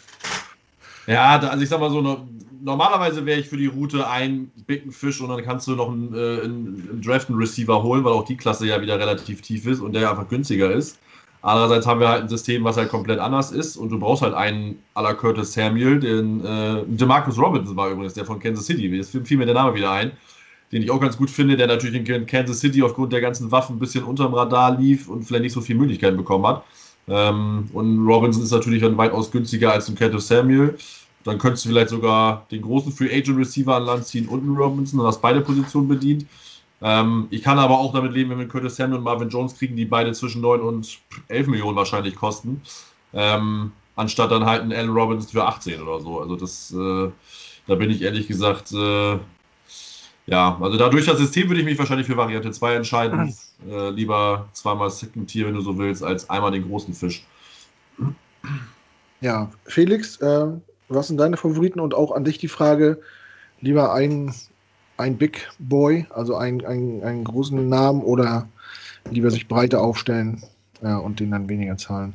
Ja, 1.07 1.39
also 1.39 1.63
ich 1.63 1.69
sag 1.69 1.81
mal 1.81 1.91
so, 1.91 2.27
normalerweise 2.63 3.25
wäre 3.25 3.41
ich 3.41 3.49
für 3.49 3.57
die 3.57 3.67
Route 3.67 4.09
ein 4.09 4.51
Big 4.67 4.93
Fisch 4.93 5.21
und 5.21 5.29
dann 5.29 5.43
kannst 5.43 5.67
du 5.67 5.75
noch 5.75 5.91
einen, 5.91 6.15
äh, 6.15 6.43
einen 6.43 7.03
einen 7.07 7.39
Receiver 7.39 7.83
holen, 7.83 8.05
weil 8.05 8.13
auch 8.13 8.25
die 8.25 8.37
Klasse 8.37 8.67
ja 8.67 8.81
wieder 8.81 8.99
relativ 8.99 9.41
tief 9.41 9.67
ist 9.67 9.81
und 9.81 9.95
der 9.95 10.11
einfach 10.11 10.29
günstiger 10.29 10.71
ist. 10.71 10.99
Andererseits 11.41 11.87
haben 11.87 12.01
wir 12.01 12.09
halt 12.09 12.23
ein 12.23 12.29
System, 12.29 12.65
was 12.65 12.77
halt 12.77 12.89
komplett 12.89 13.21
anders 13.21 13.53
ist 13.53 13.77
und 13.77 13.91
du 13.91 13.99
brauchst 13.99 14.23
halt 14.23 14.35
einen 14.35 14.83
à 14.95 15.03
la 15.03 15.15
Curtis 15.15 15.53
Samuel, 15.53 16.01
den 16.01 16.45
äh, 16.45 16.83
DeMarcus 16.87 17.39
Robinson 17.39 17.77
war 17.77 17.91
übrigens, 17.91 18.15
der 18.15 18.25
von 18.25 18.41
Kansas 18.41 18.67
City, 18.67 18.89
jetzt 18.89 19.17
fiel 19.25 19.37
mir 19.37 19.47
der 19.47 19.55
Name 19.55 19.75
wieder 19.75 19.93
ein, 19.93 20.13
den 20.73 20.83
ich 20.83 20.91
auch 20.91 21.01
ganz 21.01 21.17
gut 21.17 21.31
finde, 21.31 21.57
der 21.57 21.69
natürlich 21.69 22.09
in 22.09 22.27
Kansas 22.27 22.59
City 22.59 22.83
aufgrund 22.83 23.13
der 23.13 23.21
ganzen 23.21 23.51
Waffen 23.53 23.77
ein 23.77 23.79
bisschen 23.79 24.05
unterm 24.05 24.35
Radar 24.35 24.79
lief 24.79 25.09
und 25.09 25.23
vielleicht 25.23 25.45
nicht 25.45 25.53
so 25.53 25.61
viele 25.61 25.79
Möglichkeiten 25.79 26.17
bekommen 26.17 26.47
hat. 26.47 26.65
Ähm, 27.09 27.69
und 27.73 28.07
Robinson 28.07 28.43
ist 28.43 28.51
natürlich 28.51 28.83
dann 28.83 28.97
weitaus 28.99 29.31
günstiger 29.31 29.73
als 29.73 29.89
ein 29.89 29.95
Curtis 29.95 30.29
Samuel. 30.29 30.77
Dann 31.25 31.39
könntest 31.39 31.65
du 31.65 31.71
vielleicht 31.71 31.91
sogar 31.91 32.47
den 32.51 32.63
großen 32.63 32.93
Free 32.93 33.15
Agent 33.15 33.39
Receiver 33.39 33.77
an 33.77 33.85
Land 33.85 34.05
ziehen 34.07 34.29
und 34.29 34.41
einen 34.41 34.57
Robinson 34.57 35.01
und 35.01 35.07
hast 35.07 35.21
beide 35.21 35.41
Positionen 35.41 35.89
bedient. 35.89 36.27
Ähm, 36.81 37.27
ich 37.31 37.43
kann 37.43 37.59
aber 37.59 37.79
auch 37.79 37.93
damit 37.93 38.13
leben, 38.13 38.31
wenn 38.31 38.39
wir 38.39 38.49
Curtis 38.49 38.77
Samuel 38.77 38.99
und 38.99 39.05
Marvin 39.05 39.29
Jones 39.29 39.57
kriegen, 39.57 39.77
die 39.77 39.85
beide 39.85 40.13
zwischen 40.13 40.41
9 40.41 40.61
und 40.61 40.99
11 41.29 41.49
Millionen 41.49 41.77
wahrscheinlich 41.77 42.15
kosten. 42.15 42.63
Ähm, 43.13 43.73
anstatt 43.97 44.31
dann 44.31 44.47
halt 44.47 44.63
einen 44.63 44.73
Allen 44.73 44.91
Robinson 44.91 45.31
für 45.31 45.45
18 45.45 45.83
oder 45.83 46.01
so. 46.01 46.21
Also 46.21 46.37
das, 46.37 46.73
äh, 46.73 47.11
da 47.67 47.75
bin 47.75 47.91
ich 47.91 48.03
ehrlich 48.03 48.29
gesagt, 48.29 48.73
äh, 48.73 49.19
ja, 50.27 50.59
also 50.61 50.77
dadurch 50.77 51.07
das 51.07 51.19
System 51.19 51.49
würde 51.49 51.61
ich 51.61 51.67
mich 51.67 51.79
wahrscheinlich 51.79 52.07
für 52.07 52.17
Variante 52.17 52.51
2 52.51 52.75
entscheiden. 52.75 53.35
Äh, 53.69 53.91
lieber 53.91 54.49
zweimal 54.53 54.91
Second 54.91 55.29
Tier, 55.29 55.47
wenn 55.47 55.55
du 55.55 55.63
so 55.63 55.79
willst, 55.79 56.05
als 56.05 56.31
einmal 56.31 56.53
den 56.53 56.69
großen 56.69 56.95
Fisch. 56.95 57.25
Ja, 59.21 59.51
Felix, 59.65 60.17
äh, 60.19 60.47
was 60.89 61.09
sind 61.09 61.17
deine 61.17 61.37
Favoriten? 61.37 61.81
Und 61.81 61.95
auch 61.95 62.13
an 62.13 62.25
dich 62.25 62.39
die 62.39 62.49
Frage, 62.49 63.01
lieber 63.61 63.93
ein 63.93 64.33
ein 64.99 65.17
Big 65.17 65.49
Boy, 65.59 66.07
also 66.11 66.37
einen, 66.37 66.65
einen, 66.67 67.25
großen 67.25 67.69
Namen 67.69 68.03
oder 68.03 68.47
lieber 69.11 69.31
sich 69.31 69.49
breiter 69.49 69.81
aufstellen 69.81 70.43
ja, 70.83 70.99
und 70.99 71.21
den 71.21 71.31
dann 71.31 71.49
weniger 71.49 71.77
zahlen? 71.79 72.13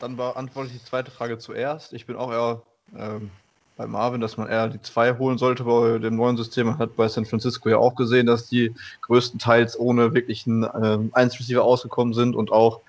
Dann 0.00 0.16
beantworte 0.16 0.68
ich 0.68 0.80
die 0.80 0.84
zweite 0.84 1.10
Frage 1.10 1.38
zuerst. 1.38 1.92
Ich 1.92 2.06
bin 2.06 2.16
auch 2.16 2.30
eher 2.30 2.62
ähm, 2.96 3.30
bei 3.76 3.86
Marvin, 3.86 4.20
dass 4.20 4.36
man 4.36 4.48
eher 4.48 4.68
die 4.68 4.80
zwei 4.82 5.16
holen 5.16 5.38
sollte 5.38 5.64
bei 5.64 5.98
dem 5.98 6.16
neuen 6.16 6.36
System. 6.36 6.66
Man 6.66 6.78
hat 6.78 6.96
bei 6.96 7.08
San 7.08 7.24
Francisco 7.24 7.68
ja 7.68 7.78
auch 7.78 7.94
gesehen, 7.94 8.26
dass 8.26 8.48
die 8.48 8.74
größtenteils 9.02 9.78
ohne 9.78 10.14
wirklichen 10.14 10.64
ähm, 10.64 11.12
1-Receiver 11.12 11.62
ausgekommen 11.62 12.14
sind 12.14 12.36
und 12.36 12.52
auch 12.52 12.80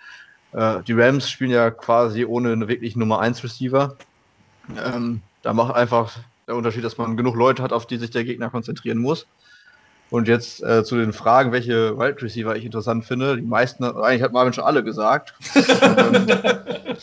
äh, 0.51 0.81
die 0.83 0.93
Rams 0.93 1.29
spielen 1.29 1.51
ja 1.51 1.71
quasi 1.71 2.25
ohne 2.25 2.51
einen 2.51 2.67
wirklichen 2.67 2.99
Nummer 2.99 3.21
1-Receiver. 3.21 3.95
Ähm, 4.83 5.21
da 5.43 5.53
macht 5.53 5.75
einfach 5.75 6.17
der 6.47 6.55
Unterschied, 6.55 6.83
dass 6.83 6.97
man 6.97 7.17
genug 7.17 7.35
Leute 7.35 7.63
hat, 7.63 7.73
auf 7.73 7.87
die 7.87 7.97
sich 7.97 8.11
der 8.11 8.23
Gegner 8.23 8.49
konzentrieren 8.49 8.99
muss. 8.99 9.27
Und 10.11 10.27
jetzt 10.27 10.63
äh, 10.63 10.83
zu 10.83 10.97
den 10.97 11.13
Fragen, 11.13 11.51
welche 11.51 11.97
Wild 11.97 12.21
Receiver 12.21 12.55
ich 12.55 12.63
interessant 12.63 13.05
finde. 13.05 13.37
Die 13.37 13.41
meisten, 13.41 13.83
eigentlich 13.83 14.21
hat 14.21 14.33
Marvin 14.33 14.53
schon 14.53 14.63
alle 14.63 14.83
gesagt. 14.83 15.33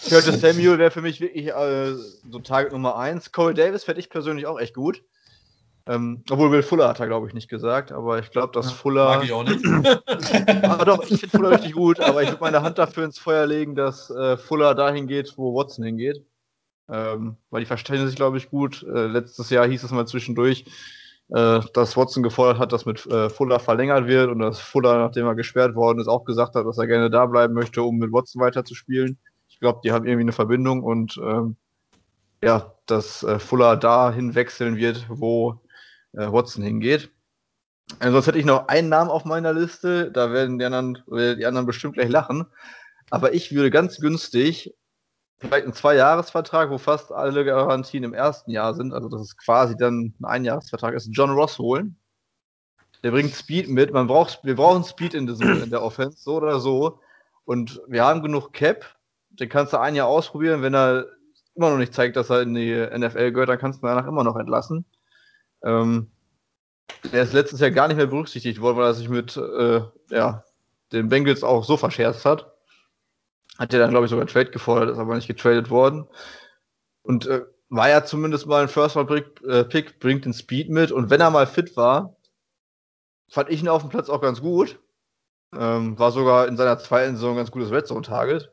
Curtis 0.09 0.40
Samuel 0.40 0.78
wäre 0.78 0.93
für 0.93 1.02
mich 1.02 1.20
wirklich 1.20 1.48
äh, 1.48 1.94
so 1.94 2.39
Target 2.39 2.73
Nummer 2.73 2.97
1. 2.97 3.32
Corey 3.32 3.55
Davis 3.55 3.85
fände 3.85 4.01
ich 4.01 4.09
persönlich 4.09 4.47
auch 4.47 4.60
echt 4.60 4.74
gut. 4.74 5.02
Ähm, 5.86 6.23
obwohl 6.31 6.52
Will 6.52 6.62
Fuller 6.62 6.89
hat 6.89 7.01
er, 7.01 7.09
glaube 7.09 7.27
ich, 7.27 7.35
nicht 7.35 7.48
gesagt, 7.48 7.90
aber 7.90 8.20
ich 8.20 8.31
glaube, 8.31 8.52
dass 8.52 8.70
Fuller. 8.70 9.16
Mag 9.16 9.24
ich 9.24 9.32
auch 9.32 9.43
nicht. 9.43 9.66
aber 10.64 10.85
doch, 10.85 11.02
ich 11.02 11.19
finde 11.19 11.36
Fuller 11.36 11.51
richtig 11.51 11.73
gut, 11.73 11.98
aber 11.98 12.23
ich 12.23 12.28
würde 12.28 12.40
meine 12.40 12.62
Hand 12.62 12.78
dafür 12.78 13.05
ins 13.05 13.19
Feuer 13.19 13.47
legen, 13.47 13.74
dass 13.74 14.09
äh, 14.10 14.36
Fuller 14.36 14.77
dahin 14.77 15.09
geht, 15.09 15.35
wo 15.36 15.56
Watson 15.56 15.85
hingeht. 15.85 16.24
Ähm, 16.93 17.36
weil 17.48 17.60
die 17.60 17.66
verstehen 17.66 18.06
sich, 18.06 18.16
glaube 18.16 18.36
ich, 18.36 18.51
gut. 18.51 18.82
Äh, 18.82 19.06
letztes 19.06 19.48
Jahr 19.48 19.66
hieß 19.66 19.82
es 19.82 19.90
mal 19.93 20.06
zwischendurch, 20.06 20.66
äh, 21.31 21.60
dass 21.73 21.97
Watson 21.97 22.23
gefordert 22.23 22.59
hat, 22.59 22.73
dass 22.73 22.85
mit 22.85 23.06
äh, 23.06 23.31
Fuller 23.31 23.60
verlängert 23.60 24.06
wird 24.06 24.28
und 24.28 24.40
dass 24.40 24.60
Fuller, 24.60 24.98
nachdem 24.98 25.24
er 25.24 25.35
gesperrt 25.35 25.74
worden 25.74 26.01
ist, 26.01 26.09
auch 26.09 26.27
gesagt 26.27 26.55
hat, 26.55 26.66
dass 26.66 26.77
er 26.77 26.86
gerne 26.86 27.09
da 27.09 27.24
bleiben 27.24 27.55
möchte, 27.55 27.82
um 27.82 27.97
mit 27.97 28.12
Watson 28.12 28.43
weiterzuspielen. 28.43 29.19
Ich 29.48 29.59
glaube, 29.59 29.81
die 29.82 29.90
haben 29.90 30.05
irgendwie 30.05 30.24
eine 30.24 30.32
Verbindung 30.32 30.82
und 30.82 31.19
ähm, 31.24 31.56
ja, 32.44 32.74
dass 32.85 33.23
äh, 33.23 33.39
Fuller 33.39 33.78
dahin 33.78 34.35
wechseln 34.35 34.77
wird, 34.77 35.06
wo 35.09 35.62
äh, 36.12 36.31
Watson 36.31 36.62
hingeht. 36.62 37.10
Sonst 38.02 38.27
hätte 38.27 38.39
ich 38.39 38.44
noch 38.44 38.69
einen 38.69 38.90
Namen 38.90 39.10
auf 39.10 39.24
meiner 39.24 39.52
Liste, 39.55 40.10
da 40.10 40.32
werden 40.32 40.59
die 40.59 40.64
anderen, 40.64 40.98
die 41.06 41.44
anderen 41.44 41.66
bestimmt 41.66 41.94
gleich 41.94 42.09
lachen. 42.09 42.47
Aber 43.10 43.35
ich 43.35 43.52
würde 43.52 43.70
ganz 43.70 43.98
günstig 43.98 44.74
vielleicht 45.43 45.64
einen 45.64 45.74
Zwei-Jahres-Vertrag, 45.74 46.70
wo 46.70 46.78
fast 46.78 47.12
alle 47.12 47.44
Garantien 47.44 48.05
im 48.05 48.14
ersten 48.14 48.51
Jahr 48.51 48.74
sind, 48.74 48.93
also 48.93 49.09
das 49.09 49.23
ist 49.23 49.36
quasi 49.36 49.77
dann 49.77 50.14
ein 50.20 50.24
Einjahresvertrag, 50.24 50.94
ist 50.94 51.09
John 51.12 51.31
Ross 51.31 51.59
holen. 51.59 51.97
Der 53.02 53.10
bringt 53.10 53.35
Speed 53.35 53.69
mit. 53.69 53.93
Man 53.93 54.06
braucht, 54.06 54.40
wir 54.44 54.55
brauchen 54.55 54.85
Speed 54.85 55.14
in, 55.14 55.27
diesem, 55.27 55.62
in 55.62 55.70
der 55.70 55.82
Offense, 55.82 56.19
so 56.19 56.36
oder 56.36 56.60
so. 56.60 57.01
Und 57.44 57.81
wir 57.89 58.05
haben 58.05 58.23
genug 58.23 58.52
Cap. 58.52 58.85
Den 59.31 59.48
kannst 59.48 59.73
du 59.73 59.81
ein 59.81 59.97
Jahr 59.97 60.06
ausprobieren. 60.06 60.62
Wenn 60.62 60.74
er 60.74 61.06
immer 61.55 61.70
noch 61.70 61.78
nicht 61.78 61.94
zeigt, 61.94 62.16
dass 62.16 62.31
er 62.31 62.43
in 62.43 62.55
die 62.55 62.74
NFL 62.74 63.32
gehört, 63.32 63.48
dann 63.48 63.59
kannst 63.59 63.82
du 63.82 63.86
ihn 63.86 63.89
danach 63.89 64.06
immer 64.06 64.23
noch 64.23 64.36
entlassen. 64.36 64.85
Ähm, 65.64 66.12
der 67.12 67.24
ist 67.24 67.32
letztes 67.32 67.60
Jahr 67.60 67.70
gar 67.70 67.89
nicht 67.89 67.97
mehr 67.97 68.06
berücksichtigt 68.06 68.60
worden, 68.60 68.77
weil 68.77 68.86
er 68.86 68.94
sich 68.94 69.09
mit 69.09 69.36
äh, 69.36 69.81
ja, 70.10 70.44
den 70.93 71.09
Bengals 71.09 71.43
auch 71.43 71.64
so 71.64 71.77
verscherzt 71.77 72.24
hat. 72.24 72.52
Hat 73.62 73.72
ja 73.72 73.78
dann, 73.78 73.90
glaube 73.90 74.06
ich, 74.06 74.10
sogar 74.10 74.26
Trade 74.26 74.51
gefordert, 74.51 74.90
ist 74.90 74.98
aber 74.98 75.14
nicht 75.14 75.28
getradet 75.28 75.70
worden. 75.70 76.09
Und 77.02 77.26
äh, 77.26 77.43
war 77.68 77.89
ja 77.89 78.05
zumindest 78.05 78.48
mal 78.48 78.62
ein 78.62 78.68
First-Round-Pick, 78.68 79.44
äh, 79.44 79.98
bringt 80.01 80.24
den 80.24 80.32
Speed 80.32 80.68
mit. 80.68 80.90
Und 80.90 81.10
wenn 81.10 81.20
er 81.20 81.30
mal 81.30 81.47
fit 81.47 81.76
war, 81.76 82.16
fand 83.30 83.51
ich 83.51 83.62
ihn 83.62 83.68
auf 83.68 83.82
dem 83.82 83.90
Platz 83.90 84.09
auch 84.09 84.20
ganz 84.20 84.40
gut. 84.40 84.80
Ähm, 85.56 85.97
war 85.97 86.10
sogar 86.10 86.48
in 86.48 86.56
seiner 86.56 86.76
zweiten 86.80 87.14
Saison 87.14 87.34
ein 87.34 87.36
ganz 87.36 87.52
gutes 87.52 87.70
Red 87.70 87.86
Zone-Target. 87.86 88.51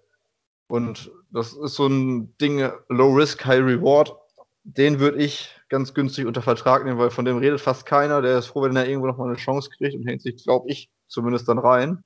Und 0.67 1.09
das 1.31 1.53
ist 1.53 1.73
so 1.73 1.87
ein 1.87 2.37
Ding, 2.37 2.69
Low 2.89 3.11
Risk, 3.11 3.43
High 3.47 3.63
Reward. 3.63 4.15
Den 4.63 4.99
würde 4.99 5.17
ich 5.17 5.59
ganz 5.69 5.95
günstig 5.95 6.27
unter 6.27 6.43
Vertrag 6.43 6.85
nehmen, 6.85 6.99
weil 6.99 7.09
von 7.09 7.25
dem 7.25 7.37
redet 7.39 7.61
fast 7.61 7.87
keiner. 7.87 8.21
Der 8.21 8.37
ist 8.37 8.45
froh, 8.45 8.61
wenn 8.61 8.75
er 8.75 8.87
irgendwo 8.87 9.07
noch 9.07 9.17
mal 9.17 9.25
eine 9.25 9.37
Chance 9.37 9.71
kriegt 9.75 9.95
und 9.95 10.05
hängt 10.05 10.21
sich, 10.21 10.43
glaube 10.43 10.69
ich, 10.69 10.91
zumindest 11.07 11.49
dann 11.49 11.57
rein. 11.57 12.03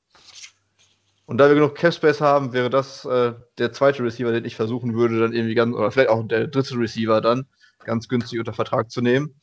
Und 1.26 1.38
da 1.38 1.48
wir 1.48 1.56
genug 1.56 1.76
Capspace 1.76 2.22
haben, 2.22 2.54
wäre 2.54 2.70
das 2.70 3.06
äh, 3.06 3.34
der 3.58 3.72
zweite 3.72 4.04
Receiver, 4.04 4.32
den 4.32 4.46
ich 4.46 4.56
versuchen 4.56 4.94
würde, 4.94 5.20
dann 5.20 5.34
irgendwie 5.34 5.56
ganz, 5.56 5.76
oder 5.76 5.90
vielleicht 5.92 6.10
auch 6.10 6.28
der 6.28 6.48
dritte 6.48 6.78
Receiver 6.78 7.22
dann, 7.22 7.46
ganz 7.86 8.10
günstig 8.10 8.40
unter 8.40 8.54
Vertrag 8.54 8.92
zu 8.92 9.02
nehmen. 9.02 9.40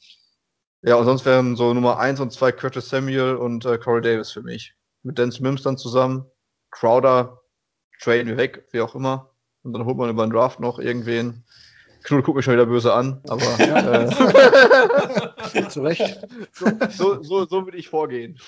Ja, 0.83 0.97
und 0.97 1.05
sonst 1.05 1.25
wären 1.27 1.57
so 1.57 1.75
Nummer 1.75 1.99
1 1.99 2.21
und 2.21 2.33
2 2.33 2.53
Curtis 2.53 2.89
Samuel 2.89 3.37
und 3.37 3.65
äh, 3.67 3.79
Corey 3.79 4.01
Davis 4.03 4.31
für 4.31 4.43
mich. 4.43 4.75
Mit 5.03 5.19
Dan 5.19 5.33
Mims 5.41 5.63
dann 5.63 5.77
zusammen. 5.77 6.27
Crowder 6.71 7.41
traden 8.01 8.29
wir 8.29 8.37
weg, 8.37 8.67
wie 8.73 8.81
auch 8.81 8.95
immer. 8.95 9.31
Und 9.63 9.73
dann 9.75 9.85
holt 9.85 9.97
man 9.97 10.11
über 10.11 10.27
den 10.27 10.33
Draft 10.33 10.61
noch 10.61 10.79
irgendwen. 10.79 11.45
Knull 12.03 12.23
guckt 12.23 12.37
mich 12.37 12.45
schon 12.45 12.55
wieder 12.55 12.67
böse 12.67 12.93
an, 12.93 13.21
aber 13.29 13.43
äh, 13.59 14.09
zu 15.69 15.83
Recht. 15.83 16.27
So, 16.91 17.23
so, 17.23 17.45
so, 17.47 17.65
würde 17.65 17.77
ich 17.79 17.89
vorgehen. 17.89 18.39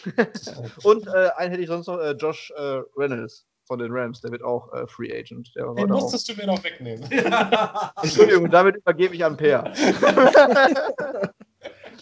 Und 0.83 1.07
äh, 1.07 1.31
einen 1.37 1.51
hätte 1.51 1.62
ich 1.62 1.69
sonst 1.69 1.87
noch, 1.87 1.99
äh, 1.99 2.12
Josh 2.12 2.53
äh, 2.57 2.81
Reynolds 2.97 3.47
von 3.66 3.79
den 3.79 3.93
Rams, 3.93 4.20
der 4.20 4.33
wird 4.33 4.43
auch 4.43 4.73
äh, 4.73 4.87
Free 4.87 5.12
Agent. 5.12 5.53
Der 5.57 5.73
Den 5.74 5.89
musstest 5.89 6.31
auch. 6.31 6.35
du 6.35 6.41
mir 6.41 6.47
noch 6.47 6.62
wegnehmen. 6.65 7.11
Entschuldigung, 8.03 8.51
damit 8.51 8.77
übergebe 8.77 9.15
ich 9.15 9.24
an 9.24 9.37
Per. 9.37 9.62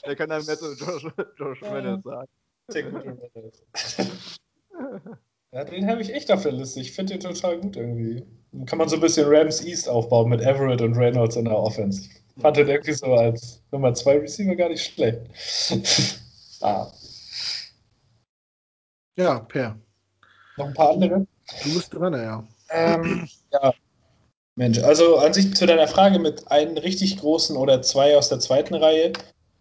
der 0.07 0.17
kann 0.17 0.29
dann 0.31 0.45
mehr 0.45 0.59
zu 0.59 0.75
Josh, 0.75 1.07
Josh 1.37 1.63
Reynolds 1.63 2.05
sagen. 2.05 2.29
Ja, 5.53 5.65
den 5.65 5.89
habe 5.89 6.01
ich 6.01 6.15
echt 6.15 6.31
auf 6.31 6.43
der 6.43 6.53
Liste. 6.53 6.81
Ich 6.81 6.93
finde 6.93 7.19
den 7.19 7.21
total 7.21 7.59
gut 7.59 7.77
irgendwie. 7.77 8.25
Dann 8.53 8.67
kann 8.67 8.79
man 8.79 8.89
so 8.89 8.97
ein 8.97 9.01
bisschen 9.01 9.27
Rams 9.29 9.65
East 9.65 9.89
aufbauen 9.89 10.31
mit 10.31 10.41
Everett 10.41 10.81
und 10.81 10.97
Reynolds 10.97 11.37
in 11.37 11.47
der 11.47 11.57
Offense. 11.57 12.09
Ich 12.37 12.43
fand 12.43 12.57
den 12.57 12.69
irgendwie 12.69 12.93
so 12.93 13.07
als 13.07 13.61
Nummer 13.73 13.93
2 13.93 14.19
Receiver 14.19 14.55
gar 14.55 14.69
nicht 14.69 14.85
schlecht. 14.85 15.21
ah. 16.61 16.91
Ja, 19.17 19.41
Per. 19.41 19.77
Noch 20.57 20.67
ein 20.67 20.75
paar 20.75 20.91
andere? 20.91 21.27
Du 21.65 21.75
bist 21.75 21.93
dran, 21.93 22.15
ja. 22.15 22.45
Ähm, 22.71 23.29
ja. 23.53 23.75
Mensch, 24.55 24.79
also 24.79 25.17
an 25.17 25.33
sich 25.33 25.55
zu 25.55 25.67
deiner 25.67 25.89
Frage 25.89 26.19
mit 26.19 26.49
einem 26.51 26.77
richtig 26.77 27.19
großen 27.19 27.57
oder 27.57 27.83
zwei 27.83 28.17
aus 28.17 28.29
der 28.29 28.41
zweiten 28.41 28.75
Reihe. 28.75 29.13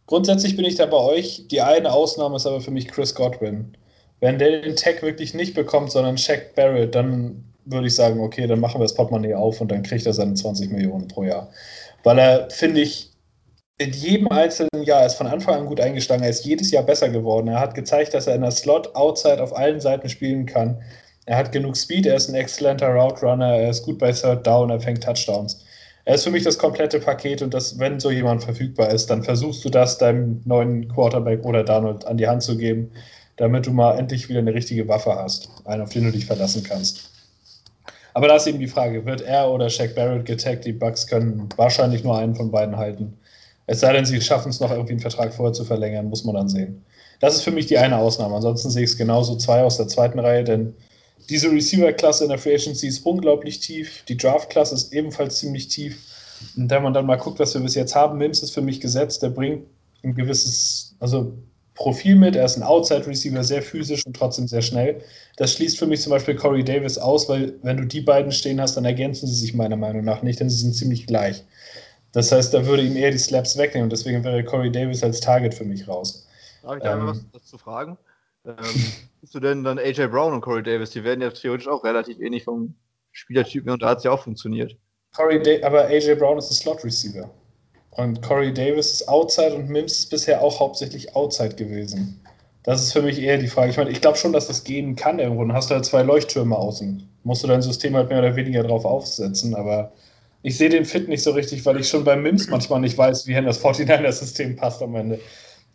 Grundsätzlich 0.05 0.55
bin 0.55 0.65
ich 0.65 0.75
da 0.75 0.85
bei 0.85 0.97
euch. 0.97 1.47
Die 1.47 1.61
eine 1.61 1.91
Ausnahme 1.91 2.35
ist 2.35 2.45
aber 2.45 2.61
für 2.61 2.71
mich 2.71 2.87
Chris 2.87 3.15
Godwin. 3.15 3.75
Wenn 4.21 4.37
der 4.37 4.61
den 4.61 4.75
Tag 4.75 5.01
wirklich 5.01 5.33
nicht 5.33 5.53
bekommt, 5.53 5.91
sondern 5.91 6.17
Shaq 6.17 6.55
Barrett, 6.55 6.95
dann 6.95 7.43
würde 7.65 7.87
ich 7.87 7.95
sagen, 7.95 8.19
okay, 8.19 8.47
dann 8.47 8.59
machen 8.59 8.79
wir 8.79 8.85
das 8.85 8.95
Portemonnaie 8.95 9.35
auf 9.35 9.61
und 9.61 9.71
dann 9.71 9.83
kriegt 9.83 10.05
er 10.05 10.13
seine 10.13 10.33
20 10.33 10.71
Millionen 10.71 11.07
pro 11.07 11.23
Jahr. 11.23 11.49
Weil 12.03 12.19
er, 12.19 12.49
finde 12.49 12.81
ich, 12.81 13.11
in 13.77 13.91
jedem 13.91 14.27
einzelnen 14.27 14.83
Jahr 14.83 15.05
ist 15.05 15.15
von 15.15 15.27
Anfang 15.27 15.55
an 15.55 15.65
gut 15.65 15.79
eingestiegen. 15.79 16.21
Er 16.21 16.29
ist 16.29 16.45
jedes 16.45 16.71
Jahr 16.71 16.83
besser 16.83 17.09
geworden. 17.09 17.47
Er 17.47 17.61
hat 17.61 17.75
gezeigt, 17.75 18.13
dass 18.13 18.27
er 18.27 18.35
in 18.35 18.41
der 18.41 18.51
Slot, 18.51 18.93
Outside 18.95 19.41
auf 19.41 19.55
allen 19.55 19.79
Seiten 19.79 20.09
spielen 20.09 20.45
kann. 20.45 20.81
Er 21.25 21.37
hat 21.37 21.51
genug 21.51 21.77
Speed, 21.77 22.05
er 22.05 22.15
ist 22.15 22.27
ein 22.27 22.35
exzellenter 22.35 22.89
Route 22.89 23.25
Runner, 23.25 23.55
er 23.55 23.69
ist 23.69 23.83
gut 23.83 23.99
bei 23.99 24.11
Third 24.11 24.45
Down, 24.45 24.69
er 24.69 24.81
fängt 24.81 25.03
Touchdowns. 25.03 25.63
Er 26.05 26.15
ist 26.15 26.23
für 26.23 26.31
mich 26.31 26.43
das 26.43 26.57
komplette 26.57 26.99
Paket 26.99 27.41
und 27.41 27.53
das, 27.53 27.77
wenn 27.77 27.99
so 27.99 28.09
jemand 28.09 28.43
verfügbar 28.43 28.89
ist, 28.89 29.09
dann 29.11 29.23
versuchst 29.23 29.63
du 29.63 29.69
das 29.69 29.97
deinem 29.99 30.41
neuen 30.45 30.87
Quarterback 30.89 31.45
oder 31.45 31.63
Donald 31.63 32.05
an 32.05 32.17
die 32.17 32.27
Hand 32.27 32.41
zu 32.41 32.57
geben 32.57 32.91
damit 33.39 33.65
du 33.65 33.71
mal 33.71 33.97
endlich 33.97 34.27
wieder 34.27 34.39
eine 34.39 34.53
richtige 34.53 34.87
Waffe 34.89 35.15
hast, 35.15 35.49
einen, 35.63 35.81
auf 35.81 35.89
den 35.89 36.03
du 36.03 36.11
dich 36.11 36.25
verlassen 36.25 36.61
kannst. 36.61 37.09
Aber 38.13 38.27
da 38.27 38.35
ist 38.35 38.47
eben 38.47 38.59
die 38.59 38.67
Frage, 38.67 39.05
wird 39.05 39.21
er 39.21 39.49
oder 39.49 39.69
Shaq 39.69 39.95
Barrett 39.95 40.25
getaggt? 40.25 40.65
Die 40.65 40.73
Bucks 40.73 41.07
können 41.07 41.47
wahrscheinlich 41.55 42.03
nur 42.03 42.17
einen 42.17 42.35
von 42.35 42.51
beiden 42.51 42.75
halten. 42.75 43.17
Es 43.65 43.79
sei 43.79 43.93
denn, 43.93 44.05
sie 44.05 44.19
schaffen 44.19 44.49
es 44.49 44.59
noch 44.59 44.71
irgendwie 44.71 44.93
einen 44.93 44.99
Vertrag 44.99 45.33
vorher 45.33 45.53
zu 45.53 45.63
verlängern, 45.63 46.09
muss 46.09 46.25
man 46.25 46.35
dann 46.35 46.49
sehen. 46.49 46.83
Das 47.21 47.33
ist 47.33 47.43
für 47.43 47.51
mich 47.51 47.67
die 47.67 47.77
eine 47.77 47.97
Ausnahme. 47.97 48.35
Ansonsten 48.35 48.71
sehe 48.71 48.83
ich 48.83 48.89
es 48.89 48.97
genauso 48.97 49.37
zwei 49.37 49.63
aus 49.63 49.77
der 49.77 49.87
zweiten 49.87 50.19
Reihe, 50.19 50.43
denn 50.43 50.75
diese 51.29 51.49
Receiver-Klasse 51.49 52.25
in 52.25 52.31
der 52.31 52.39
Free 52.39 52.55
Agency 52.55 52.87
ist 52.87 53.05
unglaublich 53.05 53.61
tief. 53.61 54.03
Die 54.09 54.17
Draft-Klasse 54.17 54.75
ist 54.75 54.91
ebenfalls 54.91 55.37
ziemlich 55.37 55.69
tief. 55.69 55.97
Und 56.57 56.69
wenn 56.69 56.83
man 56.83 56.93
dann 56.93 57.05
mal 57.05 57.17
guckt, 57.17 57.39
was 57.39 57.53
wir 57.53 57.61
bis 57.61 57.75
jetzt 57.75 57.95
haben, 57.95 58.17
Mims 58.17 58.43
ist 58.43 58.51
für 58.51 58.61
mich 58.61 58.81
gesetzt, 58.81 59.23
der 59.23 59.29
bringt 59.29 59.65
ein 60.03 60.13
gewisses, 60.13 60.95
also 60.99 61.37
Profil 61.79 62.15
mit. 62.15 62.35
Er 62.35 62.43
ist 62.43 62.57
ein 62.57 62.63
Outside-Receiver, 62.63 63.41
sehr 63.41 63.61
physisch 63.61 64.05
und 64.05 64.13
trotzdem 64.13 64.47
sehr 64.47 64.61
schnell. 64.61 65.01
Das 65.37 65.53
schließt 65.53 65.79
für 65.79 65.87
mich 65.87 66.01
zum 66.01 66.11
Beispiel 66.11 66.35
Corey 66.35 66.61
Davis 66.61 66.97
aus, 66.97 67.29
weil 67.29 67.53
wenn 67.63 67.77
du 67.77 67.85
die 67.85 68.01
beiden 68.01 68.33
stehen 68.33 68.59
hast, 68.59 68.75
dann 68.75 68.83
ergänzen 68.83 69.27
sie 69.27 69.35
sich 69.35 69.53
meiner 69.53 69.77
Meinung 69.77 70.03
nach 70.03 70.21
nicht, 70.21 70.41
denn 70.41 70.49
sie 70.49 70.57
sind 70.57 70.75
ziemlich 70.75 71.07
gleich. 71.07 71.41
Das 72.11 72.33
heißt, 72.33 72.53
da 72.53 72.65
würde 72.65 72.83
ihm 72.83 72.97
eher 72.97 73.11
die 73.11 73.17
Slaps 73.17 73.57
wegnehmen 73.57 73.85
und 73.85 73.91
deswegen 73.91 74.23
wäre 74.25 74.43
Corey 74.43 74.69
Davis 74.69 75.03
als 75.03 75.21
Target 75.21 75.53
für 75.53 75.63
mich 75.63 75.87
raus. 75.87 76.27
Darf 76.63 76.75
ich 76.75 76.83
da 76.83 76.97
ähm, 76.97 77.07
was 77.07 77.25
dazu 77.31 77.57
fragen? 77.57 77.97
Ähm, 78.45 78.55
bist 79.21 79.33
du 79.33 79.39
denn 79.39 79.63
dann 79.63 79.79
AJ 79.79 80.07
Brown 80.07 80.33
und 80.33 80.41
Corey 80.41 80.63
Davis? 80.63 80.89
Die 80.89 81.03
werden 81.05 81.21
ja 81.21 81.29
theoretisch 81.29 81.69
auch 81.69 81.85
relativ 81.85 82.19
ähnlich 82.19 82.43
vom 82.43 82.75
Spielertypen 83.13 83.71
und 83.71 83.81
da 83.81 83.89
hat 83.89 83.99
es 83.99 84.03
ja 84.03 84.11
auch 84.11 84.23
funktioniert. 84.23 84.75
Corey 85.15 85.41
da 85.41 85.65
aber 85.65 85.85
AJ 85.85 86.15
Brown 86.15 86.37
ist 86.37 86.51
ein 86.51 86.55
Slot-Receiver. 86.55 87.29
Und 87.91 88.21
Corey 88.21 88.53
Davis 88.53 88.91
ist 88.91 89.09
Outside 89.09 89.55
und 89.55 89.69
Mims 89.69 89.99
ist 89.99 90.09
bisher 90.09 90.41
auch 90.41 90.59
hauptsächlich 90.59 91.15
Outside 91.15 91.55
gewesen. 91.55 92.21
Das 92.63 92.81
ist 92.83 92.93
für 92.93 93.01
mich 93.01 93.19
eher 93.19 93.37
die 93.37 93.47
Frage. 93.47 93.71
Ich 93.71 93.77
meine, 93.77 93.89
ich 93.89 94.01
glaube 94.01 94.17
schon, 94.17 94.33
dass 94.33 94.47
das 94.47 94.63
gehen 94.63 94.95
kann 94.95 95.19
irgendwo. 95.19 95.43
Dann 95.43 95.55
hast 95.55 95.69
du 95.69 95.75
halt 95.75 95.85
zwei 95.85 96.03
Leuchttürme 96.03 96.55
außen. 96.55 97.07
Musst 97.23 97.43
du 97.43 97.47
dein 97.47 97.61
System 97.61 97.95
halt 97.95 98.09
mehr 98.09 98.19
oder 98.19 98.35
weniger 98.35 98.63
drauf 98.63 98.85
aufsetzen. 98.85 99.55
Aber 99.55 99.91
ich 100.43 100.57
sehe 100.57 100.69
den 100.69 100.85
Fit 100.85 101.07
nicht 101.07 101.23
so 101.23 101.31
richtig, 101.31 101.65
weil 101.65 101.79
ich 101.79 101.89
schon 101.89 102.03
bei 102.03 102.15
Mims 102.15 102.47
manchmal 102.49 102.81
nicht 102.81 102.97
weiß, 102.97 103.27
wie 103.27 103.33
in 103.33 103.45
das 103.45 103.63
49er-System 103.63 104.55
passt 104.55 104.81
am 104.81 104.95
Ende. 104.95 105.19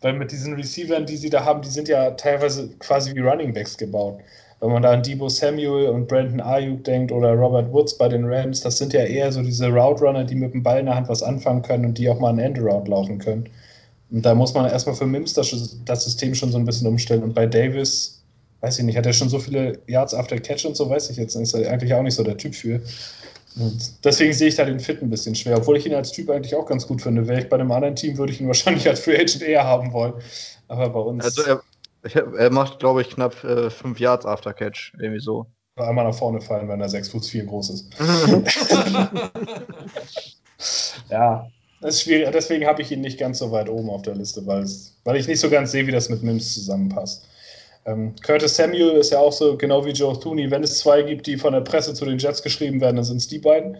Weil 0.01 0.13
mit 0.13 0.31
diesen 0.31 0.53
Receivern, 0.53 1.05
die 1.05 1.17
sie 1.17 1.29
da 1.29 1.43
haben, 1.43 1.61
die 1.61 1.69
sind 1.69 1.87
ja 1.87 2.11
teilweise 2.11 2.69
quasi 2.79 3.15
wie 3.15 3.19
Running 3.19 3.53
Backs 3.53 3.77
gebaut. 3.77 4.19
Wenn 4.61 4.71
man 4.71 4.81
da 4.81 4.91
an 4.91 5.03
Debo 5.03 5.29
Samuel 5.29 5.89
und 5.89 6.07
Brandon 6.07 6.39
Ayuk 6.39 6.83
denkt 6.85 7.11
oder 7.11 7.33
Robert 7.33 7.71
Woods 7.71 7.97
bei 7.97 8.07
den 8.07 8.25
Rams, 8.25 8.61
das 8.61 8.77
sind 8.77 8.93
ja 8.93 9.03
eher 9.03 9.31
so 9.31 9.41
diese 9.41 9.67
Route 9.67 10.03
Runner, 10.03 10.23
die 10.23 10.35
mit 10.35 10.53
dem 10.53 10.63
Ball 10.63 10.79
in 10.79 10.85
der 10.85 10.95
Hand 10.95 11.09
was 11.09 11.21
anfangen 11.21 11.61
können 11.61 11.85
und 11.85 11.97
die 11.97 12.09
auch 12.09 12.19
mal 12.19 12.29
ein 12.29 12.39
Endaround 12.39 12.87
laufen 12.87 13.19
können. 13.19 13.49
Und 14.11 14.25
da 14.25 14.33
muss 14.33 14.53
man 14.53 14.69
erstmal 14.69 14.95
für 14.95 15.05
Mims 15.05 15.33
das, 15.33 15.77
das 15.85 16.03
System 16.05 16.35
schon 16.35 16.51
so 16.51 16.57
ein 16.57 16.65
bisschen 16.65 16.87
umstellen. 16.87 17.23
Und 17.23 17.33
bei 17.33 17.45
Davis, 17.45 18.21
weiß 18.61 18.79
ich 18.79 18.85
nicht, 18.85 18.97
hat 18.97 19.05
er 19.05 19.13
schon 19.13 19.29
so 19.29 19.39
viele 19.39 19.79
Yards 19.87 20.13
after 20.13 20.39
Catch 20.39 20.65
und 20.65 20.77
so, 20.77 20.89
weiß 20.89 21.09
ich 21.09 21.17
jetzt. 21.17 21.35
Ist 21.35 21.53
er 21.53 21.69
eigentlich 21.71 21.93
auch 21.93 22.03
nicht 22.03 22.15
so 22.15 22.23
der 22.23 22.37
Typ 22.37 22.55
für. 22.55 22.81
Und 23.57 24.05
deswegen 24.05 24.33
sehe 24.33 24.49
ich 24.49 24.55
da 24.55 24.65
den 24.65 24.79
Fit 24.79 25.01
ein 25.01 25.09
bisschen 25.09 25.33
schwer, 25.33 25.57
obwohl 25.57 25.77
ich 25.77 25.85
ihn 25.85 25.93
als 25.93 26.11
Typ 26.11 26.29
eigentlich 26.29 26.55
auch 26.55 26.65
ganz 26.65 26.85
gut 26.87 27.01
finde. 27.01 27.27
Wäre 27.27 27.41
ich 27.41 27.49
bei 27.49 27.57
einem 27.57 27.71
anderen 27.71 27.95
Team, 27.95 28.17
würde 28.17 28.33
ich 28.33 28.41
ihn 28.41 28.47
wahrscheinlich 28.47 28.87
als 28.87 28.99
Free 28.99 29.15
Agent 29.15 29.41
eher 29.41 29.63
haben 29.63 29.93
wollen. 29.93 30.13
Aber 30.67 30.89
bei 30.89 30.99
uns. 30.99 31.23
Also 31.23 31.43
er, 31.43 31.61
er 32.13 32.51
macht, 32.51 32.79
glaube 32.79 33.01
ich, 33.01 33.09
knapp 33.09 33.43
äh, 33.43 33.69
fünf 33.69 33.99
Yards 33.99 34.25
after 34.25 34.53
Catch, 34.53 34.93
irgendwie 34.99 35.21
so. 35.21 35.47
Einmal 35.77 36.05
nach 36.05 36.15
vorne 36.15 36.39
fallen, 36.39 36.69
wenn 36.69 36.79
er 36.79 36.87
6 36.87 37.09
Fuß 37.09 37.29
4 37.29 37.45
groß 37.45 37.69
ist. 37.71 37.93
ja, 41.09 41.49
das 41.81 41.95
ist 41.95 42.03
schwierig. 42.03 42.29
Deswegen 42.31 42.65
habe 42.65 42.81
ich 42.81 42.91
ihn 42.91 43.01
nicht 43.01 43.19
ganz 43.19 43.39
so 43.39 43.51
weit 43.51 43.67
oben 43.67 43.89
auf 43.89 44.03
der 44.03 44.15
Liste, 44.15 44.45
weil, 44.47 44.65
weil 45.03 45.17
ich 45.17 45.27
nicht 45.27 45.41
so 45.41 45.49
ganz 45.49 45.71
sehe, 45.71 45.85
wie 45.85 45.91
das 45.91 46.07
mit 46.07 46.23
Mims 46.23 46.53
zusammenpasst. 46.53 47.27
Ähm, 47.85 48.15
Curtis 48.23 48.55
Samuel 48.55 48.91
ist 48.91 49.11
ja 49.11 49.19
auch 49.19 49.33
so, 49.33 49.57
genau 49.57 49.85
wie 49.85 49.91
Joe 49.91 50.17
Thuney, 50.17 50.49
wenn 50.49 50.63
es 50.63 50.79
zwei 50.79 51.03
gibt, 51.03 51.27
die 51.27 51.37
von 51.37 51.53
der 51.53 51.61
Presse 51.61 51.93
zu 51.93 52.05
den 52.05 52.17
Jets 52.17 52.41
geschrieben 52.41 52.79
werden, 52.79 52.95
dann 52.95 53.05
sind 53.05 53.17
es 53.17 53.27
die 53.27 53.39
beiden. 53.39 53.77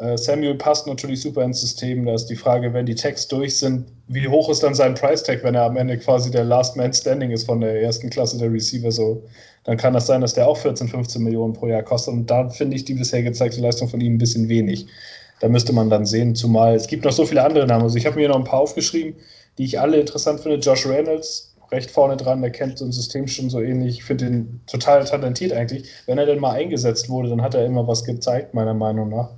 Äh, 0.00 0.16
Samuel 0.16 0.54
passt 0.54 0.86
natürlich 0.86 1.20
super 1.20 1.42
ins 1.42 1.60
System. 1.60 2.06
Da 2.06 2.14
ist 2.14 2.26
die 2.26 2.36
Frage, 2.36 2.72
wenn 2.72 2.86
die 2.86 2.94
Tags 2.94 3.28
durch 3.28 3.58
sind, 3.58 3.86
wie 4.08 4.26
hoch 4.26 4.48
ist 4.48 4.62
dann 4.62 4.74
sein 4.74 4.94
Price 4.94 5.22
Tag, 5.22 5.44
wenn 5.44 5.54
er 5.54 5.64
am 5.64 5.76
Ende 5.76 5.98
quasi 5.98 6.30
der 6.30 6.44
Last 6.44 6.76
Man 6.76 6.92
Standing 6.92 7.30
ist 7.30 7.44
von 7.44 7.60
der 7.60 7.82
ersten 7.82 8.08
Klasse 8.08 8.38
der 8.38 8.50
Receiver 8.50 8.90
so. 8.90 9.22
Dann 9.64 9.76
kann 9.76 9.92
das 9.92 10.06
sein, 10.06 10.22
dass 10.22 10.32
der 10.32 10.48
auch 10.48 10.56
14, 10.56 10.88
15 10.88 11.22
Millionen 11.22 11.52
pro 11.52 11.66
Jahr 11.66 11.82
kostet. 11.82 12.14
Und 12.14 12.30
da 12.30 12.48
finde 12.48 12.76
ich 12.76 12.86
die 12.86 12.94
bisher 12.94 13.22
gezeigte 13.22 13.60
Leistung 13.60 13.88
von 13.88 14.00
ihm 14.00 14.14
ein 14.14 14.18
bisschen 14.18 14.48
wenig. 14.48 14.86
Da 15.40 15.48
müsste 15.48 15.72
man 15.74 15.90
dann 15.90 16.06
sehen, 16.06 16.34
zumal 16.34 16.74
es 16.74 16.86
gibt 16.86 17.04
noch 17.04 17.12
so 17.12 17.26
viele 17.26 17.44
andere 17.44 17.66
Namen. 17.66 17.82
Also 17.82 17.98
ich 17.98 18.06
habe 18.06 18.16
mir 18.16 18.28
noch 18.28 18.36
ein 18.36 18.44
paar 18.44 18.60
aufgeschrieben, 18.60 19.14
die 19.58 19.64
ich 19.64 19.78
alle 19.80 20.00
interessant 20.00 20.40
finde. 20.40 20.58
Josh 20.58 20.86
Reynolds, 20.86 21.54
recht 21.70 21.90
vorne 21.90 22.16
dran, 22.16 22.40
der 22.40 22.50
kennt 22.50 22.78
so 22.78 22.86
ein 22.86 22.92
System 22.92 23.26
schon 23.26 23.50
so 23.50 23.60
ähnlich. 23.60 23.98
Ich 23.98 24.04
finde 24.04 24.26
ihn 24.26 24.60
total 24.66 25.04
talentiert 25.04 25.52
eigentlich. 25.52 25.88
Wenn 26.06 26.16
er 26.16 26.26
denn 26.26 26.40
mal 26.40 26.52
eingesetzt 26.52 27.10
wurde, 27.10 27.28
dann 27.28 27.42
hat 27.42 27.54
er 27.54 27.66
immer 27.66 27.86
was 27.86 28.04
gezeigt, 28.04 28.54
meiner 28.54 28.74
Meinung 28.74 29.10
nach. 29.10 29.30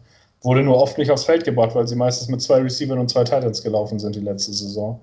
Wurde 0.43 0.63
nur 0.63 0.77
oft 0.77 0.99
nicht 0.99 1.11
aufs 1.11 1.25
Feld 1.25 1.45
gebracht, 1.45 1.75
weil 1.75 1.87
sie 1.87 1.95
meistens 1.95 2.29
mit 2.29 2.43
zwei 2.43 2.59
Receivern 2.59 2.99
und 2.99 3.09
zwei 3.09 3.25
Titans 3.25 3.63
gelaufen 3.63 3.99
sind 3.99 4.17
die 4.17 4.21
letzte 4.21 4.53
Saison. 4.53 5.01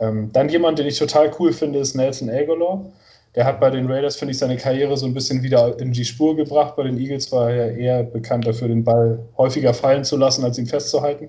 Ähm, 0.00 0.30
dann 0.32 0.48
jemand, 0.48 0.78
den 0.78 0.86
ich 0.86 0.98
total 0.98 1.30
cool 1.38 1.52
finde, 1.52 1.78
ist 1.78 1.94
Nelson 1.94 2.30
Aguilar. 2.30 2.84
Der 3.34 3.46
hat 3.46 3.60
bei 3.60 3.70
den 3.70 3.90
Raiders, 3.90 4.16
finde 4.16 4.32
ich, 4.32 4.38
seine 4.38 4.56
Karriere 4.56 4.96
so 4.96 5.06
ein 5.06 5.14
bisschen 5.14 5.42
wieder 5.42 5.78
in 5.78 5.92
die 5.92 6.04
Spur 6.04 6.36
gebracht. 6.36 6.76
Bei 6.76 6.82
den 6.82 6.98
Eagles 6.98 7.32
war 7.32 7.50
er 7.50 7.76
eher 7.76 8.02
bekannt 8.02 8.46
dafür, 8.46 8.68
den 8.68 8.84
Ball 8.84 9.18
häufiger 9.38 9.72
fallen 9.72 10.04
zu 10.04 10.16
lassen, 10.16 10.44
als 10.44 10.58
ihn 10.58 10.66
festzuhalten. 10.66 11.28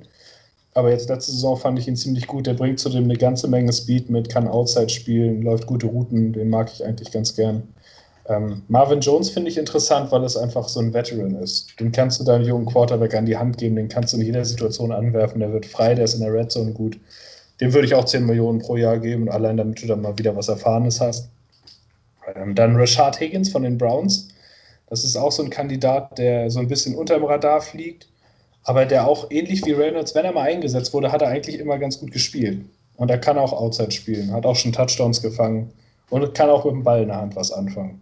Aber 0.74 0.90
jetzt 0.90 1.08
letzte 1.08 1.32
Saison 1.32 1.56
fand 1.56 1.80
ich 1.80 1.88
ihn 1.88 1.96
ziemlich 1.96 2.28
gut. 2.28 2.48
Der 2.48 2.56
bringt 2.56 2.80
zudem 2.80 3.06
eine 3.06 3.16
ganze 3.16 3.48
Menge 3.48 3.72
Speed 3.72 4.10
mit, 4.10 4.30
kann 4.30 4.48
Outside 4.48 4.90
spielen, 4.90 5.44
läuft 5.44 5.68
gute 5.68 5.86
Routen. 5.86 6.34
Den 6.34 6.50
mag 6.50 6.72
ich 6.74 6.84
eigentlich 6.84 7.12
ganz 7.12 7.36
gern. 7.36 7.64
Ähm, 8.30 8.64
Marvin 8.70 9.02
Jones 9.02 9.30
finde 9.30 9.50
ich 9.50 9.58
interessant, 9.58 10.12
weil 10.12 10.24
es 10.24 10.38
einfach 10.38 10.70
so 10.70 10.80
ein 10.80 10.94
Veteran 10.94 11.36
ist. 11.36 11.78
Den 11.80 11.92
kannst 11.92 12.20
du 12.20 12.24
deinem 12.24 12.46
jungen 12.46 12.66
Quarterback 12.66 13.14
an 13.16 13.26
die 13.26 13.36
Hand 13.36 13.58
geben, 13.58 13.76
den 13.76 13.90
kannst 13.90 14.14
du 14.14 14.18
in 14.18 14.26
jeder 14.26 14.46
Situation 14.46 14.94
anwerfen, 14.94 15.40
der 15.40 15.52
wird 15.52 15.66
frei, 15.66 15.94
der 15.94 16.06
ist 16.06 16.14
in 16.14 16.22
der 16.22 16.34
Red 16.34 16.52
Zone 16.52 16.72
gut. 16.72 16.98
Dem 17.60 17.74
würde 17.74 17.88
ich 17.88 17.96
auch 17.96 18.06
10 18.06 18.26
Millionen 18.26 18.60
pro 18.60 18.78
Jahr 18.78 18.98
geben, 18.98 19.30
allein 19.30 19.58
damit 19.58 19.82
du 19.82 19.88
dann 19.88 20.02
mal 20.02 20.18
wieder 20.18 20.36
was 20.36 20.48
Erfahrenes 20.48 21.02
hast. 21.02 21.30
Ähm, 22.36 22.56
dann 22.56 22.78
Rashad 22.78 23.20
Higgins 23.20 23.50
von 23.50 23.64
den 23.64 23.78
Browns. 23.78 24.30
Das 24.90 25.04
ist 25.04 25.18
auch 25.18 25.32
so 25.32 25.44
ein 25.44 25.50
Kandidat, 25.50 26.18
der 26.18 26.50
so 26.50 26.60
ein 26.60 26.68
bisschen 26.68 26.96
unter 26.96 27.16
dem 27.16 27.26
Radar 27.26 27.62
fliegt, 27.62 28.08
aber 28.64 28.86
der 28.86 29.08
auch 29.08 29.30
ähnlich 29.32 29.66
wie 29.66 29.72
Reynolds, 29.72 30.16
wenn 30.16 30.26
er 30.26 30.32
mal 30.32 30.44
eingesetzt 30.44 30.94
wurde, 30.94 31.12
hat 31.12 31.22
er 31.22 31.28
eigentlich 31.28 31.60
immer 31.60 31.78
ganz 31.78 32.00
gut 32.00 32.12
gespielt. 32.12 32.64
Und 32.96 33.10
er 33.10 33.18
kann 33.18 33.38
auch 33.38 33.52
Outside 33.52 33.92
spielen, 33.92 34.32
hat 34.32 34.46
auch 34.46 34.56
schon 34.56 34.72
Touchdowns 34.72 35.22
gefangen 35.22 35.74
und 36.10 36.34
kann 36.34 36.50
auch 36.50 36.64
mit 36.64 36.74
dem 36.74 36.84
Ball 36.84 37.02
in 37.02 37.08
der 37.10 37.18
Hand 37.18 37.36
was 37.36 37.52
anfangen. 37.52 38.00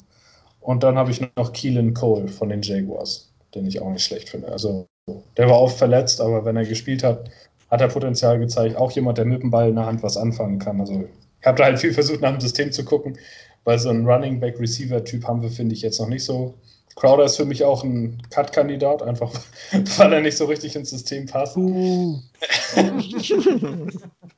Und 0.62 0.84
dann 0.84 0.98
habe 0.98 1.12
ich 1.12 1.22
noch 1.36 1.54
Keelan 1.54 1.94
Cole 1.94 2.28
von 2.28 2.50
den 2.50 2.62
Jaguars, 2.62 3.30
den 3.54 3.66
ich 3.66 3.82
auch 3.82 3.92
nicht 3.92 4.06
schlecht 4.06 4.30
finde. 4.30 4.50
Also 4.50 4.88
Der 5.36 5.50
war 5.50 5.60
oft 5.60 5.78
verletzt, 5.78 6.22
aber 6.22 6.46
wenn 6.46 6.56
er 6.56 6.66
gespielt 6.66 7.04
hat, 7.04 7.30
hat 7.70 7.82
er 7.82 7.88
Potenzial 7.88 8.40
gezeigt. 8.40 8.76
Auch 8.76 8.92
jemand, 8.92 9.18
der 9.18 9.26
mit 9.26 9.42
dem 9.42 9.52
Ball 9.52 9.70
in 9.70 9.76
der 9.76 9.86
Hand 9.86 10.04
was 10.04 10.18
anfangen 10.18 10.60
kann. 10.60 10.80
Also 10.80 11.06
ich 11.40 11.48
habe 11.48 11.58
da 11.58 11.66
halt 11.66 11.80
viel 11.80 11.94
versucht, 11.94 12.22
nach 12.22 12.32
dem 12.32 12.42
System 12.42 12.72
zu 12.72 12.86
gucken, 12.86 13.18
weil 13.64 13.80
so 13.80 13.90
einen 13.90 14.06
Running 14.06 14.40
Back 14.40 14.60
Receiver 14.60 15.04
Typ 15.04 15.26
haben 15.26 15.42
wir, 15.42 15.50
finde 15.50 15.74
ich, 15.74 15.82
jetzt 15.82 16.00
noch 16.00 16.08
nicht 16.08 16.24
so. 16.24 16.54
Crowder 16.96 17.24
ist 17.24 17.38
für 17.38 17.46
mich 17.46 17.64
auch 17.64 17.84
ein 17.84 18.22
Cut-Kandidat, 18.30 19.02
einfach 19.02 19.34
weil 19.98 20.14
er 20.14 20.22
nicht 20.22 20.38
so 20.38 20.46
richtig 20.46 20.76
ins 20.76 20.90
System 20.92 21.26
passt. 21.26 21.58
Uh. 21.58 22.20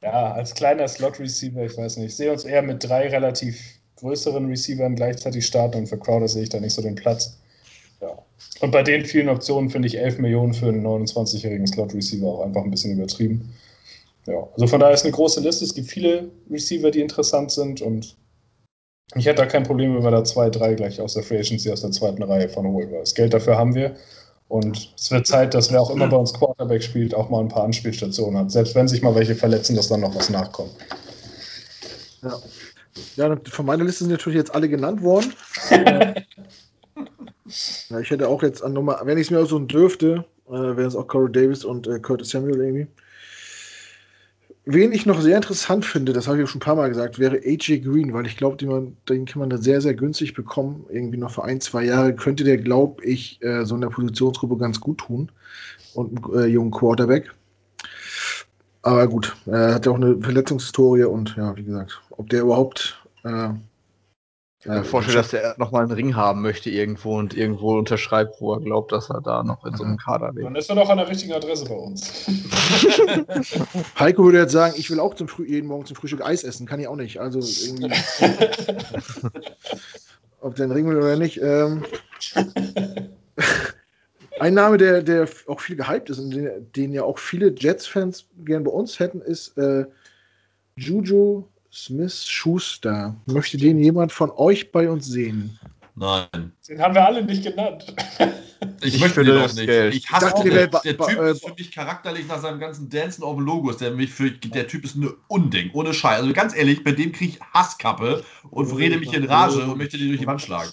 ja, 0.02 0.32
als 0.34 0.54
kleiner 0.54 0.88
Slot-Receiver, 0.88 1.66
ich 1.66 1.78
weiß 1.78 1.98
nicht. 1.98 2.08
Ich 2.08 2.16
sehe 2.16 2.32
uns 2.32 2.46
eher 2.46 2.62
mit 2.62 2.84
drei 2.84 3.10
relativ 3.10 3.60
größeren 4.04 4.46
Receivern 4.46 4.96
gleichzeitig 4.96 5.46
starten 5.46 5.80
und 5.80 5.88
für 5.88 5.98
Crowder 5.98 6.28
sehe 6.28 6.44
ich 6.44 6.50
da 6.50 6.60
nicht 6.60 6.74
so 6.74 6.82
den 6.82 6.96
Platz. 6.96 7.38
Ja. 8.02 8.18
Und 8.60 8.72
bei 8.72 8.84
den 8.84 9.06
vielen 9.06 9.30
Optionen 9.30 9.70
finde 9.70 9.88
ich 9.88 9.98
11 9.98 10.20
Millionen 10.20 10.54
für 10.54 10.68
einen 10.68 10.86
29-jährigen 10.86 11.66
Slot-Receiver 11.66 12.28
auch 12.28 12.42
einfach 12.42 12.64
ein 12.64 12.72
bisschen 12.72 12.92
übertrieben. 12.92 13.54
Ja, 14.28 14.48
also 14.54 14.68
von 14.68 14.80
daher 14.80 14.94
ist 14.94 15.04
eine 15.04 15.14
große 15.14 15.40
Liste. 15.42 15.66
Es 15.66 15.74
gibt 15.74 15.88
viele 15.88 16.30
Receiver, 16.50 16.92
die 16.92 17.02
interessant 17.02 17.52
sind 17.52 17.82
und 17.82 18.16
ich 19.16 19.26
hätte 19.26 19.42
da 19.42 19.46
kein 19.46 19.64
Problem, 19.64 19.96
wenn 19.96 20.04
wir 20.04 20.12
da 20.12 20.24
zwei, 20.24 20.50
drei 20.50 20.74
gleich 20.74 21.00
aus 21.00 21.14
der 21.14 21.24
Free 21.24 21.40
Agency 21.40 21.72
aus 21.72 21.82
der 21.82 21.92
zweiten 21.92 22.24
Reihe 22.24 22.50
von 22.50 22.66
holen. 22.66 22.92
Das 22.92 23.16
Geld 23.16 23.34
dafür 23.34 23.58
haben 23.58 23.76
wir. 23.76 23.96
Und 24.48 24.94
es 24.98 25.12
wird 25.12 25.28
Zeit, 25.28 25.54
dass 25.54 25.72
wer 25.72 25.82
auch 25.82 25.90
immer 25.90 26.08
bei 26.08 26.18
uns 26.18 26.34
Quarterback 26.34 26.84
spielt, 26.84 27.16
auch 27.16 27.30
mal 27.30 27.40
ein 27.40 27.48
paar 27.48 27.64
Anspielstationen 27.64 28.38
hat. 28.38 28.52
Selbst 28.52 28.76
wenn 28.76 28.88
sich 28.88 29.02
mal 29.02 29.16
welche 29.16 29.36
verletzen, 29.36 29.76
dass 29.76 29.88
dann 29.88 30.02
noch 30.02 30.16
was 30.16 30.30
nachkommt. 30.30 30.72
Ja. 32.22 32.40
Ja, 33.16 33.36
von 33.50 33.66
meiner 33.66 33.84
Liste 33.84 34.04
sind 34.04 34.12
natürlich 34.12 34.38
jetzt 34.38 34.54
alle 34.54 34.70
genannt 34.70 35.02
worden. 35.02 35.34
ja, 37.90 38.00
ich 38.00 38.10
hätte 38.10 38.28
auch 38.28 38.44
jetzt 38.44 38.64
an 38.64 38.74
Nummer, 38.74 39.02
wenn 39.04 39.18
ich 39.18 39.28
es 39.28 39.32
mir 39.32 39.40
auch 39.40 39.48
so 39.48 39.60
dürfte, 39.60 40.26
äh, 40.48 40.52
wären 40.52 40.88
es 40.88 40.96
auch 40.96 41.08
Corey 41.08 41.32
Davis 41.32 41.66
und 41.66 41.88
äh, 41.88 42.00
Curtis 42.00 42.30
Samuel 42.30 42.60
irgendwie. 42.60 42.88
Wen 44.66 44.94
ich 44.94 45.06
noch 45.06 45.20
sehr 45.20 45.36
interessant 45.36 45.84
finde, 45.84 46.14
das 46.14 46.28
habe 46.28 46.38
ich 46.38 46.46
auch 46.46 46.48
schon 46.48 46.60
ein 46.60 46.66
paar 46.66 46.76
Mal 46.76 46.88
gesagt, 46.88 47.20
wäre 47.20 47.36
AJ 47.36 47.80
Green, 47.80 48.14
weil 48.14 48.26
ich 48.26 48.38
glaube, 48.38 48.56
den, 48.56 48.96
den, 49.10 49.26
kann 49.26 49.42
man 49.42 49.50
da 49.50 49.58
sehr, 49.58 49.82
sehr 49.82 49.94
günstig 49.94 50.34
bekommen. 50.36 50.86
Irgendwie 50.90 51.18
noch 51.18 51.32
für 51.32 51.44
ein, 51.44 51.60
zwei 51.60 51.84
Jahre 51.84 52.16
könnte 52.16 52.46
der, 52.46 52.58
glaube 52.58 53.04
ich, 53.04 53.44
äh, 53.44 53.66
so 53.66 53.76
in 53.76 53.82
der 53.82 53.90
Positionsgruppe 53.90 54.58
ganz 54.58 54.80
gut 54.80 55.00
tun. 55.00 55.30
Und 55.96 56.26
einen 56.26 56.44
äh, 56.44 56.46
jungen 56.46 56.72
Quarterback. 56.72 57.34
Aber 58.84 59.08
gut, 59.08 59.36
er 59.46 59.76
hat 59.76 59.86
ja 59.86 59.92
auch 59.92 59.96
eine 59.96 60.18
Verletzungshistorie 60.18 61.06
und 61.06 61.36
ja, 61.36 61.56
wie 61.56 61.64
gesagt, 61.64 62.02
ob 62.12 62.30
der 62.30 62.42
überhaupt 62.42 63.02
äh, 63.24 63.50
ich 64.64 64.68
kann 64.68 64.78
mir 64.78 64.86
vorstellen, 64.86 65.18
dass 65.18 65.34
er 65.34 65.56
nochmal 65.58 65.84
einen 65.84 65.92
Ring 65.92 66.16
haben 66.16 66.42
möchte 66.42 66.70
irgendwo 66.70 67.18
und 67.18 67.36
irgendwo 67.36 67.78
unterschreibt, 67.78 68.40
wo 68.40 68.54
er 68.54 68.62
glaubt, 68.62 68.94
dass 68.94 69.10
er 69.10 69.20
da 69.20 69.44
noch 69.44 69.66
in 69.66 69.76
so 69.76 69.84
einem 69.84 69.98
Kader 69.98 70.34
wäre. 70.34 70.46
Dann 70.46 70.56
ist 70.56 70.70
er 70.70 70.78
doch 70.78 70.90
an 70.90 71.00
der 71.00 71.10
richtigen 71.10 71.34
Adresse 71.34 71.66
bei 71.66 71.76
uns. 71.76 72.26
Heiko 74.00 74.24
würde 74.24 74.38
jetzt 74.38 74.54
sagen, 74.54 74.76
ich 74.78 74.90
will 74.90 75.02
auch 75.02 75.16
zum 75.16 75.28
Früh 75.28 75.50
jeden 75.50 75.68
Morgen 75.68 75.86
zum 75.86 75.98
Frühstück 75.98 76.26
Eis 76.26 76.46
essen. 76.46 76.66
Kann 76.66 76.80
ich 76.80 76.88
auch 76.88 76.96
nicht. 76.96 77.20
Also 77.20 77.40
irgendwie. 77.40 77.92
ob 80.40 80.56
der 80.56 80.64
einen 80.64 80.74
Ring 80.74 80.88
will 80.88 80.96
oder 80.96 81.18
nicht. 81.18 81.42
Ähm, 81.42 81.84
ein 84.44 84.56
Name, 84.56 84.78
der, 84.78 85.02
der 85.02 85.26
auch 85.48 85.62
viel 85.62 85.78
gehypt 85.78 86.10
ist 86.10 86.20
und 86.20 86.32
den, 86.32 86.72
den 86.74 86.92
ja 86.92 87.04
auch 87.04 87.18
viele 87.18 87.54
Jets-Fans 87.58 88.26
gern 88.44 88.66
bei 88.66 88.72
uns 88.72 89.00
hätten, 89.00 89.22
ist 89.22 89.58
äh, 89.58 89.86
Juju 90.76 91.46
Smith 91.72 92.28
Schuster. 92.28 93.16
Möchte 93.26 93.58
den 93.58 93.80
jemand 93.80 94.12
von 94.12 94.32
euch 94.32 94.70
bei 94.74 94.90
uns 94.90 95.06
sehen? 95.06 95.58
Nein. 95.96 96.28
Den 96.68 96.82
haben 96.82 96.94
wir 96.94 97.06
alle 97.06 97.24
nicht 97.24 97.44
genannt. 97.44 97.96
Ich, 98.82 98.96
ich 98.96 99.02
möchte 99.02 99.26
den 99.26 99.38
auch 99.38 99.54
nicht. 99.54 99.66
Geld. 99.66 99.94
Ich 99.94 100.10
hasse 100.10 100.28
ich 100.38 100.42
den. 100.42 100.54
Der, 100.54 100.68
der 100.68 100.98
Typ 100.98 101.20
ist 101.20 101.46
für 101.46 101.54
mich 101.54 101.72
charakterlich 101.72 102.28
nach 102.28 102.42
seinem 102.42 102.62
ganzen 102.62 102.90
Dancen 102.90 103.22
auf 103.22 103.36
dem 103.36 103.46
Logos. 103.46 103.78
Der, 103.78 103.92
mich 103.92 104.10
für, 104.10 104.32
der 104.32 104.68
Typ 104.68 104.86
ist 104.86 104.96
ein 104.96 105.10
Unding, 105.28 105.70
ohne 105.74 105.94
Scheiß. 105.94 106.22
Also 106.22 106.34
ganz 106.34 106.56
ehrlich, 106.56 106.82
bei 106.82 106.94
dem 106.94 107.12
kriege 107.12 107.34
ich 107.34 107.42
Hasskappe 107.54 108.24
und 108.52 108.72
rede 108.78 108.98
mich 108.98 109.14
in 109.14 109.26
Rage 109.26 109.60
und 109.60 109.78
möchte 109.78 109.98
den 109.98 110.08
durch 110.08 110.22
die 110.22 110.28
Wand 110.28 110.42
schlagen. 110.42 110.72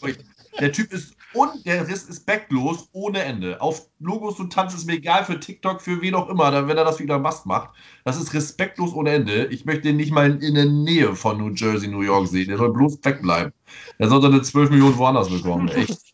Der 0.61 0.71
Typ 0.71 0.93
ist 0.93 1.17
und 1.33 1.65
der 1.65 1.87
Riss 1.87 2.05
ist 2.05 2.27
backlos 2.27 2.89
ohne 2.93 3.23
Ende. 3.23 3.61
Auf 3.61 3.87
Logos 4.01 4.41
und 4.41 4.53
Tanz 4.53 4.75
ist 4.75 4.87
mir 4.87 4.95
egal 4.95 5.25
für 5.25 5.39
TikTok, 5.39 5.81
für 5.81 6.03
wen 6.03 6.15
auch 6.15 6.29
immer, 6.29 6.67
wenn 6.67 6.77
er 6.77 6.85
das 6.85 6.99
wieder 6.99 7.19
Mast 7.19 7.47
macht. 7.47 7.71
Das 8.05 8.21
ist 8.21 8.35
respektlos 8.35 8.93
ohne 8.93 9.11
Ende. 9.11 9.47
Ich 9.47 9.65
möchte 9.65 9.91
ihn 9.91 9.97
nicht 9.97 10.13
mal 10.13 10.43
in 10.43 10.55
der 10.55 10.67
Nähe 10.67 11.15
von 11.15 11.39
New 11.39 11.55
Jersey, 11.55 11.89
New 11.89 12.01
York 12.01 12.27
sehen. 12.27 12.49
Der 12.49 12.59
soll 12.59 12.73
bloß 12.73 12.99
wegbleiben. 13.03 13.53
Er 13.99 14.09
soll 14.09 14.23
seine 14.23 14.43
12 14.43 14.71
Millionen 14.71 14.99
woanders 14.99 15.29
bekommen. 15.29 15.69
Echt. 15.69 16.13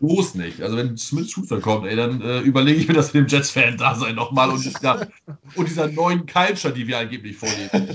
bloß 0.00 0.34
nicht. 0.34 0.60
Also 0.60 0.76
wenn 0.76 0.96
Smith 0.98 1.30
Schuster 1.30 1.60
kommt, 1.60 1.86
ey, 1.86 1.96
dann 1.96 2.20
äh, 2.20 2.40
überlege 2.40 2.80
ich 2.80 2.88
mir 2.88 2.94
das 2.94 3.14
mit 3.14 3.22
dem 3.22 3.26
Jets-Fan 3.28 3.78
da 3.78 3.94
sein 3.94 4.14
nochmal 4.14 4.50
und 4.50 4.62
dieser, 4.64 5.08
und 5.54 5.68
dieser 5.68 5.88
neuen 5.88 6.26
Culture, 6.26 6.74
die 6.74 6.86
wir 6.86 6.98
angeblich 6.98 7.36
vorleben. 7.36 7.88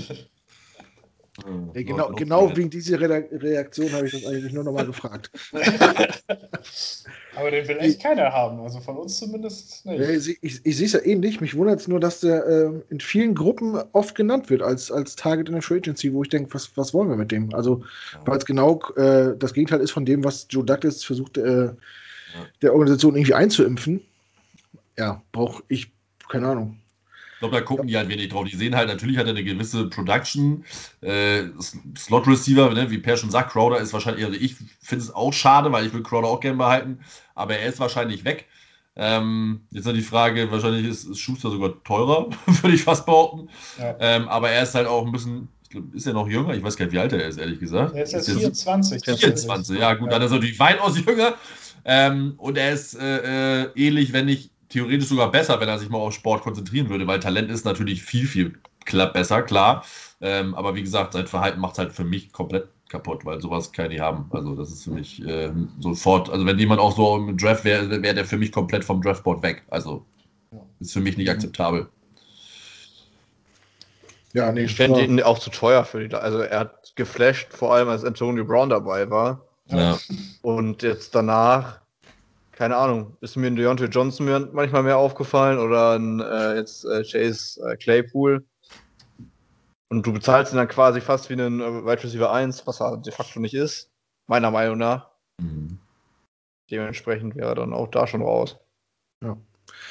Ja, 1.42 1.82
genau, 1.82 2.12
genau 2.12 2.56
wegen 2.56 2.70
dieser 2.70 3.00
Reaktion 3.00 3.90
habe 3.92 4.06
ich 4.06 4.12
das 4.12 4.24
eigentlich 4.24 4.52
nur 4.52 4.62
nochmal 4.62 4.86
gefragt. 4.86 5.32
Aber 7.34 7.50
den 7.50 7.66
will 7.66 7.78
echt 7.78 8.00
keiner 8.00 8.32
haben, 8.32 8.60
also 8.60 8.78
von 8.80 8.96
uns 8.96 9.18
zumindest 9.18 9.84
nicht. 9.84 10.28
Ich, 10.28 10.38
ich, 10.42 10.64
ich 10.64 10.76
sehe 10.76 10.86
es 10.86 10.92
ja 10.92 11.04
ähnlich. 11.04 11.40
Mich 11.40 11.56
wundert 11.56 11.80
es 11.80 11.88
nur, 11.88 11.98
dass 11.98 12.20
der 12.20 12.46
äh, 12.46 12.70
in 12.88 13.00
vielen 13.00 13.34
Gruppen 13.34 13.74
oft 13.92 14.14
genannt 14.14 14.48
wird 14.48 14.62
als, 14.62 14.92
als 14.92 15.16
Target 15.16 15.48
in 15.48 15.54
der 15.54 15.62
Free 15.62 15.78
Agency, 15.78 16.12
wo 16.12 16.22
ich 16.22 16.28
denke, 16.28 16.54
was, 16.54 16.76
was 16.76 16.94
wollen 16.94 17.08
wir 17.08 17.16
mit 17.16 17.32
dem? 17.32 17.52
Also, 17.52 17.82
ja. 18.12 18.20
weil 18.26 18.38
es 18.38 18.44
genau 18.44 18.80
äh, 18.96 19.36
das 19.36 19.54
Gegenteil 19.54 19.80
ist 19.80 19.90
von 19.90 20.06
dem, 20.06 20.22
was 20.22 20.46
Joe 20.50 20.64
Douglas 20.64 21.02
versucht, 21.02 21.36
äh, 21.36 21.64
ja. 21.64 21.74
der 22.62 22.72
Organisation 22.74 23.16
irgendwie 23.16 23.34
einzuimpfen. 23.34 24.02
Ja, 24.96 25.20
brauche 25.32 25.64
ich, 25.66 25.90
keine 26.28 26.46
Ahnung 26.46 26.78
glaube, 27.38 27.54
da 27.54 27.60
gucken 27.60 27.86
die 27.86 27.96
halt 27.96 28.08
wenig 28.08 28.28
drauf. 28.28 28.46
Die 28.46 28.56
sehen 28.56 28.74
halt, 28.74 28.88
natürlich 28.88 29.18
hat 29.18 29.26
er 29.26 29.30
eine 29.30 29.44
gewisse 29.44 29.88
Production, 29.88 30.64
äh, 31.00 31.44
Slot-Receiver, 31.96 32.70
ne, 32.70 32.90
wie 32.90 32.98
Per 32.98 33.16
schon 33.16 33.30
sagt, 33.30 33.52
Crowder 33.52 33.78
ist 33.78 33.92
wahrscheinlich, 33.92 34.24
also 34.24 34.38
ich 34.38 34.56
finde 34.80 35.04
es 35.04 35.14
auch 35.14 35.32
schade, 35.32 35.72
weil 35.72 35.86
ich 35.86 35.92
will 35.92 36.02
Crowder 36.02 36.28
auch 36.28 36.40
gerne 36.40 36.58
behalten, 36.58 37.00
aber 37.34 37.56
er 37.56 37.68
ist 37.68 37.80
wahrscheinlich 37.80 38.24
weg. 38.24 38.46
Ähm, 38.96 39.62
jetzt 39.72 39.86
noch 39.86 39.92
die 39.92 40.02
Frage, 40.02 40.50
wahrscheinlich 40.52 40.86
ist, 40.86 41.04
ist 41.04 41.18
Schuster 41.18 41.50
sogar 41.50 41.82
teurer, 41.82 42.28
würde 42.46 42.74
ich 42.74 42.84
fast 42.84 43.06
behaupten. 43.06 43.48
Ja. 43.78 43.96
Ähm, 43.98 44.28
aber 44.28 44.50
er 44.50 44.62
ist 44.62 44.74
halt 44.74 44.86
auch 44.86 45.04
ein 45.04 45.12
bisschen, 45.12 45.48
ich 45.64 45.70
glaub, 45.70 45.92
ist 45.94 46.06
er 46.06 46.12
noch 46.12 46.28
jünger? 46.28 46.54
Ich 46.54 46.62
weiß 46.62 46.76
gar 46.76 46.84
nicht, 46.84 46.94
wie 46.94 47.00
alt 47.00 47.12
er 47.12 47.26
ist, 47.26 47.38
ehrlich 47.38 47.58
gesagt. 47.58 47.94
Er 47.94 48.04
ist 48.04 48.12
jetzt 48.12 48.30
24. 48.30 49.04
24, 49.04 49.78
ja 49.78 49.94
gut, 49.94 50.06
ja. 50.06 50.12
dann 50.12 50.22
ist 50.22 50.30
er 50.30 50.36
natürlich 50.36 50.58
weitaus 50.60 50.96
jünger. 51.04 51.34
Ähm, 51.84 52.34
und 52.38 52.56
er 52.56 52.72
ist 52.72 52.94
äh, 52.94 53.64
äh, 53.64 53.70
ähnlich, 53.74 54.12
wenn 54.12 54.26
nicht 54.26 54.53
theoretisch 54.74 55.08
sogar 55.08 55.30
besser, 55.30 55.60
wenn 55.60 55.68
er 55.68 55.78
sich 55.78 55.88
mal 55.88 55.98
auf 55.98 56.12
Sport 56.12 56.42
konzentrieren 56.42 56.88
würde, 56.88 57.06
weil 57.06 57.20
Talent 57.20 57.48
ist 57.48 57.64
natürlich 57.64 58.02
viel, 58.02 58.26
viel 58.26 58.58
besser, 59.12 59.42
klar. 59.42 59.84
Ähm, 60.20 60.54
aber 60.56 60.74
wie 60.74 60.82
gesagt, 60.82 61.12
sein 61.12 61.28
Verhalten 61.28 61.60
macht 61.60 61.74
es 61.74 61.78
halt 61.78 61.92
für 61.92 62.02
mich 62.02 62.32
komplett 62.32 62.68
kaputt, 62.88 63.24
weil 63.24 63.40
sowas 63.40 63.70
kann 63.70 63.86
ich 63.86 63.92
nicht 63.92 64.00
haben. 64.00 64.28
Also 64.32 64.56
das 64.56 64.70
ist 64.70 64.84
für 64.84 64.90
mich 64.90 65.24
äh, 65.24 65.52
sofort, 65.78 66.28
also 66.28 66.44
wenn 66.44 66.58
jemand 66.58 66.80
auch 66.80 66.96
so 66.96 67.16
im 67.16 67.36
Draft 67.38 67.64
wäre, 67.64 68.02
wäre 68.02 68.14
der 68.14 68.24
für 68.24 68.36
mich 68.36 68.50
komplett 68.50 68.84
vom 68.84 69.00
Draftboard 69.00 69.44
weg. 69.44 69.62
Also 69.70 70.04
ist 70.80 70.92
für 70.92 71.00
mich 71.00 71.16
nicht 71.16 71.30
akzeptabel. 71.30 71.88
Ja, 74.32 74.50
nee, 74.50 74.64
ich 74.64 74.74
fände 74.74 75.04
ihn 75.04 75.22
auch 75.22 75.38
zu 75.38 75.50
teuer 75.50 75.84
für 75.84 76.06
die. 76.06 76.14
Also 76.16 76.40
er 76.40 76.58
hat 76.58 76.96
geflasht, 76.96 77.52
vor 77.52 77.74
allem 77.74 77.88
als 77.88 78.04
Antonio 78.04 78.44
Brown 78.44 78.70
dabei 78.70 79.08
war. 79.08 79.40
Ja. 79.68 79.96
Und 80.42 80.82
jetzt 80.82 81.14
danach 81.14 81.83
keine 82.56 82.76
Ahnung, 82.76 83.16
ist 83.20 83.36
mir 83.36 83.48
ein 83.48 83.56
Deontay 83.56 83.86
Johnson 83.86 84.26
mir 84.26 84.48
manchmal 84.52 84.82
mehr 84.82 84.98
aufgefallen 84.98 85.58
oder 85.58 85.98
ein 85.98 86.20
äh, 86.20 86.56
jetzt 86.56 86.84
äh, 86.84 87.02
Chase 87.02 87.60
äh, 87.66 87.76
Claypool. 87.76 88.44
Und 89.90 90.06
du 90.06 90.12
bezahlst 90.12 90.52
ihn 90.52 90.56
dann 90.56 90.68
quasi 90.68 91.00
fast 91.00 91.28
wie 91.28 91.34
einen 91.34 91.60
äh, 91.60 91.84
Wide 91.84 92.02
Receiver 92.02 92.32
1, 92.32 92.66
was 92.66 92.80
er 92.80 92.96
de 92.96 93.12
facto 93.12 93.40
nicht 93.40 93.54
ist, 93.54 93.90
meiner 94.26 94.50
Meinung 94.50 94.78
nach. 94.78 95.10
Mhm. 95.40 95.78
Dementsprechend 96.70 97.36
wäre 97.36 97.50
er 97.50 97.54
dann 97.56 97.72
auch 97.72 97.88
da 97.88 98.06
schon 98.06 98.22
raus. 98.22 98.56
Ja. 99.22 99.36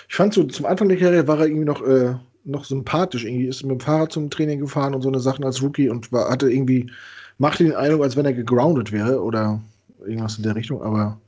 Ich 0.10 0.16
fand 0.16 0.34
so, 0.34 0.44
zum 0.44 0.66
Anfang 0.66 0.90
der 0.90 0.98
Karriere 0.98 1.28
war 1.28 1.40
er 1.40 1.48
irgendwie 1.48 1.66
noch, 1.66 1.82
äh, 1.86 2.16
noch 2.44 2.66
sympathisch. 2.66 3.26
Irgendwie 3.26 3.48
ist 3.48 3.64
mit 3.64 3.72
dem 3.72 3.80
Fahrrad 3.80 4.12
zum 4.12 4.30
Training 4.30 4.60
gefahren 4.60 4.94
und 4.94 5.02
so 5.02 5.10
eine 5.10 5.20
Sachen 5.20 5.46
als 5.46 5.62
Rookie 5.62 5.90
und 5.90 6.12
war, 6.12 6.30
hatte 6.30 6.52
irgendwie, 6.52 6.92
machte 7.38 7.64
den 7.64 7.76
Eindruck, 7.76 8.04
als 8.04 8.16
wenn 8.16 8.26
er 8.26 8.34
gegroundet 8.34 8.92
wäre 8.92 9.22
oder 9.22 9.62
irgendwas 10.00 10.38
in 10.38 10.44
der 10.44 10.56
Richtung, 10.56 10.82
aber 10.82 11.20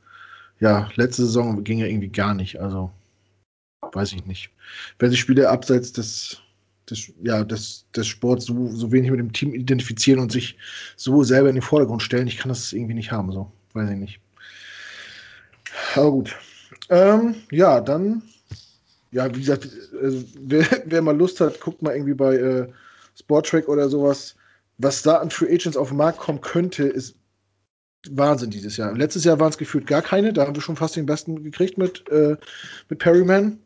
ja, 0.60 0.90
letzte 0.96 1.24
Saison 1.24 1.64
ging 1.64 1.80
ja 1.80 1.88
irgendwie 1.88 2.10
gar 2.10 2.34
nicht. 2.34 2.60
Also, 2.60 2.92
weiß 3.94 4.14
ich 4.14 4.26
nicht. 4.26 4.52
Wenn 5.00 5.12
sich 5.12 5.20
Spieler 5.20 5.52
abseits 5.52 5.92
des, 5.92 6.42
des, 6.90 7.12
ja, 7.24 7.44
des, 7.44 7.86
des 7.96 8.08
Sports 8.08 8.46
so, 8.46 8.68
so 8.68 8.92
wenig 8.92 9.12
mit 9.12 9.20
dem 9.20 9.34
Team 9.34 9.54
identifizieren 9.54 10.20
und 10.20 10.32
sich 10.32 10.58
so 10.96 11.24
selber 11.24 11.50
in 11.50 11.56
den 11.56 11.62
Vordergrund 11.62 12.02
stellen, 12.02 12.28
ich 12.28 12.38
kann 12.38 12.50
das 12.50 12.74
irgendwie 12.74 12.94
nicht 12.94 13.12
haben. 13.12 13.32
So, 13.32 13.52
weiß 13.74 13.90
ich 13.90 13.98
nicht. 13.98 14.20
Aber 15.96 16.12
gut. 16.12 16.36
Ähm, 16.90 17.36
ja, 17.52 17.82
dann, 17.82 18.24
ja, 19.12 19.34
wie 19.34 19.40
gesagt, 19.40 19.70
also, 20.02 20.24
wer, 20.40 20.66
wer, 20.86 21.02
mal 21.02 21.18
Lust 21.18 21.42
hat, 21.42 21.60
guckt 21.60 21.82
mal 21.82 21.94
irgendwie 21.94 22.14
bei 22.14 22.36
äh, 22.36 22.68
Sporttrack 23.20 23.68
oder 23.68 23.90
sowas. 23.90 24.36
Was 24.78 25.04
da 25.04 25.18
an 25.18 25.32
Free 25.32 25.54
Agents 25.54 25.78
auf 25.78 25.90
den 25.90 25.98
Markt 25.98 26.20
kommen 26.20 26.42
könnte, 26.42 26.84
ist 26.84 27.16
Wahnsinn 28.12 28.50
dieses 28.50 28.78
Jahr. 28.78 28.94
Letztes 28.96 29.24
Jahr 29.24 29.40
waren 29.40 29.50
es 29.50 29.58
gefühlt 29.58 29.88
gar 29.88 30.02
keine. 30.02 30.34
Da 30.34 30.46
haben 30.46 30.56
wir 30.56 30.62
schon 30.62 30.76
fast 30.76 30.96
den 30.96 31.06
besten 31.06 31.44
gekriegt 31.44 31.78
mit, 31.78 32.08
äh, 32.10 32.38
mit 32.90 33.00
Perryman. 33.00 33.60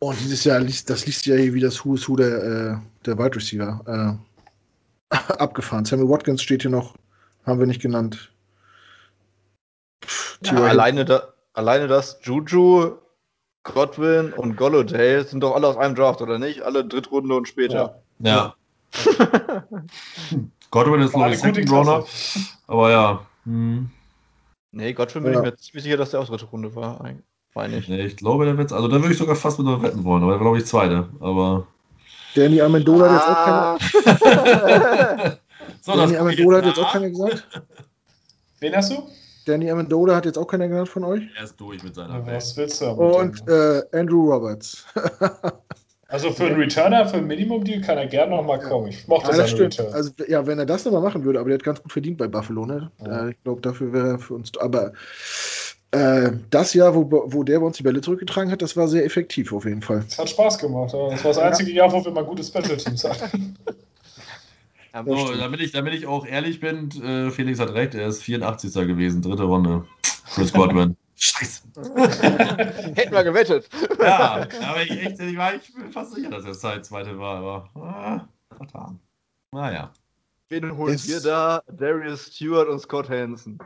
Und 0.00 0.20
dieses 0.20 0.44
Jahr, 0.44 0.60
das 0.60 1.06
liest 1.06 1.26
ja 1.26 1.36
hier 1.36 1.54
wie 1.54 1.60
das 1.60 1.84
Who 1.84 1.94
is 1.94 2.08
Who 2.08 2.16
der, 2.16 2.42
äh, 2.42 2.76
der 3.06 3.18
Wide 3.18 3.36
Receiver. 3.36 4.18
Äh, 5.10 5.14
abgefahren. 5.38 5.84
Sammy 5.84 6.08
Watkins 6.08 6.42
steht 6.42 6.62
hier 6.62 6.70
noch. 6.70 6.94
Haben 7.46 7.60
wir 7.60 7.66
nicht 7.66 7.82
genannt. 7.82 8.30
Pff, 10.04 10.38
ja, 10.44 10.52
alleine, 10.52 11.04
da, 11.04 11.32
alleine 11.54 11.88
das 11.88 12.18
Juju, 12.22 12.98
Godwin 13.64 14.32
und 14.32 14.56
Golladay 14.56 15.24
sind 15.24 15.40
doch 15.40 15.54
alle 15.54 15.66
aus 15.66 15.76
einem 15.76 15.94
Draft, 15.94 16.20
oder 16.20 16.38
nicht? 16.38 16.62
Alle 16.62 16.84
Drittrunde 16.84 17.34
und 17.34 17.48
später. 17.48 18.02
Ja. 18.18 18.54
ja. 18.94 19.64
Godwin 20.70 21.00
ist 21.00 21.14
noch 21.14 21.22
ein 21.22 21.36
Second 21.36 21.70
Runner. 21.70 22.04
Aber 22.66 22.90
ja. 22.90 23.26
Hm. 23.48 23.90
Nee, 24.72 24.92
Godwin 24.92 25.22
bin 25.22 25.32
ja. 25.32 25.38
ich 25.38 25.44
mir 25.44 25.56
ziemlich 25.56 25.84
sicher, 25.84 25.96
dass 25.96 26.10
der 26.10 26.20
aus 26.20 26.28
dritte 26.28 26.44
Runde 26.44 26.74
war. 26.74 27.02
Meine 27.54 27.78
ich. 27.78 27.88
Nee, 27.88 28.04
ich 28.04 28.16
glaube, 28.16 28.44
der 28.44 28.58
wird 28.58 28.72
Also, 28.72 28.88
da 28.88 28.96
würde 29.00 29.12
ich 29.12 29.18
sogar 29.18 29.36
fast 29.36 29.58
mit 29.58 29.66
noch 29.66 29.82
retten 29.82 30.04
wollen. 30.04 30.22
Aber 30.22 30.32
der 30.32 30.40
war, 30.40 30.44
glaube 30.44 30.58
ich, 30.58 30.66
zweite. 30.66 31.08
Aber. 31.20 31.66
Danny 32.34 32.60
Amendola 32.60 33.10
hat 33.10 33.78
jetzt 33.80 33.88
auch 33.96 34.04
keine. 34.04 35.38
so, 35.80 35.96
Danny 35.96 36.16
Amendola 36.18 36.58
hat 36.58 36.66
jetzt 36.66 36.78
auch 36.78 36.92
keine 36.92 37.10
gesagt. 37.10 37.48
Wen 38.60 38.76
hast 38.76 38.92
du? 38.92 39.08
Danny 39.46 39.70
Amendola 39.70 40.16
hat 40.16 40.26
jetzt 40.26 40.36
auch 40.36 40.46
keiner 40.46 40.68
genannt 40.68 40.90
von 40.90 41.04
euch. 41.04 41.22
Er 41.34 41.44
ist 41.44 41.58
durch 41.58 41.82
mit 41.82 41.94
seiner 41.94 42.18
ja, 42.18 42.26
Was 42.26 42.54
willst 42.58 42.82
du? 42.82 42.90
Und 42.90 43.48
äh, 43.48 43.82
Andrew 43.92 44.30
Roberts. 44.30 44.84
Also 46.10 46.32
für 46.32 46.46
einen 46.46 46.56
Returner, 46.56 47.06
für 47.06 47.18
ein 47.18 47.26
Minimum-Deal 47.26 47.82
kann 47.82 47.98
er 47.98 48.06
gerne 48.06 48.34
nochmal 48.34 48.58
kommen. 48.60 48.88
Ich 48.88 49.06
mochte 49.06 49.30
ja, 49.30 49.36
das 49.36 49.50
stimmt. 49.50 49.78
Also, 49.78 50.10
ja, 50.26 50.46
wenn 50.46 50.58
er 50.58 50.64
das 50.64 50.86
nochmal 50.86 51.02
machen 51.02 51.22
würde, 51.22 51.38
aber 51.38 51.50
der 51.50 51.58
hat 51.58 51.64
ganz 51.64 51.82
gut 51.82 51.92
verdient 51.92 52.16
bei 52.16 52.26
Buffalo, 52.26 52.64
ne? 52.64 52.90
Ja. 53.04 53.28
Ich 53.28 53.36
glaube, 53.44 53.60
dafür 53.60 53.92
wäre 53.92 54.08
er 54.12 54.18
für 54.18 54.32
uns. 54.32 54.50
Aber 54.58 54.94
äh, 55.90 56.30
das 56.48 56.72
Jahr, 56.72 56.94
wo, 56.94 57.24
wo 57.26 57.44
der 57.44 57.60
bei 57.60 57.66
uns 57.66 57.76
die 57.76 57.82
Bälle 57.82 58.00
zurückgetragen 58.00 58.50
hat, 58.50 58.62
das 58.62 58.74
war 58.74 58.88
sehr 58.88 59.04
effektiv 59.04 59.52
auf 59.52 59.66
jeden 59.66 59.82
Fall. 59.82 60.02
Es 60.08 60.18
hat 60.18 60.30
Spaß 60.30 60.58
gemacht. 60.58 60.94
Das 60.94 61.24
war 61.24 61.30
das 61.30 61.38
einzige 61.38 61.72
Jahr, 61.72 61.92
wo 61.92 62.02
wir 62.02 62.10
mal 62.10 62.24
gute 62.24 62.42
Special-Teams 62.42 63.04
hatten. 63.04 63.56
So, 65.04 65.32
damit 65.34 65.60
ich, 65.60 65.70
damit 65.70 65.94
ich 65.94 66.06
auch 66.06 66.26
ehrlich 66.26 66.58
bin, 66.58 66.90
äh, 67.02 67.30
Felix 67.30 67.60
hat 67.60 67.72
recht, 67.74 67.94
er 67.94 68.08
ist 68.08 68.22
84. 68.22 68.72
gewesen, 68.72 69.22
dritte 69.22 69.44
Runde. 69.44 69.84
Chris 70.34 70.52
Godwin. 70.52 70.96
Scheiße. 71.18 71.62
Hätten 72.94 73.12
wir 73.12 73.24
gewettet. 73.24 73.68
Ja, 73.98 74.46
aber 74.62 74.82
ich, 74.82 74.90
echt, 74.90 75.20
ich 75.20 75.36
war 75.36 75.54
ich 75.54 75.74
bin 75.74 75.92
fast 75.92 76.14
sicher, 76.14 76.30
dass 76.30 76.44
er 76.44 76.52
Zeit 76.52 76.86
zweite 76.86 77.18
war, 77.18 77.38
aber 77.38 77.70
ah, 77.74 78.28
vertan. 78.56 79.00
Naja. 79.52 79.92
Wen 80.48 80.76
holen 80.76 80.98
wir 81.04 81.20
da? 81.20 81.62
Darius 81.66 82.26
Stewart 82.26 82.68
und 82.68 82.78
Scott 82.78 83.10
Hansen. 83.10 83.58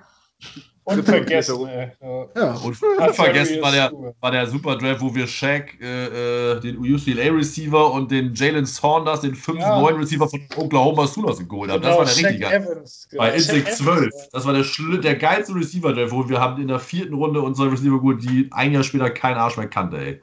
Unvergessen, 0.85 1.65
ey. 1.69 1.93
Ja, 2.35 2.55
und 2.55 2.83
unvergessen 2.83 3.63
war 3.63 3.71
der, 3.71 3.93
war 4.21 4.31
der 4.33 4.49
Super 4.49 4.77
Draft, 4.77 5.01
wo 5.01 5.15
wir 5.15 5.29
Shaq, 5.29 5.81
äh, 5.81 6.57
äh 6.57 6.61
den 6.61 6.77
UCLA 6.79 7.31
Receiver 7.33 7.93
und 7.93 8.11
den 8.11 8.35
Jalen 8.35 8.67
Saunders, 8.67 9.21
den 9.21 9.37
5-9 9.37 9.59
ja. 9.61 9.79
Receiver 9.79 10.29
von 10.29 10.41
Oklahoma 10.57 11.07
Sooners 11.07 11.39
geholt 11.49 11.71
haben. 11.71 11.83
Genau, 11.83 12.03
das 12.03 12.17
war 12.17 12.23
der 12.23 12.31
richtige. 12.31 12.53
Evans, 12.53 13.07
genau. 13.09 13.23
Bei 13.23 13.35
Instinct 13.35 13.73
12. 13.73 14.11
Das 14.33 14.45
war 14.45 14.55
der, 14.55 14.65
der 14.99 15.15
geilste 15.15 15.55
Receiver 15.55 15.93
Draft, 15.93 16.11
wo 16.11 16.29
wir 16.29 16.41
haben 16.41 16.61
in 16.61 16.67
der 16.67 16.81
vierten 16.81 17.15
Runde 17.15 17.41
unsere 17.41 17.71
Receiver 17.71 17.99
geholt, 17.99 18.21
die 18.25 18.49
ein 18.51 18.73
Jahr 18.73 18.83
später 18.83 19.09
keinen 19.11 19.37
Arsch 19.37 19.57
mehr 19.57 19.69
kannte, 19.69 19.99
ey. 19.99 20.21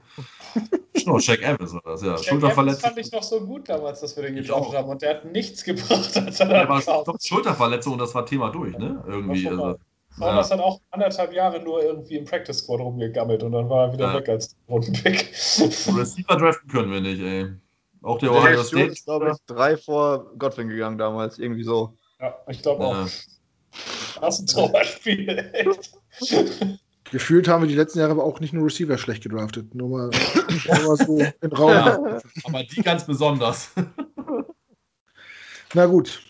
Genau, 0.93 1.17
Shaq 1.19 1.41
Evans 1.41 1.73
war 1.73 1.81
das, 1.85 2.01
ja. 2.01 2.17
Shaq 2.17 2.25
Schulterverletzung. 2.25 2.81
fand 2.81 2.97
ich 2.97 3.11
noch 3.13 3.23
so 3.23 3.39
gut 3.39 3.69
damals, 3.69 4.01
dass 4.01 4.17
wir 4.17 4.23
den 4.23 4.35
getroffen 4.35 4.75
haben 4.75 4.89
und 4.89 5.01
der 5.01 5.11
hat 5.11 5.25
nichts 5.31 5.63
gebracht, 5.63 6.17
als 6.17 6.39
er 6.41 6.47
der 6.47 6.67
war 6.67 6.81
Schulterverletzung 7.21 7.93
und 7.93 7.99
das 7.99 8.13
war 8.13 8.25
Thema 8.25 8.49
durch, 8.49 8.77
ne? 8.77 9.01
Irgendwie. 9.07 9.47
Also, 9.47 9.77
Saunders 10.19 10.49
ja. 10.49 10.57
hat 10.57 10.63
auch 10.63 10.81
anderthalb 10.91 11.33
Jahre 11.33 11.61
nur 11.61 11.81
irgendwie 11.81 12.17
im 12.17 12.25
Practice 12.25 12.59
Squad 12.59 12.81
rumgegammelt 12.81 13.41
und 13.41 13.53
dann 13.53 13.69
war 13.69 13.87
er 13.87 13.93
wieder 13.93 14.07
ja. 14.07 14.15
weg 14.15 14.29
als 14.29 14.55
Rundenpick. 14.69 15.29
Receiver 15.31 16.35
draften 16.35 16.69
können 16.69 16.91
wir 16.91 17.01
nicht, 17.01 17.21
ey. 17.21 17.47
Auch 18.01 18.17
der 18.17 18.31
Ohio 18.33 18.63
State. 18.63 18.91
ist, 18.91 19.05
glaube 19.05 19.31
ich, 19.31 19.37
drei 19.45 19.77
vor 19.77 20.31
Godwin 20.37 20.69
gegangen 20.69 20.97
damals, 20.97 21.39
irgendwie 21.39 21.63
so. 21.63 21.97
Ja, 22.19 22.37
ich 22.47 22.61
glaube 22.61 22.83
ja. 22.83 22.89
auch. 22.89 23.09
Das 24.21 24.39
ist 24.39 24.57
ein 24.57 24.71
Beispiel, 24.71 25.51
echt. 25.53 25.97
Gefühlt 27.11 27.47
haben 27.47 27.63
wir 27.63 27.67
die 27.67 27.75
letzten 27.75 27.99
Jahre 27.99 28.11
aber 28.11 28.23
auch 28.23 28.39
nicht 28.39 28.53
nur 28.53 28.65
Receiver 28.65 28.97
schlecht 28.97 29.23
gedraftet. 29.23 29.73
Nur 29.73 29.89
mal, 29.89 30.09
nur 30.67 30.87
mal 30.87 30.97
so 30.97 31.17
in 31.41 31.51
Raum. 31.51 31.69
Ja, 31.69 32.21
aber 32.43 32.63
die 32.63 32.81
ganz 32.81 33.05
besonders. 33.05 33.71
Na 35.73 35.85
gut. 35.85 36.21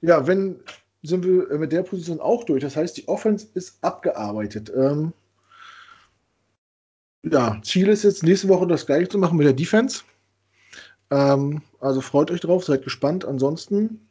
Ja, 0.00 0.26
wenn 0.26 0.60
sind 1.02 1.24
wir 1.24 1.50
äh, 1.50 1.58
mit 1.58 1.72
der 1.72 1.82
Position 1.82 2.20
auch 2.20 2.44
durch. 2.44 2.62
Das 2.62 2.76
heißt, 2.76 2.96
die 2.96 3.08
Offense 3.08 3.48
ist 3.54 3.82
abgearbeitet. 3.82 4.72
Ähm, 4.74 5.12
ja, 7.24 7.60
Ziel 7.62 7.88
ist 7.88 8.02
jetzt 8.04 8.22
nächste 8.22 8.48
Woche 8.48 8.66
das 8.66 8.86
gleiche 8.86 9.08
zu 9.08 9.18
machen 9.18 9.36
mit 9.36 9.46
der 9.46 9.52
Defense. 9.52 10.02
Ähm, 11.10 11.62
also 11.80 12.00
freut 12.00 12.30
euch 12.30 12.40
drauf, 12.40 12.64
seid 12.64 12.82
gespannt. 12.82 13.24
Ansonsten 13.24 14.08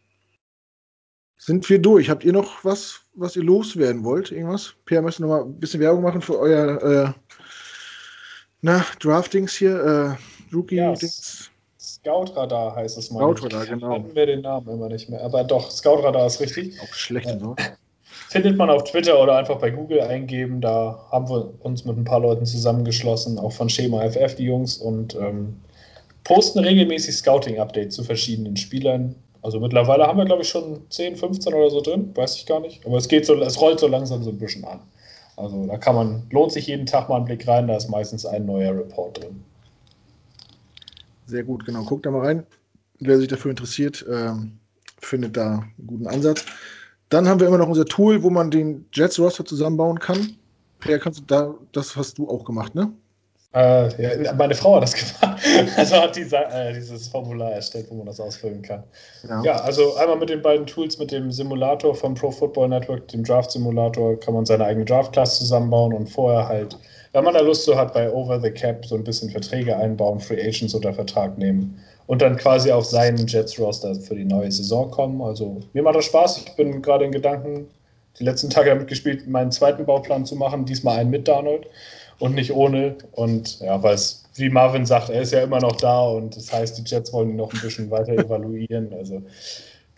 sind 1.37 1.67
wir 1.69 1.79
durch. 1.79 2.09
Habt 2.09 2.23
ihr 2.23 2.33
noch 2.33 2.63
was, 2.63 3.01
was 3.13 3.35
ihr 3.35 3.43
loswerden 3.43 4.03
wollt? 4.03 4.31
Irgendwas? 4.31 4.75
Per, 4.85 5.01
möchtest 5.01 5.19
du 5.19 5.23
noch 5.23 5.29
mal 5.29 5.43
ein 5.43 5.59
bisschen 5.59 5.79
Werbung 5.79 6.03
machen 6.03 6.21
für 6.21 6.37
euer 6.37 6.81
äh, 6.83 7.13
na, 8.61 8.85
Draftings 8.99 9.53
hier? 9.53 10.17
Äh, 10.51 10.53
Rookie-Dings? 10.53 11.50
Scoutradar 11.81 12.75
heißt 12.75 12.97
es 12.97 13.09
mal. 13.09 13.21
Scoutradar, 13.21 13.65
genau. 13.65 13.93
Hatten 13.95 14.13
wir 14.13 14.25
den 14.27 14.41
Namen 14.41 14.67
immer 14.69 14.87
nicht 14.87 15.09
mehr. 15.09 15.23
Aber 15.23 15.43
doch, 15.43 15.71
Scoutradar 15.71 16.27
ist 16.27 16.39
richtig. 16.39 16.79
Auch 16.79 16.93
schlecht 16.93 17.25
ja. 17.25 17.39
so. 17.39 17.55
Findet 18.29 18.55
man 18.55 18.69
auf 18.69 18.83
Twitter 18.83 19.19
oder 19.21 19.37
einfach 19.37 19.57
bei 19.57 19.71
Google 19.71 20.01
eingeben. 20.01 20.61
Da 20.61 21.03
haben 21.11 21.27
wir 21.27 21.51
uns 21.61 21.83
mit 21.83 21.97
ein 21.97 22.03
paar 22.03 22.19
Leuten 22.19 22.45
zusammengeschlossen, 22.45 23.39
auch 23.39 23.51
von 23.51 23.67
Schema 23.67 24.07
FF, 24.07 24.35
die 24.35 24.45
Jungs, 24.45 24.77
und 24.77 25.15
ähm, 25.15 25.59
posten 26.23 26.59
regelmäßig 26.59 27.15
Scouting-Updates 27.17 27.95
zu 27.95 28.03
verschiedenen 28.03 28.55
Spielern. 28.57 29.15
Also 29.41 29.59
mittlerweile 29.59 30.05
haben 30.05 30.19
wir, 30.19 30.25
glaube 30.25 30.43
ich, 30.43 30.49
schon 30.49 30.81
10, 30.91 31.15
15 31.15 31.51
oder 31.51 31.71
so 31.71 31.81
drin, 31.81 32.11
weiß 32.15 32.35
ich 32.35 32.45
gar 32.45 32.59
nicht. 32.59 32.85
Aber 32.85 32.97
es 32.97 33.07
geht 33.07 33.25
so, 33.25 33.33
es 33.41 33.59
rollt 33.59 33.79
so 33.79 33.87
langsam 33.87 34.23
so 34.23 34.29
ein 34.29 34.37
bisschen 34.37 34.63
an. 34.65 34.81
Also 35.35 35.65
da 35.65 35.77
kann 35.77 35.95
man, 35.95 36.27
lohnt 36.29 36.51
sich 36.51 36.67
jeden 36.67 36.85
Tag 36.85 37.09
mal 37.09 37.15
einen 37.15 37.25
Blick 37.25 37.47
rein, 37.47 37.67
da 37.67 37.75
ist 37.75 37.89
meistens 37.89 38.25
ein 38.25 38.45
neuer 38.45 38.77
Report 38.77 39.19
drin. 39.19 39.43
Sehr 41.31 41.45
gut, 41.45 41.65
genau. 41.65 41.83
Guckt 41.83 42.05
da 42.05 42.11
mal 42.11 42.25
rein. 42.25 42.45
Wer 42.99 43.17
sich 43.17 43.29
dafür 43.29 43.51
interessiert, 43.51 44.05
ähm, 44.11 44.59
findet 44.99 45.37
da 45.37 45.59
einen 45.59 45.87
guten 45.87 46.07
Ansatz. 46.07 46.45
Dann 47.07 47.25
haben 47.25 47.39
wir 47.39 47.47
immer 47.47 47.57
noch 47.57 47.69
unser 47.69 47.85
Tool, 47.85 48.21
wo 48.21 48.29
man 48.29 48.51
den 48.51 48.85
Jets 48.91 49.17
Roster 49.17 49.45
zusammenbauen 49.45 49.97
kann. 49.97 50.35
Per, 50.81 50.99
kannst 50.99 51.21
du 51.21 51.23
da, 51.25 51.55
das 51.71 51.95
hast 51.95 52.17
du 52.17 52.29
auch 52.29 52.43
gemacht, 52.43 52.75
ne? 52.75 52.91
Äh, 53.53 54.23
ja, 54.23 54.33
meine 54.33 54.53
Frau 54.53 54.75
hat 54.75 54.83
das 54.83 54.93
gemacht. 55.19 55.41
Also 55.77 55.95
hat 55.95 56.17
die, 56.17 56.23
äh, 56.23 56.73
dieses 56.73 57.07
Formular 57.07 57.53
erstellt, 57.53 57.87
wo 57.89 57.95
man 57.95 58.07
das 58.07 58.19
ausfüllen 58.19 58.61
kann. 58.61 58.83
Ja. 59.27 59.41
ja. 59.41 59.55
also 59.61 59.95
einmal 59.95 60.17
mit 60.17 60.29
den 60.29 60.41
beiden 60.41 60.65
Tools, 60.65 60.99
mit 60.99 61.11
dem 61.11 61.31
Simulator 61.31 61.95
vom 61.95 62.13
Pro 62.13 62.29
Football 62.29 62.67
Network, 62.67 63.07
dem 63.07 63.23
Draft 63.23 63.51
Simulator, 63.51 64.19
kann 64.19 64.33
man 64.33 64.45
seine 64.45 64.65
eigene 64.65 64.83
Draft 64.83 65.13
Class 65.13 65.37
zusammenbauen 65.37 65.93
und 65.93 66.07
vorher 66.07 66.49
halt 66.49 66.77
wenn 67.13 67.23
man 67.23 67.33
da 67.33 67.41
Lust 67.41 67.65
so 67.65 67.75
hat, 67.75 67.93
bei 67.93 68.11
Over 68.11 68.39
the 68.39 68.51
Cap 68.51 68.85
so 68.85 68.95
ein 68.95 69.03
bisschen 69.03 69.29
Verträge 69.29 69.75
einbauen, 69.75 70.19
Free 70.19 70.41
Agents 70.41 70.73
unter 70.73 70.93
Vertrag 70.93 71.37
nehmen 71.37 71.77
und 72.07 72.21
dann 72.21 72.37
quasi 72.37 72.71
auf 72.71 72.85
seinen 72.85 73.27
Jets-Roster 73.27 73.95
für 73.95 74.15
die 74.15 74.25
neue 74.25 74.51
Saison 74.51 74.89
kommen. 74.91 75.21
Also 75.21 75.61
mir 75.73 75.83
macht 75.83 75.95
das 75.95 76.05
Spaß. 76.05 76.37
Ich 76.45 76.55
bin 76.55 76.81
gerade 76.81 77.05
in 77.05 77.11
Gedanken, 77.11 77.67
die 78.19 78.23
letzten 78.23 78.49
Tage 78.49 78.69
damit 78.69 78.87
gespielt, 78.87 79.27
meinen 79.27 79.51
zweiten 79.51 79.85
Bauplan 79.85 80.25
zu 80.25 80.35
machen, 80.35 80.65
diesmal 80.65 80.99
einen 80.99 81.09
mit 81.09 81.27
Darnold 81.27 81.67
und 82.19 82.35
nicht 82.35 82.53
ohne. 82.53 82.95
Und 83.13 83.59
ja, 83.59 83.81
weil 83.83 83.95
es, 83.95 84.23
wie 84.35 84.49
Marvin 84.49 84.85
sagt, 84.85 85.09
er 85.09 85.21
ist 85.21 85.33
ja 85.33 85.41
immer 85.41 85.59
noch 85.59 85.75
da 85.75 86.01
und 86.01 86.35
das 86.35 86.51
heißt, 86.51 86.77
die 86.77 86.83
Jets 86.89 87.11
wollen 87.11 87.31
ihn 87.31 87.35
noch 87.35 87.53
ein 87.53 87.61
bisschen 87.61 87.91
weiter 87.91 88.13
evaluieren. 88.17 88.93
Also 88.93 89.21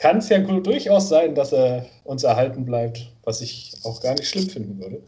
kann 0.04 0.18
es 0.18 0.28
ja 0.28 0.38
durchaus 0.40 1.08
sein, 1.08 1.34
dass 1.34 1.54
er 1.54 1.86
uns 2.04 2.26
erhalten 2.26 2.66
bleibt, 2.66 3.10
was 3.24 3.40
ich 3.40 3.72
auch 3.86 4.02
gar 4.02 4.14
nicht 4.16 4.28
schlimm 4.28 4.50
finden 4.50 4.78
würde. 4.78 5.02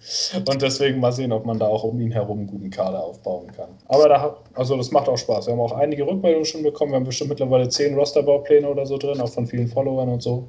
Und 0.50 0.62
deswegen 0.62 1.02
mal 1.02 1.12
sehen, 1.12 1.34
ob 1.34 1.46
man 1.46 1.60
da 1.60 1.68
auch 1.68 1.84
um 1.84 2.00
ihn 2.00 2.12
herum 2.12 2.40
einen 2.40 2.48
guten 2.48 2.70
Kader 2.70 3.04
aufbauen 3.04 3.52
kann. 3.52 3.72
Aber 3.90 4.08
da, 4.08 4.38
also 4.54 4.78
das 4.78 4.92
macht 4.92 5.10
auch 5.10 5.18
Spaß. 5.18 5.48
Wir 5.48 5.52
haben 5.52 5.60
auch 5.60 5.74
einige 5.74 6.08
Rückmeldungen 6.08 6.46
schon 6.46 6.64
bekommen. 6.64 6.94
Wir 6.94 6.96
haben 6.96 7.04
bestimmt 7.04 7.32
mittlerweile 7.32 7.68
zehn 7.68 7.94
Rosterbaupläne 7.94 8.70
oder 8.70 8.86
so 8.86 8.98
drin, 8.98 9.20
auch 9.20 9.28
von 9.28 9.46
vielen 9.46 9.68
Followern 9.68 10.08
und 10.08 10.24
so. 10.24 10.48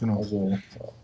Genau. 0.00 0.16
Also, 0.16 0.48
ja. 0.48 0.58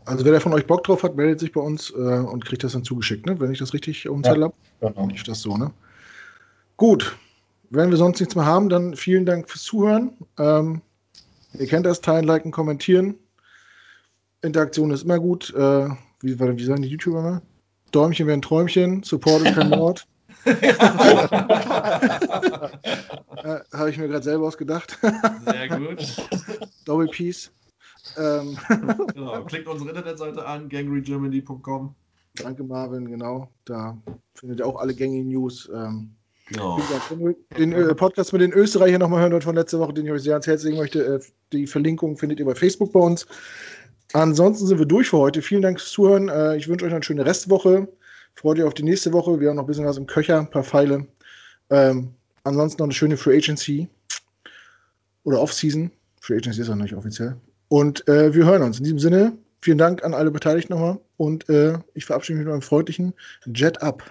also 0.06 0.24
wer 0.24 0.40
von 0.40 0.54
euch 0.54 0.66
Bock 0.66 0.82
drauf 0.84 1.02
hat, 1.02 1.14
meldet 1.14 1.40
sich 1.40 1.52
bei 1.52 1.60
uns 1.60 1.90
äh, 1.90 1.98
und 1.98 2.42
kriegt 2.46 2.64
das 2.64 2.72
dann 2.72 2.84
zugeschickt, 2.84 3.26
ne? 3.26 3.38
Wenn 3.38 3.52
ich 3.52 3.58
das 3.58 3.74
richtig 3.74 4.08
umzähle 4.08 4.38
ja, 4.38 4.44
habe. 4.44 4.94
Genau. 4.94 5.08
Ich 5.14 5.24
das 5.24 5.42
so, 5.42 5.58
ne? 5.58 5.70
Gut. 6.78 7.18
Wenn 7.68 7.90
wir 7.90 7.98
sonst 7.98 8.18
nichts 8.18 8.34
mehr 8.34 8.46
haben, 8.46 8.70
dann 8.70 8.96
vielen 8.96 9.26
Dank 9.26 9.50
fürs 9.50 9.64
Zuhören. 9.64 10.12
Ähm, 10.38 10.80
Ihr 11.54 11.66
kennt 11.66 11.86
das, 11.86 12.00
teilen, 12.00 12.24
liken, 12.24 12.50
kommentieren. 12.50 13.16
Interaktion 14.42 14.90
ist 14.90 15.02
immer 15.02 15.18
gut. 15.18 15.52
Äh, 15.54 15.88
wie, 16.20 16.38
wie 16.38 16.64
sagen 16.64 16.82
die 16.82 16.88
YouTuber 16.88 17.22
mal? 17.22 17.42
Däumchen 17.92 18.26
werden 18.26 18.42
Träumchen, 18.42 19.02
Support 19.02 19.42
ist 19.42 19.54
kein 19.54 19.70
Mord. 19.70 20.06
äh, 20.44 20.74
Habe 23.72 23.90
ich 23.90 23.98
mir 23.98 24.08
gerade 24.08 24.22
selber 24.22 24.46
ausgedacht. 24.46 24.98
Sehr 25.44 25.68
gut. 25.68 26.16
Double 26.84 27.08
Peace. 27.08 27.50
Ähm. 28.16 28.56
genau, 29.14 29.44
klickt 29.44 29.66
unsere 29.68 29.90
Internetseite 29.90 30.46
an, 30.46 30.68
gangrygermany.com. 30.68 31.94
Danke, 32.34 32.62
Marvin, 32.62 33.08
genau. 33.08 33.50
Da 33.64 33.98
findet 34.34 34.60
ihr 34.60 34.66
auch 34.66 34.76
alle 34.76 34.94
gängigen 34.94 35.28
News. 35.28 35.68
Ähm, 35.74 36.14
wenn 36.50 37.20
ihr 37.20 37.34
den 37.58 37.72
äh, 37.72 37.94
Podcast 37.94 38.32
mit 38.32 38.42
den 38.42 38.52
Österreichern 38.52 39.00
nochmal 39.00 39.20
hören 39.20 39.32
wollt 39.32 39.44
von 39.44 39.54
letzter 39.54 39.78
Woche, 39.80 39.92
den 39.92 40.06
ich 40.06 40.12
euch 40.12 40.22
sehr 40.22 40.34
ans 40.34 40.46
Herz 40.46 40.62
legen 40.62 40.78
möchte, 40.78 41.04
äh, 41.04 41.20
die 41.52 41.66
Verlinkung 41.66 42.16
findet 42.16 42.38
ihr 42.38 42.46
bei 42.46 42.54
Facebook 42.54 42.92
bei 42.92 43.00
uns. 43.00 43.26
Ansonsten 44.12 44.66
sind 44.66 44.78
wir 44.78 44.86
durch 44.86 45.10
für 45.10 45.18
heute. 45.18 45.42
Vielen 45.42 45.62
Dank 45.62 45.78
fürs 45.78 45.92
Zuhören. 45.92 46.28
Äh, 46.28 46.56
ich 46.56 46.68
wünsche 46.68 46.86
euch 46.86 46.92
eine 46.92 47.02
schöne 47.02 47.26
Restwoche. 47.26 47.88
Freut 48.34 48.58
euch 48.58 48.64
auf 48.64 48.74
die 48.74 48.84
nächste 48.84 49.12
Woche. 49.12 49.40
Wir 49.40 49.48
haben 49.48 49.56
noch 49.56 49.64
ein 49.64 49.66
bisschen 49.66 49.84
was 49.84 49.98
im 49.98 50.06
Köcher, 50.06 50.38
ein 50.38 50.50
paar 50.50 50.64
Pfeile. 50.64 51.06
Ähm, 51.70 52.14
ansonsten 52.44 52.80
noch 52.80 52.86
eine 52.86 52.94
schöne 52.94 53.16
Free 53.16 53.36
Agency 53.36 53.88
oder 55.24 55.40
Off-Season. 55.40 55.90
Free 56.20 56.36
Agency 56.36 56.62
ist 56.62 56.70
auch 56.70 56.76
nicht 56.76 56.94
offiziell. 56.94 57.36
Und 57.68 58.06
äh, 58.08 58.32
wir 58.32 58.46
hören 58.46 58.62
uns. 58.62 58.78
In 58.78 58.84
diesem 58.84 58.98
Sinne, 58.98 59.36
vielen 59.60 59.78
Dank 59.78 60.02
an 60.04 60.14
alle 60.14 60.30
Beteiligten 60.30 60.72
nochmal. 60.72 60.98
Und 61.16 61.48
äh, 61.48 61.78
ich 61.94 62.06
verabschiede 62.06 62.38
mich 62.38 62.46
mit 62.46 62.52
einem 62.52 62.62
freundlichen 62.62 63.12
Jet 63.46 63.82
Up. 63.82 64.02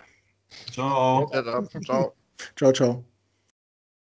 Ciao. 0.72 1.32
Jet 1.34 1.48
Up. 1.48 1.70
Ciao. 1.84 2.14
Ciao, 2.56 2.72
ciao. 2.74 3.17